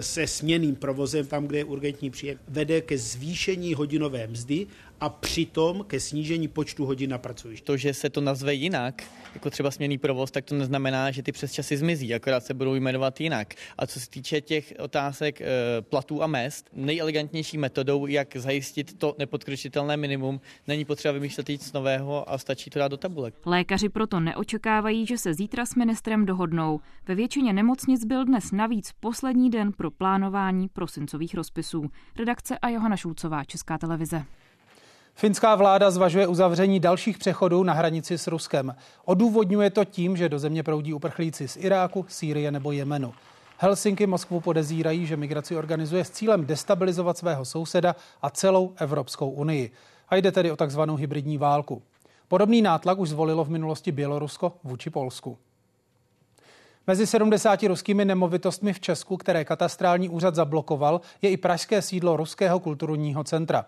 se 0.01 0.27
směným 0.27 0.77
provozem, 0.77 1.27
tam, 1.27 1.47
kde 1.47 1.59
je 1.59 1.65
urgentní 1.65 2.11
příjem, 2.11 2.39
vede 2.49 2.81
ke 2.81 2.99
zvýšení 2.99 3.75
hodinové 3.75 4.27
mzdy 4.27 4.67
a 5.05 5.09
přitom 5.09 5.85
ke 5.87 6.01
snížení 6.01 6.49
počtu 6.49 6.87
hodin 6.87 7.11
na 7.11 7.19
pracovišti. 7.19 7.67
To, 7.67 7.77
že 7.77 7.95
se 7.95 8.11
to 8.11 8.21
nazve 8.21 8.55
jinak, 8.55 9.03
jako 9.35 9.51
třeba 9.51 9.71
směný 9.71 9.99
provoz, 9.99 10.31
tak 10.31 10.45
to 10.45 10.55
neznamená, 10.55 11.11
že 11.11 11.23
ty 11.23 11.33
přesčasy 11.33 11.77
zmizí, 11.77 12.15
akorát 12.15 12.45
se 12.45 12.55
budou 12.55 12.75
jmenovat 12.75 13.21
jinak. 13.21 13.55
A 13.79 13.87
co 13.87 14.01
se 14.01 14.11
týče 14.11 14.41
těch 14.41 14.75
otázek 14.79 15.41
e, 15.41 15.47
platů 15.81 16.23
a 16.23 16.27
mest, 16.27 16.71
nejelegantnější 16.73 17.59
metodou, 17.59 18.07
jak 18.07 18.37
zajistit 18.37 18.99
to 18.99 19.15
nepodkročitelné 19.19 19.97
minimum, 19.97 20.41
není 20.69 20.85
potřeba 20.85 21.13
vymýšlet 21.13 21.49
nic 21.49 21.73
nového 21.73 22.31
a 22.31 22.39
stačí 22.39 22.71
to 22.71 22.79
dát 22.79 22.89
do 22.89 22.97
tabulek. 22.97 23.35
Lékaři 23.47 23.89
proto 23.89 24.21
neočekávají, 24.21 25.07
že 25.07 25.19
se 25.19 25.35
zítra 25.35 25.67
s 25.67 25.75
ministrem 25.75 26.27
dohodnou. 26.27 26.81
Ve 27.09 27.15
většině 27.15 27.53
nemocnic 27.53 28.05
byl 28.05 28.25
dnes 28.25 28.53
navíc 28.53 28.93
poslední 29.01 29.51
den 29.51 29.73
pro 29.73 29.91
plánování 29.91 30.69
prosincových 30.69 31.35
rozpisů. 31.35 31.91
Redakce 32.19 32.59
a 32.59 32.69
Johana 32.69 32.97
Šulcová, 32.97 33.45
Česká 33.45 33.79
televize. 33.79 34.25
Finská 35.17 35.55
vláda 35.55 35.91
zvažuje 35.91 36.27
uzavření 36.27 36.81
dalších 36.81 37.19
přechodů 37.19 37.63
na 37.63 37.73
hranici 37.73 38.19
s 38.19 38.27
Ruskem. 38.27 38.75
Odůvodňuje 39.05 39.71
to 39.71 39.85
tím, 39.85 40.17
že 40.17 40.29
do 40.29 40.39
země 40.39 40.63
proudí 40.63 40.95
uprchlíci 40.95 41.49
z 41.49 41.57
Iráku, 41.57 42.07
Sýrie 42.09 42.51
nebo 42.51 42.73
Jemenu. 42.73 43.15
Helsinky 43.59 44.07
Moskvu 44.07 44.41
podezírají, 44.41 45.07
že 45.07 45.17
migraci 45.17 45.57
organizuje 45.57 46.05
s 46.05 46.11
cílem 46.11 46.47
destabilizovat 46.47 47.19
svého 47.19 47.45
souseda 47.45 47.97
a 48.23 48.31
celou 48.31 48.73
Evropskou 48.77 49.31
unii. 49.31 49.71
A 50.09 50.17
jde 50.17 50.33
tedy 50.33 50.51
o 50.51 50.57
takzvanou 50.57 50.97
hybridní 50.97 51.39
válku. 51.39 51.83
Podobný 52.29 52.63
nátlak 52.63 52.99
už 52.99 53.09
zvolilo 53.09 53.45
v 53.45 53.51
minulosti 53.51 53.93
Bělorusko 53.93 54.53
vůči 54.65 54.91
Polsku. 54.91 55.39
Mezi 56.87 57.07
70 57.07 57.63
ruskými 57.63 58.05
nemovitostmi 58.05 58.73
v 58.73 58.81
Česku, 58.81 59.17
které 59.17 59.45
katastrální 59.45 60.09
úřad 60.09 60.35
zablokoval, 60.35 61.01
je 61.23 61.31
i 61.31 61.37
pražské 61.37 61.83
sídlo 61.83 62.17
Ruského 62.17 62.61
kulturního 62.61 63.25
centra. 63.25 63.67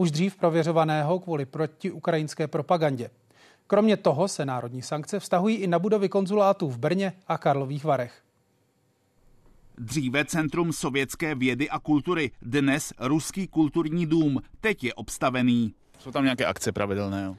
Už 0.00 0.10
dřív 0.10 0.36
prověřovaného 0.36 1.18
kvůli 1.18 1.46
protiukrajinské 1.46 2.48
propagandě. 2.48 3.10
Kromě 3.66 3.96
toho 3.96 4.28
se 4.28 4.44
národní 4.44 4.82
sankce 4.82 5.20
vztahují 5.20 5.56
i 5.56 5.66
na 5.66 5.78
budovy 5.78 6.08
konzulátů 6.08 6.68
v 6.68 6.78
Brně 6.78 7.12
a 7.28 7.38
Karlových 7.38 7.84
Varech. 7.84 8.22
Dříve 9.78 10.24
Centrum 10.24 10.72
sovětské 10.72 11.34
vědy 11.34 11.70
a 11.70 11.78
kultury, 11.78 12.30
dnes 12.42 12.92
Ruský 12.98 13.46
kulturní 13.46 14.06
dům, 14.06 14.42
teď 14.60 14.84
je 14.84 14.94
obstavený. 14.94 15.74
Jsou 15.98 16.10
tam 16.10 16.24
nějaké 16.24 16.46
akce 16.46 16.72
pravidelné? 16.72 17.24
Jo? 17.24 17.36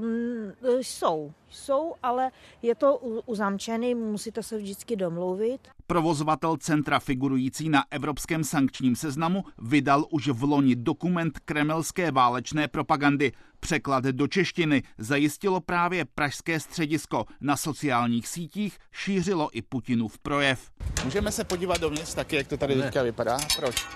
Um, 0.00 0.52
jsou, 0.82 1.32
jsou, 1.50 1.94
ale 2.02 2.30
je 2.62 2.74
to 2.74 2.96
uzamčený, 3.26 3.94
musíte 3.94 4.42
se 4.42 4.58
vždycky 4.58 4.96
domluvit. 4.96 5.68
Provozovatel 5.86 6.56
centra 6.56 6.98
figurující 7.00 7.68
na 7.68 7.84
evropském 7.90 8.44
sankčním 8.44 8.96
seznamu 8.96 9.44
vydal 9.58 10.04
už 10.10 10.28
v 10.28 10.42
loni 10.42 10.76
dokument 10.76 11.38
kremelské 11.38 12.10
válečné 12.10 12.68
propagandy. 12.68 13.32
Překlad 13.60 14.04
do 14.04 14.26
češtiny 14.26 14.82
zajistilo 14.98 15.60
právě 15.60 16.04
pražské 16.04 16.60
středisko. 16.60 17.26
Na 17.40 17.56
sociálních 17.56 18.28
sítích 18.28 18.78
šířilo 18.92 19.48
i 19.52 19.62
Putinův 19.62 20.18
projev. 20.18 20.70
Můžeme 21.04 21.32
se 21.32 21.44
podívat 21.44 21.80
dovnitř 21.80 22.14
taky, 22.14 22.36
jak 22.36 22.46
to 22.46 22.56
tady 22.56 22.76
ne. 22.76 22.82
teďka 22.82 23.02
vypadá? 23.02 23.38
Proč? 23.56 23.86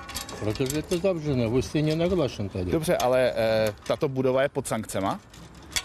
Protože 0.40 0.76
je 0.76 0.82
to 0.82 0.98
zavřené, 0.98 1.48
vy 1.48 1.62
jste 1.62 1.82
nenaglašen 1.82 2.48
tady. 2.48 2.70
Dobře, 2.70 2.97
ale 2.97 3.32
e, 3.36 3.74
tato 3.86 4.09
budova 4.09 4.43
je 4.43 4.48
pod 4.48 4.66
sankcema? 4.66 5.20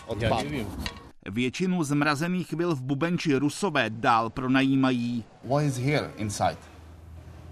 Od 0.08 0.22
Já 0.22 0.38
nevím. 0.38 0.68
Většinu 1.26 1.84
zmrazených 1.84 2.54
vil 2.54 2.76
v 2.76 2.82
Bubenči 2.82 3.36
Rusové 3.36 3.90
dál 3.90 4.30
pronajímají. 4.30 5.24
What 5.44 5.64
is 5.64 5.78
here 5.78 6.12
inside? 6.18 6.58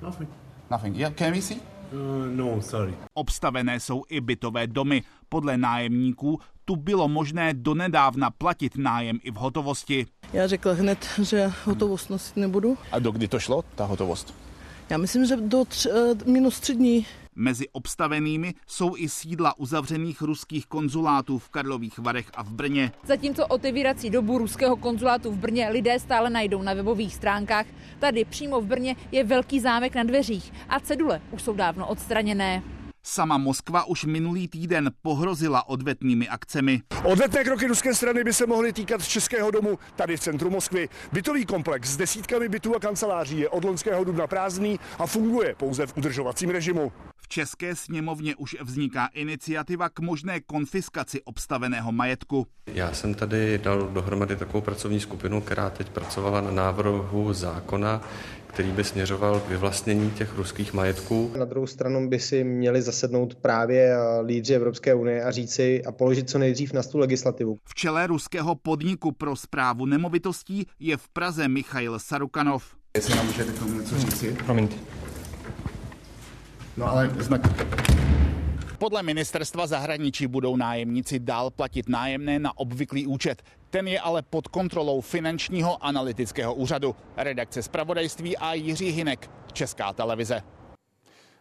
Nothing. 0.02 0.30
Nothing. 0.72 0.98
Yeah, 0.98 1.14
can 1.14 1.34
we 1.34 1.42
see? 1.42 1.58
Uh, 1.92 2.36
no, 2.36 2.62
sorry. 2.62 2.94
Obstavené 3.14 3.80
jsou 3.80 4.04
i 4.10 4.22
bytové 4.22 4.68
domy. 4.68 5.04
Podle 5.30 5.58
nájemníků 5.58 6.40
tu 6.66 6.76
bylo 6.76 7.08
možné 7.08 7.54
donedávna 7.54 8.32
platit 8.32 8.78
nájem 8.78 9.20
i 9.24 9.32
v 9.32 9.36
hotovosti. 9.36 10.06
Já 10.34 10.48
řekla 10.48 10.74
hned, 10.74 11.08
že 11.22 11.52
hotovost 11.64 12.10
nosit 12.10 12.38
nebudu. 12.38 12.78
A 12.92 13.00
do 13.00 13.12
kdy 13.12 13.28
to 13.28 13.40
šlo, 13.40 13.64
ta 13.76 13.86
hotovost? 13.86 14.34
Já 14.90 14.98
myslím, 14.98 15.26
že 15.26 15.36
do 15.36 15.66
tři, 15.66 15.92
uh, 15.92 15.98
minus 16.26 16.60
tři 16.60 16.76
dní. 16.76 17.06
Mezi 17.36 17.70
obstavenými 17.70 18.54
jsou 18.68 18.98
i 18.98 19.10
sídla 19.10 19.60
uzavřených 19.60 20.22
ruských 20.22 20.66
konzulátů 20.66 21.40
v 21.40 21.50
Karlových 21.50 22.00
Varech 22.00 22.32
a 22.36 22.44
v 22.44 22.50
Brně. 22.50 22.92
Zatímco 23.04 23.48
otevírací 23.48 24.10
dobu 24.10 24.38
ruského 24.38 24.76
konzulátu 24.76 25.32
v 25.32 25.38
Brně 25.38 25.70
lidé 25.70 26.00
stále 26.00 26.30
najdou 26.30 26.62
na 26.62 26.74
webových 26.74 27.16
stránkách, 27.16 27.66
tady 28.00 28.26
přímo 28.26 28.62
v 28.62 28.66
Brně 28.66 28.96
je 29.12 29.24
velký 29.24 29.60
zámek 29.60 29.96
na 29.96 30.04
dveřích 30.04 30.54
a 30.70 30.80
cedule 30.80 31.22
už 31.32 31.42
jsou 31.42 31.54
dávno 31.54 31.88
odstraněné. 31.88 32.64
Sama 33.08 33.40
Moskva 33.40 33.88
už 33.88 34.04
minulý 34.04 34.52
týden 34.52 34.92
pohrozila 35.00 35.64
odvetnými 35.72 36.28
akcemi. 36.28 36.84
Odvetné 37.08 37.44
kroky 37.44 37.68
ruské 37.68 37.96
strany 37.96 38.24
by 38.24 38.34
se 38.34 38.46
mohly 38.46 38.74
týkat 38.74 39.08
Českého 39.08 39.52
domu 39.52 39.80
tady 39.96 40.18
v 40.18 40.20
centru 40.20 40.50
Moskvy. 40.50 40.90
Bytový 41.12 41.46
komplex 41.46 41.90
s 41.90 41.98
desítkami 41.98 42.50
bytů 42.50 42.76
a 42.76 42.80
kanceláří 42.80 43.40
je 43.40 43.50
od 43.50 43.64
loňského 43.64 44.04
dubna 44.04 44.28
prázdný 44.28 44.80
a 45.00 45.08
funguje 45.08 45.56
pouze 45.56 45.88
v 45.88 45.98
udržovacím 45.98 46.50
režimu. 46.50 46.92
V 47.28 47.30
České 47.30 47.76
sněmovně 47.76 48.36
už 48.36 48.56
vzniká 48.62 49.10
iniciativa 49.14 49.90
k 49.90 50.00
možné 50.00 50.40
konfiskaci 50.40 51.22
obstaveného 51.22 51.92
majetku. 51.92 52.48
Já 52.68 52.94
jsem 52.94 53.14
tady 53.14 53.58
dal 53.58 53.88
dohromady 53.88 54.36
takovou 54.36 54.62
pracovní 54.62 55.00
skupinu, 55.00 55.42
která 55.42 55.70
teď 55.70 55.90
pracovala 55.90 56.42
na 56.42 56.52
návrhu 56.52 57.34
zákona, 57.34 58.02
který 58.48 58.72
by 58.72 58.84
směřoval 58.84 59.40
k 59.40 59.50
vyvlastnění 59.50 60.12
těch 60.12 60.38
ruských 60.38 60.74
majetků. 60.74 61.32
Na 61.38 61.46
druhou 61.46 61.68
stranu 61.68 62.10
by 62.10 62.20
si 62.20 62.44
měli 62.44 62.82
zasednout 62.82 63.36
právě 63.36 63.98
lídři 64.26 64.54
Evropské 64.54 64.94
unie 64.94 65.24
a 65.24 65.32
říci 65.32 65.86
a 65.86 65.92
položit 65.92 66.30
co 66.30 66.38
nejdřív 66.38 66.74
na 66.74 66.84
stůl 66.84 67.02
legislativu. 67.02 67.58
V 67.70 67.76
čele 67.76 68.08
ruského 68.08 68.56
podniku 68.56 69.12
pro 69.12 69.36
zprávu 69.36 69.86
nemovitostí 69.86 70.66
je 70.80 70.98
v 70.98 71.10
Praze 71.10 71.48
Michail 71.48 72.00
Sarukanov. 72.00 72.76
Jestli 72.96 73.16
nám 73.16 73.26
můžete 73.26 73.52
k 73.52 73.60
tomu 73.60 73.80
něco 73.80 73.98
říci? 73.98 74.38
Promiňte. 74.46 74.76
No 76.78 76.90
ale 76.90 77.10
znak... 77.20 77.42
Podle 78.78 79.04
ministerstva 79.04 79.68
zahraničí 79.68 80.28
budou 80.28 80.56
nájemníci 80.56 81.20
dál 81.20 81.50
platit 81.50 81.90
nájemné 81.90 82.40
na 82.40 82.58
obvyklý 82.58 83.08
účet. 83.08 83.44
Ten 83.70 83.88
je 83.88 84.00
ale 84.00 84.22
pod 84.22 84.48
kontrolou 84.48 85.02
finančního 85.02 85.86
analytického 85.86 86.54
úřadu. 86.54 86.96
Redakce 87.18 87.64
zpravodajství 87.64 88.38
a 88.38 88.54
Jiří 88.54 88.90
Hinek, 88.90 89.30
Česká 89.54 89.94
televize. 89.94 90.42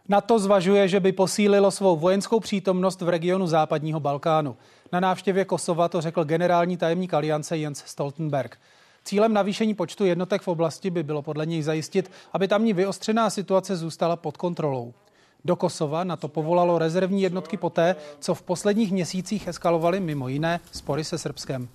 Na 0.09 0.21
to 0.21 0.39
zvažuje, 0.39 0.87
že 0.87 0.99
by 0.99 1.11
posílilo 1.11 1.71
svou 1.71 1.97
vojenskou 1.97 2.39
přítomnost 2.39 3.01
v 3.01 3.09
regionu 3.09 3.47
západního 3.47 3.99
Balkánu. 3.99 4.57
Na 4.91 4.99
návštěvě 4.99 5.45
Kosova 5.45 5.89
to 5.89 6.01
řekl 6.01 6.23
generální 6.23 6.77
tajemník 6.77 7.13
aliance 7.13 7.57
Jens 7.57 7.83
Stoltenberg. 7.85 8.59
Cílem 9.03 9.33
navýšení 9.33 9.73
počtu 9.73 10.05
jednotek 10.05 10.41
v 10.41 10.47
oblasti 10.47 10.89
by 10.89 11.03
bylo 11.03 11.21
podle 11.21 11.45
něj 11.45 11.61
zajistit, 11.61 12.11
aby 12.33 12.47
tamní 12.47 12.73
vyostřená 12.73 13.29
situace 13.29 13.75
zůstala 13.75 14.15
pod 14.15 14.37
kontrolou. 14.37 14.93
Do 15.47 15.55
Kosova 15.55 16.03
na 16.03 16.15
to 16.15 16.27
povolalo 16.27 16.79
rezervní 16.79 17.21
jednotky 17.21 17.57
poté, 17.57 17.95
co 18.19 18.33
v 18.33 18.41
posledních 18.41 18.91
měsících 18.91 19.47
eskalovaly 19.47 19.99
mimo 19.99 20.27
jiné 20.27 20.59
spory 20.71 21.03
se 21.03 21.17
Srbskem. 21.17 21.69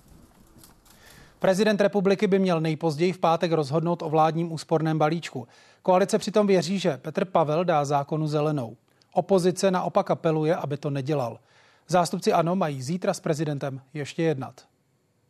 Prezident 1.39 1.81
republiky 1.81 2.27
by 2.27 2.39
měl 2.39 2.61
nejpozději 2.61 3.13
v 3.13 3.19
pátek 3.19 3.51
rozhodnout 3.51 4.01
o 4.01 4.09
vládním 4.09 4.51
úsporném 4.51 4.97
balíčku. 4.97 5.47
Koalice 5.81 6.17
přitom 6.17 6.47
věří, 6.47 6.79
že 6.79 6.97
Petr 6.97 7.25
Pavel 7.25 7.65
dá 7.65 7.85
zákonu 7.85 8.27
zelenou. 8.27 8.77
Opozice 9.13 9.71
naopak 9.71 10.11
apeluje, 10.11 10.55
aby 10.55 10.77
to 10.77 10.89
nedělal. 10.89 11.39
Zástupci 11.87 12.33
ANO 12.33 12.55
mají 12.55 12.81
zítra 12.81 13.13
s 13.13 13.19
prezidentem 13.19 13.81
ještě 13.93 14.23
jednat. 14.23 14.61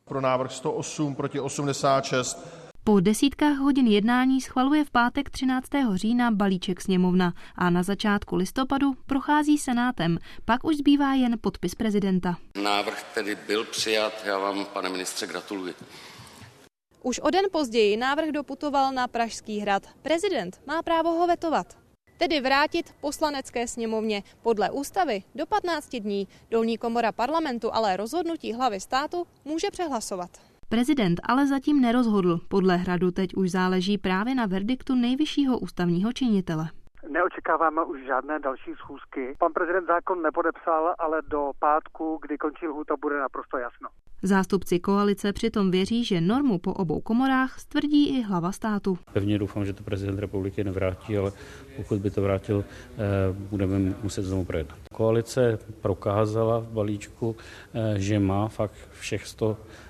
Pro 0.06 0.22
návrh 0.22 0.52
108 0.52 1.16
proti 1.16 1.40
86 1.40 2.63
po 2.84 3.00
desítkách 3.00 3.58
hodin 3.58 3.88
jednání 3.88 4.42
schvaluje 4.42 4.86
v 4.86 4.92
pátek 4.92 5.30
13. 5.30 5.68
října 5.96 6.32
balíček 6.32 6.82
sněmovna 6.82 7.34
a 7.56 7.70
na 7.70 7.84
začátku 7.84 8.36
listopadu 8.36 8.94
prochází 9.06 9.58
senátem. 9.58 10.18
Pak 10.46 10.64
už 10.64 10.78
zbývá 10.78 11.14
jen 11.14 11.38
podpis 11.42 11.76
prezidenta. 11.76 12.38
Návrh 12.64 13.04
tedy 13.14 13.38
byl 13.48 13.64
přijat. 13.66 14.14
Já 14.26 14.38
vám, 14.38 14.66
pane 14.66 14.90
ministře, 14.90 15.28
gratuluji. 15.28 15.74
Už 17.02 17.20
o 17.20 17.30
den 17.30 17.46
později 17.52 17.98
návrh 17.98 18.30
doputoval 18.30 18.92
na 18.94 19.08
Pražský 19.08 19.60
hrad. 19.60 19.84
Prezident 20.02 20.62
má 20.68 20.82
právo 20.82 21.12
ho 21.12 21.28
vetovat. 21.28 21.78
Tedy 22.18 22.42
vrátit 22.42 22.96
poslanecké 23.02 23.68
sněmovně 23.68 24.24
podle 24.42 24.72
ústavy 24.72 25.24
do 25.36 25.46
15 25.46 25.96
dní. 25.96 26.28
Dolní 26.52 26.78
komora 26.78 27.12
parlamentu 27.12 27.74
ale 27.74 27.98
rozhodnutí 27.98 28.54
hlavy 28.54 28.80
státu 28.80 29.28
může 29.46 29.72
přehlasovat. 29.72 30.53
Prezident 30.74 31.20
ale 31.24 31.48
zatím 31.48 31.82
nerozhodl. 31.82 32.40
Podle 32.48 32.78
hradu 32.78 33.12
teď 33.12 33.36
už 33.36 33.52
záleží 33.52 33.98
právě 33.98 34.36
na 34.36 34.46
verdiktu 34.46 34.96
nejvyššího 34.96 35.60
ústavního 35.60 36.14
činitele. 36.14 36.66
Neočekáváme 37.10 37.84
už 37.84 38.06
žádné 38.06 38.40
další 38.40 38.72
schůzky. 38.76 39.36
Pan 39.40 39.54
prezident 39.54 39.86
zákon 39.86 40.22
nepodepsal, 40.22 40.94
ale 41.00 41.22
do 41.28 41.52
pátku, 41.60 42.20
kdy 42.22 42.38
končí 42.38 42.68
lhůta, 42.68 42.96
bude 43.02 43.20
naprosto 43.20 43.58
jasno. 43.58 43.90
Zástupci 44.26 44.80
koalice 44.80 45.34
přitom 45.34 45.72
věří, 45.72 46.04
že 46.04 46.22
normu 46.22 46.60
po 46.60 46.74
obou 46.74 47.02
komorách 47.02 47.60
stvrdí 47.60 48.18
i 48.18 48.22
hlava 48.22 48.52
státu. 48.52 48.98
Pevně 49.14 49.40
doufám, 49.40 49.66
že 49.66 49.74
to 49.74 49.84
prezident 49.84 50.20
republiky 50.20 50.64
nevrátí, 50.64 51.18
ale 51.18 51.32
pokud 51.78 52.00
by 52.00 52.12
to 52.12 52.22
vrátil, 52.22 52.64
eh, 52.64 52.98
budeme 53.34 53.80
muset 54.04 54.22
znovu 54.22 54.46
projednat. 54.46 54.78
Koalice 54.94 55.60
prokázala 55.82 56.60
v 56.60 56.68
balíčku, 56.68 57.36
eh, 57.74 58.00
že 58.00 58.20
má 58.20 58.48
fakt 58.48 58.90
všech 58.92 59.28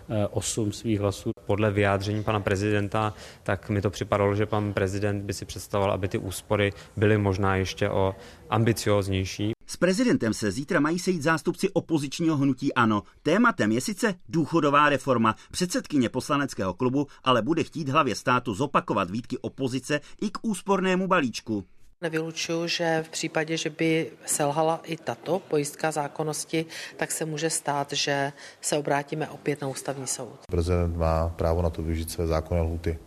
108 0.03 0.71
svých 0.71 0.99
hlasů. 0.99 1.31
Podle 1.45 1.71
vyjádření 1.71 2.23
pana 2.23 2.39
prezidenta, 2.39 3.13
tak 3.43 3.69
mi 3.69 3.81
to 3.81 3.89
připadalo, 3.89 4.35
že 4.35 4.45
pan 4.45 4.73
prezident 4.73 5.23
by 5.23 5.34
si 5.34 5.45
představoval, 5.45 5.93
aby 5.93 6.07
ty 6.07 6.17
úspory 6.17 6.73
byly 6.97 7.17
možná 7.17 7.55
ještě 7.55 7.89
o 7.89 8.15
ambicioznější. 8.49 9.51
S 9.67 9.77
prezidentem 9.77 10.34
se 10.34 10.51
zítra 10.51 10.80
mají 10.80 10.99
sejít 10.99 11.21
zástupci 11.21 11.69
opozičního 11.69 12.38
hnutí 12.38 12.73
ANO. 12.73 13.03
Tématem 13.23 13.71
je 13.71 13.81
sice 13.81 14.15
důchodová 14.30 14.89
reforma. 14.89 15.35
Předsedkyně 15.51 16.09
poslaneckého 16.09 16.73
klubu 16.73 17.07
ale 17.23 17.41
bude 17.41 17.63
chtít 17.63 17.89
hlavě 17.89 18.15
státu 18.15 18.53
zopakovat 18.53 19.11
výtky 19.11 19.38
opozice 19.38 19.99
i 20.21 20.30
k 20.30 20.38
úspornému 20.41 21.07
balíčku. 21.07 21.65
Nevylučuju, 22.03 22.67
že 22.67 23.03
v 23.07 23.09
případě, 23.09 23.57
že 23.57 23.69
by 23.69 24.11
selhala 24.25 24.81
i 24.84 24.97
tato 24.97 25.39
pojistka 25.39 25.91
zákonnosti, 25.91 26.65
tak 26.97 27.11
se 27.11 27.25
může 27.25 27.49
stát, 27.49 27.93
že 27.93 28.34
se 28.61 28.77
obrátíme 28.77 29.30
opět 29.30 29.61
na 29.61 29.67
ústavní 29.67 30.07
soud. 30.07 30.39
Prezident 30.51 30.97
má 30.97 31.30
právo 31.30 31.61
na 31.61 31.69
to 31.69 31.81
využít 31.81 32.11
své 32.11 32.27
zákonné 32.27 32.61
lhuty. 32.61 32.99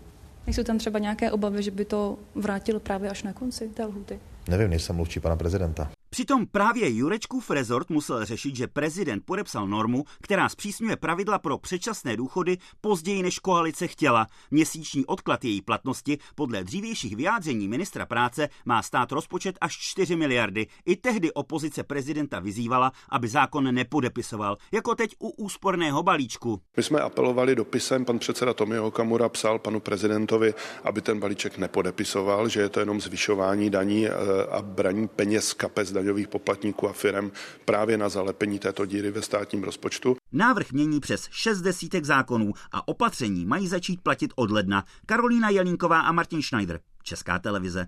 Nejsou 0.46 0.62
tam 0.62 0.78
třeba 0.78 0.98
nějaké 0.98 1.30
obavy, 1.30 1.62
že 1.62 1.70
by 1.70 1.84
to 1.84 2.18
vrátil 2.34 2.80
právě 2.80 3.10
až 3.10 3.22
na 3.22 3.32
konci 3.32 3.68
té 3.68 3.84
lhuty? 3.84 4.20
Nevím, 4.48 4.70
nejsem 4.70 4.96
mluvčí 4.96 5.20
pana 5.20 5.36
prezidenta. 5.36 5.90
Přitom 6.10 6.46
právě 6.46 6.96
Jurečkův 6.96 7.50
rezort 7.50 7.90
musel 7.90 8.24
řešit, 8.24 8.56
že 8.56 8.66
prezident 8.66 9.22
podepsal 9.26 9.66
normu, 9.66 10.04
která 10.22 10.48
zpřísňuje 10.48 10.96
pravidla 10.96 11.38
pro 11.38 11.58
předčasné 11.58 12.16
důchody 12.16 12.58
později 12.80 13.22
než 13.22 13.38
koalice 13.38 13.86
chtěla. 13.86 14.26
Měsíční 14.50 15.06
odklad 15.06 15.44
její 15.44 15.62
platnosti 15.62 16.18
podle 16.34 16.64
dřívějších 16.64 17.16
vyjádření 17.16 17.68
ministra 17.68 18.06
práce 18.06 18.48
má 18.64 18.82
stát 18.82 19.12
rozpočet 19.12 19.58
až 19.60 19.76
4 19.78 20.16
miliardy. 20.16 20.66
I 20.86 20.96
tehdy 20.96 21.32
opozice 21.32 21.82
prezidenta 21.82 22.40
vyzývala, 22.40 22.92
aby 23.08 23.28
zákon 23.28 23.74
nepodepisoval, 23.74 24.56
jako 24.72 24.94
teď 24.94 25.14
u 25.18 25.28
úsporného 25.28 26.02
balíčku. 26.02 26.60
My 26.76 26.82
jsme 26.82 27.00
apelovali 27.00 27.54
dopisem, 27.54 28.04
pan 28.04 28.18
předseda 28.18 28.54
Tomio 28.54 28.86
Okamura 28.86 29.28
psal 29.28 29.58
panu 29.58 29.80
prezidentovi, 29.80 30.54
aby 30.84 31.00
ten 31.00 31.20
balíček 31.20 31.58
nepodepisoval, 31.58 32.48
že 32.48 32.60
je 32.60 32.68
to 32.68 32.80
jenom 32.80 33.00
zvyšování 33.00 33.70
daní 33.70 34.06
eh, 34.06 34.12
a 34.44 34.62
braní 34.62 35.08
peněz 35.08 35.52
kapes 35.52 35.92
daňových 35.92 36.28
poplatníků 36.28 36.88
a 36.88 36.92
firm 36.92 37.30
právě 37.64 37.98
na 37.98 38.08
zalepení 38.08 38.58
této 38.58 38.86
díry 38.86 39.10
ve 39.10 39.22
státním 39.22 39.62
rozpočtu. 39.62 40.16
Návrh 40.32 40.72
mění 40.72 41.00
přes 41.00 41.28
šest 41.30 41.60
desítek 41.60 42.04
zákonů 42.04 42.52
a 42.72 42.88
opatření 42.88 43.46
mají 43.46 43.68
začít 43.68 44.00
platit 44.02 44.32
od 44.36 44.50
ledna. 44.50 44.84
Karolína 45.06 45.48
Jelínková 45.48 46.00
a 46.00 46.12
Martin 46.12 46.42
Schneider, 46.42 46.80
Česká 47.02 47.38
televize. 47.38 47.86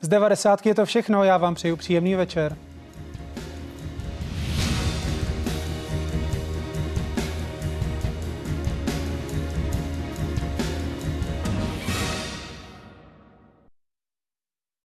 Z 0.00 0.08
90 0.08 0.66
je 0.66 0.74
to 0.74 0.84
všechno, 0.86 1.24
já 1.24 1.36
vám 1.36 1.54
přeju 1.54 1.76
příjemný 1.76 2.14
večer. 2.14 2.56